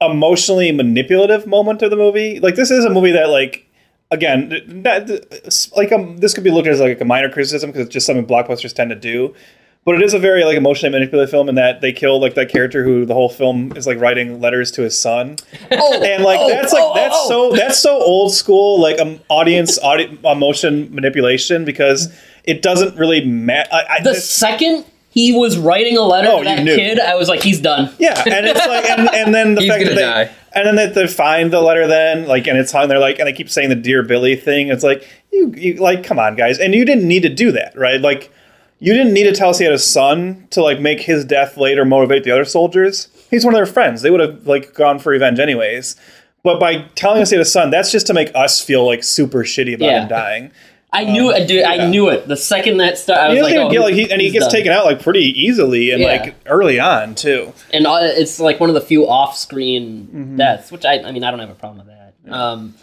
emotionally 0.00 0.72
manipulative 0.72 1.46
moment 1.46 1.82
of 1.82 1.90
the 1.90 1.96
movie. 1.96 2.40
Like 2.40 2.56
this 2.56 2.70
is 2.70 2.84
a 2.84 2.90
movie 2.90 3.12
that 3.12 3.28
like 3.28 3.66
again, 4.10 4.48
that, 4.82 5.70
like 5.76 5.92
um, 5.92 6.16
this 6.18 6.34
could 6.34 6.42
be 6.44 6.50
looked 6.50 6.66
at 6.66 6.74
as 6.74 6.80
like 6.80 7.00
a 7.00 7.04
minor 7.04 7.30
criticism 7.30 7.70
because 7.70 7.86
it's 7.86 7.92
just 7.92 8.06
something 8.06 8.26
blockbusters 8.26 8.74
tend 8.74 8.90
to 8.90 8.96
do. 8.96 9.34
But 9.84 9.94
it 9.94 10.02
is 10.02 10.12
a 10.12 10.18
very 10.18 10.44
like 10.44 10.56
emotionally 10.58 10.92
manipulative 10.92 11.30
film 11.30 11.48
in 11.48 11.54
that 11.54 11.80
they 11.80 11.92
kill 11.92 12.20
like 12.20 12.34
that 12.34 12.50
character 12.50 12.84
who 12.84 13.06
the 13.06 13.14
whole 13.14 13.30
film 13.30 13.72
is 13.76 13.86
like 13.86 13.98
writing 13.98 14.40
letters 14.40 14.70
to 14.72 14.82
his 14.82 14.96
son, 14.98 15.36
Oh, 15.72 16.02
and 16.02 16.22
like 16.22 16.38
oh, 16.40 16.48
that's 16.50 16.72
like 16.72 16.82
oh, 16.84 16.94
that's 16.94 17.14
oh, 17.18 17.28
so 17.50 17.56
that's 17.56 17.78
so 17.80 17.98
old 18.00 18.32
school 18.34 18.78
like 18.80 19.00
um, 19.00 19.20
audience 19.30 19.78
audi- 19.82 20.18
emotion 20.24 20.94
manipulation 20.94 21.64
because 21.64 22.12
it 22.44 22.60
doesn't 22.62 22.96
really 22.98 23.24
matter. 23.24 23.68
I, 23.72 23.84
I, 23.98 24.02
The 24.02 24.10
it's- 24.10 24.28
second 24.28 24.84
he 25.12 25.32
was 25.36 25.58
writing 25.58 25.96
a 25.96 26.02
letter 26.02 26.28
Oh, 26.30 26.38
to 26.38 26.44
that 26.44 26.64
kid, 26.64 27.00
I 27.00 27.16
was 27.16 27.28
like, 27.28 27.42
he's 27.42 27.60
done. 27.60 27.92
Yeah, 27.98 28.22
and 28.24 28.46
it's 28.46 28.64
like, 28.64 28.88
and, 28.88 29.08
and 29.12 29.34
then 29.34 29.56
the 29.56 29.60
He's 29.62 29.68
fact 29.70 29.80
that 29.82 29.88
gonna 29.88 29.96
they, 29.96 30.02
die. 30.26 30.30
and 30.52 30.66
then 30.68 30.76
that 30.76 30.94
they 30.94 31.08
find 31.08 31.52
the 31.52 31.60
letter, 31.60 31.88
then 31.88 32.28
like, 32.28 32.46
and 32.46 32.56
it's 32.56 32.72
on. 32.76 32.88
They're 32.88 33.00
like, 33.00 33.18
and 33.18 33.26
they 33.26 33.32
keep 33.32 33.50
saying 33.50 33.70
the 33.70 33.74
"Dear 33.74 34.04
Billy" 34.04 34.36
thing. 34.36 34.68
It's 34.68 34.84
like 34.84 35.08
you, 35.32 35.52
you, 35.56 35.74
like, 35.74 36.04
come 36.04 36.20
on, 36.20 36.36
guys, 36.36 36.60
and 36.60 36.74
you 36.76 36.84
didn't 36.84 37.08
need 37.08 37.22
to 37.22 37.28
do 37.28 37.50
that, 37.50 37.76
right? 37.76 38.00
Like, 38.00 38.32
you 38.80 38.92
didn't 38.92 39.12
need 39.12 39.24
to 39.24 39.32
tell 39.32 39.50
us 39.50 39.58
he 39.58 39.64
had 39.64 39.72
a 39.74 39.78
son 39.78 40.48
to 40.50 40.62
like 40.62 40.80
make 40.80 41.00
his 41.02 41.24
death 41.24 41.56
later 41.56 41.84
motivate 41.84 42.24
the 42.24 42.30
other 42.32 42.44
soldiers. 42.44 43.08
He's 43.30 43.44
one 43.44 43.54
of 43.54 43.58
their 43.58 43.66
friends. 43.72 44.02
They 44.02 44.10
would 44.10 44.20
have 44.20 44.46
like 44.46 44.74
gone 44.74 44.98
for 44.98 45.10
revenge 45.10 45.38
anyways. 45.38 45.94
But 46.42 46.58
by 46.58 46.86
telling 46.94 47.20
us 47.22 47.30
he 47.30 47.36
had 47.36 47.42
a 47.42 47.48
son, 47.48 47.70
that's 47.70 47.92
just 47.92 48.06
to 48.08 48.14
make 48.14 48.34
us 48.34 48.60
feel 48.62 48.84
like 48.86 49.04
super 49.04 49.44
shitty 49.44 49.74
about 49.74 49.86
Yeah. 49.86 50.02
him 50.02 50.08
dying. 50.08 50.50
I 50.92 51.04
knew 51.04 51.30
it, 51.30 51.46
dude. 51.46 51.62
I 51.62 51.86
knew 51.88 52.08
it. 52.08 52.26
The 52.26 52.36
second 52.36 52.78
that 52.78 52.98
started, 52.98 53.22
I 53.22 53.34
was 53.34 53.42
like, 53.42 53.54
oh, 53.54 53.70
get 53.70 53.80
like 53.80 53.94
he, 53.94 54.10
and 54.10 54.20
he 54.20 54.30
gets 54.30 54.46
done. 54.46 54.50
taken 54.52 54.72
out 54.72 54.86
like 54.86 55.00
pretty 55.00 55.20
easily 55.40 55.92
and 55.92 56.00
Yeah. 56.00 56.06
like 56.08 56.34
early 56.46 56.80
on 56.80 57.14
too. 57.14 57.52
and 57.72 57.86
uh, 57.86 57.98
it's 58.02 58.40
like 58.40 58.58
one 58.58 58.70
of 58.70 58.74
the 58.74 58.80
few 58.80 59.06
off-screen 59.08 60.08
Mm-hmm. 60.08 60.36
deaths, 60.38 60.72
which 60.72 60.84
I, 60.84 60.94
I 61.02 61.12
mean, 61.12 61.22
I 61.22 61.30
don't 61.30 61.38
have 61.38 61.50
a 61.50 61.54
problem 61.54 61.86
with 61.86 61.94
that. 61.94 62.32
Um, 62.34 62.74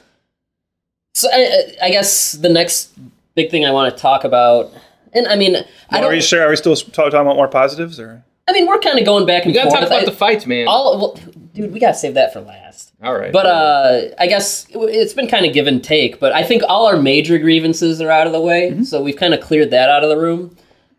so 1.16 1.28
I, 1.34 1.74
I 1.82 1.89
guess 1.89 2.34
the 2.34 2.48
next 2.50 2.91
big 3.36 3.50
thing 3.52 3.66
I 3.66 3.72
want 3.72 3.93
to 3.93 4.02
talk 4.02 4.24
about, 4.24 4.72
and 5.18 5.28
I 5.28 5.36
mean, 5.36 5.55
I 5.89 5.99
Are 6.01 6.09
we 6.09 6.15
don't, 6.15 6.24
sure? 6.24 6.45
Are 6.45 6.49
we 6.49 6.55
still 6.55 6.76
talking 6.76 7.20
about 7.20 7.36
more 7.36 7.47
positives 7.47 7.99
or? 7.99 8.24
I 8.49 8.53
mean, 8.53 8.65
we're 8.68 8.80
kind 8.80 8.97
of 8.97 9.05
going 9.05 9.26
back 9.26 9.43
and 9.45 9.53
You 9.53 9.59
gotta 9.59 9.70
forth. 9.72 9.82
talk 9.82 9.89
about 9.89 10.01
I- 10.03 10.05
the 10.05 10.11
fights, 10.13 10.45
man. 10.45 10.68
all, 10.68 10.97
well, 10.97 11.20
dude, 11.53 11.74
we 11.74 11.80
gotta 11.80 11.97
save 11.97 12.13
that 12.13 12.32
for 12.32 12.39
last. 12.39 12.93
All 13.03 13.13
right. 13.13 13.34
But 13.34 13.45
uh, 13.45 14.01
I 14.18 14.28
guess 14.28 14.65
it- 14.70 14.78
it's 14.78 15.13
been 15.13 15.28
kind 15.28 15.45
of 15.45 15.53
give 15.53 15.68
and 15.68 15.84
take. 15.84 16.20
But 16.20 16.32
I 16.32 16.43
think 16.43 16.63
all 16.68 16.88
our 16.88 16.95
major 16.97 17.38
grievances 17.39 17.99
are 18.01 18.09
out 18.09 18.26
of 18.28 18.32
the 18.34 18.39
way, 18.41 18.72
Mm-hmm. 18.72 18.84
so 18.84 19.01
we've 19.01 19.18
kind 19.18 19.34
of 19.34 19.41
cleared 19.41 19.72
that 19.72 19.89
out 19.89 20.03
of 20.03 20.09
the 20.09 20.18
room. 20.18 20.55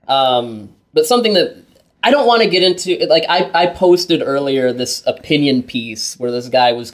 Um, 0.08 0.70
but 0.92 1.06
something 1.06 1.32
that 1.34 1.56
I 2.02 2.10
don't 2.10 2.26
want 2.26 2.42
to 2.42 2.48
get 2.48 2.62
into, 2.62 2.96
like 3.08 3.24
I, 3.28 3.50
I 3.54 3.66
posted 3.66 4.22
earlier 4.22 4.72
this 4.72 5.02
opinion 5.06 5.62
piece 5.62 6.18
where 6.18 6.30
this 6.30 6.48
guy 6.48 6.72
was, 6.72 6.92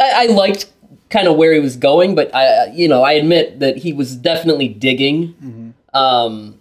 I, 0.00 0.24
I 0.28 0.32
liked 0.32 0.70
kind 1.08 1.28
of 1.28 1.36
where 1.36 1.52
he 1.52 1.60
was 1.60 1.76
going, 1.76 2.14
but 2.14 2.34
I, 2.34 2.66
you 2.72 2.88
know, 2.88 3.02
I 3.02 3.12
admit 3.12 3.60
that 3.60 3.76
he 3.78 3.92
was 3.92 4.16
definitely 4.16 4.68
digging. 4.68 5.71
Um, 5.92 6.60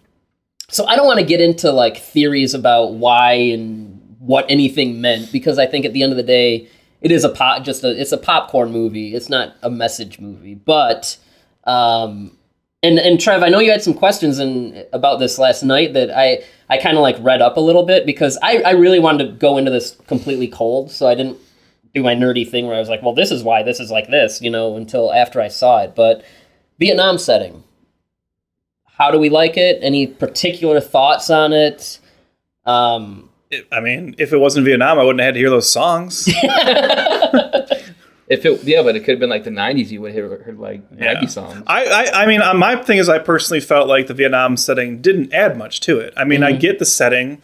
so 0.69 0.85
I 0.85 0.95
don't 0.95 1.05
want 1.05 1.19
to 1.19 1.25
get 1.25 1.41
into 1.41 1.71
like 1.71 1.97
theories 1.97 2.53
about 2.53 2.93
why 2.93 3.33
and 3.33 4.15
what 4.19 4.45
anything 4.49 5.01
meant 5.01 5.31
because 5.31 5.59
I 5.59 5.65
think 5.65 5.85
at 5.85 5.93
the 5.93 6.03
end 6.03 6.13
of 6.13 6.17
the 6.17 6.23
day, 6.23 6.69
it 7.01 7.11
is 7.11 7.23
a 7.23 7.29
pop, 7.29 7.63
just 7.63 7.83
a 7.83 7.99
it's 7.99 8.11
a 8.11 8.17
popcorn 8.17 8.71
movie. 8.71 9.15
It's 9.15 9.29
not 9.29 9.55
a 9.63 9.69
message 9.69 10.19
movie. 10.19 10.53
But 10.55 11.17
um, 11.65 12.37
and 12.83 12.99
and 12.99 13.19
Trev, 13.19 13.43
I 13.43 13.49
know 13.49 13.59
you 13.59 13.71
had 13.71 13.81
some 13.81 13.93
questions 13.93 14.39
in, 14.39 14.85
about 14.93 15.19
this 15.19 15.37
last 15.37 15.63
night 15.63 15.93
that 15.93 16.11
I 16.11 16.43
I 16.69 16.77
kind 16.77 16.95
of 16.95 17.01
like 17.01 17.17
read 17.19 17.41
up 17.41 17.57
a 17.57 17.61
little 17.61 17.83
bit 17.83 18.05
because 18.05 18.37
I 18.41 18.61
I 18.61 18.71
really 18.71 18.99
wanted 18.99 19.25
to 19.25 19.31
go 19.33 19.57
into 19.57 19.71
this 19.71 19.97
completely 20.07 20.47
cold, 20.47 20.91
so 20.91 21.07
I 21.07 21.15
didn't 21.15 21.37
do 21.93 22.03
my 22.03 22.15
nerdy 22.15 22.49
thing 22.49 22.67
where 22.67 22.75
I 22.75 22.79
was 22.79 22.87
like, 22.87 23.01
well, 23.01 23.13
this 23.13 23.31
is 23.31 23.43
why 23.43 23.63
this 23.63 23.79
is 23.79 23.91
like 23.91 24.07
this, 24.09 24.41
you 24.41 24.49
know, 24.49 24.77
until 24.77 25.11
after 25.11 25.41
I 25.41 25.49
saw 25.49 25.79
it. 25.79 25.95
But 25.95 26.23
Vietnam 26.79 27.17
setting 27.17 27.63
how 29.01 29.09
do 29.09 29.17
we 29.17 29.29
like 29.29 29.57
it? 29.57 29.79
Any 29.81 30.05
particular 30.05 30.79
thoughts 30.79 31.31
on 31.31 31.53
it? 31.53 31.97
Um, 32.67 33.29
It- 33.49 33.65
I 33.71 33.79
mean, 33.79 34.13
if 34.19 34.31
it 34.31 34.37
wasn't 34.37 34.65
Vietnam, 34.65 34.99
I 34.99 35.03
wouldn't 35.03 35.19
have 35.21 35.29
had 35.29 35.33
to 35.33 35.39
hear 35.39 35.49
those 35.49 35.69
songs. 35.71 36.27
if 38.27 38.45
it, 38.45 38.63
yeah, 38.63 38.81
but 38.83 38.95
it 38.95 38.99
could 39.01 39.11
have 39.13 39.19
been 39.19 39.29
like 39.29 39.43
the 39.43 39.49
'90s. 39.49 39.89
You 39.89 40.01
would 40.01 40.13
have 40.13 40.29
heard, 40.29 40.41
heard 40.43 40.59
like 40.59 40.81
Yeah. 40.95 41.13
happy 41.15 41.27
songs. 41.27 41.63
I, 41.67 41.85
I, 41.85 42.23
I 42.23 42.25
mean, 42.27 42.41
uh, 42.41 42.53
my 42.53 42.75
thing 42.81 42.97
is, 42.99 43.09
I 43.09 43.19
personally 43.19 43.59
felt 43.59 43.87
like 43.87 44.07
the 44.07 44.13
Vietnam 44.13 44.55
setting 44.55 45.01
didn't 45.01 45.33
add 45.33 45.57
much 45.57 45.79
to 45.81 45.99
it. 45.99 46.13
I 46.15 46.23
mean, 46.23 46.43
I 46.43 46.51
get 46.53 46.79
the 46.79 46.85
setting, 46.85 47.41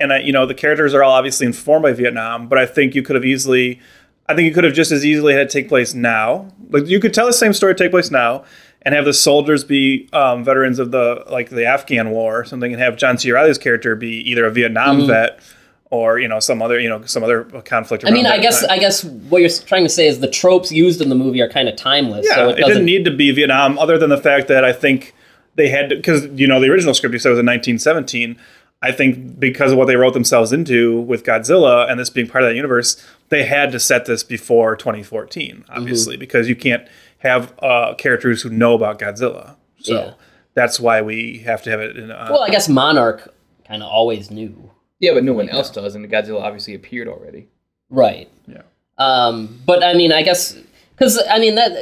and 0.00 0.12
I, 0.12 0.18
you 0.18 0.32
know, 0.32 0.44
the 0.44 0.54
characters 0.54 0.92
are 0.92 1.02
all 1.02 1.12
obviously 1.12 1.46
informed 1.46 1.84
by 1.84 1.92
Vietnam, 1.92 2.48
but 2.48 2.58
I 2.58 2.66
think 2.66 2.94
you 2.94 3.02
could 3.02 3.14
have 3.16 3.24
easily, 3.24 3.80
I 4.28 4.34
think 4.34 4.46
you 4.46 4.52
could 4.52 4.64
have 4.64 4.74
just 4.74 4.92
as 4.92 5.06
easily 5.06 5.32
had 5.32 5.42
it 5.42 5.50
take 5.50 5.68
place 5.68 5.94
now. 5.94 6.48
Like 6.68 6.86
you 6.88 7.00
could 7.00 7.14
tell 7.14 7.26
the 7.26 7.32
same 7.32 7.52
story 7.54 7.74
take 7.74 7.92
place 7.92 8.10
now, 8.10 8.44
and 8.86 8.94
have 8.94 9.04
the 9.04 9.12
soldiers 9.12 9.64
be 9.64 10.08
um, 10.14 10.44
veterans 10.44 10.78
of 10.78 10.92
the 10.92 11.24
like 11.28 11.50
the 11.50 11.66
Afghan 11.66 12.10
War 12.10 12.40
or 12.40 12.44
something, 12.44 12.72
and 12.72 12.80
have 12.80 12.96
John 12.96 13.18
C. 13.18 13.30
Reilly's 13.30 13.58
character 13.58 13.94
be 13.96 14.18
either 14.30 14.46
a 14.46 14.50
Vietnam 14.50 15.06
vet. 15.06 15.40
Or 15.88 16.18
you 16.18 16.26
know 16.26 16.40
some 16.40 16.60
other 16.62 16.80
you 16.80 16.88
know 16.88 17.04
some 17.04 17.22
other 17.22 17.44
conflict. 17.64 18.04
I 18.04 18.10
mean, 18.10 18.26
I 18.26 18.38
guess 18.38 18.62
time. 18.62 18.70
I 18.70 18.78
guess 18.80 19.04
what 19.04 19.40
you're 19.40 19.48
trying 19.48 19.84
to 19.84 19.88
say 19.88 20.08
is 20.08 20.18
the 20.18 20.28
tropes 20.28 20.72
used 20.72 21.00
in 21.00 21.10
the 21.10 21.14
movie 21.14 21.40
are 21.40 21.48
kind 21.48 21.68
of 21.68 21.76
timeless. 21.76 22.26
Yeah, 22.28 22.34
so 22.34 22.48
it, 22.48 22.58
it 22.58 22.60
doesn't. 22.62 22.68
didn't 22.74 22.86
need 22.86 23.04
to 23.04 23.12
be 23.12 23.30
Vietnam, 23.30 23.78
other 23.78 23.96
than 23.96 24.10
the 24.10 24.18
fact 24.18 24.48
that 24.48 24.64
I 24.64 24.72
think 24.72 25.14
they 25.54 25.68
had 25.68 25.88
because 25.90 26.26
you 26.26 26.48
know 26.48 26.58
the 26.58 26.68
original 26.68 26.92
script 26.92 27.12
you 27.12 27.20
said 27.20 27.28
was 27.30 27.38
in 27.38 27.46
1917. 27.46 28.36
I 28.82 28.90
think 28.90 29.38
because 29.38 29.70
of 29.70 29.78
what 29.78 29.86
they 29.86 29.94
wrote 29.94 30.12
themselves 30.12 30.52
into 30.52 31.00
with 31.02 31.22
Godzilla 31.24 31.88
and 31.88 32.00
this 32.00 32.10
being 32.10 32.26
part 32.26 32.42
of 32.42 32.50
that 32.50 32.56
universe, 32.56 33.00
they 33.28 33.44
had 33.44 33.70
to 33.70 33.78
set 33.78 34.06
this 34.06 34.24
before 34.24 34.74
2014, 34.74 35.64
obviously, 35.68 36.14
Mm-hmm. 36.14 36.20
because 36.20 36.48
you 36.48 36.56
can't 36.56 36.86
have 37.18 37.52
uh, 37.62 37.94
characters 37.94 38.42
who 38.42 38.50
know 38.50 38.74
about 38.74 38.98
Godzilla. 38.98 39.56
So 39.80 39.94
Yeah. 39.94 40.12
that's 40.54 40.78
why 40.80 41.02
we 41.02 41.38
have 41.38 41.62
to 41.62 41.70
have 41.70 41.80
it 41.80 41.96
in. 41.96 42.10
Uh, 42.10 42.28
well, 42.30 42.42
I 42.42 42.50
guess 42.50 42.68
Monarch 42.68 43.32
kind 43.66 43.82
of 43.82 43.88
always 43.90 44.30
knew, 44.30 44.70
yeah, 45.00 45.12
but 45.14 45.24
no 45.24 45.32
one 45.32 45.48
else 45.48 45.70
does, 45.70 45.94
and 45.94 46.08
Godzilla 46.10 46.42
obviously 46.42 46.74
appeared 46.74 47.08
already. 47.08 47.48
right? 47.90 48.28
yeah. 48.46 48.62
Um, 48.98 49.60
but 49.66 49.82
I 49.84 49.92
mean, 49.94 50.10
I 50.12 50.22
guess 50.22 50.56
because 50.96 51.22
I 51.30 51.38
mean 51.38 51.54
that 51.56 51.72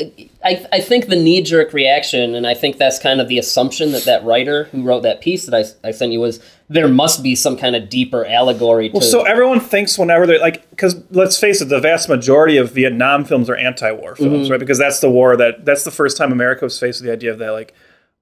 I 0.44 0.66
I 0.72 0.80
think 0.80 1.06
the 1.06 1.16
knee 1.16 1.40
jerk 1.42 1.72
reaction, 1.72 2.34
and 2.34 2.46
I 2.46 2.54
think 2.54 2.78
that's 2.78 2.98
kind 2.98 3.20
of 3.20 3.28
the 3.28 3.38
assumption 3.38 3.92
that 3.92 4.04
that 4.04 4.24
writer 4.24 4.64
who 4.64 4.82
wrote 4.82 5.02
that 5.04 5.20
piece 5.20 5.46
that 5.46 5.54
I, 5.84 5.88
I 5.88 5.90
sent 5.92 6.12
you 6.12 6.20
was 6.20 6.40
there 6.68 6.88
must 6.88 7.22
be 7.22 7.34
some 7.34 7.56
kind 7.56 7.76
of 7.76 7.88
deeper 7.88 8.24
allegory 8.24 8.88
to. 8.90 9.00
So 9.02 9.22
everyone 9.22 9.60
thinks 9.60 9.98
whenever 9.98 10.26
they're 10.26 10.40
like, 10.40 10.68
because 10.70 10.96
let's 11.10 11.38
face 11.38 11.60
it, 11.60 11.66
the 11.66 11.78
vast 11.80 12.08
majority 12.08 12.56
of 12.56 12.72
Vietnam 12.72 13.24
films 13.24 13.48
are 13.50 13.56
anti-war 13.56 14.14
Mm-hmm. 14.14 14.24
films, 14.24 14.50
right? 14.50 14.60
Because 14.60 14.78
that's 14.78 15.00
the 15.00 15.10
war 15.10 15.36
that 15.36 15.64
that's 15.64 15.84
the 15.84 15.90
first 15.90 16.16
time 16.16 16.32
America 16.32 16.64
was 16.64 16.78
faced 16.78 17.00
with 17.00 17.06
the 17.06 17.12
idea 17.12 17.30
of 17.30 17.38
that, 17.38 17.50
like, 17.50 17.74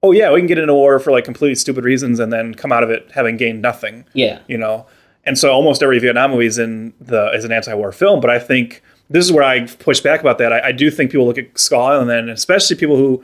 oh 0.03 0.11
yeah, 0.11 0.31
we 0.31 0.39
can 0.39 0.47
get 0.47 0.57
into 0.57 0.73
war 0.73 0.99
for 0.99 1.11
like 1.11 1.23
completely 1.25 1.55
stupid 1.55 1.83
reasons 1.85 2.19
and 2.19 2.31
then 2.31 2.53
come 2.53 2.71
out 2.71 2.83
of 2.83 2.89
it 2.89 3.09
having 3.13 3.37
gained 3.37 3.61
nothing, 3.61 4.05
yeah, 4.13 4.39
you 4.47 4.57
know. 4.57 4.85
And 5.25 5.37
so 5.37 5.51
almost 5.51 5.81
every 5.81 5.99
Vietnam 5.99 6.31
movie 6.31 6.45
is 6.45 6.57
in 6.59 6.93
the 6.99 7.31
is 7.33 7.45
an 7.45 7.51
anti-war 7.53 7.91
film, 7.93 8.19
but 8.19 8.29
I 8.29 8.39
think 8.39 8.83
this 9.13 9.23
is 9.23 9.31
where 9.31 9.43
I 9.43 9.65
push 9.65 10.01
back 10.01 10.19
about 10.19 10.37
that. 10.39 10.51
I, 10.51 10.67
I 10.67 10.71
do 10.73 10.91
think 10.91 11.11
people 11.11 11.25
look 11.25 11.37
at 11.37 11.57
Skull 11.57 11.85
Island, 11.85 12.11
and 12.11 12.29
especially 12.29 12.75
people 12.75 12.97
who 12.97 13.23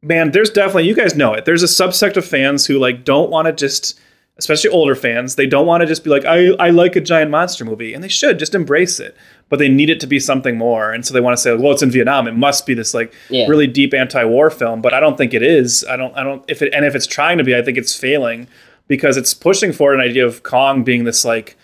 man, 0.00 0.30
there's 0.30 0.50
definitely 0.50 0.86
you 0.86 0.94
guys 0.94 1.16
know 1.16 1.34
it. 1.34 1.44
There's 1.44 1.64
a 1.64 1.66
subsect 1.66 2.16
of 2.16 2.24
fans 2.24 2.66
who 2.66 2.78
like 2.78 3.04
don't 3.04 3.30
want 3.30 3.46
to 3.46 3.52
just 3.52 3.98
especially 4.38 4.70
older 4.70 4.94
fans, 4.94 5.34
they 5.34 5.46
don't 5.46 5.66
want 5.66 5.80
to 5.80 5.86
just 5.86 6.04
be 6.04 6.10
like, 6.10 6.24
I, 6.24 6.50
I 6.60 6.70
like 6.70 6.94
a 6.94 7.00
giant 7.00 7.30
monster 7.30 7.64
movie. 7.64 7.92
And 7.92 8.02
they 8.02 8.08
should 8.08 8.38
just 8.38 8.54
embrace 8.54 9.00
it. 9.00 9.16
But 9.48 9.58
they 9.58 9.68
need 9.68 9.90
it 9.90 9.98
to 10.00 10.06
be 10.06 10.20
something 10.20 10.56
more. 10.56 10.92
And 10.92 11.04
so 11.04 11.12
they 11.12 11.20
want 11.20 11.36
to 11.36 11.42
say, 11.42 11.54
well, 11.56 11.72
it's 11.72 11.82
in 11.82 11.90
Vietnam. 11.90 12.28
It 12.28 12.36
must 12.36 12.64
be 12.64 12.74
this 12.74 12.94
like 12.94 13.12
Yeah. 13.30 13.46
really 13.48 13.66
deep 13.66 13.92
anti-war 13.92 14.50
film. 14.50 14.80
But 14.80 14.94
I 14.94 15.00
don't 15.00 15.18
think 15.18 15.34
it 15.34 15.42
is. 15.42 15.84
I 15.88 15.96
don't 15.96 16.16
I 16.16 16.22
don't 16.22 16.44
if 16.48 16.62
it 16.62 16.72
and 16.72 16.84
if 16.84 16.94
it's 16.94 17.06
trying 17.06 17.38
to 17.38 17.44
be, 17.44 17.56
I 17.56 17.62
think 17.62 17.76
it's 17.78 17.94
failing 17.94 18.46
because 18.86 19.16
it's 19.16 19.34
pushing 19.34 19.72
forward 19.72 19.94
an 19.94 20.00
idea 20.00 20.24
of 20.24 20.42
Kong 20.44 20.84
being 20.84 21.04
this 21.04 21.24
like 21.24 21.56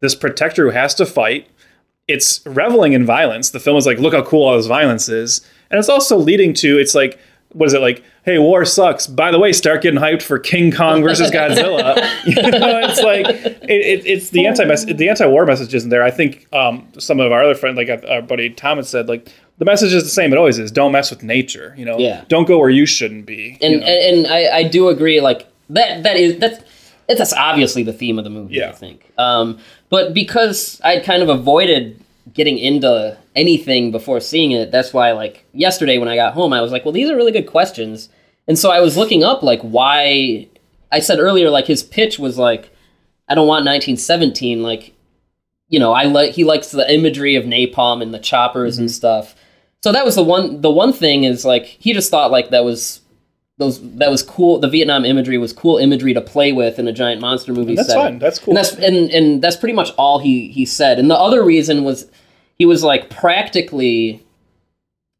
this 0.00 0.14
protector 0.14 0.64
who 0.64 0.70
has 0.70 0.94
to 0.96 1.06
fight. 1.06 1.48
It's 2.08 2.44
reveling 2.46 2.94
in 2.94 3.04
violence. 3.06 3.50
The 3.50 3.60
film 3.60 3.76
is 3.76 3.86
like, 3.86 3.98
look 3.98 4.14
how 4.14 4.22
cool 4.22 4.44
all 4.48 4.56
this 4.56 4.66
violence 4.66 5.08
is. 5.08 5.46
And 5.70 5.78
it's 5.78 5.88
also 5.88 6.16
leading 6.16 6.54
to 6.54 6.78
it's 6.78 6.94
like 6.94 7.18
what 7.52 7.66
is 7.66 7.72
it 7.72 7.80
like? 7.80 8.04
Hey, 8.24 8.38
war 8.38 8.64
sucks. 8.64 9.06
By 9.06 9.30
the 9.30 9.38
way, 9.38 9.52
start 9.52 9.82
getting 9.82 9.98
hyped 9.98 10.22
for 10.22 10.38
King 10.38 10.70
Kong 10.70 11.02
versus 11.02 11.30
Godzilla. 11.30 11.96
you 12.26 12.34
know, 12.34 12.80
it's 12.84 13.00
like 13.02 13.26
it, 13.26 13.70
it, 13.70 14.06
it's 14.06 14.30
the 14.30 14.46
anti 14.46 14.64
the 14.92 15.08
anti 15.08 15.26
war 15.26 15.46
message 15.46 15.74
isn't 15.74 15.90
there. 15.90 16.02
I 16.02 16.10
think 16.10 16.46
um, 16.54 16.86
some 16.98 17.20
of 17.20 17.32
our 17.32 17.42
other 17.42 17.54
friends, 17.54 17.76
like 17.76 17.88
our 18.08 18.22
buddy 18.22 18.50
Thomas 18.50 18.88
said, 18.88 19.08
like 19.08 19.32
the 19.58 19.64
message 19.64 19.92
is 19.94 20.04
the 20.04 20.10
same. 20.10 20.32
It 20.32 20.38
always 20.38 20.58
is. 20.58 20.70
Don't 20.70 20.92
mess 20.92 21.10
with 21.10 21.22
nature. 21.22 21.74
You 21.76 21.84
know, 21.86 21.98
Yeah. 21.98 22.24
don't 22.28 22.46
go 22.46 22.58
where 22.58 22.70
you 22.70 22.86
shouldn't 22.86 23.26
be. 23.26 23.58
and 23.62 23.74
you 23.74 23.80
know? 23.80 23.86
and, 23.86 24.18
and 24.18 24.26
I, 24.26 24.58
I 24.58 24.62
do 24.64 24.88
agree. 24.88 25.20
Like 25.20 25.46
that 25.70 26.02
that 26.02 26.16
is 26.16 26.38
that's 26.38 26.62
that's 27.08 27.32
obviously 27.32 27.82
the 27.82 27.94
theme 27.94 28.18
of 28.18 28.24
the 28.24 28.30
movie. 28.30 28.56
Yeah. 28.56 28.68
I 28.68 28.72
think. 28.72 29.10
Um, 29.16 29.58
but 29.90 30.14
because 30.14 30.80
I'd 30.84 31.04
kind 31.04 31.22
of 31.22 31.28
avoided 31.28 32.02
getting 32.32 32.58
into 32.58 33.16
anything 33.34 33.90
before 33.90 34.20
seeing 34.20 34.52
it, 34.52 34.70
that's 34.70 34.92
why 34.92 35.12
like 35.12 35.44
yesterday 35.52 35.98
when 35.98 36.08
I 36.08 36.16
got 36.16 36.34
home, 36.34 36.52
I 36.52 36.60
was 36.60 36.72
like, 36.72 36.84
well, 36.84 36.92
these 36.92 37.10
are 37.10 37.16
really 37.16 37.32
good 37.32 37.46
questions, 37.46 38.08
and 38.46 38.58
so 38.58 38.70
I 38.70 38.80
was 38.80 38.96
looking 38.96 39.24
up 39.24 39.42
like 39.42 39.60
why. 39.62 40.48
I 40.90 41.00
said 41.00 41.18
earlier 41.18 41.50
like 41.50 41.66
his 41.66 41.82
pitch 41.82 42.18
was 42.18 42.38
like, 42.38 42.70
I 43.28 43.34
don't 43.34 43.46
want 43.46 43.66
1917 43.66 44.62
like. 44.62 44.94
You 45.70 45.78
know, 45.78 45.92
I 45.92 46.04
like 46.04 46.32
he 46.32 46.44
likes 46.44 46.70
the 46.70 46.90
imagery 46.90 47.36
of 47.36 47.44
napalm 47.44 48.00
and 48.00 48.14
the 48.14 48.18
choppers 48.18 48.78
and 48.78 48.88
mm-hmm. 48.88 48.94
stuff. 48.94 49.34
so 49.84 49.92
that 49.92 50.06
was 50.06 50.14
the 50.14 50.22
one. 50.22 50.62
The 50.62 50.70
one 50.70 50.94
thing 50.94 51.24
is 51.24 51.44
like 51.44 51.66
he 51.66 51.92
just 51.92 52.10
thought 52.10 52.30
like 52.30 52.48
that 52.48 52.64
was 52.64 53.02
those 53.58 53.80
that 53.98 54.10
was 54.10 54.22
cool. 54.22 54.58
The 54.60 54.68
Vietnam 54.68 55.04
imagery 55.04 55.36
was 55.36 55.52
cool 55.52 55.78
imagery 55.78 56.14
to 56.14 56.20
play 56.20 56.52
with 56.52 56.78
in 56.78 56.86
a 56.88 56.92
giant 56.92 57.20
monster 57.20 57.52
movie. 57.52 57.74
That's 57.74 57.88
setting. 57.88 58.02
fine. 58.04 58.18
That's 58.18 58.38
cool. 58.38 58.52
And 58.52 58.56
that's 58.56 58.72
and 58.74 59.10
and 59.10 59.42
that's 59.42 59.56
pretty 59.56 59.74
much 59.74 59.90
all 59.98 60.18
he 60.20 60.48
he 60.48 60.64
said. 60.64 60.98
And 60.98 61.10
the 61.10 61.16
other 61.18 61.42
reason 61.44 61.84
was 61.84 62.10
he 62.58 62.64
was 62.66 62.82
like 62.84 63.10
practically. 63.10 64.22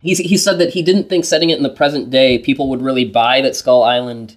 He 0.00 0.14
he 0.14 0.36
said 0.36 0.58
that 0.60 0.70
he 0.74 0.82
didn't 0.82 1.08
think 1.08 1.24
setting 1.24 1.50
it 1.50 1.56
in 1.56 1.64
the 1.64 1.68
present 1.70 2.10
day 2.10 2.38
people 2.38 2.68
would 2.70 2.80
really 2.82 3.04
buy 3.04 3.40
that 3.40 3.56
Skull 3.56 3.82
Island 3.82 4.36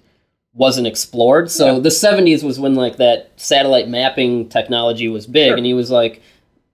wasn't 0.54 0.86
explored. 0.88 1.50
So 1.50 1.74
Yeah. 1.76 1.78
the 1.80 1.88
70s 1.88 2.42
was 2.42 2.58
when 2.58 2.74
like 2.74 2.96
that 2.96 3.30
satellite 3.36 3.88
mapping 3.88 4.48
technology 4.48 5.08
was 5.08 5.26
big 5.26 5.48
Sure. 5.50 5.56
and 5.56 5.64
he 5.64 5.72
was 5.74 5.90
like 5.90 6.20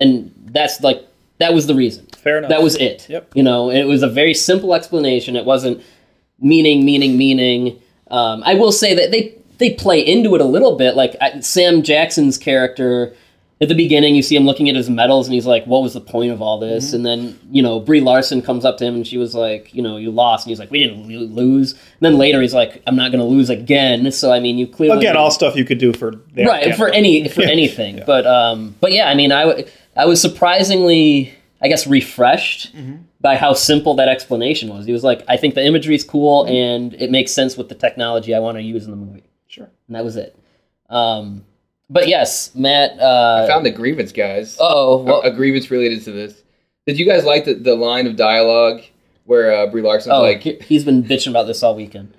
and 0.01 0.33
that's 0.53 0.81
like 0.81 1.05
that 1.39 1.53
was 1.53 1.66
the 1.66 1.74
reason. 1.74 2.07
Fair 2.16 2.39
enough. 2.39 2.49
That 2.49 2.62
was 2.62 2.74
it. 2.76 3.07
Yep. 3.09 3.33
You 3.37 3.43
know, 3.43 3.70
it 3.70 3.85
was 3.85 4.03
a 4.03 4.09
very 4.09 4.35
simple 4.35 4.74
explanation. 4.74 5.37
It 5.37 5.45
wasn't 5.45 5.83
meaning, 6.41 6.84
meaning, 6.84 7.16
meaning. 7.16 7.80
Um, 8.11 8.43
I 8.45 8.55
will 8.55 8.72
say 8.72 8.95
that 8.95 9.11
they 9.11 9.34
they 9.59 9.70
play 9.74 10.01
into 10.01 10.34
it 10.34 10.41
a 10.41 10.45
little 10.45 10.76
bit. 10.76 10.95
Like 10.97 11.16
I, 11.20 11.41
Sam 11.41 11.82
Jackson's 11.82 12.39
character 12.39 13.14
at 13.61 13.66
the 13.68 13.74
beginning, 13.74 14.14
you 14.14 14.22
see 14.22 14.36
him 14.36 14.45
looking 14.45 14.68
at 14.68 14.76
his 14.76 14.89
medals, 14.89 15.26
and 15.26 15.34
he's 15.34 15.45
like, 15.45 15.64
"What 15.66 15.82
was 15.82 15.93
the 15.93 16.01
point 16.01 16.30
of 16.30 16.41
all 16.41 16.61
Mm-hmm. 16.61 16.70
this?" 16.74 16.93
And 16.93 17.05
then 17.05 17.36
you 17.51 17.61
know, 17.61 17.80
Brie 17.80 18.01
Larson 18.01 18.41
comes 18.41 18.64
up 18.64 18.78
to 18.78 18.84
him, 18.84 18.95
and 18.95 19.05
she 19.07 19.18
was 19.18 19.34
like, 19.34 19.74
"You 19.74 19.82
know, 19.82 19.97
you 19.97 20.11
lost," 20.12 20.47
and 20.47 20.51
he's 20.51 20.61
like, 20.61 20.70
"We 20.70 20.78
didn't 20.78 21.07
lose." 21.34 21.72
And 21.72 21.80
then 22.01 22.18
later, 22.18 22.41
he's 22.41 22.55
like, 22.55 22.80
"I'm 22.86 22.95
not 22.95 23.11
going 23.11 23.18
to 23.20 23.26
lose 23.26 23.51
again." 23.51 24.11
So 24.12 24.30
I 24.32 24.39
mean, 24.39 24.59
you 24.59 24.66
clearly 24.68 24.99
Again, 24.99 25.16
all 25.16 25.32
stuff 25.32 25.57
you 25.57 25.64
could 25.64 25.78
do 25.78 25.93
for 25.93 26.12
the 26.34 26.45
right 26.47 26.62
Afghan 26.68 26.76
for 26.76 26.89
any 26.91 27.28
for 27.28 27.43
Yeah. 27.43 27.49
anything 27.51 27.99
Yeah. 27.99 28.05
but 28.07 28.26
um 28.28 28.76
but 28.80 28.93
yeah 28.93 29.09
i 29.11 29.14
mean 29.14 29.32
i 29.32 29.43
w- 29.45 29.66
i 29.97 30.05
was 30.07 30.20
surprisingly 30.20 31.32
i 31.61 31.68
guess 31.68 31.86
refreshed 31.86 32.74
Mm-hmm. 32.76 32.97
By 33.21 33.37
how 33.37 33.53
simple 33.53 33.95
that 33.95 34.09
explanation 34.09 34.69
was 34.69 34.87
he 34.87 34.93
was 34.93 35.03
like 35.05 35.23
i 35.29 35.37
think 35.37 35.55
the 35.55 35.64
imagery 35.64 35.95
is 35.95 36.05
cool 36.05 36.45
Mm-hmm. 36.45 36.55
and 36.55 36.95
it 37.03 37.11
makes 37.11 37.33
sense 37.33 37.57
with 37.57 37.69
the 37.69 37.75
technology 37.75 38.35
i 38.35 38.39
want 38.39 38.57
to 38.59 38.62
use 38.62 38.85
in 38.85 38.91
the 38.91 38.97
movie 38.97 39.25
Sure. 39.49 39.69
and 39.87 39.97
that 39.97 40.05
was 40.05 40.16
it 40.16 40.37
um 40.91 41.45
but 41.91 42.07
yes 42.09 42.55
matt 42.55 42.99
uh 43.01 43.43
I 43.45 43.49
found 43.49 43.66
a 43.66 43.71
grievance, 43.71 44.12
guys. 44.12 44.57
oh 44.61 45.01
A- 45.01 45.03
well, 45.03 45.21
a, 45.23 45.31
grievance 45.31 45.71
related 45.71 46.03
to 46.05 46.12
this. 46.12 46.43
Did 46.87 46.99
you 46.99 47.05
guys 47.07 47.25
like 47.25 47.45
the, 47.45 47.55
the 47.55 47.75
line 47.75 48.07
of 48.07 48.16
dialogue 48.16 48.83
where 49.25 49.53
uh, 49.55 49.66
Brie 49.66 49.83
Larson's 49.83 50.14
oh 50.14 50.23
like, 50.23 50.43
he's 50.62 50.85
been 50.85 51.03
bitching 51.05 51.29
about 51.31 51.47
this 51.47 51.62
all 51.62 51.75
weekend 51.75 52.14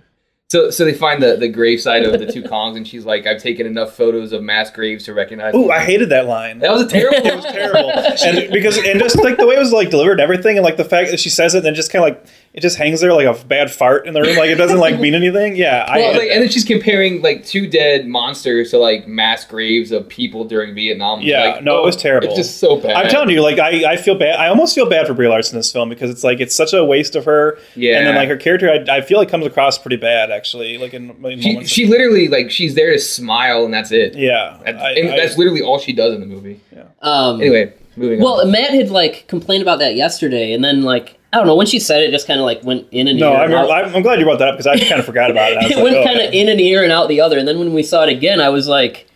so 0.52 0.72
so 0.72 0.84
they 0.84 0.96
find 0.96 1.22
the, 1.22 1.36
the 1.36 1.52
gravesite 1.52 2.12
of 2.12 2.20
the 2.20 2.26
two 2.26 2.42
Kongs, 2.42 2.76
and 2.76 2.88
she's 2.88 3.06
like, 3.06 3.28
I've 3.28 3.40
taken 3.40 3.68
enough 3.68 3.96
photos 3.96 4.32
of 4.32 4.42
mass 4.42 4.72
graves 4.72 5.06
to 5.06 5.14
recognize. 5.14 5.54
Ooh, 5.54 5.64
them." 5.64 5.72
I 5.72 5.80
hated 5.82 6.10
that 6.10 6.26
line. 6.26 6.58
that 6.60 6.72
was 6.72 6.82
a 6.82 6.88
terrible. 6.88 7.18
it 7.24 7.36
was 7.36 7.46
terrible, 7.46 7.92
and 7.92 8.52
because 8.52 8.78
and 8.80 9.00
just 9.00 9.16
like 9.18 9.38
the 9.38 9.46
way 9.46 9.56
it 9.56 9.60
was 9.60 9.72
like 9.72 9.92
delivered 9.92 10.14
and 10.14 10.22
everything, 10.22 10.58
and 10.58 10.64
like 10.64 10.78
the 10.78 10.86
fact 10.86 11.12
that 11.12 11.20
she 11.20 11.30
says 11.30 11.54
it, 11.54 11.60
and 11.60 11.68
then 11.68 11.76
just 11.76 11.92
kind 11.92 12.04
of 12.04 12.10
like 12.10 12.26
it 12.54 12.62
just 12.62 12.78
hangs 12.78 13.00
there 13.02 13.14
like 13.14 13.28
a 13.28 13.46
bad 13.46 13.70
fart 13.72 14.08
in 14.08 14.14
the 14.16 14.22
room, 14.22 14.36
like 14.36 14.50
it 14.50 14.56
doesn't 14.56 14.80
like 14.80 15.00
mean 15.00 15.14
anything. 15.14 15.56
Yeah, 15.56 15.86
I 15.88 15.98
Well, 15.98 16.08
hated 16.14 16.20
like, 16.20 16.30
and 16.32 16.42
then 16.42 16.50
she's 16.50 16.66
comparing 16.66 17.22
like 17.22 17.46
two 17.46 17.68
dead 17.70 18.08
monsters 18.08 18.72
to 18.72 18.78
like 18.80 19.08
mass 19.08 19.46
graves 19.46 19.92
of 19.92 20.10
people 20.10 20.46
during 20.46 20.74
Vietnam. 20.74 21.22
Yeah, 21.22 21.44
like, 21.56 21.64
no, 21.64 21.78
it 21.80 21.86
was 21.86 21.96
terrible. 21.96 22.28
It's 22.30 22.38
just 22.38 22.58
so 22.58 22.78
bad. 22.78 22.92
I'm 22.96 23.08
telling 23.10 23.30
you, 23.30 23.42
like 23.42 23.60
I, 23.60 23.92
I 23.94 23.98
feel 23.98 24.16
bad. 24.16 24.40
I 24.40 24.48
almost 24.48 24.74
feel 24.74 24.90
bad 24.90 25.06
for 25.06 25.14
Brie 25.14 25.28
Larson 25.28 25.56
in 25.56 25.60
this 25.60 25.72
film 25.72 25.90
because 25.90 26.10
it's 26.10 26.24
like 26.24 26.40
it's 26.40 26.56
such 26.56 26.74
a 26.74 26.84
waste 26.84 27.16
of 27.16 27.26
her. 27.26 27.60
Yeah. 27.76 27.98
and 28.00 28.08
then 28.08 28.16
like 28.16 28.30
her 28.30 28.38
character, 28.38 28.70
I, 28.70 28.98
I 28.98 29.02
feel 29.02 29.20
like 29.20 29.30
comes 29.30 29.46
across 29.46 29.78
pretty 29.78 29.98
bad 29.98 30.32
actually. 30.32 30.78
Like 30.80 30.94
in, 30.96 31.12
in 31.24 31.42
She, 31.42 31.50
moments. 31.54 31.70
she 31.72 31.86
literally 31.86 32.28
like 32.30 32.50
she's 32.50 32.74
there 32.74 32.92
to 32.92 33.00
smile 33.00 33.64
and 33.64 33.74
that's 33.74 33.92
it. 33.92 34.16
yeah, 34.16 34.58
That- 34.66 34.76
I- 34.78 34.92
and 34.94 35.10
I- 35.14 35.18
that's 35.18 35.38
literally 35.38 35.62
all 35.62 35.78
she 35.78 35.94
does 35.94 36.14
in 36.16 36.20
the 36.20 36.26
movie. 36.28 36.60
um 37.02 37.40
Anyway, 37.42 37.74
moving 37.96 38.20
well 38.22 38.42
on. 38.42 38.50
matt 38.52 38.72
had 38.72 38.90
like 38.90 39.28
complained 39.28 39.62
about 39.62 39.78
that 39.80 39.96
yesterday 39.96 40.52
and 40.54 40.64
then 40.64 40.82
like 40.84 41.19
i 41.32 41.38
don't 41.38 41.48
know 41.48 41.56
when 41.56 41.68
she 41.68 41.80
said 41.80 42.04
it, 42.04 42.12
just 42.12 42.28
kind 42.28 42.40
of 42.40 42.46
like 42.46 42.64
went 42.64 42.88
in 42.92 43.08
and 43.08 43.20
no, 43.20 43.32
ear 43.32 43.38
I 43.38 43.44
remember, 43.44 43.72
out. 43.72 43.86
I'm 43.86 43.96
I'm 43.96 44.02
glad 44.02 44.20
you 44.20 44.26
brought 44.26 44.40
that 44.40 44.50
up 44.50 44.56
because 44.56 44.68
I 44.68 44.78
kind 44.80 45.00
of 45.00 45.06
forgot 45.06 45.32
about 45.32 45.52
it. 45.52 45.58
It 45.72 45.76
like, 45.76 45.84
went 45.84 45.96
oh, 45.98 46.04
kind 46.04 46.20
of 46.20 46.34
in 46.34 46.50
an 46.50 46.60
ear 46.60 46.84
and 46.84 46.92
out 46.92 47.08
the 47.08 47.22
other. 47.22 47.38
And 47.38 47.48
then 47.48 47.60
when 47.60 47.74
we 47.74 47.84
saw 47.84 48.04
it 48.04 48.10
again, 48.10 48.42
I 48.42 48.50
was 48.50 48.68
like, 48.68 49.08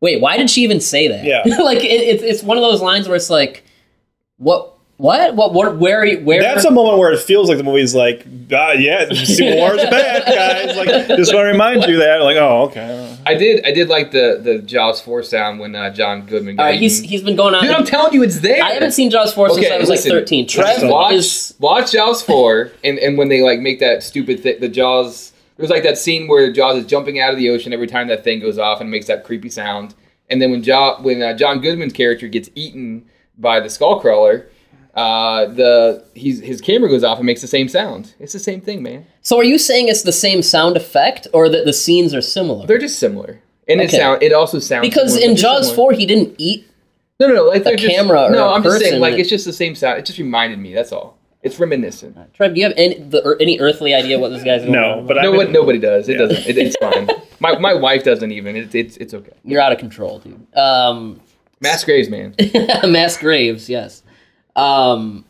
wait, 0.00 0.20
why 0.20 0.36
did 0.36 0.50
she 0.50 0.62
even 0.62 0.80
say 0.80 1.08
that? 1.08 1.24
Yeah. 1.24 1.42
like 1.62 1.78
it, 1.78 1.88
it's 1.88 2.22
it's 2.22 2.42
one 2.42 2.56
of 2.56 2.62
those 2.62 2.80
lines 2.80 3.08
where 3.08 3.16
it's 3.16 3.30
like, 3.30 3.64
what, 4.36 4.77
what, 4.98 5.36
what, 5.36 5.54
what 5.54 5.78
where, 5.78 6.18
where? 6.18 6.42
That's 6.42 6.64
a 6.64 6.70
moment 6.72 6.98
where 6.98 7.12
it 7.12 7.20
feels 7.20 7.48
like 7.48 7.56
the 7.56 7.64
movie's 7.64 7.94
like, 7.94 8.26
ah, 8.52 8.72
yeah, 8.72 9.08
Civil 9.12 9.56
War 9.56 9.74
is 9.76 9.88
bad, 9.88 10.26
guys. 10.26 10.76
Like, 10.76 11.06
just 11.16 11.32
want 11.32 11.44
to 11.44 11.52
remind 11.52 11.84
you 11.84 11.98
that. 11.98 12.16
Like, 12.16 12.36
oh, 12.36 12.64
okay. 12.64 13.16
I 13.24 13.34
did 13.34 13.64
I 13.64 13.70
did 13.70 13.88
like 13.88 14.10
the 14.10 14.40
the 14.42 14.58
Jaws 14.58 15.00
four 15.00 15.22
sound 15.22 15.60
when 15.60 15.76
uh, 15.76 15.90
John 15.90 16.26
Goodman 16.26 16.56
got 16.56 16.62
All 16.64 16.68
right, 16.70 16.80
he's 16.80 17.00
he's 17.00 17.22
been 17.22 17.36
going 17.36 17.54
on. 17.54 17.62
Dude, 17.62 17.70
I'm 17.70 17.84
telling 17.84 18.12
you, 18.12 18.24
it's 18.24 18.40
there. 18.40 18.62
I 18.62 18.70
haven't 18.70 18.90
seen 18.90 19.10
Jaws 19.10 19.32
four 19.32 19.50
since 19.50 19.70
I 19.70 19.78
was 19.78 19.88
listen. 19.88 20.10
like 20.10 20.20
thirteen. 20.20 20.48
Trev 20.48 20.66
Listen. 20.66 20.88
watch 20.88 21.12
is 21.12 21.54
watch 21.60 21.92
Jaws 21.92 22.20
four, 22.22 22.72
and 22.82 22.98
and 22.98 23.16
when 23.16 23.28
they 23.28 23.42
like 23.42 23.60
make 23.60 23.78
that 23.78 24.02
stupid 24.02 24.42
thing, 24.42 24.60
the 24.60 24.68
Jaws. 24.68 25.32
There's 25.56 25.70
like 25.70 25.82
that 25.82 25.98
scene 25.98 26.28
where 26.28 26.52
Jaws 26.52 26.76
is 26.76 26.86
jumping 26.86 27.20
out 27.20 27.32
of 27.32 27.36
the 27.36 27.50
ocean 27.50 27.72
every 27.72 27.88
time 27.88 28.06
that 28.08 28.22
thing 28.22 28.38
goes 28.40 28.58
off 28.58 28.80
and 28.80 28.90
makes 28.90 29.06
that 29.06 29.24
creepy 29.24 29.48
sound. 29.48 29.94
And 30.30 30.40
then 30.40 30.50
when 30.50 30.62
jo- 30.62 30.98
when 31.00 31.22
uh, 31.22 31.34
John 31.34 31.60
Goodman's 31.60 31.92
character 31.92 32.28
gets 32.28 32.48
eaten 32.54 33.08
by 33.36 33.58
the 33.60 33.68
skull 33.68 34.00
crawler, 34.00 34.48
uh, 34.98 35.46
the 35.46 36.04
he's 36.14 36.40
his 36.40 36.60
camera 36.60 36.88
goes 36.90 37.04
off 37.04 37.18
and 37.18 37.26
makes 37.26 37.40
the 37.40 37.46
same 37.46 37.68
sound. 37.68 38.14
It's 38.18 38.32
the 38.32 38.38
same 38.38 38.60
thing, 38.60 38.82
man. 38.82 39.06
so. 39.22 39.36
Are 39.38 39.44
you 39.44 39.58
saying 39.58 39.88
it's 39.88 40.02
the 40.02 40.12
same 40.12 40.42
sound 40.42 40.76
effect, 40.76 41.26
or 41.32 41.48
that 41.48 41.64
the 41.64 41.72
scenes 41.72 42.14
are 42.14 42.20
similar? 42.20 42.66
They're 42.66 42.78
just 42.78 42.98
similar, 42.98 43.40
and 43.68 43.80
it 43.80 43.84
Okay. 43.88 43.98
sound 43.98 44.22
it 44.22 44.32
also 44.32 44.58
sounds 44.58 44.82
because 44.88 45.14
similar, 45.14 45.30
in 45.30 45.36
Jaws 45.36 45.66
similar. 45.68 45.76
four, 45.76 45.92
he 45.92 46.04
didn't 46.06 46.34
eat. 46.38 46.66
No, 47.20 47.28
no, 47.28 47.34
no. 47.34 47.44
Like 47.44 47.64
they're 47.64 47.76
just, 47.76 47.94
camera 47.94 48.24
or 48.24 48.30
No, 48.30 48.48
a 48.48 48.54
I'm 48.54 48.62
just 48.62 48.78
saying, 48.80 49.00
like 49.00 49.14
that- 49.14 49.20
it's 49.20 49.28
just 49.30 49.44
the 49.44 49.52
same 49.52 49.74
sound. 49.74 49.98
It 49.98 50.04
just 50.06 50.18
reminded 50.18 50.58
me. 50.58 50.74
That's 50.74 50.92
all. 50.92 51.16
It's 51.42 51.58
reminiscent. 51.60 52.16
Trev, 52.34 52.54
do 52.54 52.60
you 52.60 52.66
have 52.66 52.74
any 52.76 52.98
the, 52.98 53.24
or 53.24 53.36
any 53.40 53.60
earthly 53.60 53.94
idea 53.94 54.18
what 54.18 54.30
this 54.30 54.42
guy's 54.42 54.62
going 54.66 54.72
No, 54.72 54.98
on? 54.98 55.06
but 55.06 55.14
No, 55.16 55.30
mean, 55.30 55.36
what 55.36 55.50
nobody 55.52 55.78
does. 55.78 56.08
It 56.08 56.12
Yeah. 56.14 56.26
doesn't. 56.26 56.46
It, 56.48 56.58
it's 56.58 56.76
fine. 56.76 57.08
my 57.40 57.56
my 57.58 57.74
wife 57.74 58.02
doesn't 58.02 58.32
even. 58.32 58.56
It, 58.56 58.74
it's 58.74 58.96
it's 58.96 59.14
okay. 59.14 59.32
you're 59.44 59.60
out 59.60 59.70
of 59.72 59.78
control, 59.78 60.18
dude. 60.18 60.44
Um, 60.56 61.20
Mass 61.60 61.84
graves, 61.84 62.08
man. 62.08 62.34
mass 62.88 63.16
graves 63.16 63.68
yes 63.68 64.02
um 64.58 65.24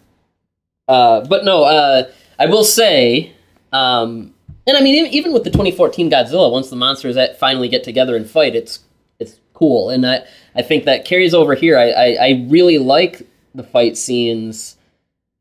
uh 0.89 1.21
but 1.27 1.45
no 1.45 1.65
uh 1.65 2.11
i 2.39 2.47
will 2.47 2.65
say 2.65 3.33
um 3.73 4.33
and 4.67 4.77
i 4.77 4.81
mean 4.81 5.07
even- 5.13 5.33
with 5.33 5.45
the 5.45 5.51
2014 5.51 6.11
godzilla 6.11 6.51
once 6.51 6.71
the 6.71 6.77
monsters 6.77 7.17
finally 7.39 7.69
get 7.69 7.85
together 7.85 8.17
and 8.17 8.29
fight 8.29 8.55
it's 8.57 8.81
it's 9.21 9.39
cool. 9.53 9.91
And 9.91 10.07
i 10.07 10.25
i 10.55 10.63
think 10.63 10.85
that 10.85 11.05
carries 11.05 11.35
over 11.35 11.55
here. 11.55 11.77
I 11.79 11.91
i, 11.91 12.07
I 12.29 12.47
really 12.49 12.79
like 12.79 13.27
the 13.55 13.65
fight 13.65 13.97
scenes. 13.97 14.77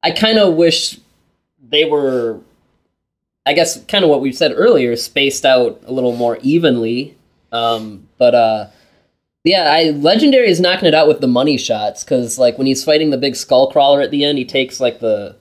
I 0.04 0.12
kind 0.12 0.40
of 0.40 0.56
wish 0.56 1.00
they 1.62 1.86
were 1.86 2.40
i 3.46 3.54
guess 3.54 3.84
kind 3.86 4.04
of 4.04 4.10
what 4.10 4.22
we 4.22 4.32
said 4.32 4.52
earlier 4.56 4.96
spaced 4.96 5.46
out 5.46 5.80
a 5.86 5.94
little 5.94 6.16
more 6.16 6.38
evenly. 6.42 7.16
Um 7.52 8.08
but 8.18 8.34
uh 8.36 8.68
yeah, 9.48 9.72
I 9.72 9.92
Legendary 9.92 10.50
is 10.50 10.60
knocking 10.60 10.88
it 10.88 10.94
out 10.94 11.08
with 11.08 11.22
the 11.22 11.28
money 11.28 11.58
shots 11.58 12.04
because 12.04 12.38
like 12.38 12.58
when 12.58 12.68
he's 12.68 12.84
fighting 12.84 13.10
the 13.10 13.18
big 13.18 13.36
skull 13.36 13.72
crawler 13.72 14.02
at 14.02 14.12
the 14.12 14.24
end, 14.24 14.38
he 14.38 14.46
takes 14.46 14.80
like 14.80 15.00
the 15.00 15.36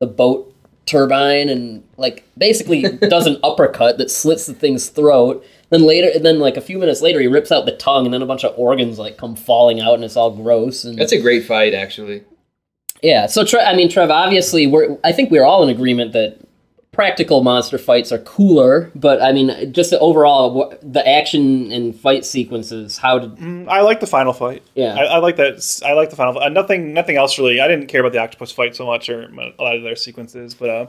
the 0.00 0.06
boat 0.06 0.54
turbine 0.86 1.48
and 1.48 1.84
like 1.96 2.24
basically 2.36 2.82
does 3.08 3.26
an 3.26 3.38
uppercut 3.42 3.98
that 3.98 4.10
slits 4.10 4.46
the 4.46 4.54
thing's 4.54 4.88
throat. 4.88 5.44
Then 5.70 5.82
later, 5.82 6.10
and 6.12 6.24
then 6.24 6.40
like 6.40 6.56
a 6.56 6.60
few 6.60 6.78
minutes 6.78 7.00
later, 7.00 7.20
he 7.20 7.28
rips 7.28 7.52
out 7.52 7.64
the 7.64 7.76
tongue, 7.76 8.04
and 8.04 8.12
then 8.12 8.22
a 8.22 8.26
bunch 8.26 8.44
of 8.44 8.58
organs 8.58 8.98
like 8.98 9.16
come 9.16 9.36
falling 9.36 9.80
out, 9.80 9.94
and 9.94 10.04
it's 10.04 10.16
all 10.16 10.34
gross. 10.34 10.82
And 10.84 10.98
That's 10.98 11.12
a 11.12 11.20
great 11.20 11.44
fight, 11.44 11.74
actually. 11.74 12.24
yeah, 13.02 13.26
so 13.26 13.44
Tre- 13.44 13.62
I 13.62 13.76
mean, 13.76 13.88
Trev, 13.88 14.10
obviously, 14.10 14.66
we're 14.66 14.98
I 15.04 15.12
think 15.12 15.30
we're 15.30 15.44
all 15.44 15.62
in 15.62 15.68
agreement 15.68 16.12
that 16.12 16.38
practical 16.92 17.42
monster 17.42 17.78
fights 17.78 18.10
are 18.12 18.18
cooler, 18.18 18.90
but 18.94 19.22
I 19.22 19.32
mean, 19.32 19.72
just 19.72 19.90
the 19.90 19.98
overall 20.00 20.74
the 20.82 21.06
action 21.08 21.70
and 21.72 21.94
fight 21.94 22.24
sequences. 22.24 22.98
How 22.98 23.18
did 23.18 23.36
Mm, 23.36 23.68
I 23.68 23.82
like 23.82 24.00
the 24.00 24.06
final 24.06 24.32
fight. 24.32 24.62
Yeah. 24.74 24.94
I, 24.94 25.04
I 25.04 25.18
like 25.18 25.36
that. 25.36 25.82
I 25.86 25.92
like 25.92 26.10
the 26.10 26.16
final. 26.16 26.38
Uh, 26.40 26.48
nothing, 26.48 26.92
nothing 26.92 27.16
else 27.16 27.38
really. 27.38 27.60
I 27.60 27.68
didn't 27.68 27.86
care 27.86 28.00
about 28.00 28.12
the 28.12 28.18
octopus 28.18 28.50
fight 28.52 28.74
so 28.76 28.86
much, 28.86 29.08
or 29.08 29.22
a 29.22 29.62
lot 29.62 29.76
of 29.76 29.82
their 29.82 29.96
sequences. 29.96 30.54
But 30.54 30.68
uh, 30.70 30.86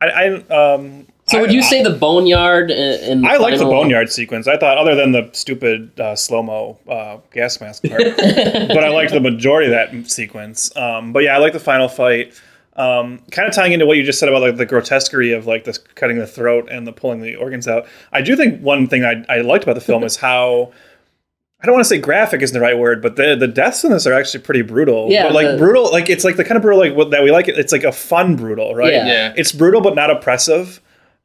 I, 0.00 0.06
I 0.08 0.26
um. 0.74 1.06
So 1.26 1.40
would 1.40 1.50
I- 1.50 1.52
you 1.54 1.62
say 1.62 1.82
the 1.82 1.90
boneyard 1.90 2.70
and 2.72 3.24
I 3.26 3.36
like 3.38 3.56
the 3.58 3.64
boneyard 3.64 4.10
sequence. 4.10 4.46
I 4.48 4.56
thought, 4.58 4.76
other 4.76 4.94
than 4.94 5.12
the 5.12 5.30
stupid 5.32 5.98
uh, 5.98 6.14
slow 6.16 6.42
mo 6.42 6.78
uh, 6.88 7.18
gas 7.32 7.60
mask 7.60 7.84
part, 7.84 8.02
but 8.16 8.84
I 8.84 8.88
liked 8.90 9.12
the 9.12 9.20
majority 9.20 9.72
of 9.72 9.92
that 9.92 10.10
sequence. 10.10 10.76
Um, 10.76 11.12
but 11.12 11.20
yeah, 11.22 11.34
I 11.36 11.38
like 11.38 11.52
the 11.54 11.60
final 11.60 11.88
fight. 11.88 12.34
Um, 12.74 13.18
kind 13.30 13.46
of 13.46 13.54
tying 13.54 13.72
into 13.72 13.84
what 13.84 13.98
you 13.98 14.02
just 14.02 14.18
said 14.18 14.30
about 14.30 14.40
like 14.40 14.56
the 14.56 14.64
grotesquerie 14.64 15.32
of 15.32 15.46
like 15.46 15.64
this 15.64 15.76
cutting 15.76 16.18
the 16.18 16.26
throat 16.26 16.68
and 16.70 16.86
the 16.86 16.92
pulling 16.92 17.20
the 17.20 17.34
organs 17.36 17.68
out. 17.68 17.86
I 18.12 18.22
do 18.22 18.34
think 18.34 18.62
one 18.62 18.86
thing 18.86 19.04
I, 19.04 19.24
I 19.28 19.42
liked 19.42 19.64
about 19.64 19.74
the 19.74 19.82
film 19.82 20.04
is 20.04 20.16
how 20.16 20.72
I 21.60 21.66
don't 21.66 21.74
want 21.74 21.84
to 21.84 21.88
say 21.88 21.98
graphic 21.98 22.40
isn't 22.40 22.54
the 22.54 22.60
right 22.62 22.78
word, 22.78 23.02
but 23.02 23.16
the 23.16 23.36
the 23.36 23.46
deaths 23.46 23.84
in 23.84 23.90
this 23.90 24.06
are 24.06 24.14
actually 24.14 24.42
pretty 24.42 24.62
brutal. 24.62 25.08
Yeah, 25.10 25.24
but 25.24 25.34
like 25.34 25.46
the- 25.48 25.58
brutal, 25.58 25.92
like 25.92 26.08
it's 26.08 26.24
like 26.24 26.36
the 26.36 26.44
kind 26.44 26.56
of 26.56 26.62
brutal 26.62 26.80
like 26.80 26.94
what, 26.96 27.10
that 27.10 27.22
we 27.22 27.30
like. 27.30 27.46
It. 27.46 27.58
It's 27.58 27.72
like 27.72 27.84
a 27.84 27.92
fun 27.92 28.36
brutal, 28.36 28.74
right? 28.74 28.92
Yeah. 28.92 29.06
Yeah. 29.06 29.34
It's 29.36 29.52
brutal 29.52 29.82
but 29.82 29.94
not 29.94 30.10
oppressive. 30.10 30.80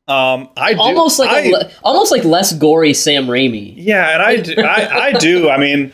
Um, 0.10 0.50
I 0.58 0.74
do, 0.74 0.80
almost 0.80 1.18
like 1.18 1.30
I- 1.30 1.40
a 1.48 1.52
le- 1.52 1.72
almost 1.84 2.12
like 2.12 2.24
less 2.26 2.54
gory 2.54 2.94
Sam 2.94 3.28
Raimi. 3.28 3.74
yeah, 3.78 4.14
and 4.14 4.22
I 4.22 4.36
do, 4.38 4.54
I, 4.62 5.00
I 5.08 5.12
do. 5.14 5.50
I 5.50 5.58
mean, 5.58 5.92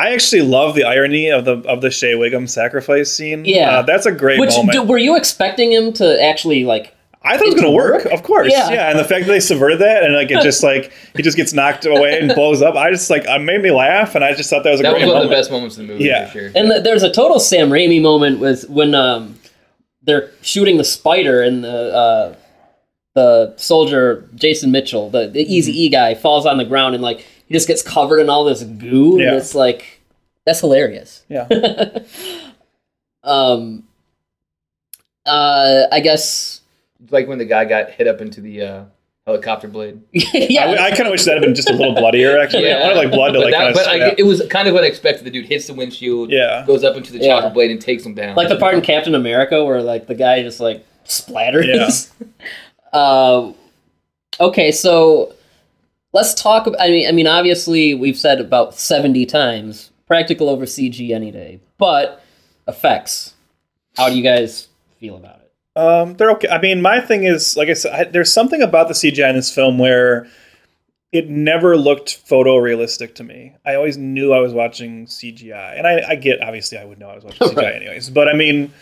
I 0.00 0.12
actually 0.12 0.42
love 0.42 0.74
the 0.74 0.84
irony 0.84 1.28
of 1.28 1.44
the 1.44 1.58
of 1.68 1.80
the 1.82 1.90
Shea 1.90 2.14
Whigham 2.14 2.46
sacrifice 2.46 3.12
scene. 3.12 3.44
Yeah. 3.44 3.78
Uh, 3.78 3.82
that's 3.82 4.06
a 4.06 4.12
great 4.12 4.40
Which 4.40 4.50
moment. 4.56 4.72
do, 4.72 4.82
were 4.82 4.98
you 4.98 5.16
expecting 5.16 5.72
him 5.72 5.92
to 5.94 6.22
actually 6.22 6.64
like? 6.64 6.94
I 7.22 7.36
thought 7.36 7.48
it 7.48 7.52
was 7.52 7.60
going 7.60 7.72
to 7.72 7.76
work, 7.76 8.04
work? 8.04 8.12
of 8.14 8.22
course. 8.22 8.50
Yeah. 8.50 8.70
Yeah. 8.70 8.88
and 8.90 8.98
the 8.98 9.04
fact 9.04 9.26
that 9.26 9.32
they 9.32 9.40
subverted 9.40 9.80
that 9.80 10.04
and 10.04 10.14
like 10.14 10.30
it 10.30 10.40
just 10.42 10.62
like 10.62 10.90
he 11.14 11.22
just 11.22 11.36
gets 11.36 11.52
knocked 11.52 11.84
away 11.84 12.18
and 12.18 12.34
blows 12.34 12.62
up. 12.62 12.76
I 12.76 12.90
just 12.90 13.10
like 13.10 13.24
it 13.26 13.42
made 13.42 13.60
me 13.60 13.70
laugh, 13.70 14.14
and 14.14 14.24
I 14.24 14.32
just 14.34 14.48
thought 14.48 14.64
that 14.64 14.70
was 14.70 14.80
a 14.80 14.84
That 14.84 14.92
great 14.92 15.04
was 15.04 15.12
one 15.12 15.22
of 15.22 15.28
the 15.28 15.34
best 15.34 15.50
moments 15.50 15.76
in 15.76 15.86
the 15.86 15.92
movie 15.92 16.04
Yeah. 16.04 16.26
for 16.28 16.32
sure. 16.38 16.46
And 16.54 16.70
th- 16.70 16.82
there's 16.82 17.02
a 17.02 17.12
total 17.12 17.38
Sam 17.38 17.68
Raimi 17.68 18.00
moment 18.00 18.40
with 18.40 18.70
when 18.70 18.94
um 18.94 19.38
they're 20.02 20.30
shooting 20.40 20.78
the 20.78 20.84
spider 20.84 21.42
and 21.42 21.62
the 21.62 21.68
uh, 21.94 22.34
the 23.14 23.52
soldier 23.58 24.26
Jason 24.34 24.70
Mitchell, 24.70 25.10
the, 25.10 25.26
the 25.28 25.42
Easy 25.42 25.72
E 25.78 25.88
guy, 25.90 26.14
falls 26.14 26.46
on 26.46 26.56
the 26.56 26.64
ground 26.64 26.94
and 26.94 27.02
like 27.02 27.26
he 27.50 27.54
just 27.54 27.66
gets 27.68 27.82
covered 27.82 28.20
in 28.20 28.30
all 28.30 28.44
this 28.44 28.62
goo, 28.62 29.20
Yeah. 29.20 29.28
and 29.28 29.36
it's 29.36 29.54
like 29.54 30.00
that's 30.46 30.60
hilarious. 30.60 31.24
Yeah, 31.28 31.46
Um, 33.22 33.84
uh, 35.26 35.82
I 35.92 36.00
guess 36.00 36.60
like 37.10 37.28
when 37.28 37.38
the 37.38 37.44
guy 37.44 37.64
got 37.66 37.90
hit 37.90 38.06
up 38.06 38.20
into 38.20 38.40
the 38.40 38.62
uh, 38.62 38.84
helicopter 39.26 39.68
blade. 39.68 40.00
yeah. 40.12 40.64
I, 40.64 40.86
I 40.86 40.90
kind 40.92 41.02
of 41.06 41.10
wish 41.10 41.24
that 41.24 41.34
had 41.34 41.42
been 41.42 41.54
just 41.54 41.68
a 41.68 41.74
little 41.74 41.94
bloodier. 41.94 42.38
Actually, 42.38 42.72
I 42.72 42.80
wanted 42.80 42.96
like 42.96 43.10
blood 43.10 43.32
to 43.32 43.38
but 43.40 43.44
like 43.44 43.52
that- 43.52 43.58
kind 43.58 43.68
of. 43.68 43.74
but 43.74 43.86
I, 43.88 44.14
it 44.16 44.22
was 44.24 44.42
kind 44.48 44.68
of 44.68 44.76
unexpected. 44.76 45.24
The 45.24 45.30
dude 45.30 45.46
hits 45.46 45.66
the 45.66 45.74
windshield, 45.74 46.30
Yeah. 46.30 46.64
goes 46.66 46.82
up 46.84 46.96
into 46.96 47.12
the 47.12 47.18
Yeah. 47.18 47.40
chopper 47.40 47.52
blade, 47.52 47.70
and 47.70 47.80
takes 47.80 48.04
him 48.06 48.14
down. 48.14 48.36
like 48.36 48.48
the 48.48 48.56
part 48.56 48.74
in 48.74 48.80
Captain 48.80 49.14
America 49.14 49.64
where 49.64 49.82
like 49.82 50.06
the 50.06 50.14
guy 50.14 50.42
just 50.42 50.60
like 50.60 50.86
splatters. 51.04 52.10
Yeah. 52.20 52.26
uh, 52.98 53.52
okay, 54.40 54.72
so 54.72 55.34
let's 56.12 56.34
talk. 56.34 56.66
I 56.78 56.88
mean, 56.88 57.08
I 57.08 57.12
mean, 57.12 57.26
obviously 57.26 57.94
we've 57.94 58.18
said 58.18 58.40
about 58.40 58.74
seventy 58.74 59.26
times 59.26 59.90
practical 60.06 60.48
over 60.48 60.64
CG 60.64 61.10
any 61.10 61.30
day, 61.30 61.60
but 61.78 62.22
effects. 62.68 63.34
How 63.96 64.08
do 64.08 64.16
you 64.16 64.22
guys 64.22 64.68
feel 64.98 65.16
about 65.16 65.40
it? 65.40 65.52
Um, 65.80 66.14
they're 66.14 66.30
okay. 66.32 66.48
I 66.48 66.60
mean, 66.60 66.80
my 66.82 67.00
thing 67.00 67.24
is, 67.24 67.56
like 67.56 67.68
I 67.68 67.74
said, 67.74 67.92
I, 67.92 68.04
there's 68.10 68.32
something 68.32 68.62
about 68.62 68.88
the 68.88 68.94
CGI 68.94 69.30
in 69.30 69.36
this 69.36 69.52
film 69.54 69.78
where 69.78 70.26
it 71.12 71.28
never 71.28 71.76
looked 71.76 72.24
photorealistic 72.28 73.14
to 73.16 73.24
me. 73.24 73.54
I 73.64 73.74
always 73.74 73.96
knew 73.96 74.32
I 74.32 74.38
was 74.38 74.52
watching 74.52 75.06
CGI, 75.06 75.76
and 75.78 75.86
I, 75.86 76.10
I 76.10 76.14
get 76.16 76.40
obviously 76.42 76.78
I 76.78 76.84
would 76.84 76.98
know 76.98 77.08
I 77.08 77.16
was 77.16 77.24
watching 77.24 77.48
CGI 77.48 77.56
Right. 77.56 77.74
anyways. 77.74 78.10
But 78.10 78.28
I 78.28 78.32
mean, 78.34 78.72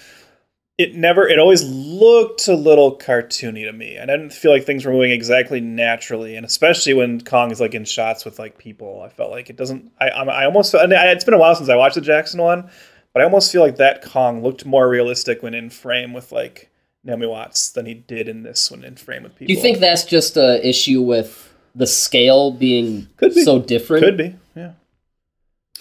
it 0.79 0.95
never. 0.95 1.29
It 1.29 1.39
always 1.39 1.65
looked 1.65 2.47
a 2.49 2.55
little 2.55 2.97
cartoony 2.97 3.65
to 3.65 3.73
me. 3.73 3.99
I 3.99 4.07
didn't 4.07 4.31
feel 4.31 4.53
like 4.53 4.65
things 4.65 4.85
were 4.87 4.93
moving 4.93 5.11
exactly 5.11 5.61
naturally, 5.61 6.37
and 6.37 6.47
especially 6.47 6.95
when 6.95 7.21
Kong 7.21 7.51
is 7.51 7.61
like 7.61 7.75
in 7.75 7.85
shots 7.85 8.25
with 8.25 8.39
like 8.39 8.57
people, 8.59 9.03
I 9.05 9.09
felt 9.09 9.31
like 9.33 9.51
it 9.51 9.57
doesn't. 9.57 9.91
I 10.01 10.09
I, 10.09 10.25
I 10.25 10.45
almost. 10.47 10.73
And 10.75 10.95
I, 10.95 11.09
it's 11.11 11.25
been 11.25 11.35
a 11.35 11.39
while 11.39 11.55
since 11.57 11.69
I 11.69 11.77
watched 11.77 11.97
the 11.97 12.01
Jackson 12.01 12.41
one. 12.41 12.71
But 13.13 13.23
I 13.23 13.25
almost 13.25 13.51
feel 13.51 13.63
like 13.63 13.77
that 13.77 14.03
Kong 14.03 14.43
looked 14.43 14.65
more 14.65 14.89
realistic 14.89 15.43
when 15.43 15.55
in 15.55 15.71
frame 15.71 16.13
with 16.13 16.31
like 16.31 16.71
Naomi 17.03 17.27
Watts 17.27 17.71
than 17.71 17.87
he 17.87 17.95
did 17.95 18.29
in 18.29 18.43
this 18.45 18.71
one 18.71 18.85
in 18.85 18.95
frame 18.97 19.25
with 19.25 19.33
people. 19.35 19.49
Do 19.49 19.55
you 19.55 19.61
think 19.61 19.79
that's 19.79 20.05
just 20.05 20.37
a 20.37 20.65
issue 20.67 21.01
with 21.03 21.53
the 21.75 21.87
scale 21.87 22.53
being 22.53 23.09
Could 23.17 23.35
be. 23.35 23.43
so 23.43 23.59
different? 23.61 24.05
could 24.05 24.17
be? 24.17 24.37
Yeah, 24.55 24.73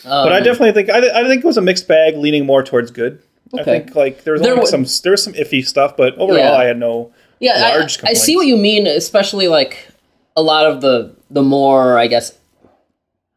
Um, 0.05 0.25
but 0.25 0.31
I 0.31 0.39
definitely 0.39 0.71
think 0.71 0.89
I, 0.89 1.21
I 1.21 1.27
think 1.27 1.43
it 1.43 1.47
was 1.47 1.57
a 1.57 1.61
mixed 1.61 1.87
bag, 1.87 2.15
leaning 2.15 2.45
more 2.45 2.63
towards 2.63 2.91
good. 2.91 3.21
I 3.57 3.63
think 3.63 3.95
like 3.95 4.23
there 4.23 4.33
was 4.33 4.41
There 4.41 4.53
only 4.53 4.65
some 4.65 4.85
there 5.03 5.11
was 5.11 5.23
some 5.23 5.33
iffy 5.33 5.65
stuff, 5.65 5.95
but 5.97 6.15
overall 6.17 6.37
Yeah. 6.39 6.53
I 6.53 6.65
had 6.65 6.77
no. 6.79 7.11
yeah, 7.39 7.53
I- 7.73 7.77
large 7.77 8.03
I, 8.03 8.13
see 8.13 8.35
what 8.35 8.47
you 8.47 8.57
mean, 8.57 8.87
especially 8.87 9.47
like 9.47 9.87
a 10.35 10.41
lot 10.41 10.65
of 10.65 10.81
the 10.81 11.15
the 11.29 11.43
more 11.43 11.97
I 11.97 12.07
guess 12.07 12.37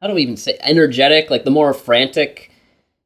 how 0.00 0.08
do 0.08 0.14
we 0.14 0.22
even 0.22 0.36
say 0.36 0.56
energetic, 0.62 1.30
like 1.30 1.44
the 1.44 1.50
more 1.50 1.72
frantic 1.74 2.50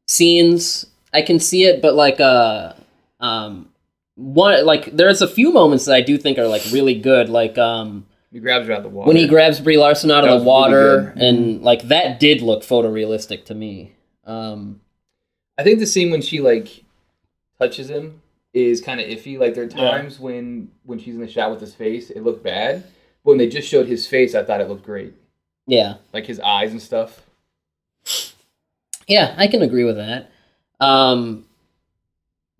scenes. 0.07 0.87
I 1.13 1.23
can 1.23 1.39
see 1.39 1.65
it, 1.65 1.81
but 1.83 1.95
like 1.95 2.21
uh 2.21 2.73
um 3.21 3.69
one 4.17 4.65
like 4.65 4.97
there's 4.97 5.23
a 5.23 5.29
few 5.29 5.53
moments 5.53 5.85
that 5.87 5.95
I 5.95 6.01
do 6.01 6.17
think 6.19 6.39
are 6.39 6.47
like 6.49 6.63
really 6.73 6.95
good, 6.99 7.29
like 7.29 7.59
um 7.59 8.07
he 8.33 8.41
grabs 8.41 8.67
her 8.67 8.73
out 8.73 8.79
of 8.79 8.83
the 8.85 8.89
water. 8.91 9.07
when 9.09 9.17
he 9.17 9.29
grabs 9.29 9.61
Brie 9.61 9.77
Larson 9.79 10.11
out 10.11 10.23
That 10.23 10.31
of 10.33 10.41
the 10.41 10.45
was 10.47 10.71
really 10.71 10.75
water, 10.75 11.15
and 11.17 11.63
like 11.63 11.83
that 11.89 12.19
did 12.19 12.43
look 12.43 12.63
photorealistic 12.63 13.45
to 13.47 13.55
me. 13.55 13.93
Um, 14.25 14.81
I 15.57 15.63
think 15.63 15.79
the 15.79 15.87
scene 15.87 16.11
when 16.11 16.21
she 16.23 16.41
like 16.41 16.84
touches 17.59 17.89
him 17.91 18.21
is 18.53 18.81
kind 18.81 19.01
of 19.01 19.07
iffy. 19.07 19.39
Like 19.39 19.55
there 19.55 19.65
are 19.65 19.69
Yeah. 19.69 19.91
times 19.91 20.19
when 20.21 20.71
when 20.85 20.99
she's 20.99 21.15
in 21.15 21.21
the 21.21 21.29
shot 21.29 21.51
with 21.51 21.61
his 21.61 21.75
face, 21.75 22.11
it 22.11 22.23
looked 22.23 22.43
bad. 22.45 22.83
But 23.25 23.31
when 23.31 23.39
they 23.39 23.49
just 23.49 23.69
showed 23.69 23.87
his 23.87 24.07
face, 24.07 24.35
I 24.35 24.43
thought 24.45 24.61
it 24.61 24.69
looked 24.69 24.85
great. 24.85 25.15
yeah, 25.67 25.95
Like 26.13 26.27
his 26.27 26.41
eyes 26.41 26.73
and 26.73 26.81
stuff. 26.83 27.23
yeah, 29.07 29.35
I 29.39 29.47
can 29.47 29.63
agree 29.63 29.85
with 29.85 29.97
that. 29.97 30.31
Um, 30.81 31.45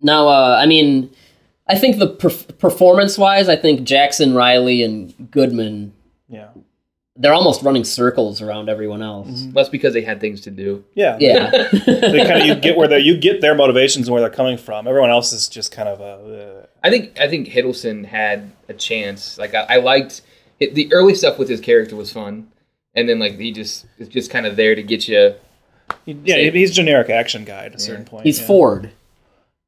now, 0.01 0.27
uh, 0.27 0.57
I 0.59 0.65
mean, 0.65 1.09
I 1.67 1.77
think 1.77 1.97
the 1.97 2.09
perf- 2.09 2.57
performance-wise, 2.59 3.49
I 3.49 3.55
think 3.55 3.83
Jackson, 3.83 4.33
Reilly, 4.35 4.83
and 4.83 5.29
Goodman, 5.31 5.87
Yeah, 5.87 5.94
they're 7.17 7.33
almost 7.33 7.63
running 7.63 7.83
circles 7.83 8.41
around 8.41 8.67
everyone 8.67 9.01
else. 9.01 9.29
Mm-hmm. 9.29 9.51
That's 9.53 9.69
because 9.69 9.93
they 9.93 10.01
had 10.01 10.19
things 10.19 10.41
to 10.41 10.51
do. 10.51 10.83
yeah, 10.95 11.17
Yeah, 11.19 11.49
They 11.71 12.25
kind 12.25 12.41
of 12.41 12.45
you 12.45 12.55
get 12.55 12.75
where 12.77 12.87
they 12.87 12.99
you 12.99 13.17
get 13.17 13.41
their 13.41 13.55
motivations 13.55 14.07
and 14.07 14.13
where 14.13 14.21
they're 14.21 14.29
coming 14.29 14.57
from. 14.57 14.87
Everyone 14.87 15.09
else 15.09 15.31
is 15.31 15.47
just 15.47 15.71
kind 15.71 15.87
of 15.87 16.01
a. 16.01 16.61
Uh, 16.63 16.65
I 16.83 16.89
think 16.89 17.19
I 17.19 17.27
think 17.29 17.47
Hiddleston 17.47 18.05
had 18.05 18.51
a 18.67 18.73
chance. 18.73 19.37
Like 19.37 19.53
I, 19.53 19.61
I 19.69 19.77
liked 19.77 20.21
it, 20.59 20.75
the 20.75 20.93
early 20.93 21.15
stuff 21.15 21.37
with 21.39 21.47
his 21.47 21.61
character 21.61 21.95
was 21.95 22.11
fun, 22.11 22.51
and 22.93 23.07
then 23.07 23.19
like 23.19 23.37
he 23.37 23.51
just 23.51 23.85
is 23.97 24.09
just 24.09 24.29
kind 24.29 24.45
of 24.45 24.57
there 24.57 24.75
to 24.75 24.83
get 24.83 25.07
you. 25.07 25.35
yeah, 26.05 26.49
he's 26.49 26.71
a 26.71 26.73
generic 26.73 27.09
action 27.09 27.45
guy 27.45 27.65
at 27.65 27.75
a 27.75 27.79
certain 27.79 28.05
point. 28.05 28.25
he's 28.25 28.39
yeah. 28.39 28.47
Ford. 28.47 28.91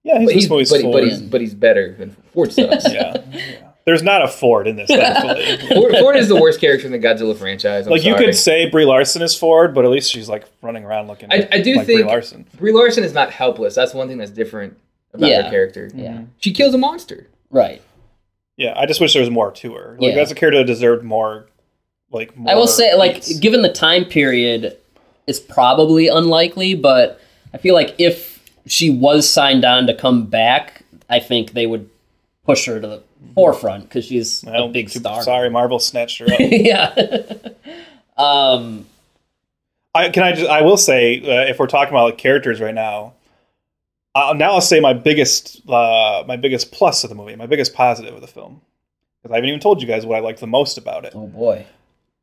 Yeah, 0.03 0.19
he's, 0.19 0.27
But 0.27 0.34
this 0.34 0.69
he's, 0.69 0.72
but, 0.72 0.81
Ford. 0.81 0.93
but 0.93 1.03
he's 1.03 1.22
but 1.22 1.41
he's 1.41 1.53
better 1.53 1.93
than 1.93 2.15
Ford 2.34 2.51
sucks. 2.51 2.91
yeah. 2.93 3.23
yeah. 3.31 3.63
There's 3.88 4.03
not 4.03 4.22
a 4.22 4.27
Ford 4.27 4.68
in 4.68 4.76
this, 4.76 4.88
thankfully. 4.89 5.57
Ford, 5.73 5.95
Ford 5.97 6.15
is 6.18 6.27
the 6.27 6.35
worst 6.35 6.59
character 6.59 6.85
in 6.85 6.91
the 6.91 6.99
Godzilla 6.99 7.34
franchise. 7.35 7.88
I'm 7.88 7.91
like 7.91 8.03
you 8.03 8.15
could 8.15 8.35
say 8.35 8.69
Brie 8.69 8.84
Larson 8.84 9.22
is 9.22 9.34
Ford, 9.34 9.73
but 9.73 9.85
at 9.85 9.91
least 9.91 10.11
she's 10.11 10.27
like 10.27 10.43
running 10.61 10.84
around 10.84 11.07
looking. 11.07 11.31
I, 11.31 11.47
I 11.53 11.61
do 11.61 11.77
like 11.77 11.85
think 11.85 12.01
Brie 12.01 12.03
Larson. 12.03 12.45
Brie 12.57 12.73
Larson 12.73 13.05
is 13.05 13.14
not 13.14 13.31
helpless. 13.31 13.76
That's 13.76 13.93
one 13.93 14.09
thing 14.09 14.18
that's 14.18 14.30
different 14.30 14.77
about 15.14 15.30
Yeah. 15.30 15.43
her 15.43 15.49
character. 15.49 15.89
Yeah, 15.95 16.11
mm-hmm. 16.11 16.26
She 16.39 16.51
kills 16.51 16.73
a 16.73 16.77
monster. 16.77 17.27
right. 17.49 17.81
Yeah, 18.57 18.73
I 18.76 18.88
just 18.88 18.99
wish 18.99 19.14
there 19.14 19.22
was 19.22 19.30
more 19.30 19.51
to 19.51 19.73
her. 19.76 19.95
Like 19.99 20.09
Yeah. 20.09 20.15
that's 20.15 20.31
a 20.31 20.35
character 20.35 20.57
that 20.57 20.65
deserved 20.65 21.03
more. 21.05 21.45
Like 22.11 22.35
more 22.35 22.51
I 22.51 22.55
will 22.55 22.68
say, 22.68 22.93
like, 22.95 23.23
given 23.39 23.61
the 23.61 23.72
time 23.72 24.03
period, 24.03 24.76
it's 25.27 25.39
probably 25.39 26.07
unlikely, 26.07 26.73
but 26.76 27.22
I 27.53 27.57
feel 27.57 27.73
like 27.76 27.95
if 27.99 28.43
she 28.65 28.89
was 28.89 29.30
signed 29.30 29.64
on 29.64 29.88
to 29.88 29.93
come 29.93 30.26
back, 30.26 30.84
I 31.09 31.19
think 31.19 31.51
they 31.53 31.68
would 31.68 31.89
push 32.45 32.65
her 32.65 32.81
to 32.81 32.88
the 32.88 33.03
forefront 33.35 33.84
because 33.84 34.06
she's 34.06 34.44
Well, 34.44 34.65
a 34.65 34.69
big 34.69 34.89
star. 34.89 35.22
Sorry, 35.23 35.49
Marvel 35.49 35.80
snatched 35.80 36.19
her 36.19 36.26
up. 36.26 36.39
yeah. 36.39 36.94
um. 38.18 38.85
I 39.95 40.10
can 40.10 40.22
I 40.23 40.34
just 40.34 40.48
I 40.48 40.61
will 40.61 40.77
say 40.77 41.19
uh, 41.22 41.49
if 41.49 41.57
we're 41.57 41.68
talking 41.68 41.91
about 41.91 42.06
like 42.06 42.18
characters 42.19 42.61
right 42.61 42.76
now, 42.76 43.14
uh, 44.14 44.34
now 44.38 44.52
I'll 44.52 44.61
say 44.61 44.80
my 44.80 44.94
biggest 44.94 45.68
uh, 45.68 46.23
my 46.27 46.35
biggest 46.35 46.72
plus 46.72 47.03
of 47.03 47.10
the 47.10 47.15
movie, 47.15 47.35
my 47.35 47.48
biggest 47.48 47.73
positive 47.73 48.14
of 48.14 48.22
the 48.22 48.27
film, 48.27 48.61
because 49.22 49.34
I 49.34 49.38
haven't 49.38 49.49
even 49.49 49.60
told 49.60 49.81
you 49.81 49.88
guys 49.88 50.06
what 50.06 50.18
I 50.18 50.19
liked 50.19 50.39
the 50.39 50.48
most 50.48 50.77
about 50.77 51.06
it. 51.06 51.14
Oh 51.15 51.27
boy. 51.27 51.65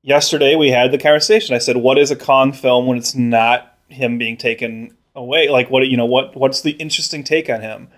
Yesterday 0.03 0.55
we 0.55 0.71
had 0.71 0.93
the 0.93 0.99
conversation. 0.99 1.55
I 1.55 1.59
said, 1.59 1.79
"What 1.79 1.99
is 1.99 2.11
a 2.11 2.16
Kong 2.16 2.53
film 2.53 2.87
when 2.87 2.99
it's 2.99 3.15
not 3.15 3.77
him 3.89 4.19
being 4.19 4.37
taken 4.37 4.95
away? 5.16 5.49
Like 5.49 5.71
what 5.71 5.87
you 5.89 5.97
know 5.97 6.07
what 6.07 6.37
what's 6.37 6.61
the 6.61 6.73
interesting 6.73 7.25
take 7.25 7.51
on 7.51 7.61
him?" 7.61 7.89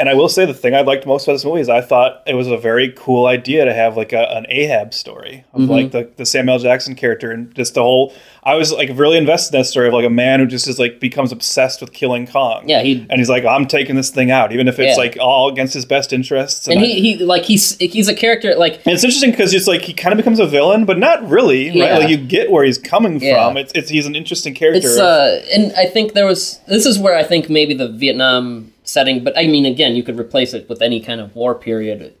And 0.00 0.08
I 0.08 0.14
will 0.14 0.30
say 0.30 0.46
the 0.46 0.54
thing 0.54 0.74
I 0.74 0.80
liked 0.80 1.04
most 1.06 1.24
about 1.24 1.34
this 1.34 1.44
movie 1.44 1.60
is 1.60 1.68
I 1.68 1.82
thought 1.82 2.22
it 2.26 2.32
was 2.34 2.48
a 2.48 2.56
very 2.56 2.90
cool 2.96 3.26
idea 3.26 3.66
to 3.66 3.74
have 3.74 3.98
like 3.98 4.14
a, 4.14 4.22
an 4.34 4.46
Ahab 4.48 4.94
story 4.94 5.44
of 5.52 5.60
Mhm. 5.60 5.68
like 5.68 5.90
the, 5.92 6.08
the 6.16 6.24
Samuel 6.24 6.58
Jackson 6.58 6.94
character 6.94 7.30
and 7.30 7.54
just 7.54 7.74
the 7.74 7.82
whole. 7.82 8.12
I 8.42 8.54
was 8.54 8.72
like 8.72 8.88
really 8.94 9.18
invested 9.18 9.54
in 9.54 9.60
that 9.60 9.66
story 9.66 9.88
of 9.88 9.92
like 9.92 10.06
a 10.06 10.10
man 10.10 10.40
who 10.40 10.46
just 10.46 10.66
is 10.66 10.78
like 10.78 10.98
becomes 11.00 11.30
obsessed 11.32 11.82
with 11.82 11.92
killing 11.92 12.26
Kong. 12.26 12.66
Yeah. 12.66 12.80
He 12.80 13.06
And 13.10 13.18
he's 13.20 13.28
like, 13.28 13.44
I'm 13.44 13.66
taking 13.66 13.94
this 13.96 14.08
thing 14.08 14.30
out, 14.30 14.52
even 14.54 14.66
if 14.68 14.78
it's 14.78 14.96
Yeah. 14.96 15.02
like 15.04 15.18
all 15.20 15.50
against 15.52 15.74
his 15.74 15.84
best 15.84 16.14
interests. 16.14 16.66
and 16.66 16.80
I- 16.80 16.82
he 16.82 17.00
he 17.16 17.16
like 17.22 17.42
he's 17.44 17.76
he's 17.76 18.08
a 18.08 18.14
character 18.14 18.54
like 18.54 18.76
and 18.86 18.94
it's 18.94 19.04
interesting 19.04 19.32
because 19.32 19.52
it's 19.52 19.66
like 19.66 19.82
he 19.82 19.92
kind 19.92 20.14
of 20.14 20.16
becomes 20.16 20.38
a 20.40 20.46
villain, 20.46 20.86
but 20.86 20.98
not 20.98 21.28
really, 21.28 21.68
Yeah. 21.68 21.90
right? 21.90 22.00
Like 22.00 22.08
you 22.08 22.16
get 22.16 22.50
where 22.50 22.64
he's 22.64 22.78
coming 22.78 23.20
Yeah. 23.20 23.34
from. 23.48 23.58
It's, 23.58 23.72
it's 23.74 23.90
he's 23.90 24.06
an 24.06 24.16
interesting 24.16 24.54
character. 24.54 24.88
it's 24.88 24.98
uh 24.98 25.42
and 25.54 25.74
I 25.76 25.84
think 25.84 26.14
there 26.14 26.24
was 26.26 26.58
this 26.66 26.86
is 26.86 26.98
where 26.98 27.14
I 27.14 27.22
think 27.22 27.50
maybe 27.50 27.74
the 27.74 27.88
Vietnam 27.88 28.69
setting, 28.82 29.22
but 29.22 29.36
I 29.38 29.46
mean 29.46 29.66
again 29.66 29.94
you 29.94 30.02
could 30.02 30.18
replace 30.18 30.54
it 30.54 30.68
with 30.68 30.82
any 30.82 31.00
kind 31.00 31.20
of 31.20 31.34
war 31.36 31.54
period. 31.54 32.14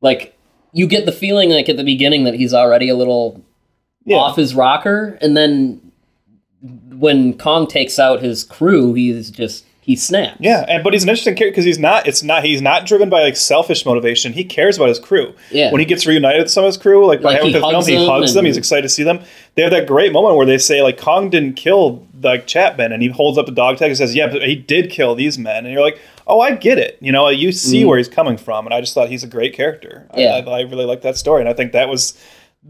Like 0.00 0.36
you 0.72 0.86
get 0.86 1.06
the 1.06 1.12
feeling 1.12 1.50
like 1.50 1.68
at 1.68 1.76
the 1.76 1.84
beginning 1.84 2.24
that 2.24 2.34
he's 2.34 2.54
already 2.54 2.88
a 2.88 2.96
little 2.96 3.44
yeah. 4.04 4.16
off 4.16 4.36
his 4.36 4.54
rocker, 4.54 5.18
and 5.20 5.36
then 5.36 5.92
when 6.62 7.36
Kong 7.36 7.66
takes 7.66 7.98
out 7.98 8.22
his 8.22 8.42
crew, 8.44 8.94
he's 8.94 9.30
just 9.30 9.65
he 9.86 9.94
snaps. 9.94 10.38
Yeah, 10.40 10.64
and 10.68 10.82
but 10.82 10.94
he's 10.94 11.04
an 11.04 11.10
interesting 11.10 11.36
character 11.36 11.52
because 11.52 11.64
he's 11.64 11.78
not. 11.78 12.08
It's 12.08 12.20
not. 12.20 12.42
He's 12.42 12.60
not 12.60 12.86
driven 12.86 13.08
by 13.08 13.22
like 13.22 13.36
selfish 13.36 13.86
motivation. 13.86 14.32
He 14.32 14.42
cares 14.42 14.76
about 14.76 14.88
his 14.88 14.98
crew. 14.98 15.32
Yeah. 15.52 15.70
When 15.70 15.78
he 15.78 15.84
gets 15.84 16.04
reunited 16.06 16.42
with 16.42 16.50
some 16.50 16.64
of 16.64 16.66
his 16.66 16.76
crew, 16.76 17.06
like, 17.06 17.22
by 17.22 17.28
Like, 17.28 17.36
having 17.36 17.52
he 17.52 17.60
the 17.60 17.60
film, 17.60 17.86
he 17.86 18.04
hugs 18.04 18.34
them. 18.34 18.46
He's 18.46 18.56
excited 18.56 18.82
to 18.82 18.88
see 18.88 19.04
them. 19.04 19.20
They 19.54 19.62
have 19.62 19.70
that 19.70 19.86
great 19.86 20.12
moment 20.12 20.34
where 20.34 20.44
they 20.44 20.58
say 20.58 20.82
like 20.82 20.98
Kong 20.98 21.30
didn't 21.30 21.54
kill 21.54 22.04
like 22.20 22.48
Chapman, 22.48 22.90
and 22.90 23.00
he 23.00 23.10
holds 23.10 23.38
up 23.38 23.46
the 23.46 23.52
dog 23.52 23.76
tag 23.76 23.90
and 23.90 23.96
says, 23.96 24.12
"Yeah, 24.12 24.26
but 24.26 24.42
he 24.42 24.56
did 24.56 24.90
kill 24.90 25.14
these 25.14 25.38
men." 25.38 25.64
And 25.64 25.72
you're 25.72 25.82
like, 25.82 26.00
"Oh, 26.26 26.40
I 26.40 26.56
get 26.56 26.78
it." 26.78 26.98
You 27.00 27.12
know, 27.12 27.28
you 27.28 27.52
see 27.52 27.82
mm-hmm. 27.82 27.88
where 27.88 27.98
he's 27.98 28.08
coming 28.08 28.36
from, 28.36 28.66
and 28.66 28.74
I 28.74 28.80
just 28.80 28.92
thought 28.92 29.08
he's 29.08 29.22
a 29.22 29.28
great 29.28 29.54
character. 29.54 30.08
I-. 30.10 30.20
Yeah. 30.20 30.42
I, 30.44 30.50
I 30.50 30.60
really 30.62 30.84
like 30.84 31.02
that 31.02 31.16
story, 31.16 31.42
and 31.42 31.48
I 31.48 31.52
think 31.52 31.70
that 31.72 31.88
was. 31.88 32.20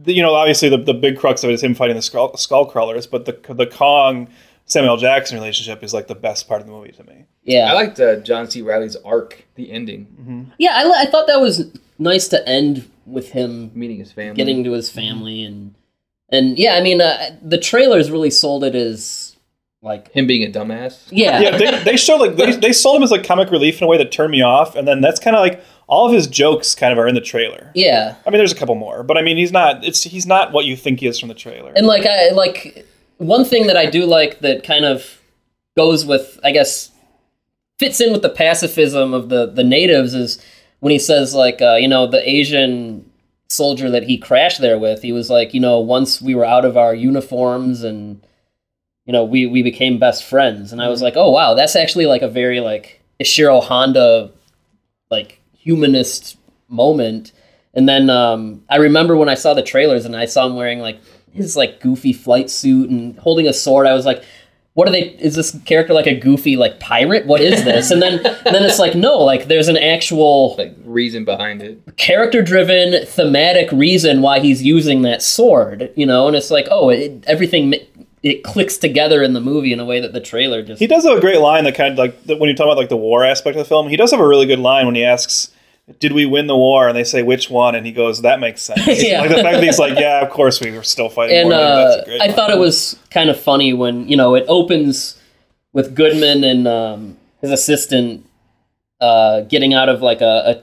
You 0.04 0.20
know, 0.20 0.34
obviously 0.34 0.68
the, 0.68 0.76
the 0.76 0.92
big 0.92 1.18
crux 1.18 1.42
of 1.42 1.48
it 1.48 1.54
is 1.54 1.62
him 1.62 1.74
fighting 1.74 1.96
the 1.96 2.02
skull, 2.02 2.36
skull 2.36 2.66
crawlers, 2.66 3.06
but 3.06 3.24
the 3.24 3.54
the 3.54 3.66
Kong 3.66 4.28
Samuel 4.66 4.96
Jackson 4.96 5.36
relationship 5.38 5.82
is 5.82 5.94
like 5.94 6.08
the 6.08 6.14
best 6.14 6.48
part 6.48 6.60
of 6.60 6.66
the 6.66 6.72
movie 6.72 6.92
to 6.92 7.04
me. 7.04 7.24
Yeah. 7.44 7.70
I 7.70 7.74
liked 7.74 7.98
uh, 8.00 8.16
John 8.16 8.50
C. 8.50 8.62
Reilly's 8.62 8.96
arc, 8.96 9.44
the 9.54 9.70
ending, 9.70 10.52
yeah, 10.58 10.72
I, 10.74 10.84
li- 10.84 10.98
I 10.98 11.06
thought 11.06 11.26
that 11.28 11.40
was 11.40 11.70
nice 11.98 12.28
to 12.28 12.48
end 12.48 12.90
with 13.06 13.30
him 13.30 13.70
meeting 13.74 13.98
his 13.98 14.12
family. 14.12 14.34
getting 14.34 14.64
to 14.64 14.72
his 14.72 14.90
family 14.90 15.44
and 15.44 15.74
and 16.28 16.58
yeah, 16.58 16.74
I 16.74 16.80
mean 16.82 17.00
uh, 17.00 17.36
the 17.40 17.58
trailers 17.58 18.10
really 18.10 18.30
sold 18.30 18.64
it 18.64 18.74
as 18.74 19.36
like 19.80 20.10
him 20.10 20.26
being 20.26 20.42
a 20.42 20.50
dumbass. 20.52 21.06
yeah. 21.10 21.38
yeah, 21.40 21.56
they, 21.56 21.84
they 21.84 21.96
showed 21.96 22.16
like 22.16 22.34
they, 22.34 22.56
they 22.56 22.72
sold 22.72 22.96
him 22.96 23.04
as 23.04 23.12
like 23.12 23.22
comic 23.24 23.52
relief 23.52 23.78
in 23.80 23.84
a 23.84 23.86
way 23.86 23.96
that 23.98 24.10
turned 24.10 24.32
me 24.32 24.42
off, 24.42 24.74
and 24.74 24.88
then 24.88 25.00
that's 25.00 25.20
kind 25.20 25.36
of 25.36 25.40
like 25.40 25.62
all 25.86 26.06
of 26.06 26.12
his 26.12 26.26
jokes 26.26 26.74
kind 26.74 26.92
of 26.92 26.98
are 26.98 27.06
in 27.06 27.14
the 27.14 27.20
trailer. 27.20 27.70
yeah. 27.76 28.16
I 28.26 28.30
mean, 28.30 28.38
there's 28.38 28.50
a 28.50 28.56
couple 28.56 28.74
more, 28.74 29.04
but 29.04 29.16
I 29.16 29.22
mean, 29.22 29.36
he's 29.36 29.52
not. 29.52 29.84
It's 29.84 30.02
he's 30.02 30.26
not 30.26 30.50
what 30.50 30.64
you 30.64 30.76
think 30.76 30.98
he 30.98 31.06
is 31.06 31.20
from 31.20 31.28
the 31.28 31.34
trailer. 31.36 31.72
And 31.76 31.86
like 31.86 32.04
I 32.04 32.30
like 32.30 32.84
one 33.18 33.44
thing 33.44 33.66
that 33.66 33.76
I 33.76 33.86
do 33.86 34.04
like 34.04 34.40
that 34.40 34.64
kind 34.64 34.84
of 34.84 35.20
goes 35.76 36.04
with 36.04 36.38
I 36.44 36.52
guess 36.52 36.90
fits 37.78 38.00
in 38.00 38.12
with 38.12 38.22
the 38.22 38.30
pacifism 38.30 39.14
of 39.14 39.28
the 39.28 39.46
the 39.46 39.64
natives 39.64 40.14
is 40.14 40.42
when 40.80 40.90
he 40.90 40.98
says 40.98 41.34
like 41.34 41.60
uh, 41.60 41.74
you 41.74 41.88
know 41.88 42.06
the 42.06 42.28
Asian 42.28 43.10
soldier 43.48 43.90
that 43.90 44.02
he 44.02 44.18
crashed 44.18 44.60
there 44.60 44.78
with 44.78 45.02
he 45.02 45.12
was 45.12 45.30
like 45.30 45.54
you 45.54 45.60
know 45.60 45.80
once 45.80 46.20
we 46.20 46.34
were 46.34 46.44
out 46.44 46.64
of 46.64 46.76
our 46.76 46.94
uniforms 46.94 47.84
and 47.84 48.20
you 49.04 49.12
know 49.12 49.24
we 49.24 49.46
we 49.46 49.62
became 49.62 49.98
best 49.98 50.24
friends. 50.24 50.72
And 50.72 50.82
I 50.82 50.88
was 50.88 51.02
like 51.02 51.14
oh 51.16 51.30
wow 51.30 51.54
that's 51.54 51.76
actually 51.76 52.06
like 52.06 52.22
a 52.22 52.28
very 52.28 52.60
like 52.60 53.00
Ishiro 53.20 53.62
Honda 53.62 54.30
like 55.10 55.40
humanist 55.52 56.36
moment. 56.68 57.32
And 57.74 57.88
then 57.88 58.08
um, 58.08 58.64
I 58.70 58.76
remember 58.76 59.16
when 59.16 59.28
I 59.28 59.34
saw 59.34 59.52
the 59.52 59.62
trailers 59.62 60.04
and 60.04 60.16
I 60.16 60.24
saw 60.24 60.46
him 60.46 60.56
wearing 60.56 60.80
like 60.80 60.98
his 61.36 61.56
like 61.56 61.80
goofy 61.80 62.12
flight 62.12 62.50
suit 62.50 62.90
and 62.90 63.18
holding 63.18 63.46
a 63.46 63.52
sword. 63.52 63.86
I 63.86 63.92
was 63.94 64.04
like, 64.06 64.22
"What 64.74 64.88
are 64.88 64.90
they? 64.90 65.02
Is 65.02 65.34
this 65.36 65.56
character 65.64 65.94
like 65.94 66.06
a 66.06 66.14
goofy 66.18 66.56
like 66.56 66.80
pirate? 66.80 67.26
What 67.26 67.40
is 67.40 67.64
this?" 67.64 67.90
And 67.90 68.02
then 68.02 68.14
and 68.24 68.54
then 68.54 68.64
it's 68.64 68.78
like, 68.78 68.94
no, 68.94 69.18
like 69.18 69.46
there's 69.48 69.68
an 69.68 69.76
actual 69.76 70.56
Like 70.56 70.74
reason 70.84 71.24
behind 71.24 71.62
it. 71.62 71.78
character 71.96 72.42
driven 72.42 73.06
thematic 73.06 73.70
reason 73.72 74.22
why 74.22 74.40
he's 74.40 74.62
using 74.62 75.02
that 75.02 75.22
sword. 75.22 75.92
You 75.96 76.06
know, 76.06 76.26
and 76.26 76.36
it's 76.36 76.50
like, 76.50 76.66
oh, 76.70 76.88
it, 76.90 77.24
everything. 77.26 77.74
It 78.22 78.42
clicks 78.42 78.76
together 78.76 79.22
in 79.22 79.34
the 79.34 79.40
movie 79.40 79.72
in 79.72 79.78
a 79.78 79.84
way 79.84 80.00
that 80.00 80.12
the 80.12 80.20
trailer 80.20 80.60
just 80.60 80.80
he 80.80 80.88
does 80.88 81.04
have 81.04 81.16
a 81.18 81.20
great 81.20 81.38
line 81.38 81.62
that 81.62 81.76
kind 81.76 81.92
of 81.92 81.98
like 81.98 82.16
when 82.40 82.48
you 82.48 82.56
talk 82.56 82.64
about 82.64 82.76
like 82.76 82.88
the 82.88 82.96
war 82.96 83.24
aspect 83.24 83.56
of 83.56 83.62
the 83.64 83.68
film. 83.68 83.88
He 83.88 83.96
does 83.96 84.10
have 84.10 84.18
a 84.18 84.26
really 84.26 84.46
good 84.46 84.58
line 84.58 84.84
when 84.86 84.96
he 84.96 85.04
asks. 85.04 85.52
Did 86.00 86.12
we 86.12 86.26
win 86.26 86.48
the 86.48 86.56
war? 86.56 86.88
And 86.88 86.96
they 86.96 87.04
say 87.04 87.22
which 87.22 87.48
one, 87.48 87.76
and 87.76 87.86
he 87.86 87.92
goes, 87.92 88.22
"That 88.22 88.40
makes 88.40 88.60
sense." 88.62 88.84
Yeah. 89.02 89.20
Like 89.20 89.30
the 89.30 89.36
fact 89.36 89.54
that 89.54 89.62
he's 89.62 89.78
like, 89.78 89.98
"Yeah, 89.98 90.20
of 90.20 90.30
course 90.30 90.60
we 90.60 90.72
were 90.72 90.82
still 90.82 91.08
fighting." 91.08 91.36
and 91.36 91.52
uh, 91.52 91.76
that's 91.76 92.02
a 92.02 92.04
great 92.06 92.20
I 92.22 92.32
thought 92.32 92.50
it 92.50 92.58
was 92.58 92.98
kind 93.10 93.30
of 93.30 93.38
funny 93.38 93.72
when 93.72 94.08
you 94.08 94.16
know 94.16 94.34
it 94.34 94.44
opens 94.48 95.20
with 95.72 95.94
Goodman 95.94 96.42
and 96.42 96.66
um, 96.66 97.16
his 97.40 97.52
assistant 97.52 98.26
uh, 99.00 99.42
getting 99.42 99.74
out 99.74 99.88
of 99.88 100.02
like 100.02 100.20
a, 100.20 100.24
a 100.24 100.62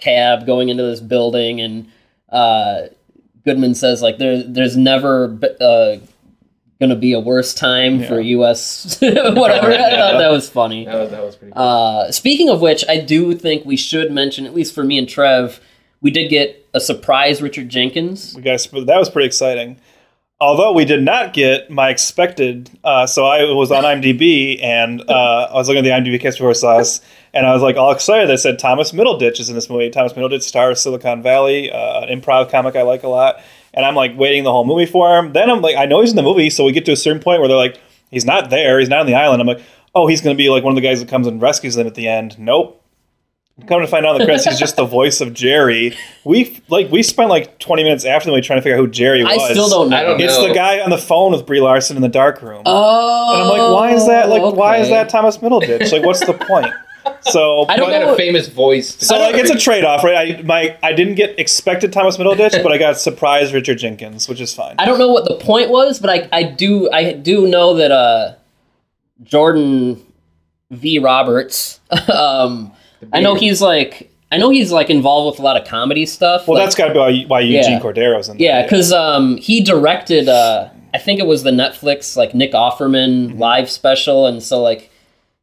cab 0.00 0.46
going 0.46 0.70
into 0.70 0.82
this 0.82 1.00
building, 1.00 1.60
and 1.60 1.88
uh, 2.30 2.82
Goodman 3.44 3.74
says 3.74 4.00
like 4.00 4.16
there 4.16 4.42
there's 4.42 4.76
never 4.76 5.38
uh, 5.60 5.96
gonna 6.82 6.96
be 6.96 7.12
a 7.12 7.20
worse 7.20 7.54
time 7.54 8.02
for 8.02 8.20
U.S. 8.20 8.98
whatever. 9.00 9.70
I 9.72 9.96
thought 9.96 10.18
that 10.18 10.30
was 10.30 10.50
funny. 10.50 10.84
That 10.84 10.94
was 10.96 11.10
that 11.10 11.22
was 11.22 11.36
pretty. 11.36 11.52
Cool. 11.52 11.62
Uh, 11.62 12.12
speaking 12.12 12.50
of 12.50 12.60
which, 12.60 12.84
I 12.88 12.98
do 12.98 13.34
think 13.34 13.64
we 13.64 13.76
should 13.76 14.10
mention, 14.10 14.44
at 14.44 14.54
least 14.54 14.74
for 14.74 14.82
me 14.82 14.98
and 14.98 15.08
Trev, 15.08 15.60
we 16.00 16.10
did 16.10 16.28
get 16.28 16.68
a 16.74 16.80
surprise 16.80 17.40
Richard 17.40 17.68
Jenkins. 17.68 18.34
We 18.34 18.42
guys, 18.42 18.66
that 18.66 18.98
was 18.98 19.08
pretty 19.08 19.26
exciting. 19.26 19.80
Although 20.40 20.72
we 20.72 20.84
did 20.84 21.04
not 21.04 21.34
get 21.34 21.70
my 21.70 21.88
expected, 21.88 22.68
uh, 22.82 23.06
so 23.06 23.24
I 23.24 23.44
was 23.52 23.70
on 23.70 23.84
IMDb 23.84 24.60
and 24.60 25.00
uh, 25.08 25.48
I 25.48 25.54
was 25.54 25.68
looking 25.68 25.86
at 25.86 26.04
the 26.04 26.10
IMDb 26.10 26.20
cast 26.20 26.38
before 26.38 26.50
I 26.50 26.54
saw 26.54 26.78
us, 26.78 27.00
and 27.32 27.46
I 27.46 27.52
was 27.54 27.62
like 27.62 27.76
all 27.76 27.92
excited. 27.92 28.28
They 28.28 28.36
said 28.36 28.58
Thomas 28.58 28.90
Middleditch 28.90 29.38
is 29.38 29.48
in 29.48 29.54
this 29.54 29.70
movie. 29.70 29.88
Thomas 29.88 30.14
Middleditch 30.14 30.42
stars 30.42 30.80
Silicon 30.80 31.22
Valley, 31.22 31.70
uh, 31.70 32.00
an 32.00 32.20
improv 32.20 32.50
comic 32.50 32.74
I 32.74 32.82
like 32.82 33.04
a 33.04 33.08
lot, 33.08 33.40
and 33.74 33.84
I'm 33.84 33.94
like 33.94 34.16
waiting 34.16 34.44
the 34.44 34.52
whole 34.52 34.64
movie 34.64 34.86
for 34.86 35.16
him. 35.18 35.32
Then 35.32 35.50
I'm 35.50 35.62
like, 35.62 35.76
I 35.76 35.86
know 35.86 36.00
he's 36.00 36.10
in 36.10 36.16
the 36.16 36.22
movie, 36.22 36.50
so 36.50 36.64
we 36.64 36.72
get 36.72 36.84
to 36.86 36.92
a 36.92 36.96
certain 36.96 37.22
point 37.22 37.40
where 37.40 37.48
they're 37.48 37.56
like, 37.56 37.80
he's 38.10 38.24
not 38.24 38.50
there, 38.50 38.78
he's 38.78 38.88
not 38.88 39.00
on 39.00 39.06
the 39.06 39.14
island. 39.14 39.40
I'm 39.40 39.46
like, 39.46 39.62
oh, 39.94 40.06
he's 40.06 40.20
going 40.20 40.36
to 40.36 40.38
be 40.38 40.50
like 40.50 40.64
one 40.64 40.72
of 40.72 40.76
the 40.76 40.86
guys 40.86 41.00
that 41.00 41.08
comes 41.08 41.26
and 41.26 41.40
rescues 41.40 41.74
them 41.74 41.86
at 41.86 41.94
the 41.94 42.08
end. 42.08 42.38
Nope. 42.38 42.78
Come 43.68 43.80
to 43.82 43.86
find 43.86 44.06
out 44.06 44.14
in 44.14 44.20
the 44.20 44.24
credits, 44.24 44.46
he's 44.46 44.58
just 44.58 44.76
the 44.76 44.86
voice 44.86 45.20
of 45.20 45.34
Jerry. 45.34 45.94
We 46.24 46.62
like 46.68 46.90
we 46.90 47.02
spent 47.02 47.28
like 47.28 47.58
20 47.58 47.84
minutes 47.84 48.04
after 48.06 48.26
the 48.26 48.32
movie 48.32 48.40
trying 48.40 48.58
to 48.58 48.62
figure 48.62 48.76
out 48.76 48.80
who 48.80 48.88
Jerry 48.88 49.22
was. 49.22 49.38
I 49.38 49.52
still 49.52 49.68
don't 49.68 49.90
know. 49.90 49.96
I 49.96 50.02
don't 50.02 50.20
It's 50.20 50.36
know. 50.38 50.48
the 50.48 50.54
guy 50.54 50.80
on 50.80 50.88
the 50.88 50.98
phone 50.98 51.32
with 51.32 51.44
Brie 51.44 51.60
Larson 51.60 51.96
in 51.96 52.02
the 52.02 52.08
dark 52.08 52.40
room. 52.40 52.62
Oh, 52.64 53.34
and 53.34 53.42
I'm 53.42 53.48
like, 53.48 53.72
why 53.72 53.92
is 53.92 54.06
that? 54.06 54.30
Like, 54.30 54.42
why 54.56 54.78
is 54.78 54.88
oh, 54.88 54.92
that 54.92 55.10
Thomas 55.10 55.36
Middleditch? 55.36 55.92
Like, 55.92 56.02
what's 56.02 56.24
the 56.24 56.32
point? 56.32 56.72
So 57.22 57.66
I 57.68 57.76
don't 57.76 57.88
He 57.88 57.94
had 57.94 58.02
know 58.06 58.14
a 58.14 58.16
famous 58.16 58.48
voice. 58.48 58.94
to 58.96 59.04
So 59.04 59.18
like, 59.18 59.34
it's 59.36 59.50
a 59.50 59.58
trade 59.58 59.84
off, 59.84 60.02
right? 60.04 60.38
I 60.38 60.42
my 60.42 60.76
I 60.82 60.92
didn't 60.92 61.14
get 61.14 61.38
expected 61.38 61.92
Thomas 61.92 62.16
Middleditch, 62.16 62.62
but 62.62 62.72
I 62.72 62.78
got 62.78 62.98
surprised 62.98 63.52
Richard 63.54 63.78
Jenkins, 63.78 64.28
which 64.28 64.40
is 64.40 64.52
fine. 64.54 64.74
I 64.78 64.84
don't 64.84 64.98
know 64.98 65.08
what 65.12 65.24
the 65.26 65.36
point 65.36 65.70
was, 65.70 65.98
but 66.00 66.10
I, 66.10 66.28
I 66.32 66.42
do 66.42 66.90
I 66.92 67.12
do 67.12 67.46
know 67.46 67.74
that 67.74 67.90
uh, 67.92 68.34
Jordan 69.22 70.02
Vogt-Roberts. 70.70 71.80
um, 72.12 72.72
I 73.12 73.20
know 73.20 73.34
he's 73.34 73.60
like 73.60 74.10
I 74.30 74.38
know 74.38 74.50
he's 74.50 74.72
like 74.72 74.88
involved 74.90 75.34
with 75.34 75.40
a 75.40 75.42
lot 75.42 75.60
of 75.60 75.66
comedy 75.66 76.06
stuff. 76.06 76.48
Well, 76.48 76.56
like- 76.58 76.66
that's 76.66 76.74
got 76.76 76.88
to 76.88 76.92
be 76.94 76.98
why, 76.98 77.22
why 77.26 77.40
Eugene 77.40 77.72
Yeah. 77.72 77.80
Cordero's 77.80 78.28
in 78.28 78.38
there. 78.38 78.46
yeah, 78.46 78.62
because 78.62 78.92
um, 78.92 79.36
he 79.36 79.60
directed 79.62 80.28
uh, 80.28 80.68
I 80.94 80.98
think 80.98 81.20
it 81.20 81.26
was 81.26 81.42
the 81.42 81.50
Netflix 81.50 82.16
like 82.16 82.34
Nick 82.34 82.52
Offerman 82.52 83.28
Mm-hmm. 83.30 83.38
live 83.38 83.70
special, 83.70 84.26
and 84.26 84.42
so 84.42 84.60
like 84.62 84.90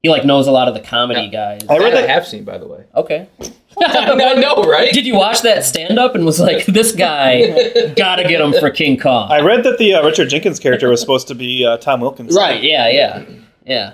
he 0.01 0.09
like 0.09 0.26
knows 0.26 0.47
a 0.47 0.51
lot 0.51 0.67
of 0.67 0.73
the 0.73 0.80
comedy 0.80 1.30
guys. 1.30 1.61
I 1.69 1.77
read 1.77 1.93
That 1.93 2.09
I 2.09 2.13
have 2.13 2.26
seen, 2.27 2.43
by 2.43 2.57
the 2.57 2.67
way. 2.67 2.85
Okay. 2.95 3.27
I 3.81 4.34
know, 4.35 4.63
right? 4.63 4.91
Did 4.91 5.05
you 5.05 5.15
watch 5.15 5.41
that 5.43 5.63
stand 5.63 5.99
up 5.99 6.15
and 6.15 6.26
was 6.26 6.39
like, 6.39 6.65
this 6.65 6.91
guy, 6.93 7.93
gotta 7.95 8.23
get 8.23 8.41
him 8.41 8.53
for 8.53 8.69
King 8.69 8.97
Kong? 8.97 9.31
I 9.31 9.39
read 9.41 9.63
that 9.63 9.77
the 9.77 9.93
uh, 9.95 10.05
Richard 10.05 10.30
Jenkins 10.30 10.59
character 10.59 10.89
was 10.89 10.99
supposed 10.99 11.27
to 11.30 11.35
be 11.35 11.65
uh, 11.65 11.77
Tom 11.77 12.01
Wilkins. 12.01 12.35
Right. 12.35 12.61
Yeah. 12.63 12.89
Yeah. 12.89 13.26
Yeah. 13.65 13.93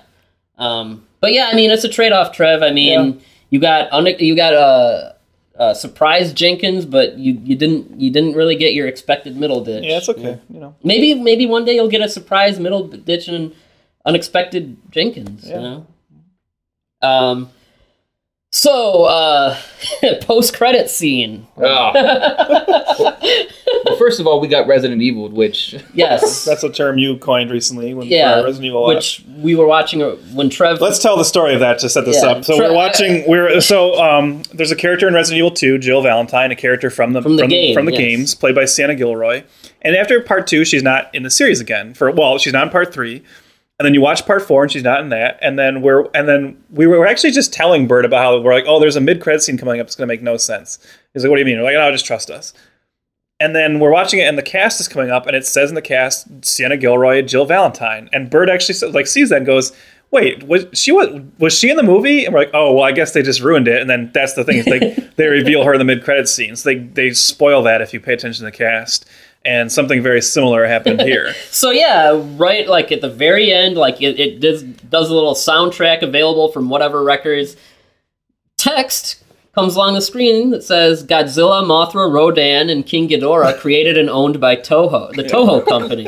Um, 0.57 1.05
but 1.19 1.33
yeah, 1.33 1.49
I 1.51 1.55
mean, 1.55 1.71
it's 1.71 1.83
a 1.83 1.89
trade-off, 1.89 2.31
Trev. 2.35 2.61
I 2.63 2.71
mean, 2.71 3.13
Yeah. 3.13 3.19
you 3.49 3.59
got 3.59 3.91
un- 3.91 4.19
you 4.19 4.35
got 4.35 4.53
a 4.53 4.57
uh, 4.57 5.11
uh, 5.57 5.73
surprise 5.73 6.33
Jenkins, 6.33 6.85
but 6.85 7.17
you 7.17 7.39
you 7.43 7.55
didn't 7.55 7.99
you 7.99 8.11
didn't 8.11 8.33
really 8.35 8.55
get 8.55 8.73
your 8.73 8.87
expected 8.87 9.35
Middleditch. 9.35 9.83
Yeah, 9.87 9.97
it's 9.97 10.09
okay. 10.09 10.39
You 10.49 10.59
know. 10.59 10.75
Maybe 10.83 11.13
maybe 11.13 11.45
one 11.45 11.65
day 11.65 11.75
you'll 11.75 11.89
get 11.89 12.01
a 12.01 12.09
surprise 12.09 12.59
Middleditch 12.59 13.27
and 13.33 13.53
unexpected 14.05 14.77
Jenkins. 14.91 15.47
Yeah. 15.47 15.55
You 15.55 15.61
know. 15.61 15.87
Um. 17.05 17.49
So, 18.51 19.03
uh, 19.03 19.57
post 20.21 20.55
credit 20.55 20.89
scene. 20.89 21.45
Oh. 21.57 21.91
well, 23.85 23.97
first 23.97 24.21
of 24.21 24.27
all, 24.27 24.39
we 24.39 24.47
got 24.47 24.65
Resident 24.65 25.01
Evil, 25.01 25.27
which 25.27 25.75
Yes. 25.93 26.45
That's 26.45 26.63
a 26.63 26.71
term 26.71 26.97
you 26.97 27.17
coined 27.17 27.51
recently 27.51 27.93
when 27.93 28.07
yeah. 28.07 28.39
for 28.39 28.45
Resident 28.45 28.67
Evil. 28.67 28.87
which 28.87 29.25
we 29.39 29.55
were 29.55 29.67
watching 29.67 30.01
uh, 30.01 30.11
when 30.33 30.49
Trev. 30.49 30.79
Let's 30.79 30.99
tell 30.99 31.17
the 31.17 31.25
story 31.25 31.53
of 31.53 31.59
that 31.59 31.79
to 31.79 31.89
set 31.89 32.05
this 32.05 32.23
Yeah. 32.23 32.29
up. 32.29 32.45
So 32.45 32.55
Tre- 32.55 32.69
we're 32.69 32.73
watching. 32.73 33.27
We're 33.27 33.59
so 33.59 34.01
um, 34.01 34.43
there's 34.53 34.71
a 34.71 34.75
character 34.77 35.05
in 35.09 35.13
Resident 35.13 35.39
Evil 35.39 35.51
2, 35.51 35.77
Jill 35.79 36.01
Valentine, 36.01 36.49
a 36.51 36.55
character 36.55 36.89
from 36.89 37.11
the 37.11 37.21
From 37.21 37.35
the 37.35 37.47
game, 37.47 37.73
from 37.73 37.85
the 37.87 37.91
yes. 37.91 37.99
games, 37.99 38.35
played 38.35 38.55
by 38.55 38.63
Sienna 38.63 38.95
Guillory. 38.95 39.43
And 39.81 39.97
after 39.97 40.21
part 40.21 40.47
two, 40.47 40.63
she's 40.63 40.81
not 40.81 41.13
in 41.13 41.23
the 41.23 41.29
series 41.29 41.59
again. 41.59 41.93
For 41.93 42.09
well, 42.09 42.37
she's 42.37 42.53
not 42.53 42.63
in 42.67 42.69
part 42.71 42.93
three. 42.93 43.21
And 43.77 43.85
then 43.85 43.93
you 43.93 43.99
watch 43.99 44.25
part 44.25 44.41
four, 44.41 44.63
and 44.63 44.71
she's 44.71 44.83
not 44.83 45.01
in 45.01 45.09
that. 45.09 45.37
And 45.41 45.59
then 45.59 45.81
we're 45.81 46.05
and 46.13 46.29
then 46.29 46.63
we 46.69 46.87
were 46.87 47.05
actually 47.05 47.31
just 47.31 47.51
telling 47.51 47.87
Byrd 47.87 48.05
about 48.05 48.21
how 48.23 48.39
we're 48.39 48.53
like, 48.53 48.63
oh, 48.67 48.79
there's 48.79 48.95
a 48.95 49.01
mid 49.01 49.21
credit 49.21 49.43
scene 49.43 49.57
coming 49.57 49.81
up. 49.81 49.87
It's 49.87 49.95
going 49.95 50.07
to 50.07 50.13
make 50.13 50.21
no 50.21 50.37
sense. 50.37 50.79
He's 51.13 51.23
like, 51.23 51.29
what 51.29 51.35
do 51.35 51.41
you 51.41 51.45
mean? 51.45 51.57
We're 51.57 51.65
like, 51.65 51.73
no, 51.73 51.91
just 51.91 52.05
trust 52.05 52.29
us. 52.29 52.53
And 53.41 53.53
then 53.53 53.79
we're 53.81 53.91
watching 53.91 54.19
it, 54.21 54.29
and 54.29 54.37
the 54.37 54.43
cast 54.43 54.79
is 54.79 54.87
coming 54.87 55.11
up, 55.11 55.27
and 55.27 55.35
it 55.35 55.45
says 55.45 55.67
in 55.69 55.75
the 55.75 55.81
cast 55.81 56.45
Sienna 56.45 56.77
Guillory, 56.77 57.27
Jill 57.27 57.45
Valentine, 57.45 58.09
and 58.13 58.29
Byrd 58.29 58.49
actually 58.49 58.75
says- 58.75 58.93
like 58.95 59.07
sees 59.07 59.27
that 59.27 59.39
and 59.39 59.45
goes, 59.45 59.73
"Wait, 60.09 60.43
was 60.43 60.67
she 60.71 60.93
was 60.93 61.21
was 61.37 61.53
she 61.59 61.69
in 61.69 61.75
the 61.75 61.83
movie?" 61.83 62.23
And 62.23 62.33
we're 62.33 62.39
like, 62.41 62.51
"Oh, 62.53 62.71
well, 62.75 62.83
I 62.85 62.93
guess 62.93 63.11
they 63.11 63.21
just 63.21 63.41
ruined 63.41 63.67
it." 63.67 63.81
And 63.81 63.89
then 63.89 64.09
that's 64.13 64.35
the 64.35 64.45
thing 64.45 64.59
is 64.59 64.65
they 64.65 64.79
they 65.17 65.27
reveal 65.27 65.65
her 65.65 65.73
in 65.73 65.79
the 65.79 65.85
mid 65.85 66.01
credits 66.01 66.33
scenes. 66.33 66.61
so 66.63 66.69
they 66.69 66.75
they 66.77 67.11
spoil 67.11 67.61
that 67.63 67.81
if 67.81 67.93
you 67.93 67.99
pay 67.99 68.13
attention 68.13 68.45
to 68.45 68.51
the 68.51 68.57
cast. 68.57 69.05
And 69.45 69.71
something 69.71 70.01
very 70.01 70.21
similar 70.21 70.65
happened 70.65 71.01
here. 71.11 71.33
So 71.51 71.71
yeah, 71.71 72.19
right, 72.37 72.67
like 72.67 72.91
at 72.91 73.01
the 73.01 73.09
very 73.09 73.51
end, 73.53 73.75
like 73.77 74.01
it, 74.01 74.19
it 74.19 74.39
does 74.39 74.63
does 74.63 75.09
a 75.09 75.13
little 75.13 75.35
soundtrack 75.35 76.01
available 76.01 76.51
from 76.51 76.69
whatever 76.69 77.03
records. 77.03 77.55
Text 78.57 79.23
comes 79.53 79.75
along 79.75 79.93
the 79.93 80.01
screen 80.01 80.49
that 80.51 80.63
says 80.63 81.05
Godzilla, 81.05 81.63
Mothra, 81.63 82.11
Rodan, 82.11 82.69
and 82.69 82.85
King 82.85 83.07
Ghidorah 83.09 83.57
created 83.59 83.97
and 83.97 84.09
owned 84.09 84.39
by 84.39 84.55
Toho, 84.55 85.11
the 85.13 85.23
Toho 85.23 85.65
company. 85.65 86.05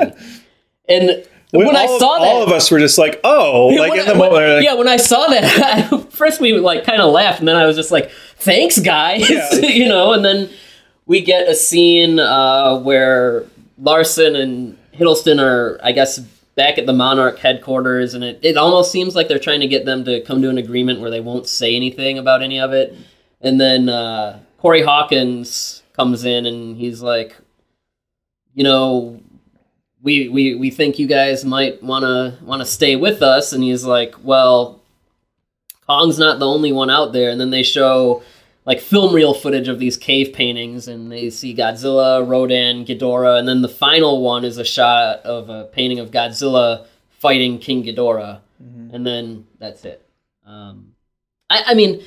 And 0.89 1.25
when, 1.51 1.75
I 1.75 1.85
all, 1.85 1.99
saw 1.99 2.17
that, 2.19 2.27
all 2.27 2.43
of 2.43 2.49
us 2.49 2.69
were 2.71 2.79
just 2.79 2.97
like, 2.97 3.19
"Oh!" 3.23 3.69
Yeah, 3.71 3.79
like 3.81 3.91
when 3.91 3.99
in 4.01 4.05
the 4.05 4.11
I- 4.13 4.17
moment, 4.17 4.33
when- 4.33 4.55
like, 4.55 4.63
yeah, 4.65 4.73
when 4.75 4.87
I 4.87 4.97
saw 4.97 5.27
that, 5.27 6.07
first 6.11 6.39
we 6.41 6.53
like 6.53 6.83
kind 6.85 7.01
of 7.01 7.11
laughed, 7.11 7.39
and 7.39 7.47
then 7.47 7.55
I 7.55 7.65
was 7.65 7.75
just 7.75 7.91
like, 7.91 8.09
"Thanks, 8.37 8.79
guys," 8.79 9.29
Yeah. 9.29 9.53
you 9.55 9.87
know. 9.87 10.13
And 10.13 10.23
then 10.25 10.49
we 11.07 11.21
get 11.21 11.47
a 11.47 11.55
scene 11.55 12.19
uh, 12.19 12.77
where 12.79 13.45
Larson 13.79 14.35
and 14.35 14.77
Hiddleston 14.93 15.41
are, 15.41 15.79
I 15.83 15.91
guess, 15.93 16.19
back 16.55 16.77
at 16.77 16.85
the 16.85 16.93
Monarch 16.93 17.39
headquarters, 17.39 18.13
and 18.13 18.23
it, 18.23 18.39
it 18.43 18.57
almost 18.57 18.91
seems 18.91 19.15
like 19.15 19.27
they're 19.27 19.39
trying 19.39 19.61
to 19.61 19.67
get 19.67 19.85
them 19.85 20.05
to 20.05 20.21
come 20.21 20.41
to 20.41 20.49
an 20.49 20.57
agreement 20.57 20.99
where 20.99 21.09
they 21.09 21.21
won't 21.21 21.47
say 21.47 21.75
anything 21.75 22.17
about 22.17 22.43
any 22.43 22.59
of 22.59 22.73
it. 22.73 22.95
And 23.41 23.59
then 23.59 23.89
uh, 23.89 24.39
Corey 24.59 24.83
Hawkins 24.83 25.81
comes 25.93 26.25
in, 26.25 26.45
and 26.45 26.77
he's 26.77 27.01
like, 27.01 27.35
you 28.53 28.63
know, 28.63 29.21
we 30.01 30.29
we 30.29 30.55
we 30.55 30.69
think 30.69 30.99
you 30.99 31.07
guys 31.07 31.43
might 31.45 31.81
want 31.81 32.03
to 32.03 32.65
stay 32.65 32.95
with 32.95 33.21
us 33.21 33.51
and 33.51 33.63
he's 33.63 33.83
like 33.83 34.13
well 34.23 34.81
kong's 35.85 36.19
not 36.19 36.39
the 36.39 36.47
only 36.47 36.71
one 36.71 36.89
out 36.89 37.13
there 37.13 37.29
and 37.29 37.41
then 37.41 37.49
they 37.49 37.63
show 37.63 38.21
like 38.67 38.79
film 38.79 39.15
reel 39.15 39.33
footage 39.33 39.67
of 39.67 39.79
these 39.79 39.97
cave 39.97 40.31
paintings 40.33 40.87
and 40.87 41.11
they 41.11 41.29
see 41.31 41.55
godzilla 41.55 42.27
rodan 42.27 42.85
ghidorah 42.85 43.39
and 43.39 43.47
then 43.47 43.61
the 43.63 43.69
final 43.69 44.21
one 44.21 44.43
is 44.45 44.57
a 44.59 44.63
shot 44.65 45.17
of 45.21 45.49
a 45.49 45.63
painting 45.73 45.97
of 45.99 46.11
godzilla 46.11 46.85
fighting 47.09 47.57
king 47.57 47.83
ghidorah 47.83 48.41
and 48.59 49.05
then 49.07 49.47
that's 49.57 49.83
it 49.85 50.05
um, 50.45 50.93
I, 51.49 51.63
I 51.67 51.73
mean 51.73 52.03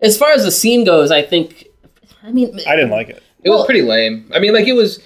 as 0.00 0.16
far 0.16 0.30
as 0.32 0.44
the 0.44 0.50
scene 0.52 0.84
goes 0.84 1.10
i 1.10 1.22
think 1.22 1.66
i 2.22 2.30
mean 2.30 2.58
I 2.66 2.76
didn't 2.76 2.90
like 2.90 3.08
it. 3.08 3.22
It 3.42 3.48
Well- 3.50 3.58
was 3.58 3.66
pretty 3.66 3.82
lame. 3.82 4.30
I 4.34 4.38
mean, 4.38 4.54
like 4.54 4.66
it 4.66 4.72
was. 4.72 5.00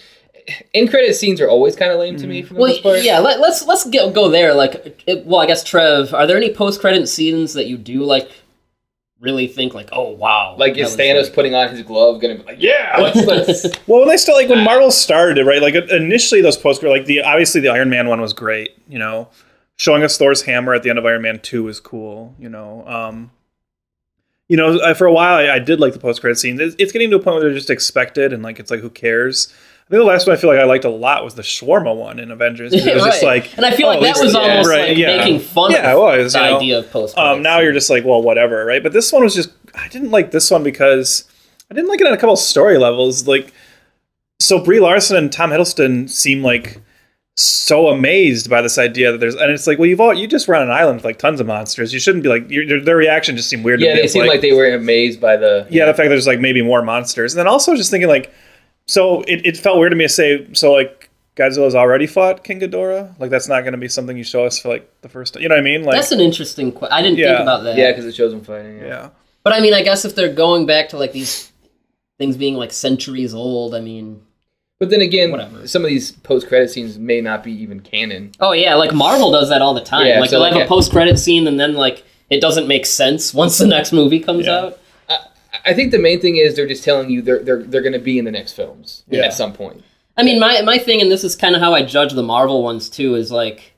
In 0.73 0.87
credit 0.89 1.15
scenes 1.15 1.41
are 1.41 1.49
always 1.49 1.75
kind 1.77 1.91
of 1.93 1.99
lame 1.99 2.17
to 2.19 2.27
me 2.29 2.43
for 2.43 2.55
the 2.55 2.61
Well, 2.61 2.71
most 2.71 2.83
part. 2.85 3.03
yeah. 3.03 3.19
Let, 3.19 3.39
let's 3.41 3.67
let's 3.67 3.85
go 3.91 4.11
go 4.13 4.29
there. 4.31 4.55
Like, 4.55 5.03
it, 5.07 5.27
well, 5.27 5.41
I 5.41 5.47
guess 5.47 5.63
Trev, 5.65 6.15
are 6.15 6.27
there 6.27 6.37
any 6.39 6.55
post 6.55 6.81
credit 6.81 7.09
scenes 7.09 7.53
that 7.55 7.67
you 7.67 7.77
do 7.77 8.05
like 8.05 8.31
really 9.21 9.47
think 9.49 9.75
like, 9.75 9.89
oh 9.93 10.11
wow, 10.11 10.55
Like 10.59 10.75
that 10.75 10.81
is 10.81 10.91
was, 10.93 10.97
Thanos 10.97 11.23
like- 11.25 11.35
putting 11.35 11.55
on 11.55 11.69
his 11.71 11.83
glove 11.83 12.21
gonna 12.21 12.37
be 12.37 12.43
like, 12.45 12.57
yeah, 12.61 12.97
let's, 13.01 13.27
let's 13.27 13.79
Well, 13.87 14.01
when 14.01 14.09
they 14.09 14.17
still 14.17 14.35
like 14.37 14.49
when 14.49 14.63
Marvel 14.65 14.91
started 14.91 15.45
right? 15.47 15.61
Like 15.63 15.75
initially, 15.75 16.41
those 16.41 16.57
post 16.57 16.83
like 16.83 17.07
the 17.07 17.23
obviously 17.23 17.61
the 17.61 17.69
Iron 17.69 17.91
Man 17.91 18.09
one 18.09 18.21
was 18.21 18.33
great. 18.33 18.71
You 18.89 18.99
know, 18.99 19.29
showing 19.77 20.03
us 20.03 20.17
Thor's 20.19 20.43
hammer 20.43 20.75
at 20.75 20.83
the 20.83 20.91
end 20.91 20.99
of 20.99 21.07
Iron 21.07 21.23
Man 21.23 21.41
two 21.41 21.65
was 21.65 21.81
cool. 21.81 22.35
You 22.39 22.49
know, 22.49 22.87
um, 22.87 23.31
you 24.49 24.57
know, 24.57 24.95
for 24.95 25.07
a 25.07 25.13
while 25.13 25.37
I, 25.37 25.55
I 25.55 25.59
did 25.59 25.81
like 25.81 25.93
the 25.93 25.99
post 25.99 26.21
credit 26.21 26.37
scenes. 26.39 26.61
It's, 26.61 26.77
it's 26.79 26.93
getting 26.93 27.11
to 27.11 27.17
a 27.17 27.21
point 27.21 27.35
where 27.37 27.45
they're 27.45 27.55
just 27.55 27.71
expected 27.71 28.33
and 28.33 28.43
like 28.43 28.59
it's 28.61 28.71
like 28.71 28.81
who 28.81 28.91
cares. 28.91 29.53
I 29.89 29.91
think 29.91 30.01
the 30.03 30.05
last 30.05 30.27
one 30.27 30.37
I 30.37 30.39
feel 30.41 30.51
like 30.51 30.59
I 30.59 30.65
liked 30.65 30.85
a 30.85 30.91
lot 30.91 31.25
was 31.25 31.35
the 31.35 31.41
shawarma 31.43 31.97
one 31.97 32.19
in 32.19 32.31
Avengers. 32.31 32.75
It 32.75 32.95
was 32.95 33.05
just 33.05 33.23
like, 33.33 33.57
and 33.57 33.65
I 33.65 33.75
feel 33.75 33.87
oh, 33.87 33.93
like 33.93 34.01
that 34.03 34.15
these- 34.17 34.25
was 34.25 34.35
yeah, 34.35 34.41
almost 34.41 34.69
right, 34.69 34.89
like 34.91 34.99
yeah. 34.99 35.17
making 35.17 35.41
fun 35.41 35.71
Yeah, 35.73 35.93
of 35.93 35.97
it 35.97 35.99
was, 35.99 36.33
the 36.35 36.41
you 36.41 36.45
know. 36.45 36.57
idea 36.59 36.79
of 36.81 36.91
post. 36.91 37.17
Um, 37.17 37.43
now 37.43 37.61
you're 37.61 37.73
just 37.73 37.89
like, 37.89 38.05
well, 38.05 38.21
whatever, 38.23 38.65
right? 38.67 38.83
But 38.83 38.93
this 38.93 39.11
one 39.13 39.23
was 39.25 39.35
just, 39.35 39.51
I 39.75 39.89
didn't 39.89 40.11
like 40.11 40.31
this 40.31 40.51
one 40.51 40.63
because 40.63 41.25
I 41.71 41.75
didn't 41.75 41.89
like 41.89 42.03
it 42.03 42.07
on 42.07 42.13
a 42.13 42.19
couple 42.19 42.37
story 42.37 42.77
levels. 42.77 43.27
Like, 43.27 43.51
so 44.39 44.63
Brie 44.63 44.79
Larson 44.81 45.17
and 45.17 45.33
Tom 45.33 45.51
Hiddleston 45.51 46.11
seem 46.11 46.43
like 46.43 46.83
so 47.37 47.89
amazed 47.89 48.51
by 48.51 48.61
this 48.61 48.77
idea 48.79 49.13
that 49.13 49.19
there's, 49.19 49.37
and 49.37 49.51
it's 49.51 49.67
like, 49.67 49.79
well, 49.79 49.87
you've 49.87 50.01
all, 50.01 50.13
you 50.13 50.27
just 50.27 50.49
were 50.49 50.55
on 50.57 50.63
an 50.63 50.71
island 50.71 50.97
with 50.97 51.05
like 51.07 51.19
tons 51.19 51.41
of 51.41 51.47
monsters. 51.47 51.95
You 51.95 52.01
shouldn't 52.01 52.25
be 52.25 52.29
like, 52.29 52.51
your, 52.51 52.67
their- 52.67 52.81
their 52.85 52.97
reaction 52.97 53.37
just 53.37 53.49
seemed 53.49 53.65
weird. 53.65 53.81
yeah. 53.81 53.91
to 53.91 53.95
me. 53.95 54.01
They 54.01 54.05
It's 54.05 54.13
seem 54.13 54.27
like, 54.27 54.41
they 54.43 54.53
were 54.53 54.75
amazed 54.75 55.19
by 55.21 55.37
the 55.37 55.67
yeah, 55.71 55.87
the 55.87 55.95
fact 55.95 56.05
that 56.07 56.09
there's 56.11 56.27
like 56.27 56.41
maybe 56.41 56.61
more 56.63 56.83
monsters, 56.83 57.33
and 57.33 57.39
then 57.39 57.47
also 57.47 57.75
just 57.77 57.91
thinking 57.91 58.09
like, 58.09 58.31
so 58.89 59.23
it, 59.23 59.47
it 59.47 59.57
felt 59.57 59.79
weird 59.79 59.93
to 59.93 59.97
me 59.97 60.05
to 60.07 60.09
say, 60.09 60.53
so 60.55 60.73
like 60.73 61.11
Godzilla's 61.37 61.77
already 61.77 62.07
fought 62.09 62.43
King 62.43 62.59
Ghidorah, 62.61 63.17
like 63.21 63.31
that's 63.31 63.47
not 63.47 63.61
going 63.61 63.73
to 63.73 63.79
be 63.79 63.87
something 63.89 64.17
you 64.17 64.25
show 64.25 64.45
us 64.45 64.59
for 64.59 64.69
like 64.71 64.91
the 65.03 65.09
first, 65.09 65.37
you 65.41 65.49
know 65.49 65.55
what 65.55 65.61
I 65.61 65.63
mean? 65.63 65.85
Like, 65.85 65.95
that's 65.95 66.11
an 66.11 66.19
interesting. 66.21 66.73
Qu- 66.73 66.89
I 66.91 67.01
didn't 67.03 67.19
Yeah. 67.19 67.29
think 67.29 67.41
about 67.43 67.63
that. 67.63 67.77
yeah 67.77 67.93
because 67.93 68.07
it 68.07 68.17
shows 68.17 68.33
them 68.33 68.41
fighting. 68.43 68.79
Yeah. 68.79 68.87
yeah. 68.87 69.09
but 69.45 69.53
I 69.53 69.61
mean, 69.61 69.73
I 69.75 69.83
guess 69.83 70.05
if 70.05 70.15
they're 70.17 70.33
going 70.33 70.67
back 70.67 70.89
to 70.91 70.99
like 70.99 71.13
these 71.13 71.53
things 72.19 72.37
being 72.37 72.55
like 72.55 72.73
centuries 72.73 73.35
old, 73.35 73.75
I 73.77 73.81
mean, 73.81 74.21
But 74.81 74.91
then 74.91 75.01
again, 75.01 75.31
Whatever. 75.31 75.69
some 75.69 75.85
of 75.85 75.89
these 75.91 76.11
post 76.11 76.49
credit 76.49 76.71
scenes 76.71 76.99
may 76.99 77.21
not 77.21 77.45
be 77.45 77.53
even 77.53 77.79
canon. 77.81 78.33
oh 78.41 78.53
yeah, 78.53 78.75
like 78.75 78.93
Marvel 78.93 79.31
does 79.31 79.49
that 79.51 79.63
all 79.63 79.75
the 79.75 79.85
time. 79.85 80.07
Yeah, 80.07 80.21
like 80.21 80.31
so 80.31 80.37
they'll 80.37 80.41
like 80.41 80.53
have 80.55 80.63
a- 80.63 80.65
a 80.65 80.69
post 80.69 80.91
credit 80.91 81.19
scene 81.19 81.47
and 81.47 81.61
then 81.61 81.75
like 81.75 82.03
it 82.31 82.41
doesn't 82.41 82.67
make 82.67 82.85
sense 82.87 83.33
once 83.33 83.59
the 83.59 83.67
next 83.67 83.93
movie 83.93 84.19
comes 84.21 84.47
Yeah. 84.47 84.59
out. 84.59 84.79
I 85.65 85.75
think 85.75 85.93
the 85.93 85.99
main 85.99 86.21
thing 86.21 86.37
is 86.37 86.55
they're 86.57 86.67
just 86.67 86.85
telling 86.85 87.11
you 87.11 87.23
they're 87.23 87.43
they're 87.43 87.63
they're 87.63 87.83
going 87.83 87.93
to 87.93 87.99
be 87.99 88.19
in 88.19 88.25
the 88.25 88.31
next 88.31 88.53
films 88.53 89.03
Yeah. 89.09 89.23
at 89.25 89.35
some 89.35 89.53
point. 89.53 89.83
I 90.17 90.23
mean, 90.23 90.41
my 90.41 90.63
my 90.63 90.79
thing, 90.79 91.01
and 91.01 91.11
this 91.11 91.25
is 91.25 91.37
kind 91.37 91.55
of 91.55 91.61
how 91.61 91.75
I 91.75 91.83
judge 91.83 92.13
the 92.13 92.23
Marvel 92.23 92.63
ones 92.63 92.89
too, 92.89 93.15
is 93.15 93.31
like 93.31 93.73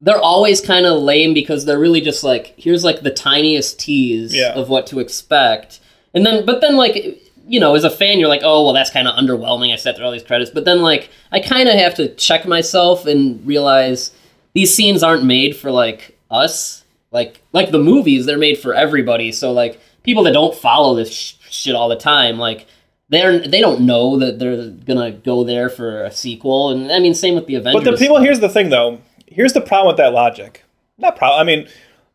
they're 0.00 0.18
always 0.20 0.60
kind 0.60 0.86
of 0.86 1.00
lame 1.02 1.34
because 1.34 1.64
they're 1.64 1.78
really 1.78 2.00
just 2.00 2.22
like 2.22 2.54
here's 2.56 2.84
like 2.84 3.02
the 3.02 3.10
tiniest 3.10 3.80
tease 3.80 4.34
Yeah. 4.34 4.52
of 4.54 4.68
what 4.68 4.86
to 4.88 5.00
expect, 5.00 5.80
and 6.14 6.24
then 6.24 6.44
but 6.46 6.60
then 6.60 6.76
like 6.76 7.20
you 7.46 7.58
know 7.60 7.74
as 7.74 7.84
a 7.84 7.90
fan 7.90 8.18
you're 8.18 8.28
like 8.28 8.42
oh 8.44 8.64
well 8.64 8.72
that's 8.74 8.90
kind 8.90 9.08
of 9.08 9.14
underwhelming. 9.16 9.72
I 9.72 9.76
sat 9.76 9.96
through 9.96 10.04
all 10.06 10.12
these 10.12 10.22
credits, 10.22 10.50
but 10.50 10.64
then 10.64 10.82
like 10.82 11.10
I 11.32 11.40
kind 11.40 11.68
of 11.68 11.74
have 11.74 11.94
to 11.96 12.14
check 12.14 12.46
myself 12.46 13.06
and 13.06 13.44
realize 13.46 14.12
these 14.54 14.72
scenes 14.74 15.02
aren't 15.02 15.24
made 15.24 15.56
for 15.56 15.70
like 15.70 16.16
us, 16.30 16.84
like 17.10 17.40
like 17.52 17.70
the 17.70 17.78
movies 17.78 18.26
they're 18.26 18.38
made 18.38 18.58
for 18.58 18.74
everybody. 18.74 19.32
So 19.32 19.52
like 19.52 19.80
people 20.02 20.22
that 20.24 20.32
don't 20.32 20.54
follow 20.54 20.94
this 20.94 21.12
sh- 21.12 21.34
shit 21.50 21.74
all 21.74 21.88
the 21.88 21.96
time, 21.96 22.38
like 22.38 22.66
they're 23.10 23.38
they 23.38 23.60
don't 23.60 23.80
know 23.82 24.18
that 24.18 24.38
they're 24.38 24.68
gonna 24.70 25.10
go 25.12 25.44
there 25.44 25.68
for 25.68 26.04
a 26.04 26.10
sequel, 26.10 26.70
and 26.70 26.90
I 26.92 26.98
mean 26.98 27.14
same 27.14 27.34
with 27.34 27.46
the 27.46 27.54
Avengers. 27.56 27.84
But 27.84 27.90
the 27.90 27.96
people 27.96 28.20
here's 28.20 28.40
the 28.40 28.48
thing 28.48 28.68
though. 28.70 29.00
Here's 29.26 29.52
the 29.52 29.60
problem 29.60 29.88
with 29.88 29.96
that 29.98 30.12
logic. 30.12 30.64
Not 30.98 31.16
problem. 31.16 31.40
I 31.40 31.44
mean, 31.44 31.68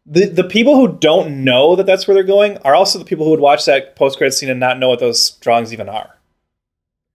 the 0.05 0.26
the 0.26 0.43
people 0.43 0.76
who 0.76 0.88
don't 0.89 1.43
know 1.43 1.76
that 1.76 1.85
that's 1.85 2.07
where 2.07 2.14
they're 2.15 2.23
going 2.23 2.57
are 2.60 2.76
also 2.76 2.99
the 2.99 3.05
people 3.05 3.26
who 3.26 3.31
would 3.31 3.39
watch 3.39 3.65
that 3.65 3.95
post 3.95 4.18
credit 4.18 4.34
scene 4.34 4.49
and 4.49 4.60
not 4.60 4.77
know 4.80 4.89
what 4.89 4.99
those 4.99 5.31
drawings 5.31 5.72
even 5.73 5.88
are. 5.89 6.18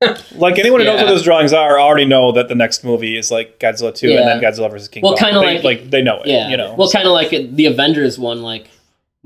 like 0.36 0.58
anyone 0.60 0.78
who 0.80 0.86
knows 0.86 1.00
what 1.00 1.08
those 1.08 1.24
drawings 1.24 1.52
are 1.52 1.78
already 1.80 2.04
know 2.04 2.30
that 2.30 2.46
the 2.48 2.54
next 2.54 2.84
movie 2.84 3.18
is 3.18 3.32
like 3.32 3.58
Godzilla 3.58 3.92
two 3.92 4.08
Yeah. 4.10 4.20
and 4.20 4.28
then 4.28 4.52
Godzilla 4.52 4.70
versus 4.70 4.86
King 4.88 5.02
Well, 5.02 5.16
kinda 5.16 5.40
like- 5.40 5.64
like 5.64 5.90
they 5.90 6.02
know 6.02 6.20
it. 6.20 6.28
yeah, 6.28 6.48
You 6.48 6.56
know. 6.56 6.74
well, 6.78 6.88
kind 6.88 7.06
of 7.06 7.12
like 7.12 7.30
the 7.30 7.66
Avengers 7.66 8.16
one, 8.16 8.40
like 8.42 8.68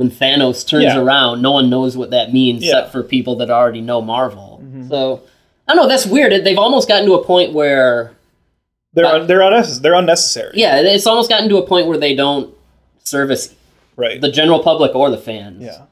when 0.03 0.11
Thanos 0.11 0.67
turns 0.67 0.85
Yeah. 0.85 0.99
around, 0.99 1.41
no 1.43 1.53
one 1.53 1.71
knows 1.71 1.97
what 1.97 2.11
that 2.11 2.33
means 2.33 2.63
Yeah. 2.63 2.71
except 2.79 2.93
for 2.93 3.03
people 3.03 3.37
that 3.37 3.51
already 3.51 3.81
know 3.81 4.01
Marvel. 4.01 4.61
Mhm. 4.65 4.89
So 4.89 5.21
I 5.69 5.75
don't 5.75 5.85
know. 5.85 5.89
That's 5.89 6.07
weird. 6.07 6.45
They've 6.45 6.59
almost 6.59 6.89
gotten 6.89 7.07
to 7.07 7.15
a 7.15 7.25
point 7.25 7.53
where 7.53 8.13
they're 8.95 9.07
un- 9.07 9.27
they're 9.27 9.41
unnecessary. 9.41 9.83
They're 9.83 9.95
unnecessary. 9.95 10.53
yeah, 10.55 10.81
it's 10.81 11.07
almost 11.07 11.31
gotten 11.31 11.49
to 11.49 11.57
a 11.59 11.67
point 11.67 11.87
where 11.87 11.99
they 11.99 12.15
don't 12.15 12.51
service 13.05 13.55
Right. 13.97 14.21
the 14.21 14.31
general 14.31 14.61
public 14.61 14.95
or 14.95 15.11
the 15.11 15.19
fans. 15.19 15.63
yeah. 15.63 15.83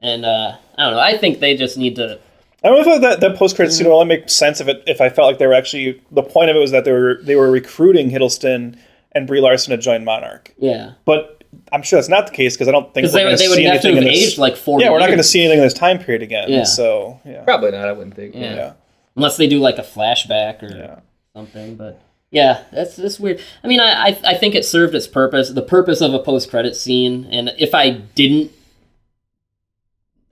and 0.00 0.24
uh, 0.24 0.52
I 0.76 0.82
don't 0.84 0.92
know. 0.92 1.00
I 1.00 1.16
think 1.16 1.40
they 1.40 1.56
just 1.56 1.76
need 1.76 1.96
to. 1.96 2.18
I 2.62 2.68
don't 2.68 2.86
know 2.86 2.94
if 2.94 3.00
that, 3.00 3.20
that 3.20 3.36
post 3.36 3.56
credit 3.56 3.72
scene 3.72 3.86
would 3.88 3.92
only 3.92 4.06
make 4.06 4.30
sense 4.30 4.60
if 4.60 4.68
it 4.68 4.82
if 4.86 5.00
I 5.00 5.08
felt 5.08 5.26
like 5.26 5.38
they 5.38 5.46
were 5.48 5.54
actually 5.54 6.00
the 6.12 6.22
point 6.22 6.50
of 6.50 6.56
it 6.56 6.60
was 6.60 6.70
that 6.70 6.84
they 6.84 6.92
were 6.92 7.18
they 7.22 7.34
were 7.34 7.50
recruiting 7.50 8.08
Hiddleston 8.10 8.76
and 9.12 9.26
Brie 9.26 9.40
Larson 9.40 9.72
to 9.72 9.76
join 9.76 10.04
Monarch. 10.04 10.54
Yeah, 10.58 10.90
But 11.04 11.37
I'm 11.72 11.82
sure 11.82 11.98
that's 11.98 12.08
not 12.08 12.26
the 12.26 12.32
case 12.32 12.54
because 12.54 12.68
I 12.68 12.72
don't 12.72 12.92
think 12.94 13.06
we're 13.06 13.12
they, 13.12 13.22
going 13.24 13.36
to 13.36 13.42
they 13.42 13.48
would 13.48 13.56
see 13.56 13.64
have 13.64 13.82
to 13.82 13.88
anything 13.88 13.94
have 13.96 14.04
in 14.04 14.20
this. 14.20 14.28
aged 14.30 14.38
like 14.38 14.56
forty. 14.56 14.84
yeah, 14.84 14.90
we're 14.90 14.98
not 14.98 15.06
going 15.06 15.18
to 15.18 15.22
years. 15.22 15.30
see 15.30 15.40
anything 15.40 15.58
in 15.58 15.64
this 15.64 15.74
time 15.74 15.98
period 15.98 16.22
again. 16.22 16.48
Yeah. 16.48 16.64
So 16.64 17.20
yeah, 17.24 17.42
Probably 17.44 17.70
not. 17.70 17.88
I 17.88 17.92
wouldn't 17.92 18.14
think. 18.16 18.34
Yeah. 18.34 18.54
yeah, 18.54 18.72
unless 19.16 19.36
they 19.36 19.46
do 19.46 19.58
like 19.58 19.78
a 19.78 19.82
flashback 19.82 20.62
or 20.62 20.74
yeah. 20.74 21.00
something. 21.34 21.76
But 21.76 22.00
yeah, 22.30 22.64
that's 22.72 22.96
that's 22.96 23.20
weird. 23.20 23.40
I 23.62 23.68
mean, 23.68 23.80
I 23.80 24.08
I, 24.08 24.20
I 24.24 24.34
think 24.34 24.54
it 24.54 24.64
served 24.64 24.94
its 24.94 25.06
purpose. 25.06 25.50
The 25.50 25.62
purpose 25.62 26.00
of 26.00 26.14
a 26.14 26.18
post 26.18 26.50
credit 26.50 26.76
scene, 26.76 27.26
and 27.30 27.52
if 27.58 27.74
I 27.74 27.90
didn't 27.90 28.52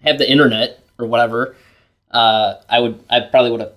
have 0.02 0.18
the 0.18 0.30
internet 0.30 0.82
or 0.98 1.06
whatever, 1.06 1.56
uh, 2.10 2.54
I 2.68 2.80
would 2.80 3.02
I 3.10 3.20
probably 3.20 3.50
would 3.50 3.60
have 3.60 3.72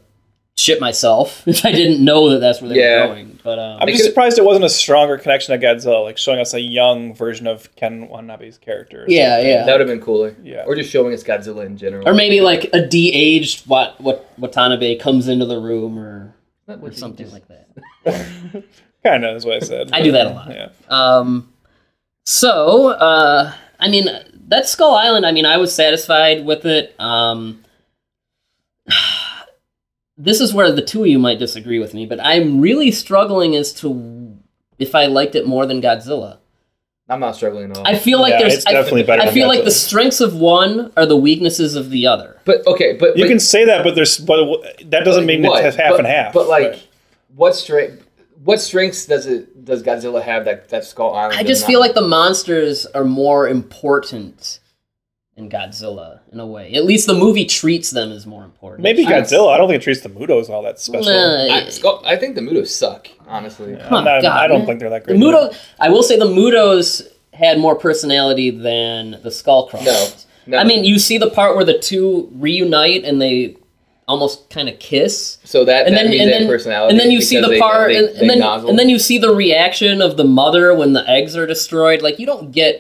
shit 0.60 0.80
myself 0.82 1.42
if 1.48 1.66
I 1.66 1.72
didn't 1.72 2.04
know 2.04 2.30
that 2.32 2.40
that's 2.40 2.62
where 2.62 2.70
they 2.70 2.80
Yeah. 2.80 3.02
were 3.08 3.14
going. 3.16 3.40
But 3.44 3.60
um, 3.60 3.78
I'm 3.80 3.86
They 3.86 3.94
just 3.94 4.06
surprised 4.06 4.38
it 4.38 4.44
wasn't 4.44 4.66
a 4.66 4.70
stronger 4.70 5.18
connection 5.18 5.60
to 5.60 5.66
Godzilla, 5.66 6.04
like 6.04 6.18
showing 6.18 6.40
us 6.40 6.54
a 6.54 6.60
young 6.60 7.14
version 7.16 7.48
of 7.48 7.74
Ken 7.76 8.08
Watanabe's 8.10 8.58
character. 8.58 9.06
yeah, 9.08 9.36
something. 9.38 9.50
yeah. 9.50 9.66
That 9.66 9.72
would 9.74 9.80
have 9.82 9.88
been 9.90 10.02
cooler. 10.02 10.36
Yeah. 10.44 10.64
Or 10.66 10.76
just 10.76 10.90
showing 10.92 11.14
us 11.14 11.24
Godzilla 11.24 11.66
in 11.66 11.78
general. 11.78 12.08
or 12.08 12.14
maybe 12.14 12.42
like 12.42 12.70
a 12.74 12.86
de-aged 12.86 13.68
what 13.68 14.00
what 14.02 14.30
Watanabe 14.38 14.98
comes 14.98 15.28
into 15.28 15.46
the 15.46 15.60
room 15.60 15.98
or, 15.98 16.36
or 16.68 16.92
something 16.92 17.26
just- 17.26 17.34
like 17.34 17.48
that. 17.48 18.64
kind 19.04 19.24
of 19.26 19.36
is 19.38 19.46
what 19.46 19.56
I 19.56 19.60
said. 19.66 19.90
I 19.94 20.02
do 20.02 20.12
that 20.12 20.28
a 20.28 20.30
lot. 20.32 20.50
Yeah, 20.52 20.70
Um, 20.90 21.54
so, 22.26 22.90
uh, 22.90 23.54
I 23.80 23.90
mean, 23.90 24.08
that 24.50 24.68
Skull 24.68 24.94
Island. 24.94 25.26
I 25.26 25.32
mean, 25.32 25.46
I 25.46 25.58
was 25.58 25.74
satisfied 25.74 26.46
with 26.46 26.66
it. 26.66 26.94
Um, 27.00 27.64
this 30.20 30.42
is 30.42 30.54
where 30.54 30.72
the 30.72 30.82
two 30.82 31.02
of 31.04 31.08
you 31.08 31.18
might 31.18 31.40
disagree 31.40 31.80
with 31.80 31.94
me, 31.94 32.06
but 32.06 32.20
I'm 32.22 32.60
really 32.62 32.92
struggling 32.92 33.56
as 33.56 33.72
to 33.76 34.38
if 34.78 34.94
I 34.94 35.06
liked 35.06 35.34
it 35.36 35.48
more 35.48 35.66
than 35.66 35.82
Godzilla. 35.82 36.38
I'm 37.12 37.20
not 37.22 37.36
struggling 37.36 37.72
at 37.72 37.78
all. 37.78 37.88
I 37.88 37.98
feel 37.98 38.20
like 38.22 38.34
Yeah, 38.34 38.42
there's 38.42 38.54
it's 38.56 38.66
I, 38.68 38.74
definitely 38.74 39.02
better 39.04 39.24
I 39.24 39.26
than 39.26 39.34
feel 39.34 39.48
like 39.48 39.64
the 39.64 39.72
strengths 39.72 40.22
of 40.22 40.36
one 40.36 40.92
are 40.96 41.08
the 41.08 41.18
weaknesses 41.18 41.76
of 41.76 41.90
the 41.90 42.06
other. 42.06 42.38
but 42.46 42.66
okay, 42.68 42.94
but 42.94 43.18
You 43.18 43.24
but- 43.24 43.30
can 43.30 43.40
say 43.40 43.66
that, 43.66 43.84
but 43.84 43.96
there's 43.96 44.20
but 44.20 44.62
that 44.92 45.06
doesn't 45.06 45.26
mean 45.26 45.42
what? 45.42 45.66
it's 45.66 45.76
half 45.76 45.92
but, 45.92 46.00
and 46.02 46.08
half. 46.08 46.34
But 46.34 46.48
like, 46.48 46.64
Right. 46.68 46.88
what 47.36 47.56
strength? 47.56 48.06
What 48.44 48.62
strengths 48.62 49.06
does 49.08 49.26
it 49.26 49.66
does 49.66 49.82
Godzilla 49.84 50.22
have 50.22 50.46
that 50.46 50.70
that 50.70 50.86
Skull 50.86 51.14
Island? 51.16 51.36
I 51.40 51.42
does 51.44 51.50
just 51.50 51.62
not? 51.64 51.68
feel 51.68 51.80
like 51.80 51.94
the 51.96 52.08
monsters 52.08 52.86
are 52.88 53.04
more 53.04 53.48
important 53.50 54.60
in 55.40 55.50
Godzilla 55.50 56.20
in 56.32 56.40
a 56.40 56.46
way. 56.46 56.74
At 56.74 56.86
least 56.86 57.08
the 57.08 57.14
movie 57.16 57.46
treats 57.46 57.90
them 57.92 58.12
as 58.12 58.26
more 58.28 58.44
important. 58.44 58.84
maybe 58.84 59.06
I- 59.06 59.12
Godzilla. 59.14 59.54
I 59.54 59.58
don't 59.58 59.68
think 59.70 59.82
it 59.82 59.84
treats 59.84 60.02
the 60.02 60.10
MUTOs 60.10 60.50
all 60.50 60.62
that 60.64 60.80
special. 60.80 61.12
Nah, 61.12 61.56
I, 61.56 61.70
Skull, 61.70 62.04
I 62.06 62.16
think 62.18 62.36
the 62.36 62.42
MUTOs 62.42 62.68
suck. 62.68 63.08
Honestly, 63.28 63.74
I'm 63.76 63.94
Oh, 63.94 64.02
not- 64.02 64.22
God, 64.22 64.26
I 64.26 64.48
don't 64.48 64.60
man. 64.60 64.68
think 64.68 64.80
they're 64.82 64.90
that 64.90 65.06
great. 65.06 65.18
The 65.18 65.20
great. 65.20 65.34
MUTO, 65.34 65.56
I 65.80 65.90
will 65.90 66.04
say 66.04 66.18
the 66.18 66.26
MUTOs 66.28 67.08
had 67.34 67.58
more 67.58 67.76
personality 67.76 68.50
than 68.52 69.12
the 69.24 69.30
Skullcrawlers. 69.30 70.26
No, 70.46 70.58
no. 70.58 70.58
I 70.58 70.64
mean, 70.66 70.84
you 70.84 71.00
see 71.00 71.18
the 71.18 71.30
part 71.30 71.56
where 71.56 71.66
the 71.66 71.80
two 71.80 72.30
reunite 72.34 73.06
and 73.06 73.22
they 73.22 73.56
almost 74.08 74.50
kind 74.50 74.68
of 74.68 74.78
kiss. 74.80 75.38
so 75.44 75.64
that 75.64 75.86
And 75.86 75.96
that 75.96 76.02
then, 76.04 76.10
means 76.12 76.22
and 76.24 76.30
they 76.30 76.34
have 76.34 76.42
then, 76.42 76.50
personality. 76.50 76.92
and 76.92 77.00
then 77.00 77.12
you 77.12 77.22
see 77.22 77.40
the 77.40 77.48
they- 77.48 77.60
part, 77.60 77.90
they- 77.92 77.98
and, 77.98 78.08
they 78.16 78.20
and 78.22 78.30
then, 78.42 78.42
and 78.68 78.80
then 78.80 78.90
you 78.90 78.98
see 79.00 79.20
the 79.20 79.30
reaction 79.34 80.02
of 80.02 80.18
the 80.18 80.24
mother 80.26 80.74
when 80.74 80.94
the 80.94 81.08
eggs 81.08 81.38
are 81.38 81.46
destroyed. 81.46 82.02
Like 82.02 82.18
you 82.20 82.26
don't 82.26 82.52
get 82.52 82.80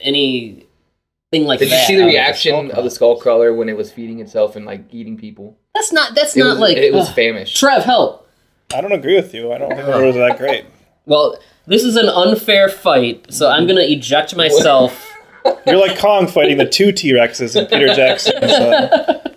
anything 1.31 1.47
like 1.47 1.59
Did 1.59 1.69
you 1.69 1.77
see 1.79 1.95
the 1.95 2.01
out 2.03 2.07
of 2.07 2.11
reaction 2.13 2.71
of 2.71 2.83
the 2.83 2.89
Skullcrawler 2.89 3.55
when 3.55 3.69
it 3.69 3.77
was 3.77 3.91
feeding 3.91 4.19
itself 4.19 4.55
and 4.55 4.65
like 4.65 4.83
eating 4.91 5.17
people? 5.17 5.57
That's 5.75 5.91
not. 5.91 6.15
That's 6.15 6.35
It 6.35 6.39
not 6.41 6.51
was, 6.51 6.59
like. 6.59 6.77
it 6.77 6.93
was 6.93 7.09
ugh. 7.09 7.15
famished. 7.15 7.57
Trev, 7.57 7.83
help. 7.83 8.27
I 8.73 8.81
don't 8.81 8.91
agree 8.91 9.15
with 9.15 9.33
you. 9.33 9.51
I 9.51 9.57
don't 9.57 9.69
think 9.69 9.81
it 9.87 10.05
was 10.05 10.15
that 10.15 10.37
great. 10.37 10.65
Well, 11.05 11.39
this 11.65 11.83
is 11.83 11.95
an 11.95 12.07
unfair 12.07 12.69
fight, 12.69 13.27
so 13.33 13.49
I'm 13.49 13.65
gonna 13.67 13.81
eject 13.81 14.35
myself. 14.35 15.15
You're 15.65 15.77
like 15.77 15.97
Kong 15.97 16.27
fighting 16.27 16.57
the 16.57 16.67
two 16.67 16.91
T 16.91 17.13
Rexes 17.13 17.55
and 17.55 17.67
Peter 17.67 17.93
Jackson. 17.95 18.35
Uh, 18.43 19.29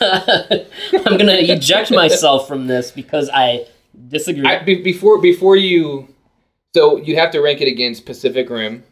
I'm 1.06 1.18
gonna 1.18 1.34
eject 1.38 1.90
myself 1.90 2.48
from 2.48 2.66
this 2.66 2.90
because 2.90 3.30
I 3.32 3.66
disagree. 4.08 4.46
I, 4.46 4.62
be, 4.64 4.82
before 4.82 5.20
before 5.20 5.56
you, 5.56 6.08
so 6.74 6.96
you 6.96 7.16
have 7.16 7.30
to 7.32 7.40
rank 7.40 7.60
it 7.60 7.68
against 7.68 8.06
Pacific 8.06 8.48
Rim 8.50 8.82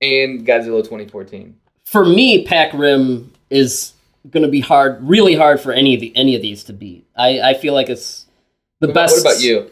and 0.00 0.46
Godzilla 0.46 0.82
2014. 0.82 1.54
For 1.90 2.04
me, 2.04 2.44
Pac 2.44 2.72
Rim 2.74 3.32
is 3.50 3.94
gonna 4.30 4.48
be 4.48 4.60
hard, 4.60 4.98
really 5.02 5.34
hard 5.34 5.60
for 5.60 5.72
any 5.72 5.94
of 5.94 6.00
the 6.00 6.12
any 6.14 6.34
of 6.36 6.42
these 6.42 6.64
to 6.64 6.72
beat. 6.72 7.06
I, 7.16 7.40
I 7.40 7.54
feel 7.54 7.72
like 7.72 7.88
it's 7.88 8.26
the 8.80 8.88
What 8.88 8.94
best. 8.94 9.24
What 9.24 9.32
about 9.32 9.42
you? 9.42 9.70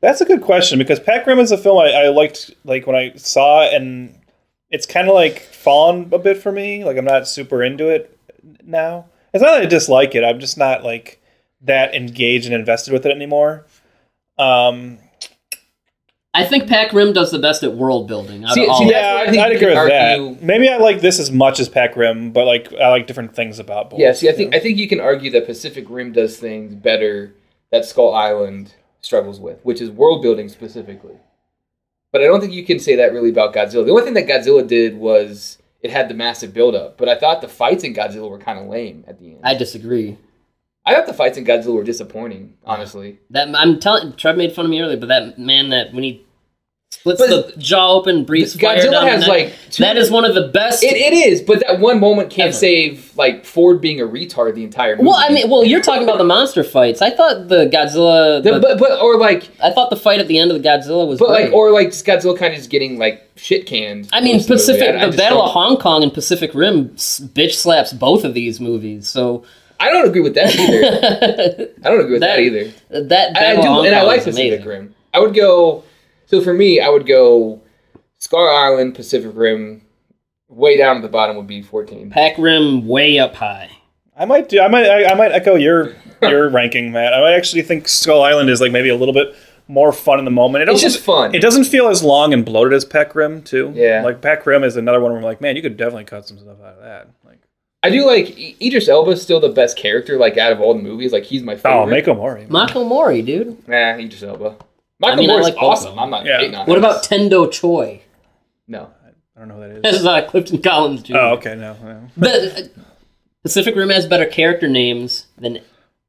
that's 0.00 0.20
a 0.20 0.24
good 0.24 0.42
question 0.42 0.78
because 0.78 1.00
Pac 1.00 1.26
Rim 1.26 1.38
is 1.40 1.50
a 1.52 1.58
film 1.58 1.78
I, 1.78 1.90
I 1.90 2.08
liked 2.08 2.54
like 2.64 2.86
when 2.86 2.96
I 2.96 3.12
saw 3.16 3.64
it, 3.64 3.74
and 3.74 4.18
it's 4.70 4.86
kind 4.86 5.08
of 5.08 5.14
like 5.14 5.40
fallen 5.40 6.08
a 6.12 6.18
bit 6.18 6.38
for 6.38 6.52
me. 6.52 6.84
Like 6.84 6.96
I'm 6.96 7.04
not 7.04 7.28
super 7.28 7.62
into 7.62 7.88
it 7.88 8.16
now. 8.64 9.06
It's 9.34 9.42
not 9.42 9.52
that 9.52 9.62
I 9.62 9.66
dislike 9.66 10.14
it. 10.14 10.24
I'm 10.24 10.40
just 10.40 10.56
not 10.56 10.84
like 10.84 11.20
that 11.62 11.94
engaged 11.94 12.46
and 12.46 12.54
invested 12.54 12.92
with 12.92 13.04
it 13.04 13.12
anymore. 13.14 13.66
Um, 14.38 14.98
I 16.38 16.44
think 16.46 16.68
Pac 16.68 16.92
Rim 16.92 17.12
does 17.12 17.30
the 17.30 17.38
best 17.38 17.62
at 17.62 17.74
world 17.74 18.06
building. 18.08 18.44
Out 18.44 18.52
See- 18.52 18.64
of 18.64 18.70
all 18.70 18.78
see, 18.78 18.84
of 18.86 18.90
that's 18.92 19.04
them. 19.04 19.14
yeah, 19.14 19.20
I 19.20 19.22
I'd, 19.22 19.30
think 19.30 19.42
I'd 19.42 19.52
agree 19.56 19.66
with 19.68 19.76
argue- 19.76 20.34
that. 20.36 20.42
Maybe 20.42 20.68
I 20.68 20.76
like 20.78 21.00
this 21.00 21.18
as 21.18 21.30
much 21.30 21.60
as 21.60 21.68
Pac 21.68 21.96
Rim, 21.96 22.30
but 22.32 22.46
like 22.46 22.72
I 22.74 22.88
like 22.88 23.06
different 23.06 23.34
things 23.34 23.58
about 23.58 23.90
both. 23.90 24.00
Yeah, 24.00 24.12
see, 24.12 24.28
I 24.28 24.32
think 24.32 24.54
I 24.54 24.58
think 24.58 24.78
you 24.78 24.88
can 24.88 25.00
argue 25.00 25.30
that 25.32 25.46
Pacific 25.46 25.86
Rim 25.88 26.12
does 26.12 26.36
things 26.38 26.74
better 26.74 27.34
that 27.70 27.84
Skull 27.84 28.14
Island 28.14 28.74
struggles 29.00 29.38
with, 29.40 29.60
which 29.64 29.80
is 29.80 29.90
world 29.90 30.22
building 30.22 30.48
specifically. 30.48 31.14
But 32.12 32.22
I 32.22 32.24
don't 32.24 32.40
think 32.40 32.52
you 32.52 32.64
can 32.64 32.78
say 32.78 32.96
that 32.96 33.12
really 33.12 33.30
about 33.30 33.54
Godzilla. 33.54 33.84
The 33.84 33.90
only 33.92 34.02
thing 34.04 34.14
that 34.14 34.26
Godzilla 34.26 34.66
did 34.66 34.96
was 34.96 35.58
it 35.82 35.90
had 35.90 36.08
the 36.08 36.14
massive 36.14 36.54
buildup, 36.54 36.96
but 36.96 37.08
I 37.08 37.14
thought 37.16 37.40
the 37.42 37.48
fights 37.48 37.84
in 37.84 37.92
Godzilla 37.94 38.30
were 38.30 38.38
kind 38.38 38.58
of 38.58 38.66
lame 38.66 39.04
at 39.06 39.18
the 39.20 39.26
end. 39.32 39.40
I 39.44 39.54
disagree. 39.54 40.16
I 40.86 40.94
thought 40.94 41.06
the 41.06 41.12
fights 41.12 41.36
in 41.36 41.44
Godzilla 41.44 41.74
were 41.74 41.84
disappointing, 41.84 42.54
honestly. 42.64 43.18
That 43.30 43.54
I'm 43.54 43.78
telling. 43.78 44.14
Trev 44.14 44.38
made 44.38 44.52
fun 44.54 44.64
of 44.64 44.70
me 44.70 44.80
earlier, 44.80 44.96
but 44.96 45.08
that 45.08 45.38
man 45.38 45.68
that 45.68 45.92
when 45.92 46.02
he 46.02 46.24
splits 47.16 47.20
But 47.46 47.54
the 47.54 47.60
jaw 47.60 47.92
open, 47.92 48.24
breathes 48.24 48.56
Godzilla 48.56 49.02
has 49.08 49.26
like 49.26 49.54
two, 49.70 49.82
that 49.82 49.96
is 49.96 50.10
one 50.10 50.24
of 50.24 50.34
the 50.34 50.48
best. 50.48 50.82
it, 50.82 50.96
it 50.96 51.12
is, 51.12 51.40
but 51.42 51.60
that 51.66 51.80
one 51.80 52.00
moment 52.00 52.30
can't 52.30 52.48
Ever. 52.48 52.56
save 52.56 53.16
like 53.16 53.44
Ford 53.44 53.80
being 53.80 54.00
a 54.00 54.04
retard 54.06 54.54
the 54.54 54.64
entire 54.64 54.96
movie. 54.96 55.08
well, 55.08 55.16
I 55.16 55.28
mean, 55.30 55.48
well, 55.50 55.64
you're 55.64 55.80
talking 55.82 56.02
about 56.04 56.18
the 56.18 56.24
monster 56.24 56.62
fights. 56.64 57.00
I 57.02 57.10
thought 57.10 57.48
the 57.48 57.66
Godzilla, 57.66 58.42
The- 58.42 58.52
the- 58.54 58.60
but 58.60 58.78
but 58.78 59.00
or 59.00 59.16
like 59.16 59.48
I 59.62 59.70
thought 59.70 59.90
the 59.90 59.96
fight 59.96 60.20
at 60.20 60.28
the 60.28 60.38
end 60.38 60.50
of 60.50 60.62
the 60.62 60.68
Godzilla 60.68 61.06
was 61.08 61.18
but 61.18 61.28
great. 61.28 61.44
like 61.46 61.52
or 61.52 61.70
like 61.70 61.88
just 61.88 62.04
Godzilla 62.06 62.36
kind 62.38 62.52
of 62.52 62.58
just 62.58 62.70
getting 62.70 62.98
like 62.98 63.28
shit 63.36 63.66
canned. 63.66 64.08
I 64.12 64.20
mean, 64.20 64.36
of 64.36 64.46
the. 64.46 64.54
Pacific, 64.54 64.94
I- 64.94 65.02
I 65.04 65.10
the 65.10 65.16
Battle 65.16 65.38
don't- 65.38 65.46
of 65.48 65.52
Hong 65.52 65.76
Kong 65.78 66.02
and 66.02 66.12
Pacific 66.12 66.50
Rim 66.54 66.90
bitch 66.90 67.52
slaps 67.54 67.92
both 67.92 68.24
of 68.24 68.34
these 68.34 68.60
movies. 68.60 69.08
So 69.08 69.44
I 69.80 69.90
don't 69.90 70.06
agree 70.08 70.20
with 70.22 70.34
that 70.34 70.54
either. 70.58 71.70
I 71.84 71.90
don't 71.90 72.00
agree 72.00 72.12
with 72.14 72.20
that, 72.22 72.40
either. 72.40 72.72
that 72.90 73.36
I, 73.36 73.52
I 73.52 73.56
do, 73.62 73.82
and 73.84 73.94
I 73.94 74.02
like 74.02 74.24
Pacific 74.24 74.60
amazing. 74.62 74.66
Rim. 74.66 74.94
I 75.14 75.20
would 75.20 75.34
go. 75.34 75.84
So 76.28 76.42
for 76.42 76.52
me, 76.52 76.78
I 76.80 76.88
would 76.88 77.06
go 77.06 77.60
Skull 78.18 78.48
Island, 78.48 78.94
Pacific 78.94 79.32
Rim. 79.34 79.82
Way 80.48 80.78
down 80.78 80.96
at 80.96 81.02
the 81.02 81.08
bottom 81.08 81.36
would 81.36 81.46
be 81.46 81.60
fourteen. 81.60 82.08
Pac 82.10 82.38
Rim 82.38 82.86
way 82.86 83.18
up 83.18 83.34
high. 83.34 83.70
I 84.16 84.24
might 84.24 84.48
do. 84.48 84.60
I 84.60 84.68
might. 84.68 84.86
I, 84.86 85.12
I 85.12 85.14
might 85.14 85.32
echo 85.32 85.56
your 85.56 85.94
your 86.22 86.48
ranking, 86.50 86.90
Matt. 86.92 87.12
I 87.12 87.20
might 87.20 87.34
actually 87.34 87.62
think 87.62 87.86
Skull 87.86 88.22
Island 88.22 88.48
is 88.48 88.60
like 88.60 88.72
maybe 88.72 88.88
a 88.88 88.96
little 88.96 89.12
bit 89.12 89.34
more 89.68 89.92
fun 89.92 90.18
in 90.18 90.24
the 90.24 90.30
moment. 90.30 90.62
It 90.62 90.70
It's 90.70 90.80
just 90.80 91.00
fun. 91.00 91.34
It 91.34 91.40
doesn't 91.40 91.64
feel 91.64 91.88
as 91.88 92.02
long 92.02 92.32
and 92.32 92.44
bloated 92.44 92.72
as 92.72 92.84
Pac 92.86 93.14
Rim 93.14 93.42
too. 93.42 93.72
Yeah. 93.74 94.02
like 94.02 94.22
Pac 94.22 94.46
Rim 94.46 94.64
is 94.64 94.76
another 94.76 95.00
one 95.00 95.12
where 95.12 95.18
I'm 95.20 95.24
like, 95.24 95.40
man, 95.42 95.54
you 95.56 95.62
could 95.62 95.76
definitely 95.76 96.04
cut 96.04 96.26
some 96.26 96.38
stuff 96.38 96.58
out 96.62 96.74
of 96.78 96.82
that. 96.82 97.08
Like, 97.24 97.40
I 97.82 97.90
do 97.90 98.06
like 98.06 98.34
I- 98.38 98.56
Idris 98.62 98.88
Elba 98.88 99.10
is 99.10 99.22
still 99.22 99.40
the 99.40 99.50
best 99.50 99.76
character 99.76 100.16
like 100.16 100.38
out 100.38 100.52
of 100.52 100.60
all 100.60 100.72
the 100.74 100.82
movies. 100.82 101.12
Like 101.12 101.24
he's 101.24 101.42
my 101.42 101.52
oh, 101.52 101.56
favorite. 101.58 101.82
oh, 101.82 101.86
Mako 101.86 102.14
Mori. 102.14 102.46
Mako 102.48 102.84
Mori, 102.84 103.20
dude. 103.22 103.68
Nah, 103.68 103.96
Idris 103.96 104.22
Elba. 104.22 104.56
Michael 105.00 105.16
mean, 105.18 105.30
I 105.30 105.32
Moore's 105.34 105.44
like 105.44 105.54
both 105.54 105.62
of 105.62 105.68
awesome. 105.70 105.98
I'm 105.98 106.10
not 106.10 106.24
Yeah. 106.26 106.38
hating 106.38 106.54
on 106.54 106.66
What 106.66 106.78
him. 106.78 106.84
about 106.84 107.02
Tendo 107.04 107.50
Choi? 107.50 108.02
no? 108.66 108.90
I 109.36 109.40
don't 109.40 109.48
know 109.50 109.54
who 109.54 109.60
that 109.74 109.82
This 109.82 109.94
is. 109.94 110.00
is 110.00 110.06
uh, 110.06 110.22
Clifton 110.28 110.60
Collins 110.60 111.02
Jr. 111.04 111.16
oh, 111.16 111.34
okay, 111.34 111.54
no. 111.54 111.74
no. 111.74 112.08
The, 112.16 112.64
uh, 112.76 112.80
Pacific 113.44 113.76
Rim 113.76 113.88
has 113.90 114.04
better 114.06 114.26
character 114.26 114.66
names 114.66 115.26
than 115.38 115.60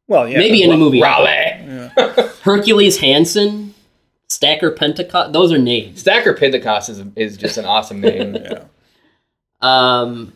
Well, 0.08 0.28
yeah, 0.28 0.40
maybe 0.40 0.64
in 0.64 0.72
a 0.72 0.78
movie. 0.78 1.00
Raleigh. 1.00 1.92
Hercules 2.42 2.98
Hansen, 3.00 3.76
Stacker 4.30 4.72
Pentecost. 4.72 5.32
Those 5.34 5.52
are 5.52 5.60
names. 5.60 6.00
Stacker 6.00 6.34
Pentecost 6.34 6.90
is, 6.90 7.04
is 7.16 7.38
just 7.38 7.58
an 7.60 7.66
awesome 7.66 8.02
name. 8.02 8.36
Yeah. 8.50 8.64
Um, 9.62 10.34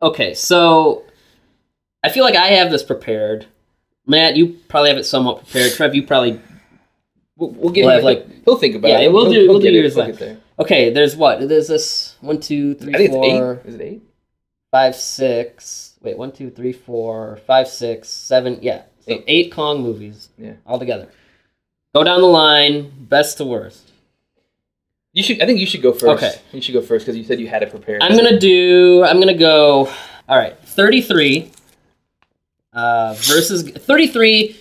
okay, 0.00 0.32
so 0.32 1.04
I 2.04 2.08
feel 2.08 2.24
like 2.24 2.36
I 2.36 2.48
have 2.48 2.70
this 2.70 2.82
prepared. 2.84 3.46
Matt, 4.06 4.36
you 4.36 4.56
probably 4.68 4.90
have 4.90 4.98
it 4.98 5.04
somewhat 5.04 5.38
prepared. 5.44 5.72
Trev, 5.72 5.94
you 5.94 6.06
probably 6.06 6.40
We'll, 7.38 7.50
we'll 7.52 7.72
get 7.72 7.86
We'll 7.86 7.98
him, 7.98 8.04
like- 8.04 8.44
he'll 8.44 8.56
think 8.56 8.74
about 8.74 8.88
Yeah, 8.88 8.98
it. 8.98 9.02
Yeah, 9.04 9.08
we'll 9.08 9.24
He'll- 9.24 9.32
do- 9.32 9.40
he'll 9.40 9.48
we'll 9.52 9.60
do 9.60 9.70
yours 9.70 9.94
He'll 9.94 10.12
there. 10.12 10.38
okay. 10.58 10.90
There's 10.92 11.16
what? 11.16 11.48
There's 11.48 11.68
this 11.68 12.16
one, 12.20 12.40
two, 12.40 12.74
three, 12.74 12.94
I 12.94 12.98
think 12.98 13.14
it's 13.14 13.16
eight. 13.26 13.68
Is 13.68 13.74
it 13.76 13.80
eight? 13.80 14.02
five, 14.70 14.94
six. 14.94 15.94
Wait, 16.02 16.18
one, 16.18 16.30
two, 16.32 16.50
three, 16.50 16.72
four, 16.74 17.38
five, 17.46 17.68
six, 17.68 18.08
seven. 18.08 18.58
Yeah, 18.60 18.82
so 19.00 19.12
Eight. 19.12 19.24
eight 19.26 19.52
Kong 19.52 19.82
movies 19.82 20.28
Yeah. 20.38 20.54
all 20.66 20.78
together. 20.78 21.08
Go 21.94 22.04
down 22.04 22.20
the 22.20 22.26
line, 22.26 22.92
best 23.08 23.38
to 23.38 23.44
worst. 23.44 23.90
You 25.14 25.22
should. 25.22 25.40
I 25.40 25.46
think 25.46 25.58
you 25.58 25.66
should 25.66 25.80
go 25.82 25.92
first. 25.92 26.22
Okay. 26.22 26.34
You 26.52 26.60
should 26.60 26.74
go 26.74 26.82
first 26.82 27.06
because 27.06 27.16
you 27.16 27.24
said 27.24 27.40
you 27.40 27.48
had 27.48 27.62
it 27.62 27.70
prepared. 27.70 28.02
I'm 28.02 28.14
gonna 28.16 28.38
do. 28.38 29.02
I'm 29.04 29.18
gonna 29.20 29.32
go. 29.34 29.86
All 30.28 30.36
right, 30.36 30.56
33 30.64 31.50
uh, 32.74 33.14
versus 33.14 33.62
33 33.70 34.56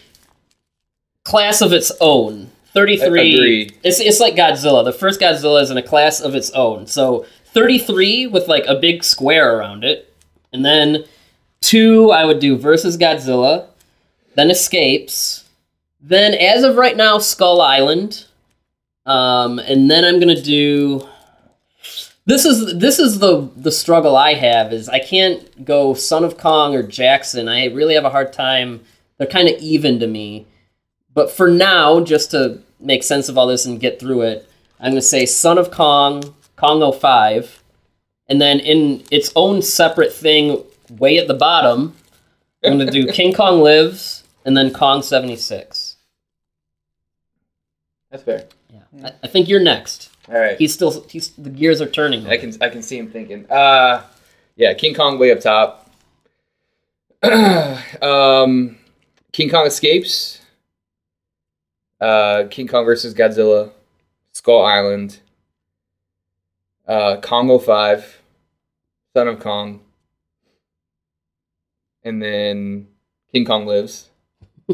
class 1.24 1.62
of 1.62 1.74
its 1.74 1.91
own. 1.99 2.49
33. 2.78 3.36
Agreed. 3.36 3.78
It's 3.84 3.99
it's 3.99 4.20
like 4.20 4.36
Godzilla. 4.36 4.86
The 4.86 4.94
first 4.94 5.20
Godzilla 5.20 5.62
is 5.64 5.72
in 5.72 5.78
a 5.78 5.84
class 5.84 6.22
of 6.22 6.36
its 6.36 6.52
own. 6.52 6.86
So 6.86 7.26
33 7.45 8.28
with 8.28 8.48
like 8.48 8.66
a 8.68 8.76
big 8.76 9.04
square 9.04 9.58
around 9.58 9.84
it, 9.84 10.14
and 10.54 10.64
then 10.64 11.06
two 11.60 12.12
I 12.12 12.24
would 12.24 12.40
do 12.40 12.56
versus 12.56 12.95
Godzilla, 12.95 13.66
then 14.36 14.52
Escapes, 14.52 15.49
then 15.99 16.36
as 16.36 16.64
of 16.64 16.76
right 16.76 16.95
now 16.95 17.18
Skull 17.18 17.62
Island, 17.62 18.26
um, 19.08 19.58
and 19.58 19.90
then 19.90 20.06
I'm 20.06 20.20
gonna 20.20 20.40
do 20.40 21.08
this 22.28 22.45
is 22.45 22.78
this 22.78 22.99
is 22.99 23.18
the 23.18 23.49
the 23.56 23.72
struggle 23.72 24.16
I 24.16 24.36
have 24.36 24.72
is 24.72 24.88
I 24.88 24.99
can't 24.99 25.66
go 25.66 25.95
Son 25.95 26.24
of 26.24 26.38
Kong 26.38 26.76
or 26.76 26.84
Jackson. 26.84 27.49
I 27.49 27.66
really 27.66 27.95
have 27.95 28.06
a 28.06 28.12
hard 28.12 28.34
time. 28.34 28.82
They're 29.18 29.26
kind 29.26 29.49
of 29.49 29.60
even 29.62 29.99
to 29.99 30.06
me. 30.06 30.45
But 31.16 31.32
for 31.32 31.48
now, 31.48 32.02
just 32.02 32.30
to 32.30 32.62
make 32.80 33.04
sense 33.04 33.30
of 33.30 33.38
all 33.38 33.48
this 33.48 33.66
and 33.66 33.80
get 33.80 33.99
through 33.99 34.22
it, 34.22 34.49
I'm 34.80 34.91
going 34.91 34.95
to 34.95 35.02
say 35.02 35.26
Son 35.26 35.58
of 35.58 35.72
Kong, 35.72 36.36
Kong 36.56 36.94
05, 36.94 37.64
and 38.28 38.41
then 38.41 38.60
in 38.60 39.04
its 39.12 39.32
own 39.36 39.62
separate 39.62 40.14
thing, 40.14 40.64
way 40.90 41.18
at 41.18 41.28
the 41.28 41.34
bottom, 41.34 41.95
I'm 42.64 42.78
going 42.78 42.86
to 42.88 42.91
do 42.91 43.08
King 43.12 43.34
Kong 43.34 43.62
Lives 43.62 44.24
and 44.45 44.56
then 44.56 44.74
Kong 44.74 45.02
76. 45.02 45.95
That's 48.12 48.24
fair. 48.24 48.45
Yeah, 48.70 48.80
I, 49.04 49.12
I 49.24 49.28
think 49.28 49.49
you're 49.49 49.60
next. 49.60 50.10
All 50.30 50.40
right. 50.40 50.58
He's 50.58 50.74
still 50.74 51.06
he's 51.10 51.30
the 51.32 51.49
gears 51.49 51.82
are 51.82 51.90
turning. 51.90 52.28
I 52.28 52.38
can 52.38 52.54
I 52.62 52.70
can 52.70 52.82
see 52.82 52.98
him 52.98 53.10
thinking. 53.10 53.49
Uh 53.49 54.04
yeah, 54.56 54.74
King 54.74 54.94
Kong 54.94 55.18
way 55.20 55.32
up 55.32 55.40
top. 55.40 55.90
um 58.02 58.78
King 59.32 59.49
Kong 59.49 59.66
escapes. 59.66 60.37
Uh 61.99 62.44
King 62.49 62.68
Kong 62.68 62.86
versus 62.86 63.14
Godzilla. 63.14 63.72
Skull 64.34 64.64
Island. 64.65 65.19
Uh 66.88 67.18
Kong 67.22 67.60
05. 67.60 68.22
Son 69.15 69.28
of 69.28 69.40
Kong. 69.40 69.82
And 72.03 72.22
then 72.22 72.88
King 73.34 73.45
Kong 73.45 73.65
lives. 73.65 74.10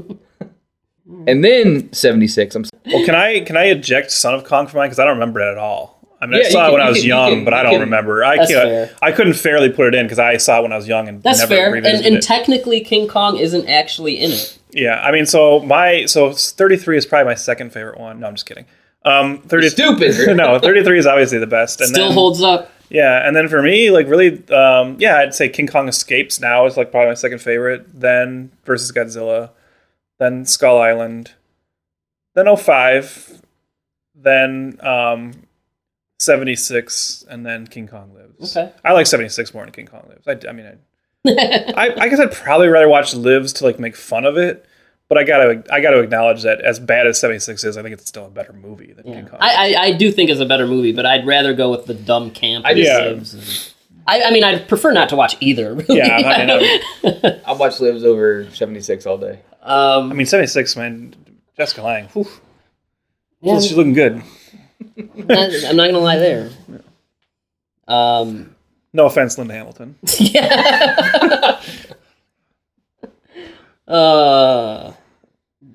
and 1.27 1.43
then 1.43 1.91
76. 1.93 2.55
I'm 2.55 2.65
Well, 2.85 3.05
can 3.05 3.15
I 3.15 3.39
can 3.41 3.57
I 3.57 3.65
eject 3.65 4.11
Son 4.11 4.33
of 4.33 4.43
Kong 4.43 4.67
from 4.67 4.79
mine 4.79 4.87
because 4.89 4.99
I 4.99 5.05
don't 5.05 5.13
remember 5.15 5.39
it 5.39 5.51
at 5.51 5.57
all. 5.57 5.99
I 6.21 6.25
mean, 6.25 6.39
Yeah, 6.41 6.47
I 6.47 6.49
saw 6.51 6.61
you 6.67 6.69
it 6.69 6.71
when 6.73 6.79
can- 6.81 6.87
I 6.87 6.89
was 6.89 6.97
you 6.97 7.01
can- 7.03 7.07
you 7.07 7.15
young, 7.15 7.35
can- 7.39 7.45
but 7.45 7.53
I 7.53 7.57
you 7.57 7.63
don't 7.63 7.73
can- 7.73 7.81
remember. 7.81 8.23
I 8.23 8.37
That's 8.37 8.51
can't. 8.51 8.63
fair. 8.89 8.97
I 9.01 9.11
couldn't 9.11 9.33
fairly 9.33 9.69
put 9.69 9.87
it 9.87 9.95
in 9.95 10.05
because 10.05 10.19
I 10.19 10.37
saw 10.37 10.59
it 10.59 10.61
when 10.63 10.71
I 10.71 10.77
was 10.77 10.87
young 10.87 11.07
and 11.09 11.21
That's 11.23 11.39
never 11.39 11.55
fair, 11.55 11.65
and, 11.65 11.73
revisited 11.73 12.05
and 12.05 12.15
it. 12.17 12.21
technically 12.23 12.79
King 12.81 13.07
Kong 13.07 13.37
isn't 13.37 13.67
actually 13.67 14.15
in 14.19 14.31
it. 14.31 14.57
Yeah, 14.73 15.01
I 15.01 15.11
mean, 15.11 15.25
so 15.25 15.59
my 15.61 16.05
so 16.05 16.33
33 16.33 16.97
is 16.97 17.05
probably 17.05 17.25
my 17.25 17.35
second 17.35 17.71
favorite 17.71 17.99
one. 17.99 18.19
No, 18.19 18.27
I'm 18.27 18.35
just 18.35 18.45
kidding. 18.45 18.65
Um, 19.05 19.41
30, 19.41 19.69
stupid. 19.69 20.15
no, 20.37 20.59
33 20.59 20.99
is 20.99 21.05
obviously 21.05 21.37
the 21.37 21.47
best. 21.47 21.81
And 21.81 21.89
Still 21.89 22.07
then, 22.07 22.13
holds 22.13 22.41
up. 22.41 22.71
Yeah, 22.89 23.27
and 23.27 23.35
then 23.35 23.47
for 23.47 23.61
me, 23.61 23.91
like 23.91 24.07
really, 24.07 24.47
um, 24.49 24.97
yeah, 24.99 25.17
I'd 25.17 25.33
say 25.33 25.49
King 25.49 25.67
Kong 25.67 25.87
Escapes 25.87 26.39
now 26.39 26.65
is 26.65 26.77
like 26.77 26.91
probably 26.91 27.09
my 27.09 27.15
second 27.15 27.39
favorite. 27.39 27.99
Then 27.99 28.51
versus 28.65 28.91
Godzilla, 28.91 29.49
then 30.19 30.45
Skull 30.45 30.79
Island, 30.79 31.33
then 32.35 32.55
05, 32.55 33.41
then 34.15 34.77
um, 34.81 35.33
76, 36.19 37.25
and 37.29 37.45
then 37.45 37.67
King 37.67 37.87
Kong 37.87 38.13
Lives. 38.13 38.55
Okay. 38.55 38.71
I 38.83 38.93
like 38.93 39.07
76 39.07 39.53
more 39.53 39.63
than 39.63 39.73
King 39.73 39.87
Kong 39.87 40.05
Lives. 40.07 40.27
I, 40.27 40.49
I 40.49 40.53
mean, 40.53 40.65
I, 40.65 40.75
I, 41.27 41.93
I 41.97 42.09
guess 42.09 42.19
I'd 42.19 42.31
probably 42.31 42.67
rather 42.67 42.87
watch 42.89 43.13
Lives 43.13 43.53
to 43.53 43.63
like 43.65 43.79
make 43.79 43.95
fun 43.95 44.25
of 44.25 44.37
it. 44.37 44.65
But 45.09 45.17
I 45.17 45.23
gotta, 45.25 45.63
I 45.71 45.79
gotta 45.81 45.99
acknowledge 45.99 46.41
that 46.43 46.61
as 46.61 46.79
bad 46.79 47.05
as 47.05 47.19
seventy 47.19 47.39
six 47.39 47.63
is, 47.63 47.77
I 47.77 47.81
think 47.83 47.93
it's 47.93 48.07
still 48.07 48.25
a 48.25 48.29
better 48.29 48.53
movie 48.53 48.93
than 48.93 49.05
Yeah. 49.05 49.13
King 49.15 49.27
Kong. 49.27 49.39
I, 49.41 49.75
I 49.75 49.81
I 49.83 49.91
do 49.93 50.11
think 50.11 50.29
it's 50.31 50.39
a 50.39 50.45
better 50.45 50.65
movie, 50.65 50.91
but 50.91 51.05
I'd 51.05 51.27
rather 51.27 51.53
go 51.53 51.69
with 51.69 51.85
the 51.85 51.93
dumb 51.93 52.31
camp. 52.31 52.65
I 52.65 52.73
just- 52.73 52.89
that 52.89 53.11
lives 53.13 53.33
and- 53.33 53.73
I, 54.05 54.23
I 54.23 54.31
mean, 54.31 54.43
I'd 54.43 54.67
prefer 54.67 54.91
not 54.91 55.07
to 55.09 55.15
watch 55.15 55.37
either. 55.39 55.73
Really. 55.75 55.97
Yeah, 55.97 56.17
I 56.17 56.45
mean, 56.45 57.41
I'll 57.45 57.57
watch 57.57 57.79
Lives 57.79 58.03
over 58.03 58.49
76 58.51 59.05
all 59.05 59.17
day. 59.17 59.39
um, 59.61 60.11
I 60.11 60.15
mean, 60.15 60.25
seventy 60.25 60.47
six, 60.47 60.75
man. 60.75 61.15
Jessica 61.55 61.83
Lange, 61.83 62.07
whew, 62.07 62.27
yeah, 63.41 63.59
she's 63.59 63.77
looking 63.77 63.93
good. 63.93 64.21
I'm 64.97 65.27
not- 65.27 65.49
I'm 65.67 65.75
not 65.77 65.85
gonna 65.87 65.99
lie 65.99 66.17
there. 66.17 66.49
Um, 67.87 68.52
No 68.93 69.05
offense, 69.07 69.37
Linda 69.37 69.53
Hamilton. 69.55 69.95
yeah. 70.19 71.61
uh, 73.87 74.91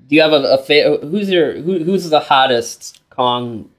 do 0.07 0.15
you 0.15 0.21
have 0.21 0.31
a, 0.33 0.43
a 0.53 0.57
fa- 0.57 0.97
who's 1.05 1.29
your 1.29 1.53
who, 1.61 1.83
who's 1.83 2.09
the 2.09 2.19
hottest 2.19 3.01
Kong? 3.09 3.69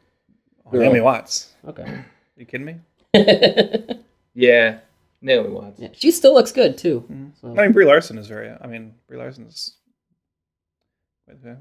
Girl. 0.70 0.82
Naomi 0.82 1.00
Watts. 1.00 1.52
Okay, 1.66 1.82
Are 1.82 2.04
you 2.36 2.46
kidding 2.46 2.66
me? 2.66 2.76
Yeah, 4.32 4.78
Naomi 5.20 5.48
Watts. 5.50 5.80
yeah, 5.80 5.88
she 5.92 6.12
still 6.12 6.32
looks 6.34 6.52
good 6.52 6.78
too. 6.78 7.04
So- 7.40 7.50
I 7.58 7.62
mean, 7.62 7.72
Brie 7.72 7.84
Larson 7.84 8.16
is 8.16 8.28
very. 8.28 8.48
I 8.60 8.66
mean, 8.68 8.94
Brie 9.08 9.18
Larson's. 9.18 9.76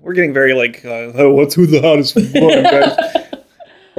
We're 0.02 0.14
getting 0.14 0.34
very 0.34 0.54
like, 0.54 0.84
uh, 0.86 1.12
oh, 1.16 1.32
what's 1.34 1.56
who's 1.56 1.72
the 1.72 1.82
hottest 1.82 2.16
one, 2.16 2.64
guys? 2.64 3.29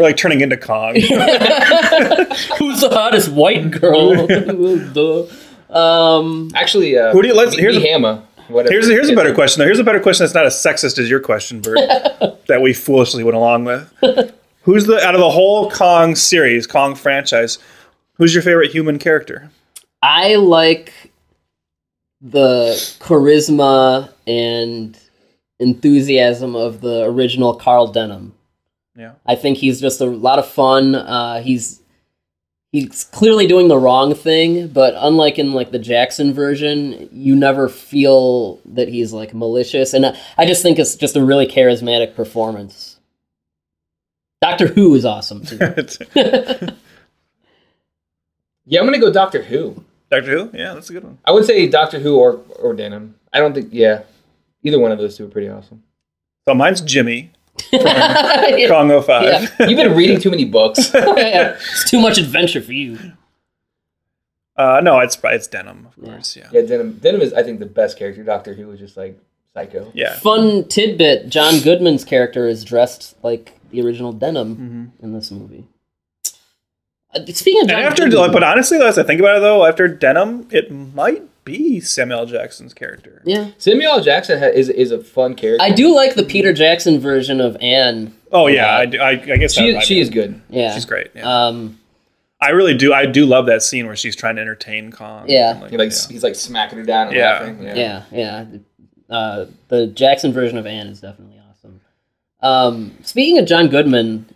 We're 0.00 0.06
like 0.06 0.16
turning 0.16 0.40
into 0.40 0.56
Kong. 0.56 0.94
Who's 0.94 2.80
the 2.80 2.88
hottest 2.90 3.28
white 3.30 3.70
girl? 3.70 4.26
Duh. 4.92 5.26
um, 5.78 6.50
Actually, 6.54 6.96
uh, 6.98 7.12
Who 7.12 7.20
do 7.22 7.28
you- 7.28 7.34
let's- 7.34 7.54
here's 7.56 7.76
a- 7.76 7.80
Hammer. 7.80 8.22
Whatever. 8.48 8.72
Here's 8.72 8.88
here's 8.88 9.08
a 9.08 9.14
better 9.14 9.32
question. 9.34 9.60
though. 9.60 9.66
Here's 9.66 9.78
a 9.78 9.84
better 9.84 10.00
question 10.00 10.24
that's 10.24 10.34
not 10.34 10.44
as 10.44 10.54
sexist 10.56 10.98
as 10.98 11.08
your 11.08 11.20
question, 11.20 11.60
Byrd, 11.60 11.76
that 12.48 12.60
we 12.60 12.72
foolishly 12.72 13.22
went 13.22 13.36
along 13.36 13.64
with. 13.64 13.92
Who's 14.62 14.86
the 14.86 14.96
out 15.06 15.14
of 15.14 15.20
the 15.20 15.30
whole 15.30 15.70
Kong 15.70 16.16
series, 16.16 16.66
Kong 16.66 16.96
franchise? 16.96 17.58
Who's 18.14 18.34
your 18.34 18.42
favorite 18.42 18.72
human 18.72 18.98
character? 18.98 19.50
I 20.02 20.34
like 20.34 20.92
the 22.20 22.72
charisma 22.98 24.10
and 24.26 24.98
enthusiasm 25.60 26.56
of 26.56 26.80
the 26.80 27.04
original 27.04 27.54
Carl 27.54 27.86
Denham. 27.86 28.34
Yeah. 29.00 29.12
I 29.26 29.34
think 29.34 29.56
he's 29.56 29.80
just 29.80 30.00
a 30.00 30.04
lot 30.04 30.38
of 30.38 30.46
fun. 30.46 30.94
Uh, 30.94 31.40
he's 31.42 31.80
he's 32.70 33.04
clearly 33.04 33.46
doing 33.46 33.68
the 33.68 33.78
wrong 33.78 34.14
thing, 34.14 34.68
but 34.68 34.94
unlike 34.98 35.38
in 35.38 35.52
like 35.52 35.70
the 35.70 35.78
Jackson 35.78 36.34
version, 36.34 37.08
you 37.10 37.34
never 37.34 37.68
feel 37.68 38.60
that 38.66 38.88
he's 38.88 39.12
like 39.14 39.32
malicious, 39.32 39.94
and 39.94 40.04
I, 40.04 40.18
I 40.36 40.44
just 40.44 40.62
think 40.62 40.78
it's 40.78 40.96
just 40.96 41.16
a 41.16 41.24
really 41.24 41.46
charismatic 41.46 42.14
performance. 42.14 42.98
Doctor 44.42 44.66
Who 44.66 44.94
is 44.94 45.04
awesome 45.04 45.44
too. 45.44 45.58
Yeah, 48.66 48.78
I'm 48.78 48.86
gonna 48.86 49.00
go 49.00 49.12
Doctor 49.12 49.42
Who. 49.42 49.82
Doctor 50.10 50.30
Who? 50.30 50.56
Yeah, 50.56 50.74
that's 50.74 50.90
a 50.90 50.92
good 50.92 51.02
one. 51.02 51.18
I 51.24 51.32
would 51.32 51.44
say 51.44 51.66
Doctor 51.66 51.98
Who 51.98 52.16
or 52.18 52.40
or 52.60 52.72
Denham. 52.72 53.16
I 53.32 53.40
don't 53.40 53.52
think. 53.52 53.70
Yeah, 53.72 54.02
either 54.62 54.78
one 54.78 54.92
of 54.92 54.98
those 54.98 55.16
two 55.16 55.24
are 55.24 55.28
pretty 55.28 55.48
awesome. 55.48 55.82
So 56.46 56.54
mine's 56.54 56.80
Jimmy, 56.80 57.32
yeah. 57.72 58.68
Kong 58.68 58.88
05. 59.02 59.22
Yeah. 59.22 59.66
You've 59.66 59.76
been 59.76 59.94
reading 59.94 60.20
too 60.20 60.30
many 60.30 60.44
books. 60.44 60.92
Yeah. 60.94 61.56
It's 61.72 61.90
too 61.90 62.00
much 62.00 62.18
adventure 62.18 62.60
for 62.60 62.72
you. 62.72 62.98
Uh, 64.56 64.80
no, 64.82 65.00
it's 65.00 65.18
it's 65.24 65.46
Denham, 65.46 65.86
of 65.86 66.04
course. 66.04 66.36
Yeah. 66.36 66.48
Yeah, 66.52 66.62
Denham. 66.62 66.98
Denham 66.98 67.22
is, 67.22 67.32
I 67.32 67.42
think, 67.42 67.60
the 67.60 67.66
best 67.66 67.98
character. 67.98 68.22
Doctor 68.22 68.52
Who 68.54 68.66
was 68.66 68.78
just 68.78 68.96
like 68.96 69.18
psycho. 69.54 69.90
Yeah. 69.94 70.14
Fun 70.18 70.68
tidbit: 70.68 71.28
John 71.28 71.60
Goodman's 71.60 72.04
character 72.04 72.46
is 72.46 72.62
dressed 72.64 73.16
like 73.22 73.58
the 73.70 73.80
original 73.80 74.12
Denham 74.12 74.92
in 75.00 75.14
this 75.14 75.30
movie. 75.30 75.64
Uh, 77.14 77.24
speaking 77.26 77.62
of 77.62 77.70
And 77.70 77.80
after, 77.80 78.08
Goodman, 78.08 78.32
but 78.32 78.42
honestly, 78.44 78.78
as 78.78 78.98
I 78.98 79.02
think 79.02 79.20
about 79.20 79.38
it, 79.38 79.40
though, 79.40 79.64
after 79.64 79.88
Denham, 79.88 80.46
it 80.50 80.70
might 80.70 81.22
be 81.44 81.80
Samuel 81.80 82.20
L. 82.20 82.26
Jackson's 82.26 82.74
character. 82.74 83.22
yeah, 83.24 83.50
Samuel 83.58 83.92
L. 83.92 84.02
Jackson 84.02 84.38
ha- 84.38 84.46
is 84.46 84.68
is 84.68 84.90
a 84.92 85.00
fun 85.02 85.34
character. 85.34 85.64
I 85.64 85.70
do 85.70 85.94
like 85.94 86.14
the 86.14 86.22
Peter 86.24 86.52
Jackson 86.52 86.98
version 87.00 87.40
of 87.40 87.56
Anne. 87.60 88.14
Oh 88.32 88.46
yeah, 88.46 88.76
I, 88.76 88.86
do, 88.86 88.98
I, 89.00 89.10
I 89.10 89.16
guess 89.36 89.54
She 89.54 89.68
that 89.72 89.78
might 89.78 89.84
she 89.84 90.00
is 90.00 90.10
good. 90.10 90.40
Yeah, 90.50 90.74
She's 90.74 90.84
great. 90.84 91.10
Yeah. 91.14 91.46
Um, 91.46 91.78
I 92.40 92.50
really 92.50 92.74
do. 92.74 92.92
I 92.94 93.04
do 93.06 93.26
love 93.26 93.46
that 93.46 93.62
scene 93.62 93.86
where 93.86 93.96
she's 93.96 94.16
trying 94.16 94.36
to 94.36 94.40
entertain 94.42 94.90
Kong. 94.92 95.26
Yeah. 95.28 95.68
He 95.68 95.76
like 95.76 95.88
he's 95.92 96.22
like 96.22 96.34
smacking 96.34 96.78
her 96.78 96.84
down 96.84 97.08
and 97.08 97.16
Yeah. 97.16 97.30
laughing. 97.32 97.62
Yeah. 97.62 97.74
yeah, 97.74 98.04
yeah. 98.12 98.44
Uh, 99.10 99.46
the 99.68 99.88
Jackson 99.88 100.32
version 100.32 100.56
of 100.56 100.66
Anne 100.66 100.86
is 100.86 101.00
definitely 101.00 101.40
awesome. 101.50 101.80
Um, 102.40 102.96
speaking 103.02 103.38
of 103.38 103.44
John 103.46 103.68
Goodman, 103.68 104.26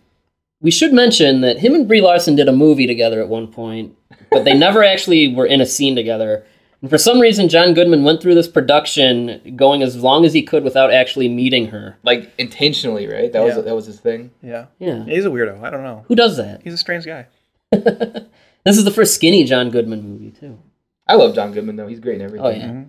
we 0.61 0.71
should 0.71 0.93
mention 0.93 1.41
that 1.43 1.59
him 1.59 1.75
and 1.75 1.87
Brie 1.87 2.01
Larson 2.01 2.35
did 2.37 2.49
a 2.49 2.53
movie 2.53 2.87
together 2.87 3.21
at 3.23 3.29
one 3.29 3.47
point, 3.47 3.97
but 4.31 4.45
they 4.45 4.55
never 4.59 4.83
actually 4.83 5.33
were 5.33 5.47
in 5.47 5.61
a 5.61 5.67
scene 5.67 5.95
together. 5.95 6.45
And 6.85 6.91
for 6.91 6.99
some 6.99 7.19
reason, 7.19 7.49
John 7.49 7.73
Goodman 7.73 8.05
went 8.05 8.21
through 8.21 8.35
this 8.35 8.47
production 8.47 9.55
going 9.57 9.83
as 9.83 9.97
long 9.97 10.27
as 10.27 10.35
he 10.35 10.43
could 10.43 10.63
without 10.65 10.93
actually 10.93 11.31
meeting 11.31 11.69
her. 11.69 11.97
Like 12.03 12.31
intentionally, 12.37 13.07
right? 13.09 13.33
That 13.33 13.43
was 13.43 13.55
that 13.65 13.75
was 13.75 13.87
his 13.87 14.01
thing. 14.01 14.31
yeah. 14.43 14.67
Yeah, 14.79 15.03
He's 15.07 15.25
a 15.25 15.31
weirdo. 15.31 15.63
I 15.65 15.71
don't 15.71 15.83
know. 15.83 16.05
who 16.09 16.15
does 16.15 16.37
that? 16.37 16.61
He's 16.63 16.75
a 16.75 16.79
strange 16.79 17.07
guy. 17.07 17.27
This 18.67 18.77
is 18.79 18.85
the 18.85 18.91
first 18.91 19.15
skinny 19.15 19.45
John 19.45 19.71
Goodman 19.71 20.03
movie 20.03 20.31
too. 20.31 20.59
I 21.07 21.15
love 21.15 21.35
John 21.35 21.53
Goodman 21.53 21.77
though. 21.77 21.87
He's 21.87 22.01
great 22.01 22.17
in 22.17 22.23
everything. 22.23 22.47
Oh 22.47 22.51
yeah, 22.51 22.69
Mhm. 22.69 22.89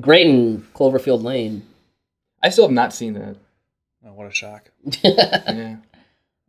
great 0.00 0.26
in 0.26 0.62
Cloverfield 0.74 1.22
Lane. 1.22 1.62
I 2.42 2.48
still 2.48 2.64
have 2.64 2.72
not 2.72 2.92
seen 2.92 3.14
that. 3.14 3.36
Oh, 4.04 4.12
what 4.12 4.26
a 4.26 4.32
shock. 4.32 4.70
Yeah. 5.02 5.76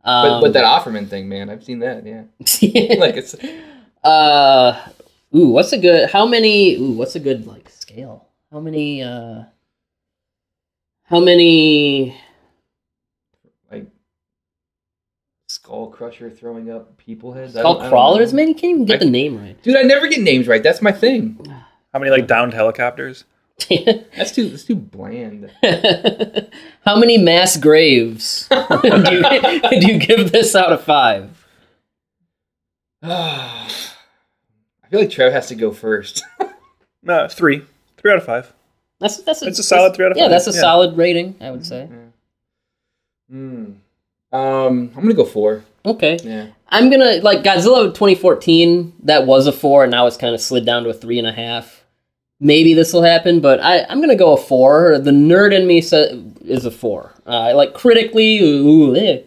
But 0.04 0.10
Um, 0.10 0.40
but 0.42 0.52
that 0.52 0.64
Offerman 0.64 1.08
thing, 1.08 1.28
man, 1.30 1.48
I've 1.48 1.64
seen 1.64 1.78
that. 1.78 2.04
Yeah. 2.06 2.24
like 3.00 3.16
it's 3.16 3.34
Uh, 4.04 4.78
ooh, 5.34 5.48
what's 5.48 5.72
a 5.72 5.78
good? 5.78 6.10
How 6.10 6.26
many? 6.26 6.76
Ooh, 6.76 6.92
what's 6.92 7.14
a 7.16 7.20
good 7.20 7.46
like 7.46 7.68
scale? 7.70 8.28
How 8.52 8.60
many? 8.60 9.02
Uh, 9.02 9.44
how 11.04 11.20
many? 11.20 12.16
like 13.70 13.86
skull 15.48 15.88
crusher 15.88 16.30
throwing 16.30 16.70
up 16.70 16.96
people 16.96 17.32
heads. 17.32 17.56
I 17.56 17.60
Skull 17.60 17.74
don't- 17.74 17.80
I 17.80 17.84
don't 17.84 17.90
crawlers? 17.90 18.32
Man, 18.32 18.48
you 18.48 18.54
can't 18.54 18.70
even 18.72 18.84
get 18.86 18.96
I- 19.02 19.04
the 19.04 19.10
name 19.10 19.38
right. 19.38 19.60
Dude, 19.62 19.76
I 19.76 19.82
never 19.82 20.06
get 20.08 20.20
names 20.22 20.48
right. 20.48 20.62
That's 20.62 20.80
my 20.82 20.92
thing. 20.92 21.38
How 21.92 21.98
many 21.98 22.10
like 22.10 22.26
downed 22.26 22.54
helicopters? 22.54 23.24
That's 23.68 24.32
too 24.32 24.48
that's 24.48 24.64
too 24.64 24.74
bland. 24.74 25.48
how 26.84 26.96
many 26.98 27.18
mass 27.18 27.56
graves 27.56 28.48
do, 28.50 28.56
you, 28.82 29.80
do 29.80 29.86
you 29.92 29.98
give 30.00 30.32
this 30.32 30.56
out 30.56 30.72
of 30.72 30.82
five? 30.82 31.46
I 34.94 34.96
feel 34.96 35.06
like 35.06 35.10
Trev 35.10 35.32
has 35.32 35.48
to 35.48 35.56
go 35.56 35.72
first. 35.72 36.22
No, 37.06 37.28
three. 37.28 37.60
Three 37.98 38.12
out 38.12 38.16
of 38.16 38.24
five. 38.24 38.50
That's 38.98 39.18
that's 39.24 39.42
a, 39.42 39.46
It's 39.48 39.58
a 39.58 39.62
solid 39.62 39.94
three 39.94 40.06
out 40.06 40.12
of 40.12 40.16
Yeah, 40.16 40.22
five, 40.24 40.30
that's 40.30 40.46
a 40.46 40.52
yeah. 40.52 40.60
solid 40.60 40.96
rating. 40.96 41.34
I 41.38 41.50
would 41.50 41.66
say. 41.66 41.86
Hmm. 43.28 43.72
Um, 44.32 44.90
I'm 44.96 45.02
gonna 45.02 45.12
go 45.12 45.26
four. 45.26 45.64
Okay. 45.84 46.18
Yeah. 46.24 46.46
I'm 46.70 46.88
gonna 46.90 47.16
like 47.16 47.42
Godzilla 47.42 47.88
2014. 47.92 48.94
That 49.02 49.26
was 49.26 49.46
a 49.46 49.52
four, 49.52 49.82
and 49.84 49.90
now 49.90 50.06
it's 50.06 50.16
kind 50.16 50.34
of 50.34 50.40
slid 50.40 50.64
down 50.64 50.84
to 50.84 50.88
a 50.90 50.94
three 50.94 51.18
and 51.18 51.28
a 51.28 51.32
half. 51.32 51.84
Maybe 52.40 52.72
this 52.72 52.94
will 52.94 53.02
happen, 53.02 53.40
but 53.40 53.60
I, 53.60 53.84
I'm 53.84 54.00
gonna 54.00 54.16
go 54.16 54.32
a 54.32 54.38
four. 54.38 54.98
The 54.98 55.10
nerd 55.10 55.52
in 55.52 55.66
me 55.66 55.82
sa- 55.82 56.06
is 56.46 56.64
a 56.64 56.70
four. 56.70 57.12
Uh, 57.26 57.54
like 57.54 57.74
critically, 57.74 58.38
ooh, 58.40 58.96
eh. 58.96 59.20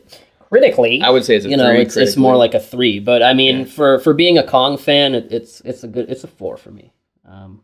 Critically, 0.50 1.02
I 1.04 1.10
would 1.10 1.26
say 1.26 1.36
it's 1.36 1.46
a 1.46 1.50
you 1.50 1.58
know, 1.58 1.70
three. 1.70 1.82
it's, 1.82 1.98
it's 1.98 2.18
more 2.18 2.36
like 2.38 2.54
a 2.54 2.60
three. 2.60 3.00
But 3.00 3.22
I 3.24 3.34
mean, 3.34 3.60
Yeah. 3.60 3.66
for 3.66 4.00
for 4.00 4.14
being 4.14 4.38
a 4.38 4.44
Kong 4.46 4.78
fan, 4.78 5.16
it, 5.16 5.32
it's 5.32 5.62
it's 5.62 5.84
a 5.84 5.88
good 5.88 6.10
it's 6.10 6.24
a 6.24 6.28
four 6.28 6.58
for 6.58 6.72
me. 6.72 6.92
Um, 7.28 7.62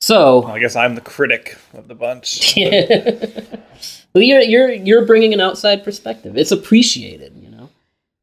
so 0.00 0.40
Well, 0.40 0.52
I 0.52 0.58
guess 0.58 0.76
I'm 0.76 0.94
the 0.94 1.00
critic 1.02 1.56
of 1.74 1.88
the 1.88 1.94
bunch. 1.94 2.54
well, 4.14 4.22
you're 4.24 4.40
you're 4.40 4.70
you're 4.72 5.04
bringing 5.06 5.32
an 5.34 5.40
outside 5.40 5.84
perspective. 5.84 6.36
It's 6.36 6.52
appreciated, 6.52 7.34
you 7.36 7.50
know. 7.50 7.68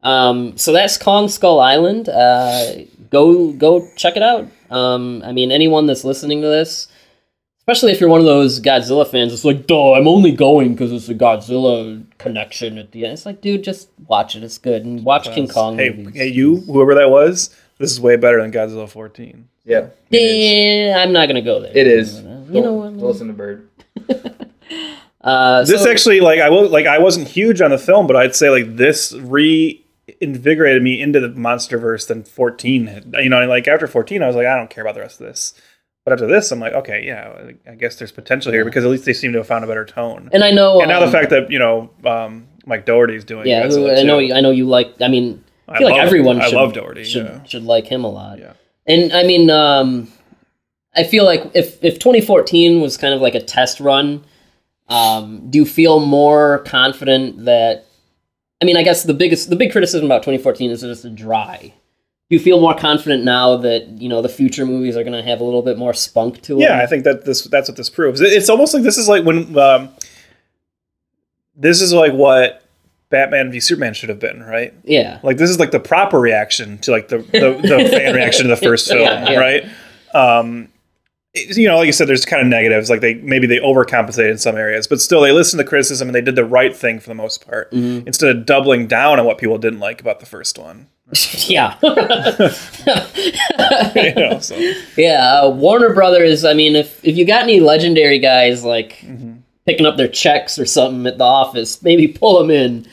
Um, 0.02 0.58
so 0.58 0.72
that's 0.74 0.98
Kong 0.98 1.28
Skull 1.30 1.60
Island. 1.60 2.10
Uh, 2.10 2.74
go 3.12 3.52
go 3.54 3.88
check 3.96 4.16
it 4.18 4.24
out. 4.24 4.48
Um, 4.70 5.22
I 5.24 5.32
mean, 5.32 5.52
anyone 5.52 5.86
that's 5.86 6.04
listening 6.04 6.42
to 6.42 6.48
this, 6.48 6.88
especially 7.68 7.92
if 7.92 8.00
you're 8.00 8.10
one 8.10 8.22
of 8.22 8.26
those 8.26 8.62
Godzilla 8.62 9.06
fans, 9.06 9.34
it's 9.34 9.44
like, 9.44 9.68
duh, 9.68 9.94
I'm 9.94 10.08
only 10.08 10.32
going 10.32 10.72
because 10.74 10.94
it's 10.94 11.10
a 11.10 11.14
Godzilla 11.16 12.02
connection 12.18 12.78
at 12.78 12.92
the 12.94 13.04
end. 13.04 13.12
It's 13.14 13.26
like, 13.26 13.42
dude, 13.42 13.62
just 13.64 13.90
watch 14.08 14.38
it. 14.38 14.44
It's 14.44 14.58
good, 14.58 14.86
and 14.86 15.04
watch 15.04 15.26
King 15.34 15.50
Kong 15.50 15.78
Hey, 15.78 15.90
movies. 15.90 16.16
hey, 16.16 16.28
you, 16.30 16.58
whoever 16.62 16.96
that 16.96 17.10
was, 17.10 17.54
this 17.78 17.92
is 17.92 18.00
way 18.00 18.16
better 18.16 18.42
than 18.42 18.54
Godzilla 18.54 18.88
14. 18.90 19.50
Yeah. 19.66 19.88
It 20.10 20.18
is. 20.18 20.88
Yeah, 20.96 21.04
I'm 21.04 21.12
not 21.12 21.28
gonna 21.28 21.42
go 21.42 21.60
there. 21.60 21.76
It 21.76 21.88
is. 21.88 22.22
You 22.22 22.24
know 22.24 22.46
don't 22.64 22.78
what? 22.78 22.94
listen 23.06 23.28
to 23.28 23.34
Byrd. 23.34 23.68
Uh, 25.20 25.66
This 25.66 25.84
so- 25.84 25.92
actually, 25.92 26.22
like, 26.22 26.40
I 26.40 26.50
was 26.50 26.72
like, 26.72 26.86
I 26.86 27.00
wasn't 27.00 27.28
huge 27.28 27.60
on 27.60 27.72
the 27.72 27.78
film, 27.78 28.08
but 28.08 28.16
I'd 28.16 28.34
say 28.34 28.50
like 28.50 28.78
this 28.78 29.12
reinvigorated 29.12 30.82
me 30.82 31.02
into 31.02 31.20
the 31.20 31.28
MonsterVerse 31.30 32.08
than 32.08 32.24
14. 32.24 33.12
You 33.22 33.28
know, 33.28 33.46
like 33.46 33.68
after 33.68 33.88
14, 33.88 34.24
I 34.24 34.28
was 34.28 34.38
like, 34.38 34.46
I 34.46 34.56
don't 34.56 34.70
care 34.70 34.84
about 34.84 34.94
the 34.96 35.02
rest 35.02 35.20
of 35.20 35.28
this. 35.28 35.54
But 36.08 36.14
after 36.14 36.28
this, 36.28 36.54
I'm 36.54 36.62
like, 36.62 36.72
okay, 36.72 37.04
yeah, 37.06 37.52
I 37.70 37.76
guess 37.76 37.98
there's 37.98 38.14
potential 38.14 38.54
here 38.54 38.64
because 38.64 38.86
at 38.86 38.90
least 38.90 39.04
they 39.04 39.12
seem 39.12 39.34
to 39.34 39.40
have 39.40 39.48
found 39.48 39.66
a 39.66 39.68
better 39.68 39.84
tone. 39.84 40.30
and 40.32 40.42
I 40.42 40.52
know, 40.52 40.80
And 40.80 40.88
now 40.88 41.02
the 41.02 41.08
um, 41.08 41.12
fact 41.12 41.32
that 41.32 41.52
you 41.52 41.60
know 41.60 41.90
um, 42.06 42.48
Mike 42.66 42.86
Dougherty's 42.86 43.26
doing, 43.26 43.46
Yeah, 43.46 43.68
who, 43.68 43.92
I 43.92 44.04
know. 44.04 44.22
too. 44.26 44.34
I 44.34 44.40
know 44.40 44.52
you 44.52 44.66
like. 44.66 44.94
I 45.02 45.10
mean, 45.10 45.44
I 45.68 45.74
I 45.74 45.78
feel 45.80 45.88
like 45.90 45.98
love- 45.98 46.06
everyone. 46.08 46.42
I 46.42 46.46
Should, 46.48 46.56
love 46.56 46.72
Dougherty, 46.72 47.04
Should 47.04 47.26
yeah. 47.26 47.44
should 47.44 47.64
like 47.64 47.88
him 47.88 48.06
a 48.06 48.10
lot. 48.10 48.40
Yeah. 48.40 48.54
And 48.86 49.12
I 49.12 49.24
mean, 49.24 49.50
um, 49.50 50.08
I 50.96 51.04
feel 51.04 51.26
like 51.26 51.44
if 51.54 51.84
if 51.84 52.00
2014 52.00 52.80
was 52.80 52.96
kind 52.96 53.14
of 53.14 53.20
like 53.20 53.36
a 53.36 53.42
test 53.42 53.82
run, 53.82 54.24
um, 54.88 55.50
do 55.50 55.58
you 55.60 55.66
feel 55.66 56.00
more 56.00 56.60
confident 56.60 57.44
that? 57.44 57.84
I 58.62 58.66
mean, 58.66 58.78
I 58.78 58.84
guess 58.84 59.04
the 59.04 59.14
biggest 59.14 59.50
the 59.50 59.58
big 59.58 59.74
criticism 59.74 60.06
about 60.06 60.24
2014 60.24 60.72
is 60.72 60.80
that 60.80 60.90
it's 60.90 61.04
dry. 61.04 61.74
Do 62.30 62.36
you 62.36 62.40
feel 62.42 62.60
more 62.60 62.76
confident 62.76 63.24
now 63.24 63.56
that 63.58 63.88
you 64.02 64.10
know 64.10 64.22
the 64.22 64.28
future 64.30 64.66
movies 64.66 64.98
are 64.98 65.04
going 65.04 65.14
to 65.14 65.24
have 65.24 65.40
a 65.40 65.44
little 65.46 65.62
bit 65.62 65.78
more 65.78 65.94
spunk 65.94 66.42
to 66.44 66.54
them? 66.54 66.60
Yeah, 66.60 66.80
I 66.80 66.86
think 66.86 67.06
that 67.06 67.24
this 67.26 67.44
that's 67.46 67.70
what 67.70 67.78
this 67.78 67.90
proves. 67.90 68.20
It's 68.20 68.50
almost 68.50 68.74
like 68.74 68.84
this 68.84 68.98
is 68.98 69.08
like 69.08 69.24
when 69.24 69.58
um, 69.58 69.90
this 71.56 71.82
is 71.82 71.94
like 71.94 72.12
what 72.14 72.64
Batman 73.10 73.52
v 73.52 73.60
Superman 73.62 73.94
should 73.94 74.10
have 74.10 74.20
been, 74.20 74.44
right? 74.44 74.74
yeah. 74.84 75.20
Like 75.24 75.38
this 75.38 75.50
is 75.50 75.58
like 75.60 75.72
the 75.72 75.80
proper 75.80 76.20
reaction 76.20 76.78
to 76.80 76.92
like 76.92 77.08
the 77.08 77.20
the, 77.20 77.60
the 77.62 77.90
fan 77.90 78.14
reaction 78.14 78.44
to 78.44 78.50
the 78.50 78.58
first 78.62 78.90
film, 78.90 79.02
Yeah, 79.02 79.30
yeah. 79.32 79.40
right? 79.40 79.64
Um, 80.14 80.64
it- 80.64 80.70
you 81.38 81.68
know, 81.68 81.78
like 81.78 81.88
you 81.88 81.94
said, 81.94 82.08
there's 82.08 82.26
kind 82.26 82.42
of 82.42 82.48
negatives. 82.48 82.90
Like 82.90 83.02
they 83.02 83.16
maybe 83.16 83.48
they 83.48 83.60
overcompensated 83.60 84.32
in 84.32 84.38
some 84.38 84.56
areas, 84.56 84.88
but 84.88 85.02
still 85.02 85.22
they 85.22 85.32
listened 85.32 85.60
to 85.60 85.66
criticism 85.66 86.08
and 86.08 86.16
they 86.16 86.22
did 86.22 86.36
the 86.36 86.46
right 86.46 86.76
thing 86.76 87.00
for 87.00 87.10
the 87.10 87.16
most 87.16 87.46
part. 87.46 87.72
Mm-hmm. 87.72 88.08
Instead 88.08 88.36
of 88.36 88.46
doubling 88.46 88.88
down 88.88 89.20
on 89.20 89.26
what 89.26 89.38
people 89.38 89.58
didn't 89.58 89.80
like 89.80 90.02
about 90.02 90.20
the 90.20 90.26
first 90.26 90.58
one. 90.58 90.88
yeah. 91.48 91.78
you 93.96 94.16
know, 94.16 94.40
so. 94.40 94.56
Yeah, 94.98 95.42
uh, 95.42 95.50
Warner 95.50 95.94
Brothers. 95.94 96.46
I 96.46 96.54
mean, 96.54 96.76
if 96.76 97.04
if 97.04 97.16
you 97.16 97.26
got 97.26 97.44
any 97.44 97.60
legendary 97.60 98.20
guys 98.20 98.64
like 98.64 99.06
picking 99.66 99.86
up 99.86 99.98
their 99.98 100.08
checks 100.08 100.58
or 100.58 100.66
something 100.66 101.06
at 101.06 101.18
the 101.18 101.24
office, 101.24 101.82
maybe 101.84 102.08
pull 102.08 102.40
them 102.40 102.50
in. 102.50 102.88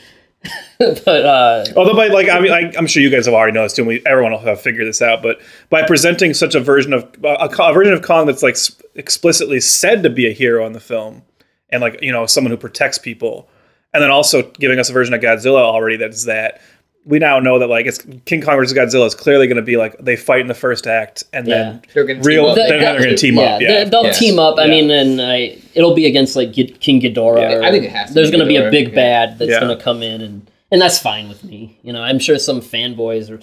but 0.79 1.07
uh, 1.07 1.65
Although, 1.75 1.95
by 1.95 2.07
like, 2.07 2.29
I 2.29 2.39
mean, 2.39 2.51
I, 2.51 2.71
I'm 2.77 2.87
sure 2.87 3.01
you 3.01 3.09
guys 3.09 3.25
have 3.25 3.33
already 3.33 3.53
noticed 3.53 3.75
too. 3.75 3.85
We, 3.85 4.01
everyone 4.05 4.31
will 4.31 4.39
have 4.39 4.61
figured 4.61 4.87
this 4.87 5.01
out. 5.01 5.21
But 5.21 5.41
by 5.69 5.83
presenting 5.83 6.33
such 6.33 6.55
a 6.55 6.59
version 6.59 6.93
of 6.93 7.03
a, 7.23 7.47
a 7.49 7.73
version 7.73 7.93
of 7.93 8.01
Kong 8.01 8.25
that's 8.25 8.43
like 8.43 8.57
explicitly 8.95 9.59
said 9.59 10.03
to 10.03 10.09
be 10.09 10.27
a 10.27 10.33
hero 10.33 10.65
in 10.65 10.73
the 10.73 10.79
film, 10.79 11.23
and 11.69 11.81
like 11.81 12.01
you 12.01 12.11
know 12.11 12.25
someone 12.25 12.51
who 12.51 12.57
protects 12.57 12.97
people, 12.97 13.49
and 13.93 14.03
then 14.03 14.11
also 14.11 14.51
giving 14.51 14.79
us 14.79 14.89
a 14.89 14.93
version 14.93 15.13
of 15.13 15.21
Godzilla 15.21 15.61
already 15.61 15.97
that's 15.97 16.25
that. 16.25 16.61
We 17.07 17.19
now 17.19 17.39
know 17.39 17.59
that 17.59 17.67
like 17.67 17.85
it's 17.85 17.99
King 18.25 18.41
Kong 18.41 18.55
versus 18.57 18.75
Godzilla 18.75 19.05
is 19.05 19.13
clearly 19.13 19.45
going 19.45 19.57
to 19.57 19.61
be 19.61 19.77
like 19.77 19.95
they 19.99 20.15
fight 20.15 20.39
in 20.41 20.47
the 20.47 20.55
first 20.55 20.87
act, 20.87 21.23
and 21.33 21.45
then 21.45 21.81
They're 21.93 22.03
gonna 22.03 22.19
real. 22.21 22.45
team 22.45 22.49
up. 22.49 22.55
Then 22.55 22.69
they're 22.69 22.97
going 22.97 23.09
to 23.09 23.15
team 23.17 23.37
up. 23.37 23.61
Yeah, 23.61 23.83
they- 23.83 23.89
they'll 23.91 24.03
Yes. 24.05 24.17
team 24.19 24.39
up. 24.39 24.57
I 24.57 24.63
Yeah. 24.65 24.71
mean, 24.71 24.89
and 24.91 25.21
I 25.21 25.55
it'll 25.75 25.93
be 25.93 26.07
against 26.07 26.35
like 26.35 26.53
King 26.53 27.01
Ghidorah. 27.01 27.61
Yeah, 27.61 27.67
I 27.67 27.69
think 27.71 27.83
it 27.85 27.91
has 27.91 28.07
to 28.09 28.13
There's 28.15 28.31
going 28.31 28.41
to 28.41 28.47
be 28.47 28.55
a 28.55 28.71
big 28.71 28.89
yeah. 28.89 28.95
bad 28.95 29.37
that's 29.39 29.51
Yeah. 29.51 29.59
going 29.59 29.77
to 29.77 29.83
come 29.83 30.01
in, 30.01 30.21
and 30.21 30.49
and 30.71 30.81
that's 30.81 30.97
fine 30.97 31.29
with 31.29 31.43
me. 31.43 31.77
You 31.83 31.93
know, 31.93 32.01
I'm 32.01 32.17
sure 32.17 32.39
some 32.39 32.59
fanboys 32.59 33.29
are. 33.29 33.39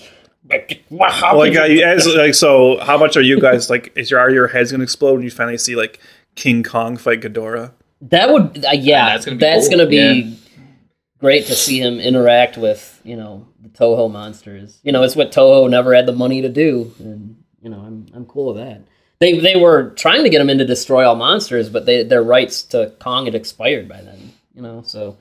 Wow, 0.90 1.09
Well, 1.22 1.39
like, 1.39 1.52
you- 1.52 1.82
uh, 1.84 1.86
as 1.86 2.06
like, 2.06 2.34
so, 2.34 2.78
how 2.78 2.98
much 2.98 3.16
are 3.16 3.22
you 3.22 3.40
guys 3.40 3.70
like? 3.70 3.93
Is 3.97 4.10
your 4.10 4.18
are 4.18 4.28
your 4.30 4.48
heads 4.48 4.72
gonna 4.72 4.82
explode 4.82 5.14
when 5.14 5.22
you 5.22 5.30
finally 5.30 5.56
see 5.56 5.76
like 5.76 6.01
King 6.34 6.62
Kong 6.64 6.97
fight 6.97 7.20
Ghidorah? 7.20 7.70
That 8.02 8.32
would, 8.32 8.64
uh, 8.66 8.72
yeah, 8.72 9.10
that's 9.10 9.24
gonna 9.24 9.36
be 9.36 9.40
that's 9.40 9.68
cool. 9.68 9.78
gonna 9.78 9.89
be 9.89 9.97
Yeah. 9.97 10.36
Great 11.23 11.47
to 11.47 11.55
see 11.55 11.78
him 11.78 12.01
interact 12.01 12.59
with, 12.59 13.01
you 13.05 13.16
know, 13.16 13.47
the 13.62 13.69
Toho 13.70 14.11
monsters. 14.11 14.81
You 14.82 14.93
know, 14.93 15.03
it's 15.05 15.16
what 15.16 15.32
Toho 15.32 15.70
never 15.70 15.94
had 15.94 16.05
the 16.05 16.12
money 16.12 16.43
to 16.43 16.49
do, 16.51 16.93
and 16.99 17.43
you 17.62 17.70
know, 17.70 17.78
I'm 17.78 18.07
I'm 18.12 18.27
cool 18.27 18.53
with 18.53 18.62
that. 18.62 18.82
They 19.20 19.39
they 19.39 19.57
were 19.57 19.90
trying 19.90 20.24
to 20.24 20.28
get 20.28 20.40
him 20.40 20.51
in 20.51 20.59
to 20.59 20.66
destroy 20.66 21.07
all 21.07 21.15
monsters, 21.15 21.70
but 21.70 21.86
they, 21.86 22.03
their 22.03 22.24
rights 22.24 22.65
to 22.65 22.93
Kong 22.99 23.24
had 23.24 23.36
expired 23.36 23.89
by 23.89 24.03
then. 24.03 24.32
You 24.55 24.62
know, 24.62 24.82
so 24.85 25.16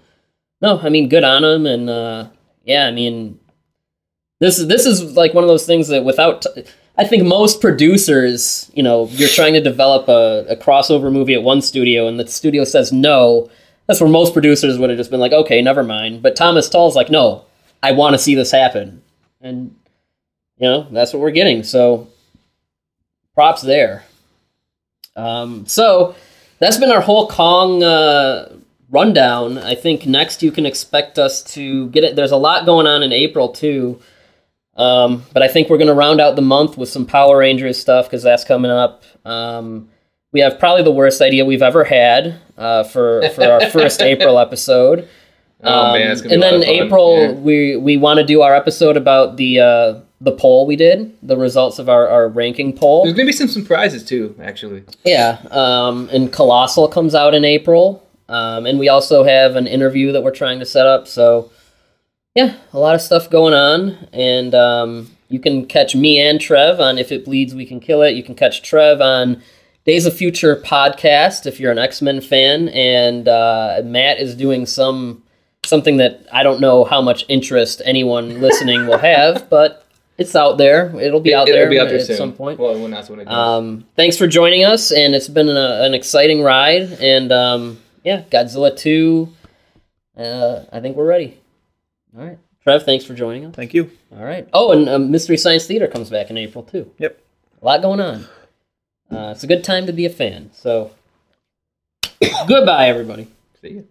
no, 0.60 0.80
I 0.80 0.90
mean, 0.90 1.08
good 1.08 1.24
on 1.24 1.44
him, 1.44 1.66
and 1.66 1.90
uh, 1.90 2.28
yeah, 2.66 2.88
I 2.88 2.92
mean, 2.92 3.40
this 4.40 4.58
is 4.58 4.68
this 4.68 4.88
is 4.88 5.16
like 5.16 5.36
one 5.36 5.44
of 5.44 5.48
those 5.48 5.68
things 5.68 5.88
that 5.88 6.04
without. 6.04 6.46
I 6.98 7.06
think 7.06 7.24
most 7.24 7.62
producers, 7.62 8.70
you 8.76 8.84
know, 8.84 9.08
you're 9.12 9.30
trying 9.30 9.54
to 9.54 9.62
develop 9.62 10.10
a, 10.10 10.46
a 10.50 10.58
crossover 10.58 11.12
movie 11.12 11.34
at 11.34 11.42
one 11.42 11.62
studio, 11.62 12.08
and 12.08 12.20
the 12.20 12.28
studio 12.28 12.66
says 12.66 12.92
no. 12.92 13.50
That's 13.92 14.00
where 14.00 14.10
most 14.10 14.32
producers 14.32 14.80
would 14.80 14.90
have 14.90 14.96
just 14.96 15.12
been 15.12 15.20
like, 15.20 15.34
okay, 15.34 15.62
never 15.62 15.84
mind. 15.84 16.22
But 16.22 16.38
Thomas 16.38 16.70
Tull's 16.70 16.96
like, 16.96 17.10
no, 17.10 17.44
I 17.84 17.92
want 17.92 18.14
to 18.14 18.18
see 18.18 18.36
this 18.36 18.50
happen, 18.50 19.02
and 19.42 19.76
you 20.58 20.66
know 20.70 20.88
that's 20.92 21.12
what 21.12 21.20
we're 21.20 21.32
getting. 21.32 21.62
So 21.62 22.08
props 23.34 23.62
there. 23.62 24.06
Um, 25.18 25.66
so 25.66 26.16
that's 26.60 26.78
been 26.78 26.90
our 26.90 27.02
whole 27.02 27.28
Kong 27.28 27.84
uh, 27.84 28.56
rundown. 28.90 29.58
I 29.58 29.76
think 29.76 30.06
next 30.06 30.42
you 30.42 30.54
can 30.54 30.66
expect 30.66 31.20
us 31.20 31.44
to 31.56 31.90
get 31.90 32.06
it. 32.06 32.16
There's 32.16 32.32
a 32.32 32.38
lot 32.38 32.66
going 32.66 32.88
on 32.88 33.04
in 33.04 33.12
April 33.12 33.50
too. 33.50 34.00
Um, 34.78 35.26
but 35.34 35.44
I 35.44 35.50
think 35.50 35.70
we're 35.70 35.78
going 35.78 35.90
to 35.90 35.94
round 35.94 36.22
out 36.22 36.38
the 36.38 36.42
month 36.42 36.78
with 36.78 36.88
some 36.88 37.06
Power 37.06 37.40
Rangers 37.40 37.78
stuff 37.78 38.06
because 38.06 38.24
that's 38.24 38.46
coming 38.46 38.72
up. 38.72 39.04
Um, 39.26 39.90
we 40.34 40.40
have 40.40 40.60
probably 40.60 40.84
the 40.84 40.92
worst 40.92 41.22
idea 41.22 41.46
we've 41.46 41.62
ever 41.62 41.84
had 41.84 42.36
uh, 42.58 42.84
for 42.84 43.28
for 43.36 43.44
our 43.44 43.66
first 43.70 44.02
April 44.02 44.40
episode. 44.40 45.08
Oh 45.64 45.94
man, 45.94 46.12
it's 46.12 46.22
gonna 46.22 46.36
Um, 46.36 46.42
and 46.42 46.44
then 46.44 46.54
lot 46.54 46.62
of 46.62 46.66
fun. 46.66 46.86
April, 46.86 47.22
Yeah. 47.22 47.32
we 47.34 47.76
we 47.78 47.98
want 47.98 48.20
to 48.20 48.26
do 48.26 48.42
our 48.42 48.56
episode 48.56 48.98
about 48.98 49.38
the 49.38 49.60
uh, 49.60 49.94
the 50.20 50.32
poll 50.32 50.66
we 50.66 50.76
did, 50.76 51.16
the 51.24 51.36
results 51.38 51.80
of 51.80 51.90
our, 51.90 52.08
our 52.08 52.28
ranking 52.30 52.74
poll. 52.74 53.04
There's 53.04 53.16
gonna 53.16 53.26
be 53.28 53.32
some 53.32 53.48
surprises 53.48 54.04
too, 54.04 54.36
actually. 54.42 54.84
Yeah, 55.04 55.40
um, 55.52 56.10
and 56.12 56.32
Colossal 56.32 56.88
comes 56.88 57.14
out 57.16 57.34
in 57.34 57.44
April, 57.46 58.08
um, 58.30 58.66
and 58.66 58.80
we 58.80 58.88
also 58.90 59.24
have 59.24 59.56
an 59.56 59.68
interview 59.68 60.12
that 60.14 60.24
we're 60.24 60.32
trying 60.32 60.60
to 60.60 60.66
set 60.66 60.86
up. 60.88 61.08
So, 61.08 61.52
yeah, 62.36 62.56
a 62.74 62.80
lot 62.80 62.96
of 62.96 63.02
stuff 63.02 63.30
going 63.30 63.54
on, 63.54 64.08
and 64.14 64.54
um, 64.56 65.12
you 65.30 65.40
can 65.40 65.66
catch 65.66 65.96
me 65.96 66.20
and 66.20 66.40
Trev 66.42 66.80
on 66.80 66.98
If 66.98 67.12
It 67.12 67.26
Bleeds, 67.26 67.54
We 67.56 67.66
Can 67.66 67.80
Kill 67.80 68.02
It. 68.02 68.12
You 68.16 68.24
can 68.24 68.36
catch 68.36 68.62
Trev 68.64 69.00
on 69.02 69.42
Days 69.86 70.06
of 70.06 70.16
Future 70.16 70.56
podcast 70.58 71.46
if 71.46 71.60
you're 71.60 71.72
an 71.72 71.80
X 71.80 72.02
Men 72.02 72.22
fan, 72.22 72.70
and 72.70 73.28
uh, 73.28 73.82
Matt 73.84 74.20
is 74.20 74.36
doing 74.36 74.66
some 74.66 75.24
something 75.64 75.98
that 75.98 76.26
I 76.32 76.44
don't 76.44 76.60
know 76.60 76.84
how 76.84 77.02
much 77.02 77.26
interest 77.30 77.82
anyone 77.86 78.42
listening 78.42 78.86
will 78.88 78.98
have, 79.00 79.50
but 79.50 79.88
it's 80.18 80.36
out 80.36 80.58
there. 80.58 80.96
It'll 81.00 81.20
be 81.20 81.34
out 81.34 81.48
It'll 81.48 81.60
there 81.60 81.70
be 81.70 81.80
out 81.80 81.88
there 81.90 81.98
at 81.98 82.06
soon. 82.06 82.18
some 82.18 82.34
point. 82.34 82.60
Well, 82.60 82.80
when 82.80 82.92
that's 82.92 83.10
when 83.10 83.20
it 83.22 83.26
comes. 83.26 83.36
Um, 83.36 83.86
thanks 83.96 84.18
for 84.18 84.28
joining 84.28 84.64
us, 84.64 84.92
and 84.92 85.16
it's 85.16 85.28
been 85.28 85.50
a, 85.50 85.84
an 85.84 85.94
exciting 85.96 86.44
ride. 86.44 86.84
And 87.02 87.32
um, 87.32 87.80
yeah, 88.04 88.24
Godzilla 88.32 88.76
2, 88.78 89.30
uh, 90.18 90.64
I 90.72 90.80
think 90.80 90.96
we're 90.96 91.06
ready. 91.08 91.40
All 92.16 92.24
right. 92.24 92.38
Trev, 92.64 92.84
thanks 92.84 93.04
for 93.04 93.16
joining 93.16 93.46
us. 93.46 93.56
Thank 93.56 93.74
you. 93.74 93.90
All 94.16 94.24
right. 94.24 94.48
Oh, 94.54 94.72
and 94.72 94.88
um, 94.88 95.10
Mystery 95.10 95.38
Science 95.38 95.66
Theater 95.66 95.88
comes 95.88 96.12
back 96.12 96.30
in 96.30 96.38
April, 96.38 96.64
too. 96.64 96.92
Yep. 97.00 97.20
A 97.62 97.66
lot 97.66 97.82
going 97.82 98.00
on. 98.00 98.26
Uh, 99.12 99.32
it's 99.32 99.44
a 99.44 99.48
good 99.48 99.64
time 99.64 99.86
to 99.86 99.94
be 99.94 100.06
a 100.06 100.10
fan. 100.10 100.50
So, 100.54 100.92
goodbye, 102.48 102.88
everybody. 102.88 103.28
See 103.62 103.70
you. 103.70 103.88